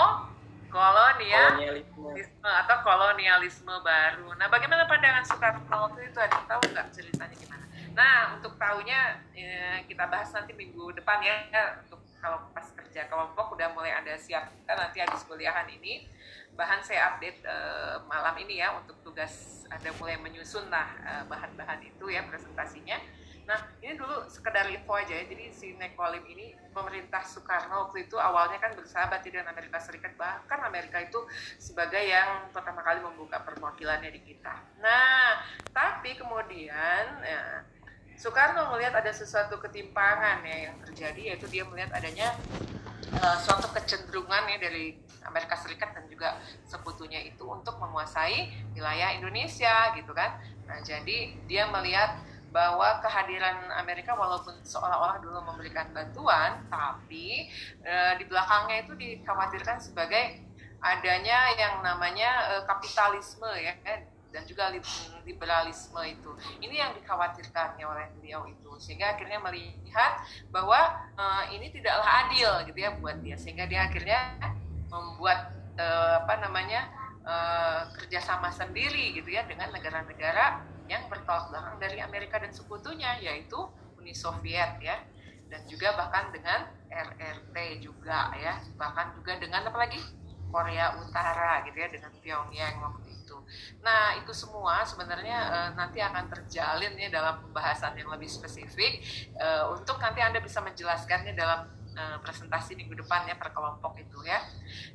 kolonialisme. 0.73 2.25
Atau 2.41 2.77
kolonialisme 2.81 3.73
baru. 3.85 4.33
Nah, 4.41 4.49
bagaimana 4.49 4.89
pandangan 4.89 5.21
Soekarno 5.21 5.61
waktu 5.69 6.09
itu? 6.09 6.17
Ada 6.17 6.33
yang 6.33 6.47
tahu 6.49 6.61
nggak 6.73 6.87
ceritanya 6.89 7.35
gimana? 7.37 7.62
Nah, 7.93 8.37
untuk 8.37 8.57
tahunya 8.57 8.99
eh, 9.37 9.77
kita 9.85 10.09
bahas 10.09 10.33
nanti 10.33 10.53
minggu 10.57 10.93
depan 10.97 11.21
ya, 11.21 11.35
untuk 11.85 12.03
kalau 12.23 12.39
pas 12.55 12.63
kerja 12.71 13.11
kelompok 13.11 13.59
udah 13.59 13.75
mulai 13.75 13.91
ada 13.91 14.15
siap 14.15 14.47
kan 14.63 14.79
nanti 14.79 15.03
habis 15.03 15.27
kuliahan 15.27 15.67
ini 15.67 16.07
bahan 16.55 16.79
saya 16.79 17.11
update 17.11 17.43
uh, 17.43 17.99
malam 18.07 18.31
ini 18.39 18.63
ya 18.63 18.71
untuk 18.79 18.95
tugas 19.03 19.65
ada 19.67 19.91
mulai 19.99 20.15
menyusun 20.21 20.71
lah 20.71 20.87
uh, 21.03 21.23
bahan-bahan 21.27 21.83
itu 21.83 22.07
ya 22.07 22.23
presentasinya. 22.23 22.95
Nah 23.43 23.59
ini 23.83 23.99
dulu 23.99 24.23
sekedar 24.31 24.71
info 24.71 24.95
aja 24.95 25.19
ya. 25.19 25.27
Jadi 25.27 25.51
si 25.51 25.75
Nekolim 25.75 26.23
ini 26.31 26.55
pemerintah 26.71 27.27
Soekarno 27.27 27.89
waktu 27.89 28.07
itu 28.07 28.15
awalnya 28.15 28.55
kan 28.61 28.71
bersahabat 28.71 29.19
dengan 29.25 29.51
Amerika 29.51 29.83
Serikat 29.83 30.15
bahkan 30.15 30.63
Amerika 30.63 31.03
itu 31.03 31.19
sebagai 31.59 31.99
yang 31.99 32.47
pertama 32.55 32.85
kali 32.85 33.03
membuka 33.03 33.43
perwakilannya 33.43 34.13
di 34.15 34.21
kita. 34.23 34.63
Nah 34.79 35.43
tapi 35.75 36.15
kemudian 36.15 37.19
ya, 37.19 37.67
Soekarno 38.17 38.71
melihat 38.75 38.97
ada 38.99 39.11
sesuatu 39.11 39.59
ketimpangan 39.59 40.45
ya 40.45 40.71
yang 40.71 40.77
terjadi 40.85 41.33
yaitu 41.33 41.47
dia 41.49 41.65
melihat 41.67 41.91
adanya 41.97 42.37
uh, 43.19 43.37
suatu 43.41 43.67
kecenderungan 43.73 44.47
ya 44.47 44.57
dari 44.61 44.95
Amerika 45.23 45.55
Serikat 45.59 45.95
dan 45.95 46.05
juga 46.07 46.39
sekutunya 46.67 47.23
itu 47.23 47.43
untuk 47.47 47.79
menguasai 47.79 48.51
wilayah 48.75 49.15
Indonesia 49.15 49.95
gitu 49.95 50.11
kan. 50.11 50.39
Nah, 50.67 50.79
jadi 50.83 51.35
dia 51.47 51.67
melihat 51.71 52.19
bahwa 52.53 53.01
kehadiran 53.01 53.73
Amerika 53.81 54.13
walaupun 54.13 54.53
seolah-olah 54.61 55.17
dulu 55.25 55.41
memberikan 55.41 55.89
bantuan, 55.89 56.61
tapi 56.69 57.49
e, 57.81 57.93
di 58.21 58.29
belakangnya 58.29 58.85
itu 58.85 58.93
dikhawatirkan 58.93 59.81
sebagai 59.81 60.37
adanya 60.77 61.49
yang 61.57 61.81
namanya 61.81 62.53
e, 62.53 62.53
kapitalisme 62.69 63.49
ya 63.57 63.73
kan 63.81 64.05
dan 64.33 64.49
juga 64.49 64.73
liberalisme 65.23 66.01
itu. 66.09 66.33
Ini 66.57 66.73
yang 66.73 66.91
dikhawatirkan 66.97 67.77
ya 67.77 67.85
oleh 67.85 68.09
beliau 68.17 68.49
itu. 68.49 68.73
Sehingga 68.81 69.13
akhirnya 69.13 69.37
melihat 69.37 70.25
bahwa 70.49 71.05
uh, 71.13 71.45
ini 71.53 71.69
tidaklah 71.69 72.25
adil 72.25 72.49
gitu 72.65 72.79
ya 72.81 72.97
buat 72.97 73.21
dia. 73.21 73.37
Sehingga 73.37 73.69
dia 73.69 73.85
akhirnya 73.85 74.33
membuat 74.89 75.53
uh, 75.77 76.25
apa 76.25 76.33
namanya 76.41 76.89
uh, 77.21 77.93
kerjasama 77.93 78.49
sendiri 78.49 79.13
gitu 79.13 79.29
ya 79.29 79.45
dengan 79.45 79.69
negara-negara 79.69 80.65
yang 80.89 81.05
bertolak 81.07 81.53
belakang 81.53 81.77
dari 81.77 82.01
Amerika 82.01 82.41
dan 82.41 82.51
sekutunya 82.51 83.21
yaitu 83.21 83.61
Uni 84.01 84.17
Soviet 84.17 84.81
ya. 84.81 84.97
Dan 85.53 85.61
juga 85.69 85.93
bahkan 85.93 86.33
dengan 86.33 86.65
RRT 86.89 87.85
juga 87.85 88.33
ya. 88.41 88.57
Bahkan 88.81 89.21
juga 89.21 89.37
dengan 89.37 89.69
apa 89.69 89.77
lagi? 89.77 90.01
Korea 90.53 91.01
Utara 91.01 91.65
gitu 91.65 91.81
ya 91.81 91.89
dengan 91.89 92.13
Pyongyang 92.21 92.77
waktu 92.77 93.12
Nah, 93.81 94.17
itu 94.19 94.31
semua 94.35 94.83
sebenarnya 94.83 95.37
uh, 95.49 95.69
nanti 95.73 95.99
akan 96.03 96.29
terjalin 96.29 96.93
ya 96.97 97.09
dalam 97.09 97.41
pembahasan 97.47 97.97
yang 97.97 98.09
lebih 98.11 98.29
spesifik 98.29 99.01
uh, 99.39 99.73
untuk 99.73 99.97
nanti 99.99 100.19
Anda 100.21 100.39
bisa 100.39 100.59
menjelaskannya 100.61 101.33
dalam 101.33 101.67
uh, 101.93 102.17
presentasi 102.21 102.75
minggu 102.77 102.97
depan 103.05 103.25
ya 103.29 103.35
per 103.37 103.53
kelompok 103.53 103.97
itu 104.01 104.19
ya. 104.25 104.41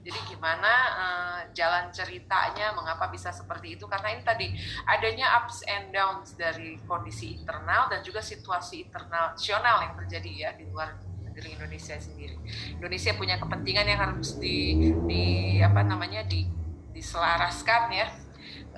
Jadi 0.03 0.19
gimana 0.29 0.73
uh, 0.95 1.41
jalan 1.55 1.91
ceritanya 1.95 2.75
mengapa 2.75 3.09
bisa 3.11 3.31
seperti 3.31 3.79
itu 3.79 3.87
karena 3.87 4.15
ini 4.15 4.23
tadi 4.23 4.47
adanya 4.87 5.43
ups 5.43 5.65
and 5.67 5.95
downs 5.95 6.35
dari 6.35 6.79
kondisi 6.85 7.39
internal 7.39 7.89
dan 7.91 8.03
juga 8.03 8.23
situasi 8.23 8.87
internasional 8.91 9.87
yang 9.87 9.95
terjadi 10.05 10.31
ya 10.31 10.51
di 10.55 10.65
luar 10.69 10.99
negeri 11.23 11.55
Indonesia 11.55 11.95
sendiri. 11.99 12.37
Indonesia 12.83 13.13
punya 13.15 13.39
kepentingan 13.39 13.87
yang 13.87 14.01
harus 14.03 14.35
di, 14.43 14.91
di 15.07 15.25
apa 15.63 15.87
namanya 15.87 16.27
di 16.27 16.51
diselaraskan 16.99 17.83
ya 17.95 18.07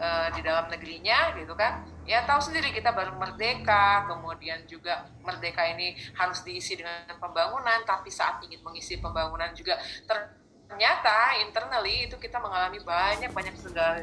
uh, 0.01 0.29
di 0.33 0.41
dalam 0.41 0.67
negerinya 0.73 1.37
gitu 1.37 1.53
kan. 1.53 1.85
Ya 2.09 2.25
tahu 2.27 2.41
sendiri 2.41 2.73
kita 2.73 2.91
baru 2.91 3.15
merdeka 3.15 4.09
kemudian 4.09 4.65
juga 4.67 5.07
merdeka 5.23 5.63
ini 5.69 5.95
harus 6.17 6.43
diisi 6.43 6.81
dengan 6.81 7.07
pembangunan 7.21 7.85
tapi 7.87 8.11
saat 8.11 8.43
ingin 8.43 8.65
mengisi 8.65 8.99
pembangunan 8.99 9.53
juga 9.55 9.79
ternyata 10.09 11.39
internally 11.47 12.11
itu 12.11 12.17
kita 12.19 12.43
mengalami 12.43 12.81
banyak 12.83 13.31
banyak 13.31 13.55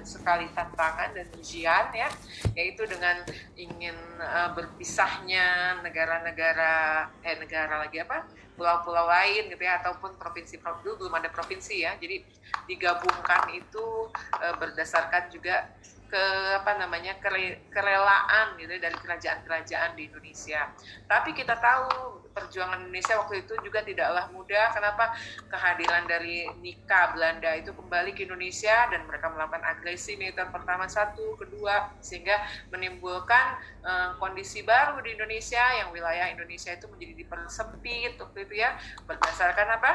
sekali 0.07 0.47
tantangan 0.53 1.11
dan 1.17 1.27
ujian 1.35 1.91
ya. 1.91 2.07
Yaitu 2.53 2.85
dengan 2.87 3.25
ingin 3.57 3.97
uh, 4.21 4.53
berpisahnya 4.55 5.81
negara-negara 5.83 7.09
eh 7.25 7.35
negara 7.41 7.83
lagi 7.83 7.99
apa 7.99 8.46
pulau-pulau 8.57 9.05
lain 9.05 9.53
gitu 9.53 9.61
ya 9.61 9.77
ataupun 9.79 10.17
provinsi 10.17 10.57
dulu 10.81 11.05
belum 11.05 11.13
ada 11.21 11.29
provinsi 11.29 11.85
ya. 11.85 11.93
Jadi 12.01 12.25
digabungkan 12.65 13.53
itu 13.53 14.09
e, 14.41 14.47
berdasarkan 14.57 15.29
juga 15.29 15.69
ke 16.07 16.25
apa 16.55 16.79
namanya 16.79 17.19
kere, 17.19 17.67
kerelaan 17.67 18.55
gitu 18.55 18.71
ya, 18.79 18.81
dari 18.87 18.97
kerajaan-kerajaan 18.97 19.99
di 19.99 20.07
Indonesia. 20.07 20.71
Tapi 21.03 21.35
kita 21.35 21.59
tahu 21.59 22.23
perjuangan 22.37 22.85
Indonesia 22.85 23.17
waktu 23.17 23.43
itu 23.43 23.53
juga 23.65 23.81
tidaklah 23.81 24.29
mudah. 24.29 24.69
Kenapa 24.71 25.17
kehadiran 25.49 26.05
dari 26.05 26.45
Nika 26.63 27.17
Belanda 27.17 27.51
itu 27.57 27.73
kembali 27.73 28.13
ke 28.13 28.29
Indonesia 28.29 28.87
dan 28.93 29.09
mereka 29.09 29.33
melakukan 29.33 29.65
agresi 29.65 30.13
militer 30.15 30.47
pertama 30.53 30.85
satu, 30.85 31.33
kedua 31.35 31.97
sehingga 31.99 32.39
menimbulkan 32.69 33.57
uh, 33.81 34.09
kondisi 34.21 34.61
baru 34.61 35.01
di 35.01 35.17
Indonesia 35.17 35.61
yang 35.81 35.89
wilayah 35.89 36.29
Indonesia 36.29 36.71
itu 36.71 36.85
menjadi 36.87 37.13
dipersempit 37.25 38.21
waktu 38.21 38.39
itu 38.45 38.53
ya 38.61 38.77
berdasarkan 39.09 39.67
apa? 39.81 39.91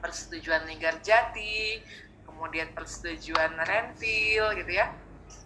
persetujuan 0.00 0.64
Linggarjati, 0.64 1.84
kemudian 2.24 2.72
persetujuan 2.72 3.52
Renville 3.52 4.56
gitu 4.56 4.72
ya 4.80 4.88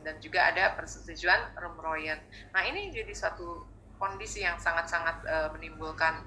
dan 0.05 0.21
juga 0.21 0.53
ada 0.53 0.77
persetujuan 0.77 1.57
Romroyen. 1.57 2.21
Nah 2.53 2.63
ini 2.69 2.93
jadi 2.93 3.11
suatu 3.11 3.65
kondisi 3.97 4.45
yang 4.45 4.61
sangat-sangat 4.61 5.25
uh, 5.25 5.49
menimbulkan 5.57 6.21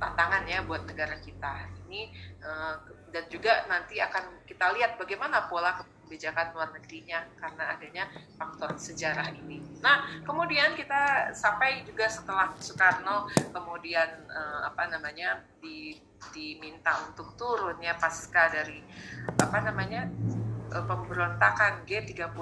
tantangan 0.00 0.42
ya 0.50 0.66
buat 0.66 0.82
negara 0.82 1.14
kita 1.22 1.70
ini 1.86 2.10
uh, 2.42 2.74
dan 3.14 3.28
juga 3.30 3.68
nanti 3.70 4.02
akan 4.02 4.42
kita 4.48 4.72
lihat 4.74 4.98
bagaimana 4.98 5.46
pola 5.46 5.78
kebijakan 5.78 6.56
luar 6.56 6.68
negerinya 6.74 7.22
karena 7.38 7.64
adanya 7.76 8.04
faktor 8.34 8.74
sejarah 8.80 9.30
ini. 9.30 9.62
Nah 9.84 10.24
kemudian 10.26 10.74
kita 10.74 11.30
sampai 11.36 11.84
juga 11.86 12.08
setelah 12.08 12.50
Soekarno 12.58 13.28
kemudian 13.52 14.26
uh, 14.26 14.66
apa 14.66 14.90
namanya 14.90 15.44
di, 15.60 15.94
diminta 16.32 16.98
untuk 17.06 17.36
turunnya 17.36 17.94
pasca 17.94 18.50
dari 18.50 18.80
apa 19.38 19.58
namanya 19.60 20.08
pemberontakan 20.72 21.84
G30 21.84 22.40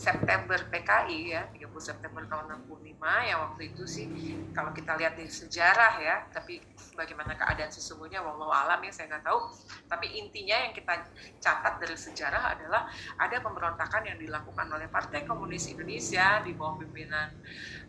September 0.00 0.56
PKI 0.72 1.18
ya 1.28 1.44
30 1.52 1.76
September 1.76 2.24
tahun 2.24 2.64
65 2.64 3.28
yang 3.28 3.38
waktu 3.44 3.62
itu 3.68 3.84
sih. 3.84 4.08
Kalau 4.56 4.72
kita 4.72 4.96
lihat 4.96 5.20
di 5.20 5.28
sejarah 5.28 6.00
ya 6.00 6.24
tapi 6.32 6.56
bagaimana 6.96 7.36
keadaan 7.36 7.68
sesungguhnya 7.68 8.24
wallahu 8.24 8.48
alam 8.48 8.80
ya 8.80 8.88
saya 8.88 9.12
nggak 9.12 9.28
tahu. 9.28 9.52
Tapi 9.92 10.16
intinya 10.16 10.56
yang 10.56 10.72
kita 10.72 11.04
catat 11.36 11.76
dari 11.84 11.96
sejarah 12.00 12.56
adalah 12.56 12.88
ada 13.20 13.36
pemberontakan 13.44 14.08
yang 14.08 14.16
dilakukan 14.16 14.72
oleh 14.72 14.88
Partai 14.88 15.28
Komunis 15.28 15.68
Indonesia 15.68 16.40
di 16.40 16.56
bawah 16.56 16.80
pimpinan 16.80 17.36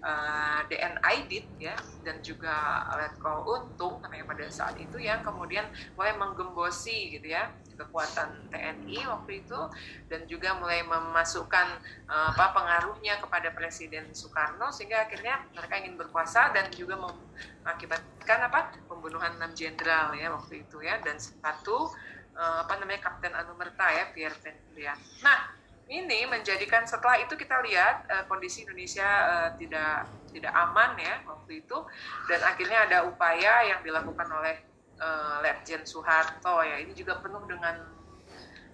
uh, 0.01 0.61
eh, 0.67 1.07
Aidit 1.07 1.45
ya 1.61 1.77
dan 2.01 2.19
juga 2.25 2.85
Letkol 2.97 3.45
Untung 3.45 4.01
namanya 4.01 4.25
pada 4.27 4.45
saat 4.49 4.75
itu 4.77 4.97
yang 4.97 5.21
kemudian 5.21 5.65
mulai 5.97 6.13
menggembosi 6.17 7.17
gitu 7.17 7.31
ya 7.33 7.49
kekuatan 7.81 8.53
TNI 8.53 9.09
waktu 9.09 9.41
itu 9.41 9.59
dan 10.05 10.29
juga 10.29 10.53
mulai 10.61 10.85
memasukkan 10.85 11.67
uh, 12.05 12.29
apa 12.29 12.53
pengaruhnya 12.53 13.17
kepada 13.17 13.49
Presiden 13.53 14.13
Soekarno 14.13 14.69
sehingga 14.69 15.09
akhirnya 15.09 15.41
mereka 15.57 15.81
ingin 15.81 15.97
berkuasa 15.97 16.53
dan 16.53 16.69
juga 16.69 17.01
mengakibatkan 17.01 18.39
apa 18.45 18.77
pembunuhan 18.85 19.33
enam 19.41 19.57
jenderal 19.57 20.13
ya 20.13 20.29
waktu 20.29 20.61
itu 20.61 20.85
ya 20.85 21.01
dan 21.01 21.17
satu 21.17 21.89
uh, 22.37 22.57
apa 22.61 22.73
namanya 22.77 23.09
Kapten 23.09 23.33
Anumerta 23.33 23.89
ya 23.89 24.13
Pierre 24.13 24.37
Vendria. 24.37 24.93
Nah 25.25 25.60
ini 25.91 26.23
menjadikan 26.23 26.87
setelah 26.87 27.19
itu 27.19 27.35
kita 27.35 27.59
lihat 27.67 28.07
uh, 28.07 28.23
kondisi 28.31 28.63
Indonesia 28.63 29.05
uh, 29.05 29.49
tidak 29.59 30.07
tidak 30.31 30.53
aman 30.55 30.95
ya 30.95 31.19
waktu 31.27 31.67
itu 31.67 31.77
dan 32.31 32.39
akhirnya 32.47 32.79
ada 32.87 32.97
upaya 33.03 33.67
yang 33.67 33.83
dilakukan 33.83 34.31
oleh 34.31 34.55
uh, 35.03 35.43
Letjen 35.43 35.83
Soeharto 35.83 36.63
ya 36.63 36.79
ini 36.79 36.95
juga 36.95 37.19
penuh 37.19 37.43
dengan 37.43 37.75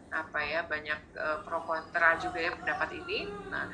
apa 0.08 0.40
ya 0.40 0.64
banyak 0.64 1.18
uh, 1.18 1.44
pro 1.44 1.60
kontra 1.68 2.16
juga 2.16 2.40
ya 2.40 2.54
pendapat 2.56 2.96
ini. 2.96 3.28
Nah 3.52 3.68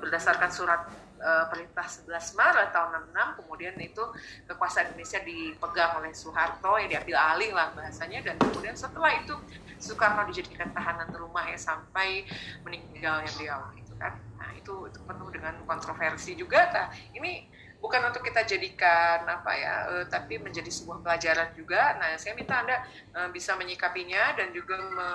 berdasarkan 0.00 0.48
surat 0.48 0.88
uh, 1.20 1.46
perintah 1.50 1.86
11 1.86 2.10
Maret 2.38 2.68
tahun 2.72 2.90
66 3.12 3.38
kemudian 3.42 3.74
itu 3.78 4.04
kekuasaan 4.48 4.94
Indonesia 4.94 5.20
dipegang 5.22 5.92
oleh 6.02 6.12
Soeharto 6.16 6.78
yang 6.80 6.88
diambil 6.90 7.16
alih 7.18 7.50
lah 7.52 7.70
bahasanya 7.76 8.20
dan 8.24 8.36
kemudian 8.40 8.74
setelah 8.74 9.12
itu 9.14 9.34
Soekarno 9.78 10.24
dijadikan 10.30 10.72
tahanan 10.72 11.12
rumah 11.12 11.44
ya 11.44 11.58
sampai 11.60 12.24
meninggalnya 12.64 13.28
beliau 13.36 13.60
itu 13.76 13.92
kan. 14.00 14.16
Nah 14.40 14.50
itu 14.56 14.88
itu 14.88 14.98
penuh 15.04 15.28
dengan 15.28 15.54
kontroversi 15.68 16.32
juga. 16.38 16.72
Nah 16.72 16.86
ini 17.12 17.44
bukan 17.84 18.00
untuk 18.08 18.24
kita 18.24 18.48
jadikan 18.48 19.28
apa 19.28 19.52
ya, 19.52 19.74
uh, 19.92 20.04
tapi 20.08 20.40
menjadi 20.40 20.72
sebuah 20.72 21.04
pelajaran 21.04 21.52
juga. 21.52 22.00
Nah, 22.00 22.16
saya 22.16 22.32
minta 22.32 22.64
anda 22.64 22.80
uh, 23.12 23.28
bisa 23.28 23.52
menyikapinya 23.60 24.32
dan 24.40 24.56
juga 24.56 24.80
me 24.80 25.08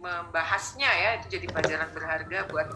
membahasnya 0.00 0.88
ya, 0.88 1.10
itu 1.20 1.36
jadi 1.36 1.46
pelajaran 1.52 1.92
berharga 1.92 2.48
buat 2.48 2.72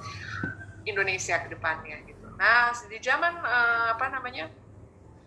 Indonesia 0.85 1.41
ke 1.41 1.57
depannya 1.57 2.05
gitu. 2.05 2.14
Nah, 2.35 2.74
di 2.74 2.98
zaman 2.98 3.35
uh, 3.43 3.94
apa 3.94 4.06
namanya 4.11 4.51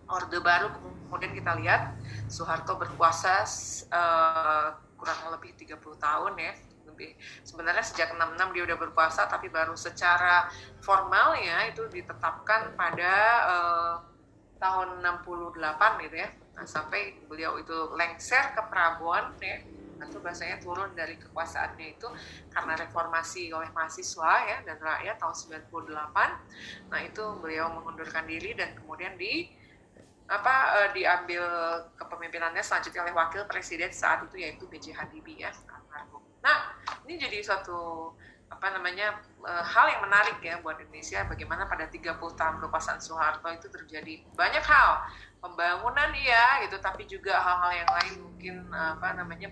Orde 0.08 0.40
Baru 0.40 0.72
kemudian 1.08 1.32
kita 1.32 1.56
lihat 1.60 1.96
Soeharto 2.28 2.76
berkuasa 2.76 3.44
uh, 3.92 4.68
kurang 5.00 5.20
lebih 5.32 5.56
30 5.56 5.80
tahun 5.80 6.34
ya 6.36 6.54
lebih. 6.88 7.14
Sebenarnya 7.44 7.84
sejak 7.84 8.16
66 8.16 8.56
dia 8.56 8.64
udah 8.68 8.78
berpuasa 8.80 9.30
tapi 9.30 9.48
baru 9.48 9.78
secara 9.78 10.50
formal 10.84 11.38
ya 11.40 11.68
itu 11.70 11.86
ditetapkan 11.88 12.76
pada 12.76 13.14
uh, 13.48 13.96
tahun 14.58 15.00
68 15.00 16.04
gitu 16.10 16.16
ya. 16.18 16.30
Nah, 16.58 16.66
sampai 16.66 17.22
beliau 17.30 17.62
itu 17.62 17.94
lengser 17.94 18.58
ke 18.58 18.62
Prabowo 18.66 19.38
ya 19.40 19.77
atau 20.02 20.20
bahasanya 20.22 20.58
turun 20.62 20.94
dari 20.94 21.18
kekuasaannya 21.18 21.88
itu 21.98 22.08
karena 22.54 22.74
reformasi 22.78 23.50
oleh 23.54 23.70
mahasiswa 23.74 24.34
ya 24.46 24.58
dan 24.66 24.78
rakyat 24.78 25.16
tahun 25.18 25.36
98 25.70 26.94
nah 26.94 27.00
itu 27.02 27.24
beliau 27.42 27.74
mengundurkan 27.74 28.26
diri 28.30 28.54
dan 28.54 28.74
kemudian 28.78 29.18
di 29.18 29.50
apa 30.28 30.56
uh, 30.76 30.90
diambil 30.92 31.44
kepemimpinannya 31.96 32.60
selanjutnya 32.60 33.08
oleh 33.08 33.16
wakil 33.16 33.48
presiden 33.48 33.96
saat 33.96 34.28
itu 34.28 34.44
yaitu 34.44 34.68
B.J. 34.68 34.92
Habibie 34.92 35.40
ya 35.40 35.56
Nah, 36.48 36.58
ini 37.04 37.20
jadi 37.20 37.44
suatu 37.44 38.14
apa 38.48 38.72
namanya 38.72 39.20
e, 39.44 39.52
hal 39.52 39.92
yang 39.92 40.08
menarik 40.08 40.40
ya 40.40 40.64
buat 40.64 40.80
Indonesia 40.80 41.28
bagaimana 41.28 41.68
pada 41.68 41.84
30 41.92 42.16
tahun 42.16 42.56
kekuasaan 42.64 43.04
Soeharto 43.04 43.48
itu 43.52 43.68
terjadi. 43.68 44.24
Banyak 44.32 44.64
hal 44.64 45.04
pembangunan 45.38 46.10
iya 46.18 46.66
gitu 46.66 46.78
tapi 46.82 47.06
juga 47.06 47.38
hal-hal 47.38 47.72
yang 47.86 47.92
lain 47.92 48.14
mungkin 48.26 48.56
apa 48.74 49.14
namanya 49.18 49.50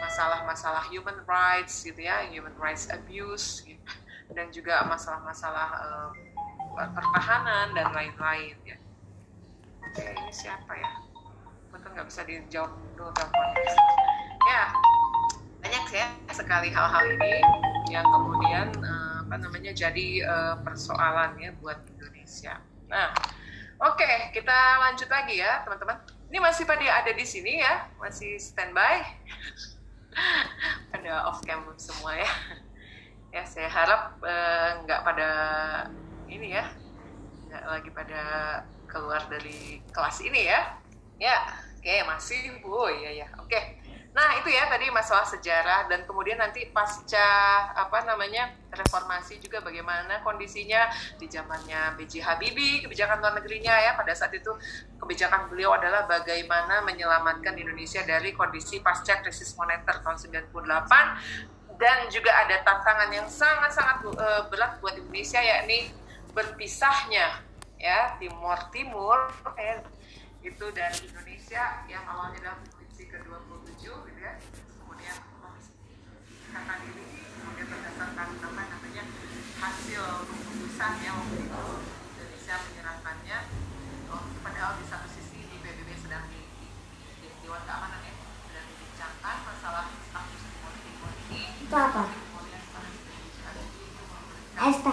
masalah-masalah 0.00 0.86
human 0.88 1.18
rights 1.24 1.82
gitu 1.84 2.00
ya 2.04 2.24
human 2.28 2.54
rights 2.56 2.88
abuse 2.92 3.64
gitu. 3.64 3.80
dan 4.36 4.48
juga 4.54 4.86
masalah-masalah 4.86 5.68
uh, 5.82 6.10
pertahanan 6.94 7.74
dan 7.74 7.90
lain-lain 7.90 8.54
ya 8.62 8.76
oke 9.82 10.04
ini 10.04 10.32
siapa 10.32 10.72
ya 10.78 10.90
betul 11.74 11.90
nggak 11.96 12.06
bisa 12.06 12.22
dijawab 12.24 12.72
dulu 12.94 13.10
telepon 13.12 13.48
ya 14.46 14.64
banyak 15.60 15.86
ya 15.92 16.06
sekali 16.32 16.68
hal-hal 16.72 17.04
ini 17.18 17.44
yang 17.92 18.06
kemudian 18.08 18.72
uh, 18.80 19.20
apa 19.26 19.34
namanya 19.46 19.70
jadi 19.76 20.24
uh, 20.24 20.54
persoalan 20.64 21.36
ya 21.38 21.54
buat 21.60 21.78
Indonesia. 21.86 22.58
Nah, 22.90 23.14
oke 23.80 24.10
kita 24.36 24.58
lanjut 24.80 25.08
lagi 25.08 25.40
ya 25.40 25.64
teman-teman. 25.64 25.96
Ini 26.30 26.38
masih 26.38 26.62
pada 26.62 26.84
ada 26.84 27.10
di 27.10 27.26
sini 27.26 27.58
ya, 27.58 27.90
masih 27.98 28.38
standby. 28.38 29.02
pada 30.94 31.26
off 31.26 31.42
cam 31.42 31.66
semua 31.74 32.14
ya. 32.14 32.30
Ya 33.30 33.42
saya 33.46 33.70
harap 33.70 34.18
uh, 34.22 34.82
nggak 34.86 35.00
pada 35.06 35.30
ini 36.30 36.54
ya, 36.54 36.70
nggak 37.50 37.64
lagi 37.66 37.90
pada 37.90 38.22
keluar 38.86 39.22
dari 39.26 39.82
kelas 39.90 40.22
ini 40.22 40.50
ya. 40.50 40.78
Ya, 41.20 41.36
oke 41.78 41.94
masih 42.10 42.62
bu, 42.62 42.90
ya 42.90 43.10
ya, 43.24 43.28
oke. 43.38 43.50
Okay. 43.50 43.79
Nah, 44.10 44.42
itu 44.42 44.50
ya 44.50 44.66
tadi 44.66 44.90
masalah 44.90 45.22
sejarah 45.22 45.86
dan 45.86 46.02
kemudian 46.02 46.34
nanti 46.34 46.66
pasca 46.74 47.30
apa 47.78 48.02
namanya 48.02 48.50
reformasi 48.74 49.38
juga 49.38 49.62
bagaimana 49.62 50.18
kondisinya 50.26 50.90
di 51.14 51.30
zamannya 51.30 51.94
B.J. 51.94 52.18
Habibie, 52.26 52.82
kebijakan 52.82 53.22
luar 53.22 53.38
negerinya 53.38 53.70
ya 53.70 53.94
pada 53.94 54.10
saat 54.10 54.34
itu 54.34 54.50
kebijakan 54.98 55.46
beliau 55.46 55.78
adalah 55.78 56.10
bagaimana 56.10 56.82
menyelamatkan 56.82 57.54
Indonesia 57.54 58.02
dari 58.02 58.34
kondisi 58.34 58.82
pasca 58.82 59.22
krisis 59.22 59.54
moneter 59.54 60.02
tahun 60.02 60.18
98 60.18 61.78
dan 61.78 61.98
juga 62.10 62.34
ada 62.34 62.60
tantangan 62.66 63.08
yang 63.14 63.30
sangat-sangat 63.30 64.04
uh, 64.18 64.42
berat 64.50 64.82
buat 64.82 64.98
Indonesia 64.98 65.38
yakni 65.38 65.94
berpisahnya 66.34 67.40
ya 67.80 68.18
Timur 68.20 68.58
Timur 68.74 69.32
ya, 69.56 69.80
itu 70.44 70.66
dari 70.74 70.98
Indonesia 71.08 71.86
yang 71.88 72.04
awalnya 72.04 72.52
dalam 72.52 72.79
karena 76.50 76.74
diri 76.82 77.06
kemudian 77.38 77.66
berdasarkan 77.70 78.28
apa 78.42 78.62
namanya 78.66 79.04
hasil 79.62 80.02
keputusan 80.26 80.92
yang 81.06 81.14
waktu 81.22 81.36
itu 81.46 81.64
Indonesia 82.18 82.54
menyerahkannya 82.66 83.38
oh, 84.10 84.24
padahal 84.42 84.72
di 84.82 84.84
satu 84.90 85.06
sisi 85.06 85.46
di 85.46 85.56
PBB 85.62 85.88
sedang 85.94 86.26
di, 86.26 86.42
di, 86.58 86.66
di 87.22 87.28
Dewan 87.46 87.62
Keamanan 87.62 88.02
ya 88.02 88.14
sedang 88.50 88.66
dibincangkan 88.66 89.36
masalah 89.46 89.86
status 90.10 90.42
timur 90.42 90.74
timur 90.82 91.10
ini 91.30 91.42
itu 91.62 91.74
apa? 91.74 92.04
Apa? 94.60 94.92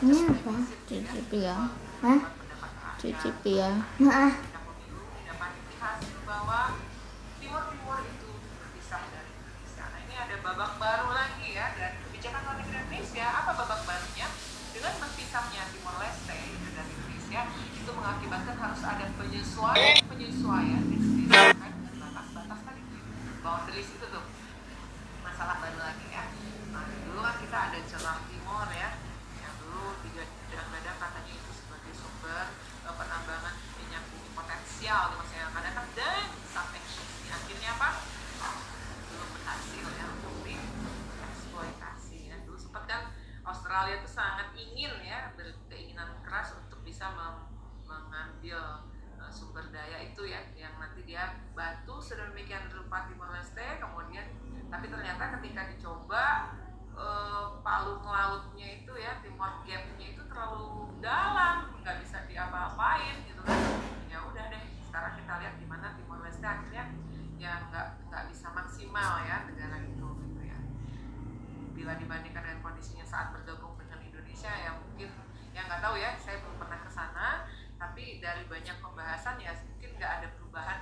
Ini 0.00 0.16
apa? 0.32 0.54
Cicipi 0.88 1.38
ya? 1.44 1.56
Hah? 2.00 2.20
Cicipi 2.96 3.52
ya? 3.60 3.70
Maaf. 4.00 4.49
squad. 19.60 19.99
Ternyata 55.20 55.36
ketika 55.36 55.62
dicoba 55.68 56.24
uh, 56.96 57.60
palung 57.60 58.00
lautnya 58.08 58.80
itu 58.80 58.88
ya 58.96 59.20
Timor 59.20 59.60
Gap-nya 59.68 60.16
itu 60.16 60.22
terlalu 60.24 60.96
dalam 61.04 61.76
nggak 61.84 62.00
bisa 62.00 62.24
diapa-apain 62.24 63.28
gitu 63.28 63.44
kan. 63.44 63.60
Ya 64.08 64.24
udah 64.24 64.48
deh 64.48 64.64
sekarang 64.80 65.20
kita 65.20 65.32
lihat 65.44 65.54
di 65.60 65.68
mana 65.68 65.92
Timor 65.92 66.24
Leste 66.24 66.40
akhirnya 66.40 66.96
ya 67.36 67.68
nggak 67.68 68.08
nggak 68.08 68.32
bisa 68.32 68.48
maksimal 68.48 69.20
ya 69.28 69.44
negara 69.44 69.76
itu 69.84 70.08
gitu 70.24 70.40
ya. 70.40 70.58
Bila 71.76 72.00
dibandingkan 72.00 72.40
dengan 72.40 72.64
kondisinya 72.64 73.04
saat 73.04 73.36
bergabung 73.36 73.76
dengan 73.76 74.00
Indonesia 74.00 74.48
ya 74.48 74.72
mungkin 74.80 75.12
ya 75.52 75.68
nggak 75.68 75.84
tahu 75.84 76.00
ya 76.00 76.16
saya 76.16 76.40
belum 76.40 76.56
pernah 76.56 76.80
ke 76.80 76.88
sana. 76.88 77.44
Tapi 77.76 78.24
dari 78.24 78.48
banyak 78.48 78.80
pembahasan 78.80 79.36
ya 79.36 79.52
mungkin 79.68 80.00
nggak 80.00 80.12
ada 80.24 80.32
perubahan 80.32 80.80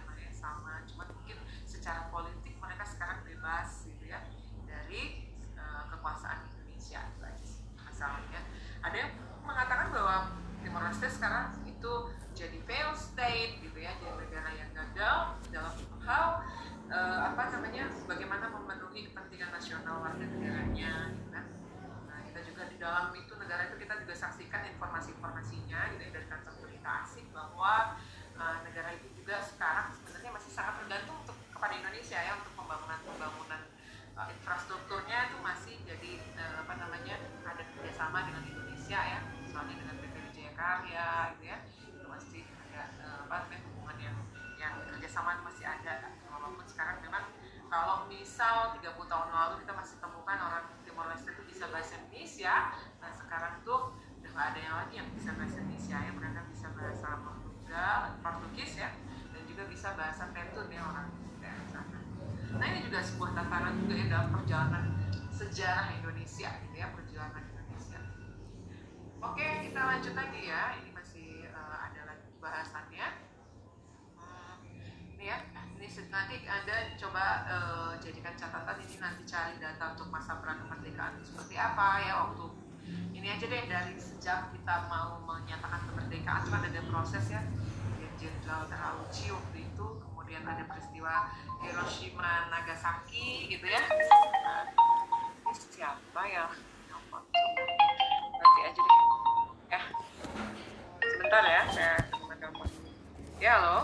tantangan 63.39 63.73
juga 63.79 63.95
ya 63.95 64.07
dalam 64.11 64.29
perjalanan 64.35 64.85
sejarah 65.31 65.95
Indonesia 65.95 66.51
gitu 66.59 66.75
ya 66.75 66.91
perjalanan 66.91 67.43
Indonesia. 67.47 68.01
Oke 69.23 69.47
kita 69.63 69.79
lanjut 69.79 70.15
lagi 70.19 70.41
ya. 70.51 70.75
Ini 70.83 70.91
masih 70.91 71.47
eh, 71.47 71.77
ada 71.79 72.01
lagi 72.11 72.29
bahasannya. 72.43 73.07
Ini 75.15 75.25
ya 75.27 75.39
ini 75.79 75.87
nanti 76.11 76.35
anda 76.51 76.77
coba 76.99 77.25
eh, 77.47 77.93
jadikan 78.03 78.35
catatan 78.35 78.83
ini 78.83 78.97
nanti 78.99 79.23
cari 79.23 79.55
data 79.63 79.95
untuk 79.95 80.11
masa 80.11 80.43
perang 80.43 80.67
kemerdekaan 80.67 81.23
seperti 81.23 81.55
apa 81.55 82.03
ya 82.03 82.13
waktu 82.27 82.47
ini 83.15 83.27
aja 83.31 83.47
deh 83.47 83.65
dari 83.71 83.95
sejak 83.95 84.51
kita 84.51 84.75
mau 84.91 85.23
menyatakan 85.23 85.87
kemerdekaan. 85.87 86.43
Itu 86.43 86.51
kan 86.51 86.63
ada 86.67 86.83
proses 86.91 87.25
ya. 87.31 87.43
Jenderal 88.19 88.67
Terauchi 88.67 89.31
waktu 89.31 89.58
kemudian 90.39 90.55
ada 90.55 90.65
peristiwa 90.71 91.15
Hiroshima 91.59 92.47
Nagasaki 92.47 93.51
gitu 93.51 93.67
ya 93.67 93.83
ini 93.91 95.53
siapa 95.75 96.23
ya 96.31 96.47
nanti 98.39 98.61
aja 98.63 98.79
deh 98.79 98.99
ya 99.67 99.81
sebentar 101.03 101.43
ya 101.43 101.63
saya 101.75 101.95
telepon 102.39 102.69
ya 103.43 103.53
halo 103.59 103.79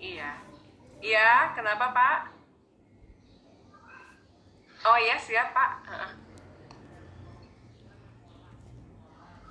Iya. 0.00 0.32
Iya, 1.04 1.52
kenapa 1.52 1.92
Pak? 1.92 2.32
Oh 4.88 4.96
iya 4.96 5.20
siap 5.20 5.52
Pak. 5.52 5.72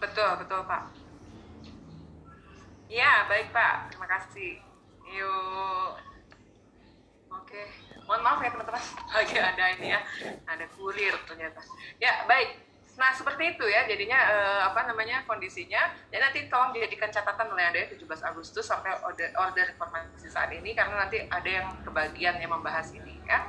Betul, 0.01 0.41
betul 0.41 0.65
Pak. 0.65 0.89
Iya, 2.89 3.29
baik 3.29 3.53
Pak. 3.53 3.93
Terima 3.93 4.09
kasih. 4.09 4.68
Yuk. 5.09 5.91
Oke. 7.33 7.61
Mohon 8.05 8.21
maaf 8.25 8.39
ya 8.41 8.49
teman-teman. 8.53 8.83
Lagi 9.17 9.37
ada 9.37 9.63
ini 9.77 9.87
ya. 9.93 10.01
Ada 10.45 10.65
kurir 10.73 11.13
ternyata. 11.25 11.61
Ya, 11.97 12.25
baik. 12.29 12.69
Nah, 12.99 13.15
seperti 13.15 13.55
itu 13.55 13.63
ya 13.63 13.87
jadinya 13.87 14.19
eh, 14.27 14.61
apa 14.67 14.83
namanya 14.85 15.23
kondisinya. 15.23 15.95
Dan 16.11 16.19
nanti 16.19 16.51
tolong 16.51 16.75
dijadikan 16.75 17.07
catatan 17.07 17.47
Anda 17.55 17.71
ya, 17.73 17.95
17 17.95 18.05
Agustus 18.27 18.67
sampai 18.67 18.91
order, 19.01 19.31
order 19.39 19.71
informasi 19.71 20.27
saat 20.27 20.51
ini 20.51 20.75
karena 20.75 21.07
nanti 21.07 21.23
ada 21.31 21.49
yang 21.49 21.67
kebagian 21.81 22.37
yang 22.43 22.51
membahas 22.51 22.91
ini 22.91 23.15
ya. 23.23 23.39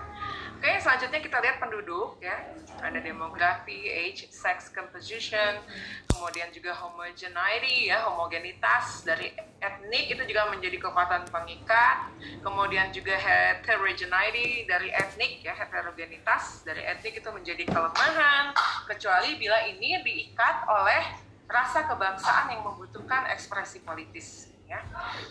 Oke, 0.61 0.77
selanjutnya 0.77 1.25
kita 1.25 1.41
lihat 1.41 1.57
penduduk 1.57 2.21
ya. 2.21 2.37
Ada 2.85 3.01
demografi, 3.01 3.81
age, 3.89 4.29
sex 4.29 4.69
composition, 4.69 5.57
kemudian 6.05 6.53
juga 6.53 6.77
homogeneity 6.77 7.89
ya, 7.89 8.05
homogenitas 8.05 9.01
dari 9.01 9.33
etnik 9.57 10.13
itu 10.13 10.21
juga 10.29 10.53
menjadi 10.53 10.77
kekuatan 10.77 11.33
pengikat. 11.33 12.13
Kemudian 12.45 12.93
juga 12.93 13.17
heterogeneity 13.17 14.69
dari 14.69 14.93
etnik 14.93 15.41
ya, 15.41 15.57
heterogenitas 15.57 16.61
dari 16.61 16.85
etnik 16.85 17.25
itu 17.25 17.31
menjadi 17.33 17.65
kelemahan 17.65 18.53
kecuali 18.85 19.41
bila 19.41 19.65
ini 19.65 19.97
diikat 20.05 20.69
oleh 20.69 21.25
rasa 21.49 21.89
kebangsaan 21.89 22.53
yang 22.53 22.69
membutuhkan 22.69 23.33
ekspresi 23.33 23.81
politis 23.81 24.50
ya. 24.71 24.81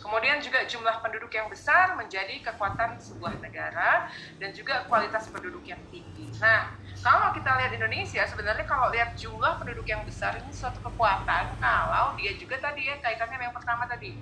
Kemudian 0.03 0.43
juga 0.43 0.67
jumlah 0.67 0.99
penduduk 0.99 1.31
yang 1.31 1.47
besar 1.47 1.95
menjadi 1.95 2.43
kekuatan 2.43 2.99
sebuah 2.99 3.39
negara 3.39 4.11
dan 4.35 4.51
juga 4.51 4.83
kualitas 4.91 5.31
penduduk 5.31 5.63
yang 5.63 5.79
tinggi. 5.87 6.27
Nah, 6.43 6.75
kalau 6.99 7.31
kita 7.31 7.55
lihat 7.55 7.71
Indonesia 7.71 8.27
sebenarnya 8.27 8.67
kalau 8.67 8.91
lihat 8.91 9.15
jumlah 9.15 9.55
penduduk 9.55 9.87
yang 9.87 10.03
besar 10.03 10.35
ini 10.35 10.51
suatu 10.51 10.83
kekuatan 10.83 11.55
kalau 11.63 12.11
dia 12.19 12.35
juga 12.35 12.59
tadi 12.59 12.91
ya 12.91 12.99
kaitannya 12.99 13.39
yang 13.39 13.55
pertama 13.55 13.87
tadi 13.87 14.19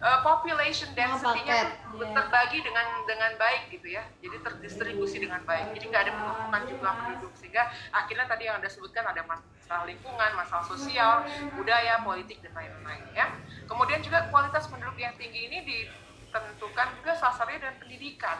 eh, 0.00 0.18
population 0.24 0.90
density-nya 0.96 1.76
tuh 1.92 2.02
terbagi 2.02 2.58
dengan 2.64 2.86
dengan 3.04 3.30
baik 3.36 3.68
gitu 3.72 3.88
ya. 3.92 4.02
Jadi 4.24 4.36
terdistribusi 4.40 5.16
dengan 5.20 5.44
baik. 5.44 5.76
Jadi 5.76 5.84
nggak 5.92 6.02
ada 6.08 6.12
penumpukan 6.16 6.62
jumlah 6.72 6.92
penduduk 7.04 7.32
sehingga 7.36 7.68
akhirnya 7.92 8.26
tadi 8.26 8.42
yang 8.48 8.56
Anda 8.58 8.70
sebutkan 8.72 9.04
ada 9.04 9.22
masalah 9.24 9.84
lingkungan, 9.86 10.30
masalah 10.34 10.64
sosial, 10.66 11.24
budaya, 11.54 12.00
politik 12.02 12.40
dan 12.42 12.52
lain-lain 12.56 13.04
ya. 13.12 13.30
Kemudian 13.68 14.00
juga 14.02 14.26
kualitas 14.32 14.66
penduduk 14.66 14.98
yang 14.98 15.14
tinggi 15.14 15.46
ini 15.46 15.58
ditentukan 15.62 16.88
juga 16.98 17.12
salah 17.14 17.36
satunya 17.36 17.60
dengan 17.62 17.76
pendidikan. 17.78 18.38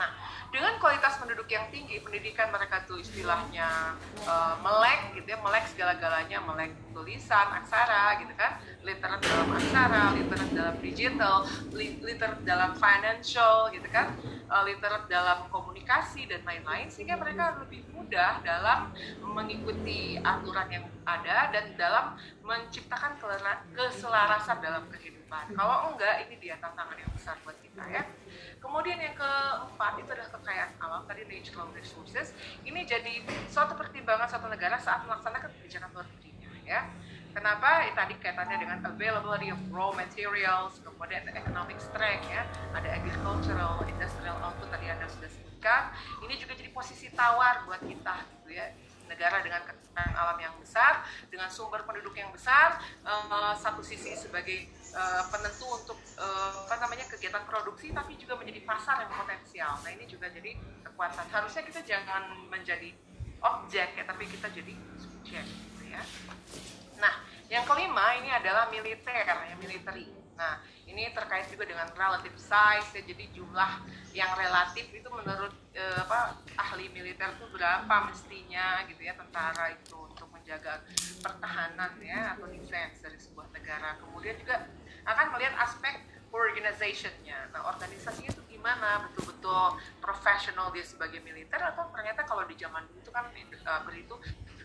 Nah, 0.00 0.16
dengan 0.48 0.80
kualitas 0.80 1.20
penduduk 1.20 1.44
yang 1.52 1.68
tinggi, 1.68 2.00
pendidikan 2.00 2.48
mereka 2.48 2.88
tuh 2.88 2.96
istilahnya 2.96 4.00
uh, 4.24 4.56
melek 4.64 5.12
gitu 5.12 5.36
ya, 5.36 5.38
melek 5.44 5.68
segala-galanya, 5.68 6.40
melek 6.40 6.72
tulisan, 6.96 7.52
aksara 7.52 8.16
gitu 8.16 8.32
kan, 8.32 8.56
literate 8.80 9.20
dalam 9.20 9.48
aksara, 9.52 10.04
literate 10.16 10.52
dalam 10.56 10.76
digital, 10.80 11.44
literate 11.76 12.42
dalam 12.48 12.72
financial 12.80 13.68
gitu 13.76 13.88
kan, 13.92 14.16
uh, 14.48 14.64
literate 14.64 15.04
dalam 15.06 15.44
komunikasi 15.52 16.24
dan 16.24 16.40
lain-lain 16.48 16.88
sehingga 16.88 17.20
mereka 17.20 17.60
lebih 17.60 17.84
mudah 17.92 18.40
dalam 18.40 18.90
mengikuti 19.20 20.16
aturan 20.18 20.66
yang 20.72 20.86
ada 21.04 21.52
dan 21.52 21.76
dalam 21.76 22.16
menciptakan 22.40 23.20
keselarasan 23.76 24.58
dalam 24.64 24.88
kehidupan. 24.88 25.52
Kalau 25.52 25.92
enggak, 25.92 26.26
ini 26.26 26.40
dia 26.40 26.56
tantangan 26.58 26.96
yang 26.96 27.12
besar 27.12 27.36
buat 27.44 27.54
kita 27.60 27.84
ya. 27.86 28.02
Kemudian 28.60 29.00
yang 29.00 29.16
keempat 29.16 29.92
itu 29.98 30.10
adalah 30.12 30.30
kekayaan 30.36 30.70
alam 30.78 31.02
tadi 31.08 31.24
natural 31.24 31.68
resources. 31.72 32.36
Ini 32.62 32.84
jadi 32.84 33.24
suatu 33.48 33.72
pertimbangan 33.74 34.28
suatu 34.28 34.46
negara 34.52 34.76
saat 34.76 35.08
melaksanakan 35.08 35.48
kebijakan 35.58 35.88
luar 35.96 36.06
negerinya 36.06 36.48
ya. 36.68 36.80
Kenapa? 37.30 37.86
Ya, 37.86 37.94
tadi 37.94 38.18
kaitannya 38.18 38.58
dengan 38.58 38.78
availability 38.82 39.54
of 39.54 39.60
raw 39.70 39.94
materials, 39.94 40.82
kemudian 40.82 41.22
economic 41.30 41.78
strength 41.78 42.26
ya, 42.26 42.42
ada 42.74 42.90
agricultural, 42.90 43.86
industrial 43.86 44.34
output 44.42 44.66
tadi 44.66 44.90
Anda 44.90 45.06
sudah 45.06 45.30
sebutkan. 45.30 45.94
Ini 46.26 46.34
juga 46.42 46.58
jadi 46.58 46.74
posisi 46.74 47.06
tawar 47.14 47.64
buat 47.70 47.80
kita 47.86 48.14
gitu 48.34 48.50
ya 48.50 48.66
negara 49.10 49.42
dengan 49.42 49.66
kekayaan 49.66 50.14
alam 50.14 50.38
yang 50.38 50.54
besar, 50.62 51.02
dengan 51.26 51.50
sumber 51.50 51.82
penduduk 51.82 52.14
yang 52.14 52.30
besar, 52.30 52.78
uh, 53.02 53.52
satu 53.58 53.82
sisi 53.82 54.14
sebagai 54.14 54.70
uh, 54.94 55.26
penentu 55.28 55.66
untuk 55.66 55.98
uh, 56.16 56.70
apa 56.70 56.78
namanya 56.86 57.10
kegiatan 57.10 57.42
produksi, 57.44 57.90
tapi 57.90 58.14
juga 58.14 58.38
menjadi 58.38 58.62
pasar 58.62 59.02
yang 59.02 59.10
potensial. 59.10 59.74
Nah 59.82 59.90
ini 59.90 60.06
juga 60.06 60.30
jadi 60.30 60.54
kekuatan. 60.86 61.26
Harusnya 61.28 61.62
kita 61.66 61.82
jangan 61.82 62.38
menjadi 62.46 62.94
objek 63.40 63.88
ya, 63.98 64.04
tapi 64.06 64.24
kita 64.30 64.46
jadi 64.52 64.74
subjek, 65.00 65.44
gitu 65.44 65.84
ya. 65.90 66.00
Nah, 67.00 67.24
yang 67.48 67.64
kelima 67.64 68.14
ini 68.20 68.28
adalah 68.28 68.68
militer, 68.68 69.24
ya 69.26 69.56
military. 69.56 70.06
Nah, 70.40 70.56
ini 70.88 71.12
terkait 71.12 71.52
juga 71.52 71.68
dengan 71.68 71.84
relative 71.92 72.40
size, 72.40 72.96
ya, 72.96 73.02
jadi 73.04 73.24
jumlah 73.36 73.84
yang 74.16 74.32
relatif 74.40 74.88
itu 74.88 75.04
menurut 75.12 75.52
eh, 75.76 76.00
apa 76.00 76.40
ahli 76.56 76.88
militer 76.88 77.36
itu 77.36 77.46
berapa 77.52 78.08
mestinya 78.08 78.80
gitu 78.88 79.04
ya 79.04 79.12
tentara 79.14 79.76
itu 79.76 80.00
untuk 80.00 80.32
menjaga 80.32 80.80
pertahanan 81.20 81.92
ya 82.00 82.34
atau 82.34 82.48
defense 82.48 83.04
dari 83.04 83.20
sebuah 83.20 83.52
negara. 83.52 84.00
Kemudian 84.00 84.40
juga 84.40 84.64
akan 85.04 85.26
melihat 85.36 85.54
aspek 85.60 86.08
organizationnya. 86.32 87.50
Nah, 87.52 87.68
organisasinya 87.68 88.30
itu 88.32 88.42
gimana? 88.48 89.10
Betul-betul 89.10 89.76
profesional 89.98 90.70
dia 90.70 90.86
sebagai 90.86 91.18
militer 91.20 91.58
atau 91.58 91.90
ternyata 91.90 92.22
kalau 92.24 92.46
di 92.46 92.54
zaman 92.56 92.86
dulu 92.86 92.98
itu 93.02 93.10
kan 93.10 93.26
uh, 93.30 93.80
beritu 93.84 94.14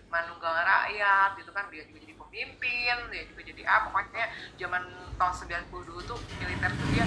manunggal 0.10 0.54
rakyat 0.54 1.38
gitu 1.40 1.52
kan. 1.52 1.68
Dia 1.70 1.84
juga 1.88 2.00
jadi 2.04 2.14
pemimpin 2.16 2.96
dia 3.12 3.24
juga 3.30 3.42
jadi 3.46 3.62
apa 3.64 3.88
pokoknya 3.92 4.26
zaman 4.60 4.84
tahun 5.16 5.34
90 5.72 5.88
dulu 5.88 6.02
tuh 6.04 6.20
militer 6.42 6.72
tuh 6.74 6.88
dia 6.92 7.06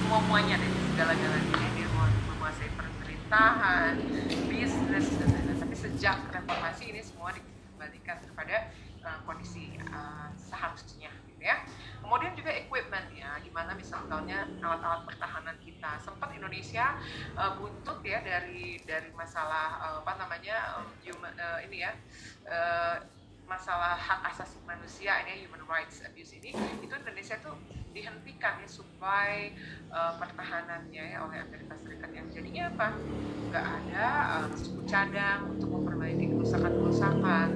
semua 0.00 0.20
muanya 0.26 0.56
deh 0.56 0.70
segala 0.94 1.12
galanya 1.14 1.68
dia 1.76 1.88
mau 1.94 2.06
menguasai 2.34 2.70
pemerintahan 2.74 3.94
bisnis 4.48 5.06
dan 5.20 5.28
lain-lain. 5.30 5.58
Tapi 5.60 5.76
sejak 5.76 6.16
reformasi 6.32 6.84
ini 6.90 7.00
semua 7.04 7.30
dikembalikan 7.30 8.18
kepada 8.24 8.72
uh, 9.04 9.18
kondisi 9.28 9.76
uh, 9.92 10.32
seharusnya 10.36 11.12
gitu 11.28 11.42
ya 11.44 11.56
kemudian 12.10 12.34
juga 12.34 12.50
equipment 12.50 13.06
ya 13.14 13.38
gimana 13.38 13.70
misalnya 13.78 14.42
alat-alat 14.58 15.06
pertahanan 15.06 15.54
kita. 15.62 15.94
Sempat 16.02 16.34
Indonesia 16.34 16.98
uh, 17.38 17.54
buntut 17.54 18.02
ya 18.02 18.18
dari 18.18 18.82
dari 18.82 19.14
masalah 19.14 19.78
uh, 19.78 19.96
apa 20.02 20.18
namanya 20.18 20.74
um, 20.74 20.90
human, 21.06 21.30
uh, 21.38 21.62
ini 21.62 21.86
ya 21.86 21.94
uh, 22.50 22.98
masalah 23.46 23.94
hak 23.94 24.26
asasi 24.34 24.58
manusia 24.66 25.22
ini 25.22 25.46
human 25.46 25.62
rights 25.70 26.02
abuse 26.02 26.34
ini 26.34 26.50
itu 26.82 26.90
Indonesia 26.90 27.38
tuh 27.38 27.54
dihentikan 27.94 28.58
ya 28.58 28.66
supply 28.66 29.54
uh, 29.94 30.18
pertahanannya 30.18 31.14
ya 31.14 31.18
oleh 31.22 31.46
Amerika 31.46 31.78
Serikat. 31.78 32.10
Yang 32.10 32.42
jadinya 32.42 32.74
apa? 32.74 32.88
Nggak 33.54 33.66
ada 33.70 34.06
uh, 34.34 34.46
cadang 34.82 35.40
untuk 35.54 35.78
memperbaiki 35.78 36.26
kerusakan-kerusakan 36.26 37.48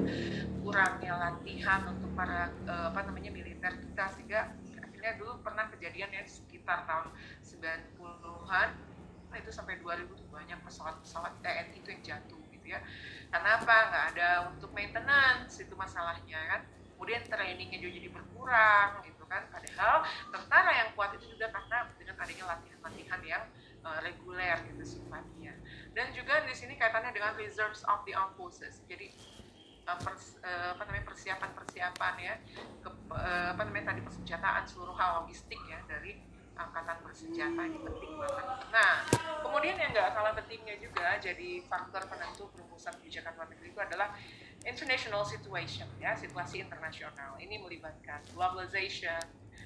kurangnya 0.63 1.13
latihan 1.19 1.91
untuk 1.91 2.11
para 2.15 2.55
uh, 2.71 2.95
apa 2.95 3.01
namanya 3.07 3.31
militer 3.35 3.54
kita 3.73 4.05
sehingga 4.13 4.41
akhirnya 4.83 5.13
dulu 5.17 5.33
pernah 5.41 5.65
kejadian 5.73 6.11
ya 6.13 6.25
sekitar 6.29 6.85
tahun 6.85 7.09
90-an 7.41 8.69
itu 9.35 9.51
sampai 9.51 9.83
2000 9.83 10.07
tuh 10.15 10.29
banyak 10.31 10.59
pesawat-pesawat 10.63 11.43
TNI 11.43 11.75
itu 11.75 11.89
yang 11.91 12.03
jatuh 12.03 12.41
gitu 12.55 12.67
ya. 12.71 12.81
Karena 13.35 13.59
apa? 13.59 13.77
Nggak 13.91 14.05
ada 14.15 14.29
untuk 14.55 14.71
maintenance 14.71 15.59
itu 15.59 15.75
masalahnya 15.75 16.39
kan. 16.51 16.61
Kemudian 16.95 17.27
trainingnya 17.27 17.79
juga 17.83 17.93
jadi 17.99 18.09
berkurang 18.15 18.91
gitu 19.03 19.25
kan. 19.27 19.43
Padahal 19.51 20.07
tentara 20.31 20.71
yang 20.73 20.89
kuat 20.95 21.11
itu 21.19 21.35
juga 21.35 21.51
karena 21.51 21.91
dengan 21.99 22.15
adanya 22.23 22.45
latihan-latihan 22.55 23.21
yang 23.27 23.45
uh, 23.83 23.99
reguler 24.01 24.57
gitu 24.71 24.85
sifatnya. 24.99 25.53
Dan 25.93 26.15
juga 26.15 26.47
di 26.47 26.55
sini 26.55 26.79
kaitannya 26.79 27.11
dengan 27.11 27.35
reserves 27.35 27.83
of 27.91 28.07
the 28.07 28.15
armed 28.15 28.39
forces. 28.39 28.81
Jadi 28.87 29.11
uh, 29.87 29.99
pers, 30.01 30.37
uh, 30.45 30.77
apa 30.77 30.83
namanya 30.89 31.05
persiapan-persiapan 31.13 32.15
ya 32.21 32.35
ke, 32.81 32.89
uh, 33.13 33.49
apa 33.53 33.63
namanya 33.69 33.95
tadi 33.95 34.01
persenjataan 34.05 34.65
seluruh 34.65 34.97
hal 34.97 35.25
logistik 35.25 35.61
ya 35.69 35.81
dari 35.89 36.21
angkatan 36.55 37.03
bersenjata 37.03 37.61
ini 37.67 37.79
penting 37.83 38.15
banget. 38.15 38.47
Nah, 38.71 39.03
kemudian 39.43 39.75
yang 39.75 39.91
nggak 39.91 40.15
kalah 40.15 40.33
pentingnya 40.39 40.79
juga 40.79 41.19
jadi 41.19 41.51
faktor 41.67 42.07
penentu 42.07 42.47
perumusan 42.55 42.95
kebijakan 43.03 43.35
luar 43.35 43.49
negeri 43.51 43.69
itu 43.75 43.81
adalah 43.83 44.15
international 44.63 45.27
situation 45.27 45.91
ya 45.99 46.15
situasi 46.15 46.63
internasional. 46.63 47.35
Ini 47.43 47.59
melibatkan 47.59 48.23
globalization, 48.39 49.21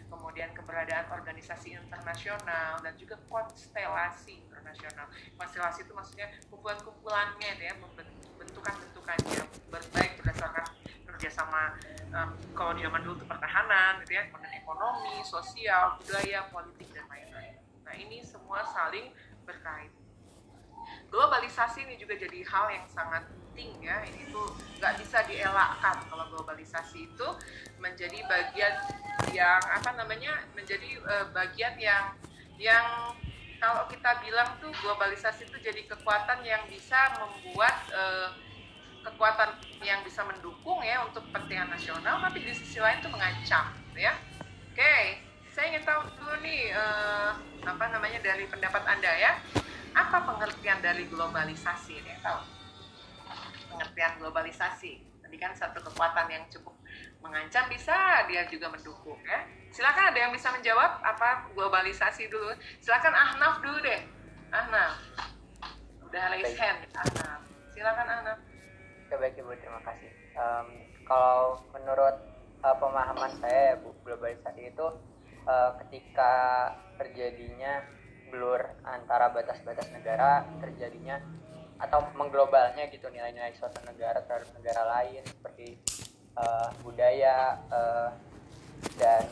kemudian 0.09 0.51
keberadaan 0.57 1.13
organisasi 1.13 1.77
internasional 1.77 2.81
dan 2.81 2.97
juga 2.97 3.21
konstelasi 3.29 4.41
internasional. 4.49 5.07
Konstelasi 5.37 5.85
itu 5.85 5.93
maksudnya 5.93 6.33
kumpulan-kumpulannya 6.49 7.53
ya, 7.61 7.77
bentukan-bentukannya 8.49 9.45
berbaik 9.69 10.13
berdasarkan 10.25 10.67
kerjasama 11.05 11.77
um, 12.17 12.31
kalau 12.57 12.73
di 12.73 12.81
zaman 12.83 13.01
dulu 13.05 13.21
itu 13.21 13.27
pertahanan 13.29 14.01
gitu 14.03 14.13
ya 14.17 14.23
kemudian 14.33 14.55
ekonomi 14.57 15.17
sosial 15.21 16.01
budaya 16.01 16.49
politik 16.49 16.89
dan 16.97 17.05
lain-lain. 17.13 17.61
Nah 17.85 17.95
ini 17.97 18.25
semua 18.25 18.65
saling 18.65 19.13
berkait. 19.45 19.93
Globalisasi 21.13 21.85
ini 21.85 22.01
juga 22.01 22.17
jadi 22.17 22.41
hal 22.45 22.67
yang 22.73 22.87
sangat 22.89 23.29
penting 23.29 23.77
ya. 23.85 24.01
Ini 24.09 24.33
tuh 24.33 24.57
nggak 24.81 24.95
bisa 25.01 25.25
dielakkan 25.29 25.97
kalau 26.09 26.25
globalisasi 26.33 27.13
itu 27.13 27.29
menjadi 27.77 28.25
bagian 28.25 28.75
yang 29.37 29.61
apa 29.61 29.93
namanya 29.97 30.41
menjadi 30.57 31.01
uh, 31.05 31.27
bagian 31.35 31.75
yang 31.77 32.15
yang 32.57 32.87
kalau 33.59 33.85
kita 33.91 34.23
bilang 34.23 34.55
tuh 34.63 34.71
globalisasi 34.83 35.51
itu 35.51 35.59
jadi 35.59 35.83
kekuatan 35.91 36.47
yang 36.47 36.63
bisa 36.71 37.19
membuat 37.19 37.75
uh, 37.91 38.31
kekuatan 39.03 39.59
yang 39.83 40.03
bisa 40.07 40.23
mendukung 40.27 40.83
ya 40.83 41.03
untuk 41.07 41.27
kepentingan 41.31 41.75
nasional, 41.75 42.23
tapi 42.23 42.43
di 42.43 42.55
sisi 42.55 42.79
lain 42.79 43.03
itu 43.03 43.11
mengancam, 43.11 43.75
gitu 43.91 44.01
ya. 44.07 44.15
Oke, 44.71 45.23
saya 45.51 45.75
ingin 45.75 45.83
tahu 45.83 46.07
dulu 46.19 46.35
nih 46.43 46.71
uh, 46.75 47.35
apa 47.67 47.85
namanya 47.91 48.23
dari 48.23 48.47
pendapat 48.47 48.83
anda 48.87 49.11
ya, 49.11 49.43
apa 49.95 50.23
pengertian 50.23 50.79
dari 50.79 51.07
globalisasi? 51.11 51.99
Nih, 51.99 52.19
tahu? 52.23 52.41
Pengertian 53.75 54.23
globalisasi. 54.23 55.03
Tadi 55.19 55.37
kan 55.37 55.53
satu 55.53 55.83
kekuatan 55.83 56.31
yang 56.31 56.47
cukup 56.49 56.79
mengancam 57.19 57.67
bisa 57.69 58.25
dia 58.31 58.47
juga 58.47 58.71
mendukung 58.71 59.19
ya. 59.27 59.45
Silakan 59.73 60.05
ada 60.11 60.19
yang 60.19 60.33
bisa 60.33 60.49
menjawab 60.51 61.01
apa 61.05 61.49
globalisasi 61.53 62.29
dulu. 62.33 62.53
Silakan 62.81 63.15
Ahnaf 63.15 63.61
dulu 63.61 63.79
deh. 63.85 64.01
Ahnaf. 64.53 64.97
Udah 66.09 66.23
raise 66.33 66.57
hand 66.57 66.89
Ahnaf. 66.97 67.41
Silakan 67.77 68.07
Ahnaf. 68.09 68.39
Oke 69.09 69.15
baik 69.17 69.41
Ibu, 69.41 69.53
terima 69.57 69.81
kasih. 69.85 70.13
Um, 70.37 70.69
kalau 71.09 71.65
menurut 71.73 72.17
uh, 72.61 72.77
pemahaman 72.77 73.33
saya 73.41 73.73
ya 73.73 73.75
Bu, 73.81 73.97
globalisasi 74.05 74.69
itu 74.69 74.87
uh, 75.49 75.71
ketika 75.85 76.33
terjadinya 77.01 77.89
blur 78.29 78.61
antara 78.85 79.33
batas-batas 79.33 79.89
negara, 79.97 80.45
terjadinya 80.61 81.25
atau 81.79 82.05
mengglobalnya 82.19 82.91
gitu 82.91 83.07
nilai-nilai 83.09 83.55
suatu 83.55 83.79
negara 83.87 84.21
terhadap 84.27 84.51
negara 84.59 84.83
lain 84.99 85.23
seperti 85.25 85.79
uh, 86.35 86.75
budaya 86.83 87.55
uh, 87.71 88.11
dan 88.99 89.25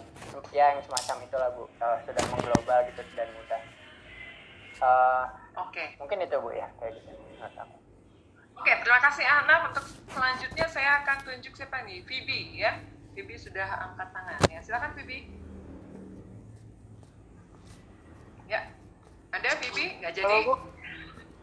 ya 0.55 0.73
yang 0.73 0.83
semacam 0.85 1.17
itulah 1.27 1.49
Bu, 1.53 1.65
uh, 1.81 1.99
sudah 2.07 2.25
mengglobal 2.33 2.81
gitu 2.91 3.03
dan 3.15 3.29
mudah. 3.35 3.63
Uh, 4.81 5.25
Oke. 5.67 5.73
Okay. 5.73 5.89
Mungkin 6.01 6.19
itu 6.25 6.37
Bu 6.41 6.51
ya 6.53 6.69
kayak 6.81 6.97
gitu 7.01 7.11
menurut 7.13 7.57
aku. 7.57 7.77
Oke, 8.57 8.73
terima 8.81 9.01
kasih 9.05 9.25
Ana. 9.29 9.69
Untuk 9.69 9.85
selanjutnya 10.09 10.67
saya 10.69 11.05
akan 11.05 11.17
tunjuk 11.29 11.53
siapa 11.53 11.85
nih? 11.85 12.01
Vivi 12.09 12.57
ya. 12.57 12.81
Vivi 13.13 13.37
sudah 13.37 13.69
angkat 13.93 14.09
tangan 14.13 14.41
ya. 14.49 14.61
Silakan 14.65 14.93
Vivi. 14.97 15.29
Ya. 18.49 18.65
Ada 19.33 19.61
Vivi? 19.61 20.01
Nggak 20.01 20.13
jadi? 20.17 20.37
Halo, 20.41 20.49
Bu. 20.49 20.55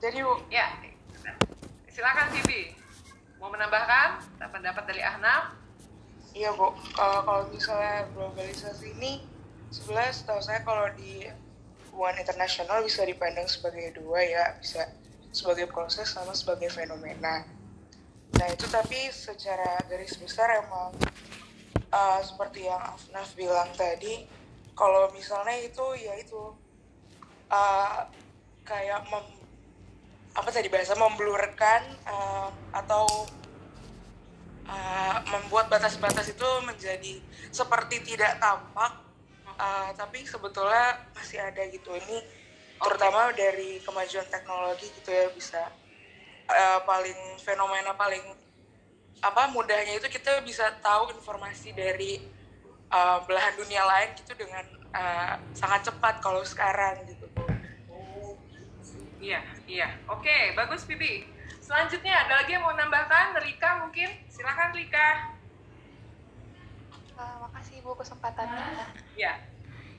Jadi 0.01 0.17
Bu. 0.25 0.33
Ya, 0.49 0.67
silakan 1.93 2.27
Bibi. 2.33 2.73
Mau 3.37 3.53
menambahkan 3.53 4.23
pendapat 4.39 4.83
dari 4.89 5.01
Ahnaf? 5.05 5.62
Iya 6.33 6.49
Bu, 6.57 6.73
kalau, 6.97 7.21
kalau 7.21 7.43
misalnya 7.53 8.09
globalisasi 8.17 8.97
ini 8.97 9.21
sebenarnya 9.69 10.13
setahu 10.17 10.41
saya 10.41 10.65
kalau 10.65 10.89
di 10.97 11.29
hubungan 11.93 12.25
internasional 12.25 12.81
bisa 12.81 13.05
dipandang 13.05 13.45
sebagai 13.45 13.93
dua 14.01 14.25
ya, 14.25 14.57
bisa 14.57 14.89
sebagai 15.29 15.69
proses 15.69 16.09
sama 16.09 16.33
sebagai 16.33 16.73
fenomena. 16.73 17.45
Nah 18.33 18.47
itu 18.49 18.65
tapi 18.65 19.13
secara 19.13 19.77
garis 19.85 20.17
besar 20.17 20.57
emang 20.57 20.97
uh, 21.93 22.19
seperti 22.25 22.65
yang 22.65 22.81
Afnaf 22.81 23.37
bilang 23.37 23.69
tadi, 23.77 24.25
kalau 24.73 25.13
misalnya 25.13 25.53
itu 25.61 25.85
ya 26.01 26.17
itu 26.17 26.49
uh, 27.53 28.09
kayak 28.65 29.05
mem, 29.13 29.37
apa 30.33 30.49
tadi 30.49 30.65
bahasa 30.65 30.97
memblurkan 30.97 31.93
uh, 32.09 32.49
atau 32.73 33.05
uh, 34.67 35.17
membuat 35.29 35.67
batas-batas 35.71 36.31
itu 36.31 36.47
menjadi 36.63 37.19
seperti 37.49 38.03
tidak 38.03 38.39
tampak, 38.39 39.03
uh, 39.57 39.89
tapi 39.95 40.23
sebetulnya 40.23 40.99
masih 41.15 41.39
ada 41.39 41.63
gitu 41.69 41.93
ini 41.93 42.17
terutama 42.83 43.31
dari 43.31 43.79
kemajuan 43.79 44.27
teknologi 44.27 44.91
gitu 44.99 45.09
ya 45.13 45.31
bisa 45.31 45.71
uh, 46.51 46.79
paling 46.83 47.39
fenomena 47.39 47.95
paling 47.95 48.21
apa 49.23 49.47
mudahnya 49.55 49.95
itu 49.95 50.07
kita 50.11 50.43
bisa 50.43 50.67
tahu 50.83 51.15
informasi 51.15 51.71
dari 51.71 52.19
uh, 52.91 53.23
belahan 53.23 53.55
dunia 53.55 53.87
lain 53.87 54.11
gitu 54.19 54.35
dengan 54.35 54.67
uh, 54.91 55.39
sangat 55.55 55.87
cepat 55.87 56.19
kalau 56.19 56.43
sekarang 56.43 57.07
gitu. 57.07 57.23
Iya, 59.23 59.39
iya. 59.71 59.87
Oke, 60.11 60.51
bagus 60.51 60.83
Bibi. 60.83 61.23
Selanjutnya 61.63 62.27
ada 62.27 62.43
lagi 62.43 62.59
yang 62.59 62.67
mau 62.67 62.75
nambahkan? 62.75 63.39
Rika 63.39 63.87
mungkin? 63.87 64.11
Silakan 64.27 64.75
Rika. 64.75 65.31
Uh, 67.15 67.47
makasih 67.47 67.79
Ibu 67.79 67.95
kesempatannya. 67.95 68.91
Iya. 69.15 69.39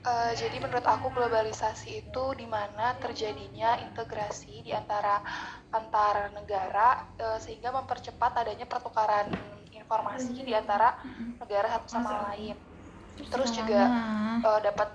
Uh, 0.05 0.29
jadi 0.37 0.61
menurut 0.61 0.85
aku 0.85 1.09
globalisasi 1.09 2.05
itu 2.05 2.25
di 2.37 2.45
mana 2.45 2.93
terjadinya 3.01 3.81
integrasi 3.81 4.61
di 4.61 4.69
antara 4.69 5.25
antar 5.73 6.29
negara 6.37 7.09
uh, 7.17 7.41
sehingga 7.41 7.73
mempercepat 7.73 8.45
adanya 8.45 8.69
pertukaran 8.69 9.33
informasi 9.73 10.45
di 10.45 10.53
antara 10.53 11.01
negara 11.41 11.81
satu 11.81 11.87
sama 11.89 12.29
lain. 12.29 12.53
Terus 13.25 13.49
juga 13.49 13.89
uh, 14.45 14.61
dapat 14.61 14.93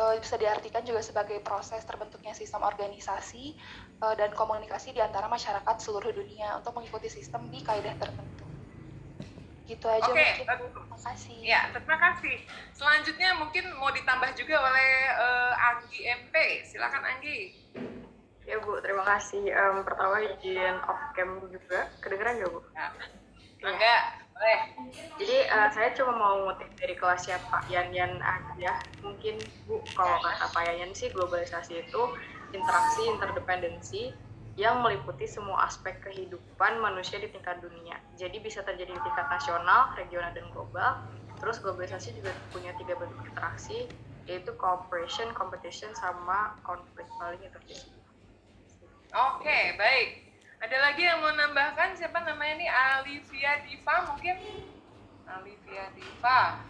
uh, 0.00 0.16
bisa 0.16 0.40
diartikan 0.40 0.80
juga 0.80 1.04
sebagai 1.04 1.44
proses 1.44 1.84
terbentuknya 1.84 2.32
sistem 2.32 2.64
organisasi 2.64 3.52
uh, 4.00 4.14
dan 4.16 4.32
komunikasi 4.32 4.96
di 4.96 5.00
antara 5.00 5.28
masyarakat 5.28 5.76
seluruh 5.78 6.10
dunia 6.10 6.56
untuk 6.56 6.72
mengikuti 6.76 7.12
sistem 7.12 7.46
di 7.52 7.60
kaidah 7.60 7.94
tertentu. 8.00 8.44
Gitu 9.68 9.86
aja 9.86 10.10
Oke, 10.10 10.18
mungkin. 10.18 10.46
Terima 10.50 10.98
kasih. 10.98 11.36
Ya, 11.46 11.60
terima 11.70 11.96
kasih. 12.00 12.36
Selanjutnya 12.74 13.30
mungkin 13.38 13.64
mau 13.78 13.94
ditambah 13.94 14.34
juga 14.34 14.58
oleh 14.58 14.90
uh, 15.14 15.54
Anggi 15.54 16.00
MP. 16.10 16.34
Silakan 16.66 17.06
Anggi. 17.06 17.54
Ya 18.50 18.58
Bu, 18.58 18.82
terima 18.82 19.06
kasih. 19.06 19.46
Um, 19.54 19.86
pertama 19.86 20.18
izin 20.26 20.74
off 20.82 21.14
cam 21.14 21.38
juga. 21.54 21.86
Kedengeran 22.02 22.42
nggak 22.42 22.50
Bu? 22.50 22.60
Ya. 22.74 22.90
Enggak, 23.60 24.02
boleh. 24.34 24.60
Jadi 25.22 25.38
uh, 25.52 25.68
saya 25.70 25.94
cuma 25.94 26.18
mau 26.18 26.34
ngutip 26.48 26.66
dari 26.74 26.98
kelasnya 26.98 27.38
Pak 27.46 27.70
Yan 27.70 27.94
Yan 27.94 28.18
aja. 28.18 28.74
Mungkin 29.06 29.38
Bu, 29.70 29.78
kalau 29.94 30.18
kata 30.18 30.50
Pak 30.50 30.62
Yan 30.66 30.76
Yan 30.82 30.92
sih 30.98 31.14
globalisasi 31.14 31.86
itu 31.86 32.02
interaksi, 32.50 33.02
interdependensi 33.10 34.02
yang 34.58 34.82
meliputi 34.84 35.24
semua 35.24 35.64
aspek 35.64 36.02
kehidupan 36.04 36.82
manusia 36.82 37.16
di 37.16 37.30
tingkat 37.30 37.62
dunia. 37.64 37.96
Jadi 38.18 38.42
bisa 38.42 38.60
terjadi 38.60 38.92
di 38.92 39.02
tingkat 39.02 39.26
nasional, 39.30 39.94
regional, 39.96 40.30
dan 40.36 40.46
global. 40.52 41.00
Terus 41.40 41.56
globalisasi 41.64 42.12
juga 42.20 42.36
punya 42.52 42.76
tiga 42.76 42.98
bentuk 43.00 43.16
interaksi, 43.24 43.88
yaitu 44.28 44.52
cooperation, 44.60 45.32
competition, 45.32 45.88
sama 45.96 46.60
konflik 46.66 47.08
paling 47.16 47.40
itu. 47.40 47.58
Oke, 49.10 49.74
baik. 49.80 50.08
Ada 50.60 50.76
lagi 50.76 51.08
yang 51.08 51.24
mau 51.24 51.32
nambahkan? 51.32 51.96
Siapa 51.96 52.20
namanya 52.20 52.54
nih? 52.60 52.68
Alivia 52.68 53.64
Diva 53.64 54.12
mungkin? 54.12 54.36
Alivia 55.24 55.88
Diva. 55.96 56.60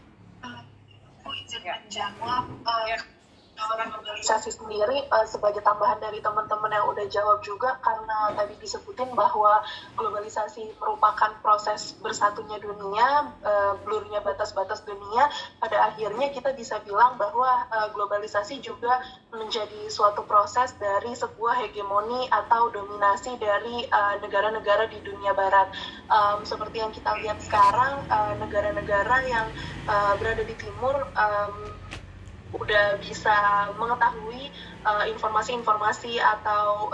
Aku 0.47 1.29
izin 1.35 1.67
menjawab. 1.67 2.47
Uh, 2.63 3.20
globalisasi 4.21 4.51
sendiri 4.53 5.09
uh, 5.09 5.25
sebagai 5.25 5.61
tambahan 5.65 6.01
dari 6.01 6.21
teman-teman 6.21 6.73
yang 6.73 6.87
udah 6.93 7.07
jawab 7.09 7.41
juga 7.41 7.77
karena 7.81 8.33
tadi 8.37 8.55
disebutin 8.61 9.13
bahwa 9.17 9.65
globalisasi 9.97 10.77
merupakan 10.77 11.33
proses 11.41 11.97
bersatunya 12.01 12.61
dunia, 12.61 13.33
uh, 13.45 13.75
blurnya 13.85 14.21
batas-batas 14.21 14.85
dunia. 14.85 15.29
Pada 15.61 15.93
akhirnya 15.93 16.33
kita 16.33 16.53
bisa 16.53 16.81
bilang 16.85 17.17
bahwa 17.17 17.65
uh, 17.73 17.89
globalisasi 17.97 18.61
juga 18.61 19.01
menjadi 19.33 19.89
suatu 19.89 20.27
proses 20.27 20.75
dari 20.77 21.17
sebuah 21.17 21.65
hegemoni 21.65 22.27
atau 22.29 22.69
dominasi 22.75 23.39
dari 23.39 23.87
negara-negara 24.21 24.85
uh, 24.87 24.91
di 24.91 24.99
dunia 25.01 25.33
barat. 25.33 25.71
Um, 26.11 26.43
seperti 26.43 26.83
yang 26.83 26.91
kita 26.91 27.15
lihat 27.23 27.39
sekarang, 27.41 28.05
negara-negara 28.43 29.17
uh, 29.23 29.29
yang 29.29 29.47
uh, 29.87 30.15
berada 30.19 30.43
di 30.43 30.55
timur 30.59 31.07
um, 31.15 31.80
udah 32.51 32.99
bisa 32.99 33.31
mengetahui 33.79 34.51
informasi-informasi 35.07 36.19
uh, 36.19 36.35
atau 36.35 36.91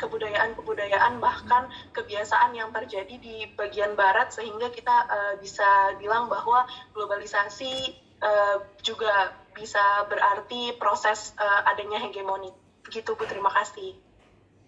kebudayaan-kebudayaan 0.00 1.18
um, 1.18 1.22
bahkan 1.22 1.68
kebiasaan 1.92 2.56
yang 2.56 2.72
terjadi 2.72 3.20
di 3.20 3.36
bagian 3.52 3.92
barat 3.98 4.32
sehingga 4.32 4.72
kita 4.72 4.96
uh, 5.04 5.34
bisa 5.36 5.98
bilang 6.00 6.32
bahwa 6.32 6.64
globalisasi 6.96 7.92
uh, 8.24 8.64
juga 8.80 9.36
bisa 9.52 10.08
berarti 10.08 10.72
proses 10.80 11.36
uh, 11.36 11.68
adanya 11.68 12.00
hegemoni. 12.00 12.54
Gitu 12.88 13.12
Bu, 13.12 13.28
terima 13.28 13.52
kasih. 13.52 13.92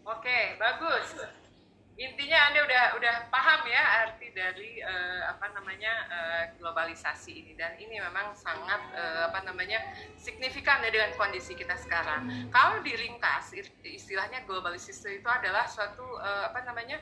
Oke, 0.05 0.59
bagus 0.61 1.40
intinya 2.01 2.49
anda 2.49 2.65
udah 2.65 2.85
udah 2.97 3.15
paham 3.29 3.61
ya 3.69 4.09
arti 4.09 4.33
dari 4.33 4.81
uh, 4.81 5.29
apa 5.37 5.53
namanya 5.53 5.93
uh, 6.09 6.45
globalisasi 6.57 7.45
ini. 7.45 7.53
Dan 7.53 7.77
ini 7.77 8.01
memang 8.01 8.33
sangat 8.33 8.81
uh, 8.97 9.29
apa 9.29 9.45
namanya 9.45 9.85
signifikan 10.17 10.81
ya 10.81 10.89
dengan 10.89 11.13
kondisi 11.21 11.53
kita 11.53 11.77
sekarang. 11.77 12.49
Kalau 12.49 12.81
diringkas 12.81 13.53
istilahnya 13.85 14.49
globalisasi 14.49 15.21
itu 15.21 15.29
adalah 15.29 15.69
suatu 15.69 16.17
uh, 16.17 16.49
apa 16.49 16.65
namanya 16.65 16.97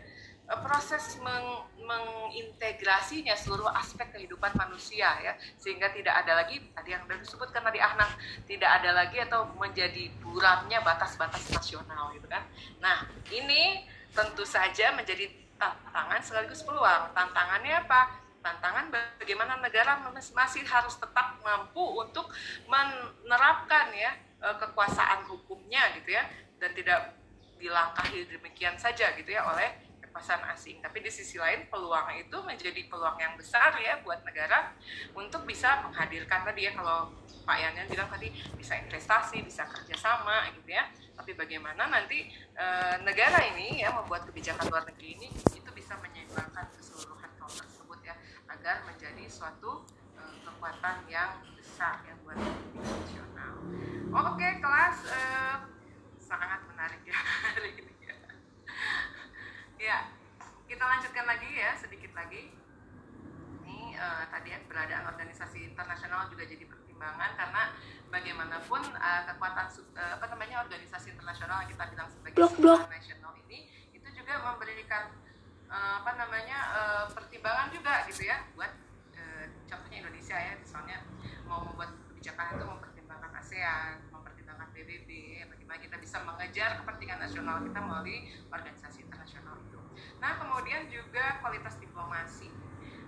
proses 0.49 1.21
meng, 1.21 1.69
mengintegrasinya 1.85 3.37
seluruh 3.37 3.69
aspek 3.79 4.11
kehidupan 4.19 4.51
manusia 4.59 5.15
ya. 5.23 5.39
Sehingga 5.61 5.95
tidak 5.95 6.27
ada 6.27 6.43
lagi 6.43 6.59
tadi 6.75 6.91
yang 6.97 7.07
sudah 7.07 7.19
disebutkan 7.23 7.63
tadi 7.63 7.79
Ahnaf 7.79 8.19
tidak 8.51 8.83
ada 8.83 8.91
lagi 8.99 9.23
atau 9.23 9.47
menjadi 9.55 10.11
buramnya 10.25 10.83
batas-batas 10.83 11.47
nasional 11.55 12.11
gitu 12.17 12.27
kan. 12.27 12.43
Nah 12.83 13.07
ini 13.31 13.85
tentu 14.13 14.45
saja 14.45 14.93
menjadi 14.95 15.29
tantangan 15.59 16.21
sekaligus 16.23 16.63
peluang. 16.63 17.11
Tantangannya 17.13 17.85
apa? 17.85 18.01
Tantangan 18.39 18.89
bagaimana 19.19 19.59
negara 19.59 19.99
masih 20.15 20.63
harus 20.65 20.95
tetap 20.97 21.43
mampu 21.43 21.83
untuk 21.99 22.31
menerapkan 22.71 23.91
ya 23.93 24.15
eh, 24.45 24.57
kekuasaan 24.57 25.27
hukumnya 25.27 25.93
gitu 25.99 26.15
ya 26.15 26.25
dan 26.63 26.71
tidak 26.75 27.19
dilangkahi 27.59 28.31
demikian 28.31 28.79
saja 28.79 29.11
gitu 29.19 29.35
ya 29.35 29.43
oleh 29.43 29.88
kekuasaan 30.09 30.49
asing. 30.51 30.81
Tapi 30.81 31.05
di 31.05 31.11
sisi 31.13 31.37
lain 31.37 31.69
peluang 31.69 32.09
itu 32.17 32.37
menjadi 32.43 32.81
peluang 32.89 33.21
yang 33.21 33.37
besar 33.37 33.77
ya 33.79 34.01
buat 34.03 34.25
negara 34.25 34.73
untuk 35.15 35.45
bisa 35.45 35.85
menghadirkan 35.85 36.49
tadi 36.49 36.69
ya 36.69 36.73
kalau 36.73 37.13
Pak 37.49 37.57
Yan 37.61 37.87
bilang 37.89 38.09
tadi 38.13 38.29
bisa 38.57 38.77
investasi, 38.77 39.41
bisa 39.45 39.65
kerjasama 39.69 40.49
gitu 40.57 40.73
ya 40.73 40.85
tapi 41.19 41.35
bagaimana 41.35 41.91
nanti 41.91 42.31
e, 42.55 42.67
negara 43.03 43.43
ini 43.53 43.83
ya 43.83 43.91
membuat 43.91 44.23
kebijakan 44.31 44.71
luar 44.71 44.87
negeri 44.87 45.19
ini 45.19 45.29
itu 45.35 45.71
bisa 45.75 45.99
menyeimbangkan 45.99 46.71
keseluruhan 46.79 47.27
hal 47.43 47.51
tersebut 47.51 47.99
ya 48.07 48.15
agar 48.47 48.87
menjadi 48.87 49.27
suatu 49.27 49.83
e, 50.15 50.23
kekuatan 50.47 51.05
yang 51.11 51.43
besar 51.59 52.07
ya 52.07 52.15
buat 52.23 52.39
nasional. 52.79 53.55
Oke 54.15 54.49
kelas 54.63 54.97
e, 55.11 55.21
sangat 56.23 56.63
menarik 56.71 57.03
ya 57.03 57.19
hari 57.51 57.75
ini 57.75 57.88
ya. 59.81 59.99
kita 60.69 60.85
lanjutkan 60.85 61.25
lagi 61.25 61.49
ya 61.49 61.73
sedikit 61.81 62.13
lagi. 62.13 62.53
Ini 63.65 63.97
e, 63.97 64.07
tadi 64.29 64.49
ya 64.53 64.59
keberadaan 64.69 65.05
organisasi 65.17 65.73
internasional 65.73 66.29
juga 66.29 66.45
jadi 66.45 66.69
pertimbangan 66.69 67.31
karena 67.39 67.63
bagaimanapun 68.11 68.83
uh, 68.97 69.23
kekuatan 69.29 69.67
uh, 69.95 70.13
apa 70.19 70.27
namanya 70.33 70.65
organisasi 70.65 71.15
internasional 71.15 71.63
yang 71.63 71.71
kita 71.71 71.85
bilang 71.93 72.09
sebagai 72.09 72.37
blok, 72.37 72.55
blok. 72.57 72.81
nasional 72.89 73.33
ini 73.47 73.69
itu 73.93 74.09
juga 74.17 74.41
memberikan 74.43 75.13
uh, 75.69 76.03
apa 76.03 76.17
namanya 76.17 76.59
uh, 76.75 77.07
pertimbangan 77.13 77.69
juga 77.71 78.09
gitu 78.09 78.27
ya 78.27 78.49
buat 78.57 78.73
uh, 79.15 79.45
contohnya 79.69 79.97
Indonesia 80.03 80.37
ya 80.37 80.57
misalnya 80.57 81.05
mau 81.45 81.63
membuat 81.69 81.95
kebijakan 82.11 82.57
itu 82.57 82.65
mempertimbangkan 82.65 83.31
ASEAN 83.39 83.93
mempertimbangkan 84.09 84.69
PBB 84.73 85.09
bagaimana 85.47 85.79
kita 85.79 85.97
bisa 86.01 86.17
mengejar 86.25 86.81
kepentingan 86.83 87.19
nasional 87.23 87.61
kita 87.63 87.79
melalui 87.79 88.19
organisasi 88.49 89.05
internasional. 89.05 89.68
Nah, 90.19 90.33
kemudian 90.39 90.91
juga 90.91 91.39
kualitas 91.43 91.79
diplomasi. 91.79 92.51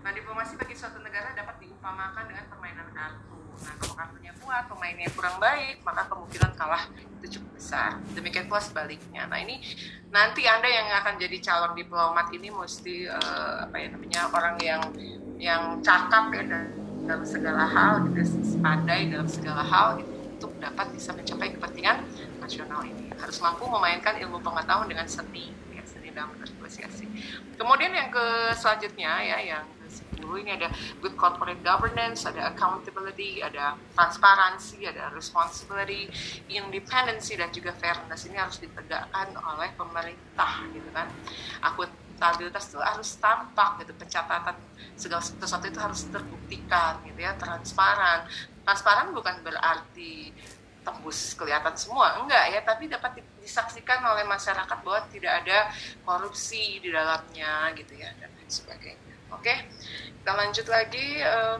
Nah, 0.00 0.10
diplomasi 0.16 0.56
bagi 0.56 0.72
suatu 0.72 1.02
negara 1.04 1.36
dapat 1.36 1.60
diumpamakan 1.60 2.24
dengan 2.24 2.44
permainan 2.48 2.88
kartu. 2.94 3.36
Nah, 3.60 3.74
kalau 3.76 3.94
kartunya 3.98 4.32
kuat, 4.40 4.64
pemainnya 4.72 5.08
kurang 5.12 5.36
baik, 5.36 5.84
maka 5.84 6.08
kemungkinan 6.08 6.52
kalah 6.56 6.88
itu 7.20 7.36
cukup 7.36 7.50
besar. 7.60 8.00
Demikian 8.16 8.48
pula 8.48 8.62
sebaliknya. 8.64 9.28
Nah, 9.28 9.36
ini 9.36 9.60
nanti 10.08 10.48
Anda 10.48 10.70
yang 10.70 10.88
akan 11.04 11.20
jadi 11.20 11.36
calon 11.44 11.76
diplomat 11.76 12.32
ini 12.32 12.48
mesti 12.48 13.04
uh, 13.12 13.68
apa 13.68 13.76
ya 13.76 13.86
namanya 13.92 14.20
orang 14.32 14.56
yang 14.64 14.82
yang 15.36 15.62
cakap 15.84 16.32
ya 16.32 16.42
dalam 17.04 17.24
segala 17.26 17.64
hal, 17.68 18.06
gitu, 18.08 18.22
pandai 18.64 19.12
dalam 19.12 19.28
segala 19.28 19.60
hal 19.60 20.00
gitu 20.00 20.12
untuk 20.40 20.56
dapat 20.56 20.88
bisa 20.96 21.12
mencapai 21.12 21.52
kepentingan 21.52 22.00
nasional 22.40 22.80
ini. 22.80 23.12
Harus 23.20 23.36
mampu 23.44 23.68
memainkan 23.68 24.16
ilmu 24.16 24.40
pengetahuan 24.40 24.88
dengan 24.88 25.04
seni, 25.04 25.52
dalam 26.14 26.34
bernegosiasi. 26.36 27.06
Kemudian 27.56 27.92
yang 27.92 28.08
ke 28.08 28.56
selanjutnya 28.56 29.12
ya, 29.20 29.38
yang 29.40 29.64
ke-10 29.80 30.30
ini 30.46 30.50
ada 30.54 30.68
good 31.02 31.14
corporate 31.18 31.60
governance, 31.60 32.24
ada 32.24 32.54
accountability, 32.54 33.42
ada 33.42 33.74
transparansi, 33.98 34.86
ada 34.86 35.10
responsibility, 35.12 36.06
independency 36.48 37.34
dan 37.34 37.50
juga 37.50 37.74
fairness 37.76 38.24
ini 38.30 38.38
harus 38.38 38.62
ditegakkan 38.62 39.34
oleh 39.34 39.70
pemerintah 39.74 40.64
gitu 40.70 40.88
kan. 40.94 41.10
Akuntabilitas 41.60 42.70
itu 42.70 42.78
harus 42.78 43.18
tampak 43.18 43.82
gitu, 43.84 43.92
pencatatan 43.98 44.56
segala 44.94 45.22
sesuatu 45.24 45.66
itu 45.66 45.80
harus 45.80 46.00
terbuktikan 46.08 47.00
gitu 47.04 47.20
ya, 47.20 47.34
transparan, 47.36 48.28
transparan 48.64 49.10
bukan 49.10 49.42
berarti 49.42 50.30
tembus 50.80 51.36
kelihatan 51.36 51.74
semua. 51.76 52.20
Enggak 52.22 52.44
ya 52.52 52.60
tapi 52.64 52.88
dapat 52.88 53.20
disaksikan 53.40 54.00
oleh 54.04 54.24
masyarakat 54.24 54.78
bahwa 54.84 55.00
tidak 55.12 55.32
ada 55.44 55.72
korupsi 56.04 56.80
di 56.80 56.88
dalamnya 56.92 57.72
gitu 57.76 57.96
ya 57.96 58.12
dan 58.20 58.30
lain 58.36 58.50
sebagainya. 58.50 59.14
Oke 59.30 59.54
kita 60.20 60.32
lanjut 60.36 60.66
lagi 60.68 61.06
uh, 61.24 61.56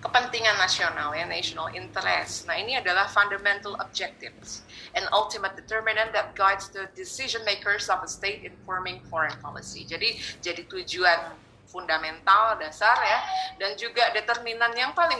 kepentingan 0.00 0.56
nasional 0.56 1.12
ya 1.12 1.28
national 1.28 1.68
interest. 1.76 2.48
Nah 2.48 2.56
ini 2.56 2.80
adalah 2.80 3.10
fundamental 3.10 3.76
objectives 3.82 4.64
and 4.96 5.04
ultimate 5.12 5.52
determinant 5.52 6.16
that 6.16 6.32
guides 6.32 6.72
the 6.72 6.88
decision 6.96 7.44
makers 7.44 7.92
of 7.92 8.00
a 8.00 8.08
state 8.08 8.46
in 8.46 8.56
forming 8.64 9.04
foreign 9.12 9.36
policy. 9.44 9.84
Jadi 9.84 10.16
jadi 10.40 10.64
tujuan 10.64 11.36
fundamental 11.66 12.56
dasar 12.56 12.96
ya 13.02 13.18
dan 13.58 13.74
juga 13.76 14.14
determinan 14.14 14.72
yang 14.78 14.94
paling 14.94 15.18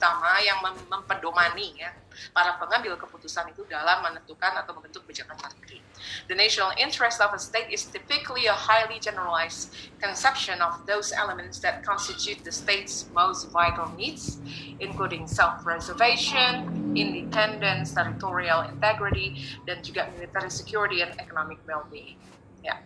utama 0.00 0.40
yang 0.40 0.64
mem 0.64 0.72
mempedomani 0.88 1.76
ya 1.76 1.92
para 2.32 2.56
pengambil 2.56 2.96
keputusan 2.96 3.52
itu 3.52 3.68
dalam 3.68 4.00
menentukan 4.00 4.56
atau 4.56 4.72
membentuk 4.72 5.04
kebijakan 5.04 5.36
negeri. 5.36 5.84
The 6.32 6.32
national 6.32 6.72
interest 6.80 7.20
of 7.20 7.36
a 7.36 7.40
state 7.40 7.68
is 7.68 7.84
typically 7.84 8.48
a 8.48 8.56
highly 8.56 8.96
generalized 8.96 9.76
conception 10.00 10.64
of 10.64 10.88
those 10.88 11.12
elements 11.12 11.60
that 11.60 11.84
constitute 11.84 12.40
the 12.48 12.52
state's 12.52 13.12
most 13.12 13.52
vital 13.52 13.92
needs, 14.00 14.40
including 14.80 15.28
self-preservation, 15.28 16.64
independence, 16.96 17.92
territorial 17.92 18.64
integrity, 18.64 19.44
dan 19.68 19.84
juga 19.84 20.08
military 20.16 20.48
security 20.48 21.04
and 21.04 21.12
economic 21.20 21.60
well-being. 21.68 22.16
Ya. 22.64 22.80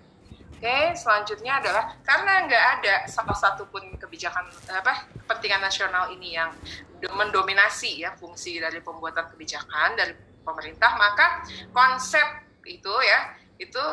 Oke, 0.65 0.97
selanjutnya 0.97 1.61
adalah 1.61 1.93
karena 2.09 2.49
nggak 2.49 2.65
ada 2.81 2.95
salah 3.05 3.37
satu 3.37 3.69
pun 3.69 3.85
kebijakan 4.01 4.49
apa 4.73 5.13
kepentingan 5.13 5.61
nasional 5.61 6.09
ini 6.09 6.41
yang 6.41 6.57
mendominasi 7.05 8.01
ya 8.01 8.17
fungsi 8.17 8.57
dari 8.57 8.81
pembuatan 8.81 9.29
kebijakan 9.29 9.93
dari 9.93 10.17
pemerintah, 10.41 10.97
maka 10.97 11.45
konsep 11.69 12.25
itu 12.65 12.89
ya 13.05 13.37
itu 13.61 13.85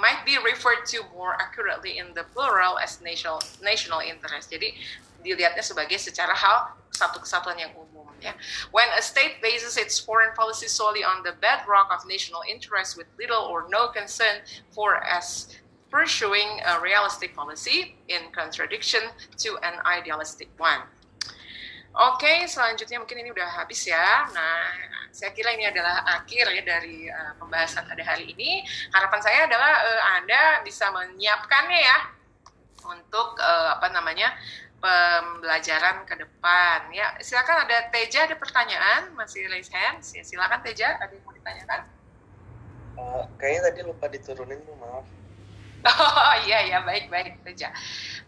might 0.00 0.24
be 0.24 0.40
referred 0.40 0.88
to 0.88 1.04
more 1.12 1.36
accurately 1.36 2.00
in 2.00 2.16
the 2.16 2.24
plural 2.32 2.80
as 2.80 3.04
national 3.04 3.36
national 3.60 4.00
interest. 4.00 4.48
Jadi 4.48 4.72
dilihatnya 5.20 5.60
sebagai 5.60 6.00
secara 6.00 6.32
hal 6.32 6.72
satu 6.88 7.20
kesatuan 7.20 7.60
yang 7.60 7.76
umum 7.76 8.08
ya. 8.24 8.32
When 8.72 8.88
a 8.96 9.04
state 9.04 9.44
bases 9.44 9.76
its 9.76 10.00
foreign 10.00 10.32
policy 10.32 10.72
solely 10.72 11.04
on 11.04 11.20
the 11.20 11.36
bedrock 11.36 11.92
of 11.92 12.08
national 12.08 12.40
interest 12.48 12.96
with 12.96 13.12
little 13.20 13.44
or 13.44 13.68
no 13.68 13.92
concern 13.92 14.40
for 14.72 15.04
as 15.04 15.52
pursuing 15.94 16.58
a 16.66 16.82
realistic 16.82 17.38
policy 17.38 17.94
in 18.10 18.26
contradiction 18.34 19.06
to 19.38 19.54
an 19.62 19.78
idealistic 19.86 20.50
one. 20.58 20.82
Oke, 21.94 22.26
okay, 22.26 22.38
selanjutnya 22.50 22.98
mungkin 22.98 23.22
ini 23.22 23.30
udah 23.30 23.46
habis 23.62 23.86
ya. 23.86 24.26
Nah, 24.34 24.74
saya 25.14 25.30
kira 25.30 25.54
ini 25.54 25.70
adalah 25.70 26.02
akhir 26.18 26.50
ya 26.50 26.62
dari 26.66 27.06
uh, 27.06 27.38
pembahasan 27.38 27.86
pada 27.86 28.02
hari 28.02 28.34
ini. 28.34 28.66
Harapan 28.90 29.20
saya 29.22 29.46
adalah 29.46 29.72
uh, 29.86 30.02
Anda 30.18 30.42
bisa 30.66 30.90
menyiapkannya 30.90 31.80
ya 31.86 31.98
untuk 32.90 33.38
uh, 33.38 33.78
apa 33.78 33.94
namanya 33.94 34.34
pembelajaran 34.82 36.02
ke 36.02 36.18
depan. 36.18 36.90
Ya, 36.90 37.14
silakan 37.22 37.70
ada 37.70 37.86
Teja 37.94 38.26
ada 38.26 38.34
pertanyaan, 38.34 39.14
masih 39.14 39.46
raise 39.46 39.70
hands. 39.70 40.18
Ya, 40.18 40.26
silakan 40.26 40.66
Teja, 40.66 40.98
ada 40.98 41.14
yang 41.14 41.22
mau 41.22 41.30
ditanyakan? 41.30 41.86
Uh, 42.98 43.22
kayaknya 43.38 43.70
tadi 43.70 43.80
lupa 43.86 44.10
diturunin, 44.10 44.58
maaf. 44.82 45.06
Oh 45.84 46.34
iya 46.48 46.64
ya 46.64 46.78
baik 46.80 47.12
baik 47.12 47.44
saja. 47.44 47.68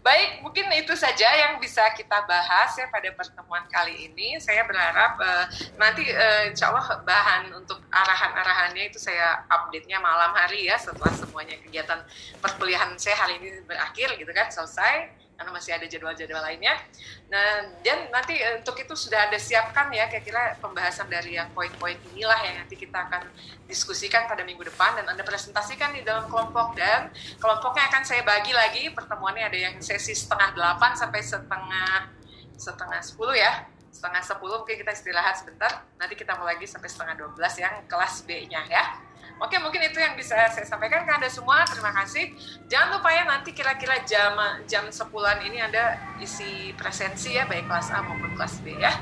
Baik 0.05 0.45
mungkin 0.45 0.69
itu 0.77 0.93
saja 0.93 1.25
yang 1.25 1.57
bisa 1.57 1.89
kita 1.97 2.29
bahas 2.29 2.77
ya 2.77 2.85
pada 2.93 3.09
pertemuan 3.17 3.65
kali 3.73 4.13
ini. 4.13 4.37
Saya 4.37 4.69
berharap 4.69 5.17
uh, 5.17 5.45
nanti 5.81 6.05
uh, 6.13 6.53
insya 6.53 6.69
Allah 6.69 7.01
bahan 7.01 7.57
untuk 7.57 7.81
arahan-arahannya 7.89 8.93
itu 8.93 9.01
saya 9.01 9.41
update-nya 9.49 9.97
malam 10.05 10.37
hari 10.37 10.69
ya 10.69 10.77
setelah 10.77 11.11
semuanya 11.17 11.57
kegiatan 11.65 12.05
perkuliahan 12.45 12.93
saya 13.01 13.17
hari 13.25 13.41
ini 13.41 13.65
berakhir 13.65 14.21
gitu 14.21 14.31
kan 14.37 14.53
selesai 14.53 15.26
karena 15.37 15.53
masih 15.53 15.77
ada 15.77 15.85
jadwal-jadwal 15.85 16.41
lainnya. 16.41 16.75
Nah, 17.29 17.69
dan 17.85 18.09
nanti 18.09 18.41
untuk 18.57 18.73
itu 18.81 18.97
sudah 18.97 19.29
ada 19.29 19.37
siapkan 19.37 19.93
ya 19.93 20.09
kira-kira 20.09 20.57
pembahasan 20.59 21.07
dari 21.13 21.37
yang 21.37 21.53
poin-poin 21.53 21.95
inilah 22.13 22.41
yang 22.41 22.65
nanti 22.65 22.75
kita 22.75 22.97
akan 23.07 23.29
diskusikan 23.69 24.25
pada 24.25 24.43
minggu 24.43 24.65
depan 24.65 24.97
dan 24.97 25.07
Anda 25.13 25.23
presentasikan 25.23 25.93
di 25.93 26.03
dalam 26.03 26.27
kelompok. 26.27 26.73
Dan 26.75 27.13
kelompoknya 27.37 27.85
akan 27.93 28.03
saya 28.03 28.25
bagi 28.25 28.57
lagi 28.57 28.89
pertemuannya 28.91 29.45
ada 29.47 29.59
yang 29.71 29.75
sesi 29.85 30.17
setengah 30.17 30.57
delapan 30.57 30.97
sampai 30.97 31.21
setengah 31.21 32.11
setengah 32.57 33.01
sepuluh 33.05 33.37
ya. 33.37 33.69
Setengah 33.93 34.21
sepuluh 34.25 34.61
mungkin 34.65 34.77
kita 34.77 34.93
istirahat 34.93 35.41
sebentar. 35.41 35.85
Nanti 36.01 36.17
kita 36.17 36.37
mulai 36.37 36.57
lagi 36.57 36.69
sampai 36.69 36.89
setengah 36.89 37.15
dua 37.17 37.31
belas 37.37 37.55
yang 37.61 37.85
kelas 37.89 38.25
B-nya 38.25 38.65
ya 38.69 39.06
Oke, 39.37 39.61
mungkin 39.61 39.85
itu 39.85 40.01
yang 40.01 40.17
bisa 40.17 40.33
saya 40.49 40.65
sampaikan 40.65 41.05
ke 41.05 41.13
Anda 41.13 41.29
semua. 41.29 41.61
Terima 41.69 41.93
kasih. 41.93 42.33
Jangan 42.73 42.97
lupa 42.97 43.13
ya 43.13 43.29
nanti 43.29 43.53
kira-kira 43.53 44.01
jam 44.09 44.33
jam 44.65 44.89
10 44.89 45.13
ini 45.45 45.61
Anda 45.61 46.01
isi 46.25 46.73
presensi 46.73 47.37
ya, 47.37 47.45
baik 47.45 47.69
kelas 47.69 47.93
A 47.93 48.01
maupun 48.01 48.33
kelas 48.33 48.65
B 48.65 48.81
ya. 48.81 48.97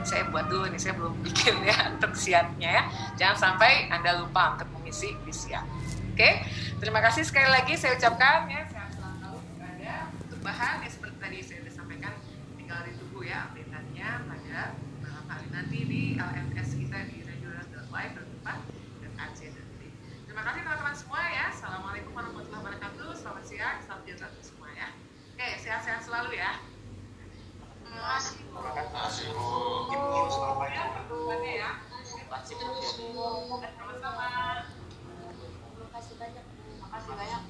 Saya 0.00 0.24
buat 0.32 0.48
dulu 0.48 0.72
nih, 0.72 0.80
saya 0.80 0.96
belum 0.96 1.20
bikin 1.28 1.68
ya 1.68 1.92
untuk 1.92 2.16
siapnya 2.16 2.80
ya. 2.80 2.82
Jangan 3.20 3.36
sampai 3.36 3.92
Anda 3.92 4.24
lupa 4.24 4.56
untuk 4.56 4.72
mengisi 4.80 5.12
di 5.20 5.32
siap. 5.36 5.68
Oke, 6.16 6.48
terima 6.80 7.04
kasih 7.04 7.26
sekali 7.26 7.52
lagi 7.52 7.76
saya 7.76 7.98
ucapkan 8.00 8.48
ya 8.48 8.64
sehat 8.70 8.88
selalu 8.96 9.36
Anda 9.60 10.08
untuk 10.16 10.40
bahan 10.40 10.76
sehat-sehat 25.64 26.04
selalu 26.04 26.36
ya. 26.36 26.60
Terima 35.72 35.88
kasih 35.96 36.14
banyak. 36.20 36.44
Terima 36.44 36.86
kasih 36.92 37.12
banyak. 37.16 37.42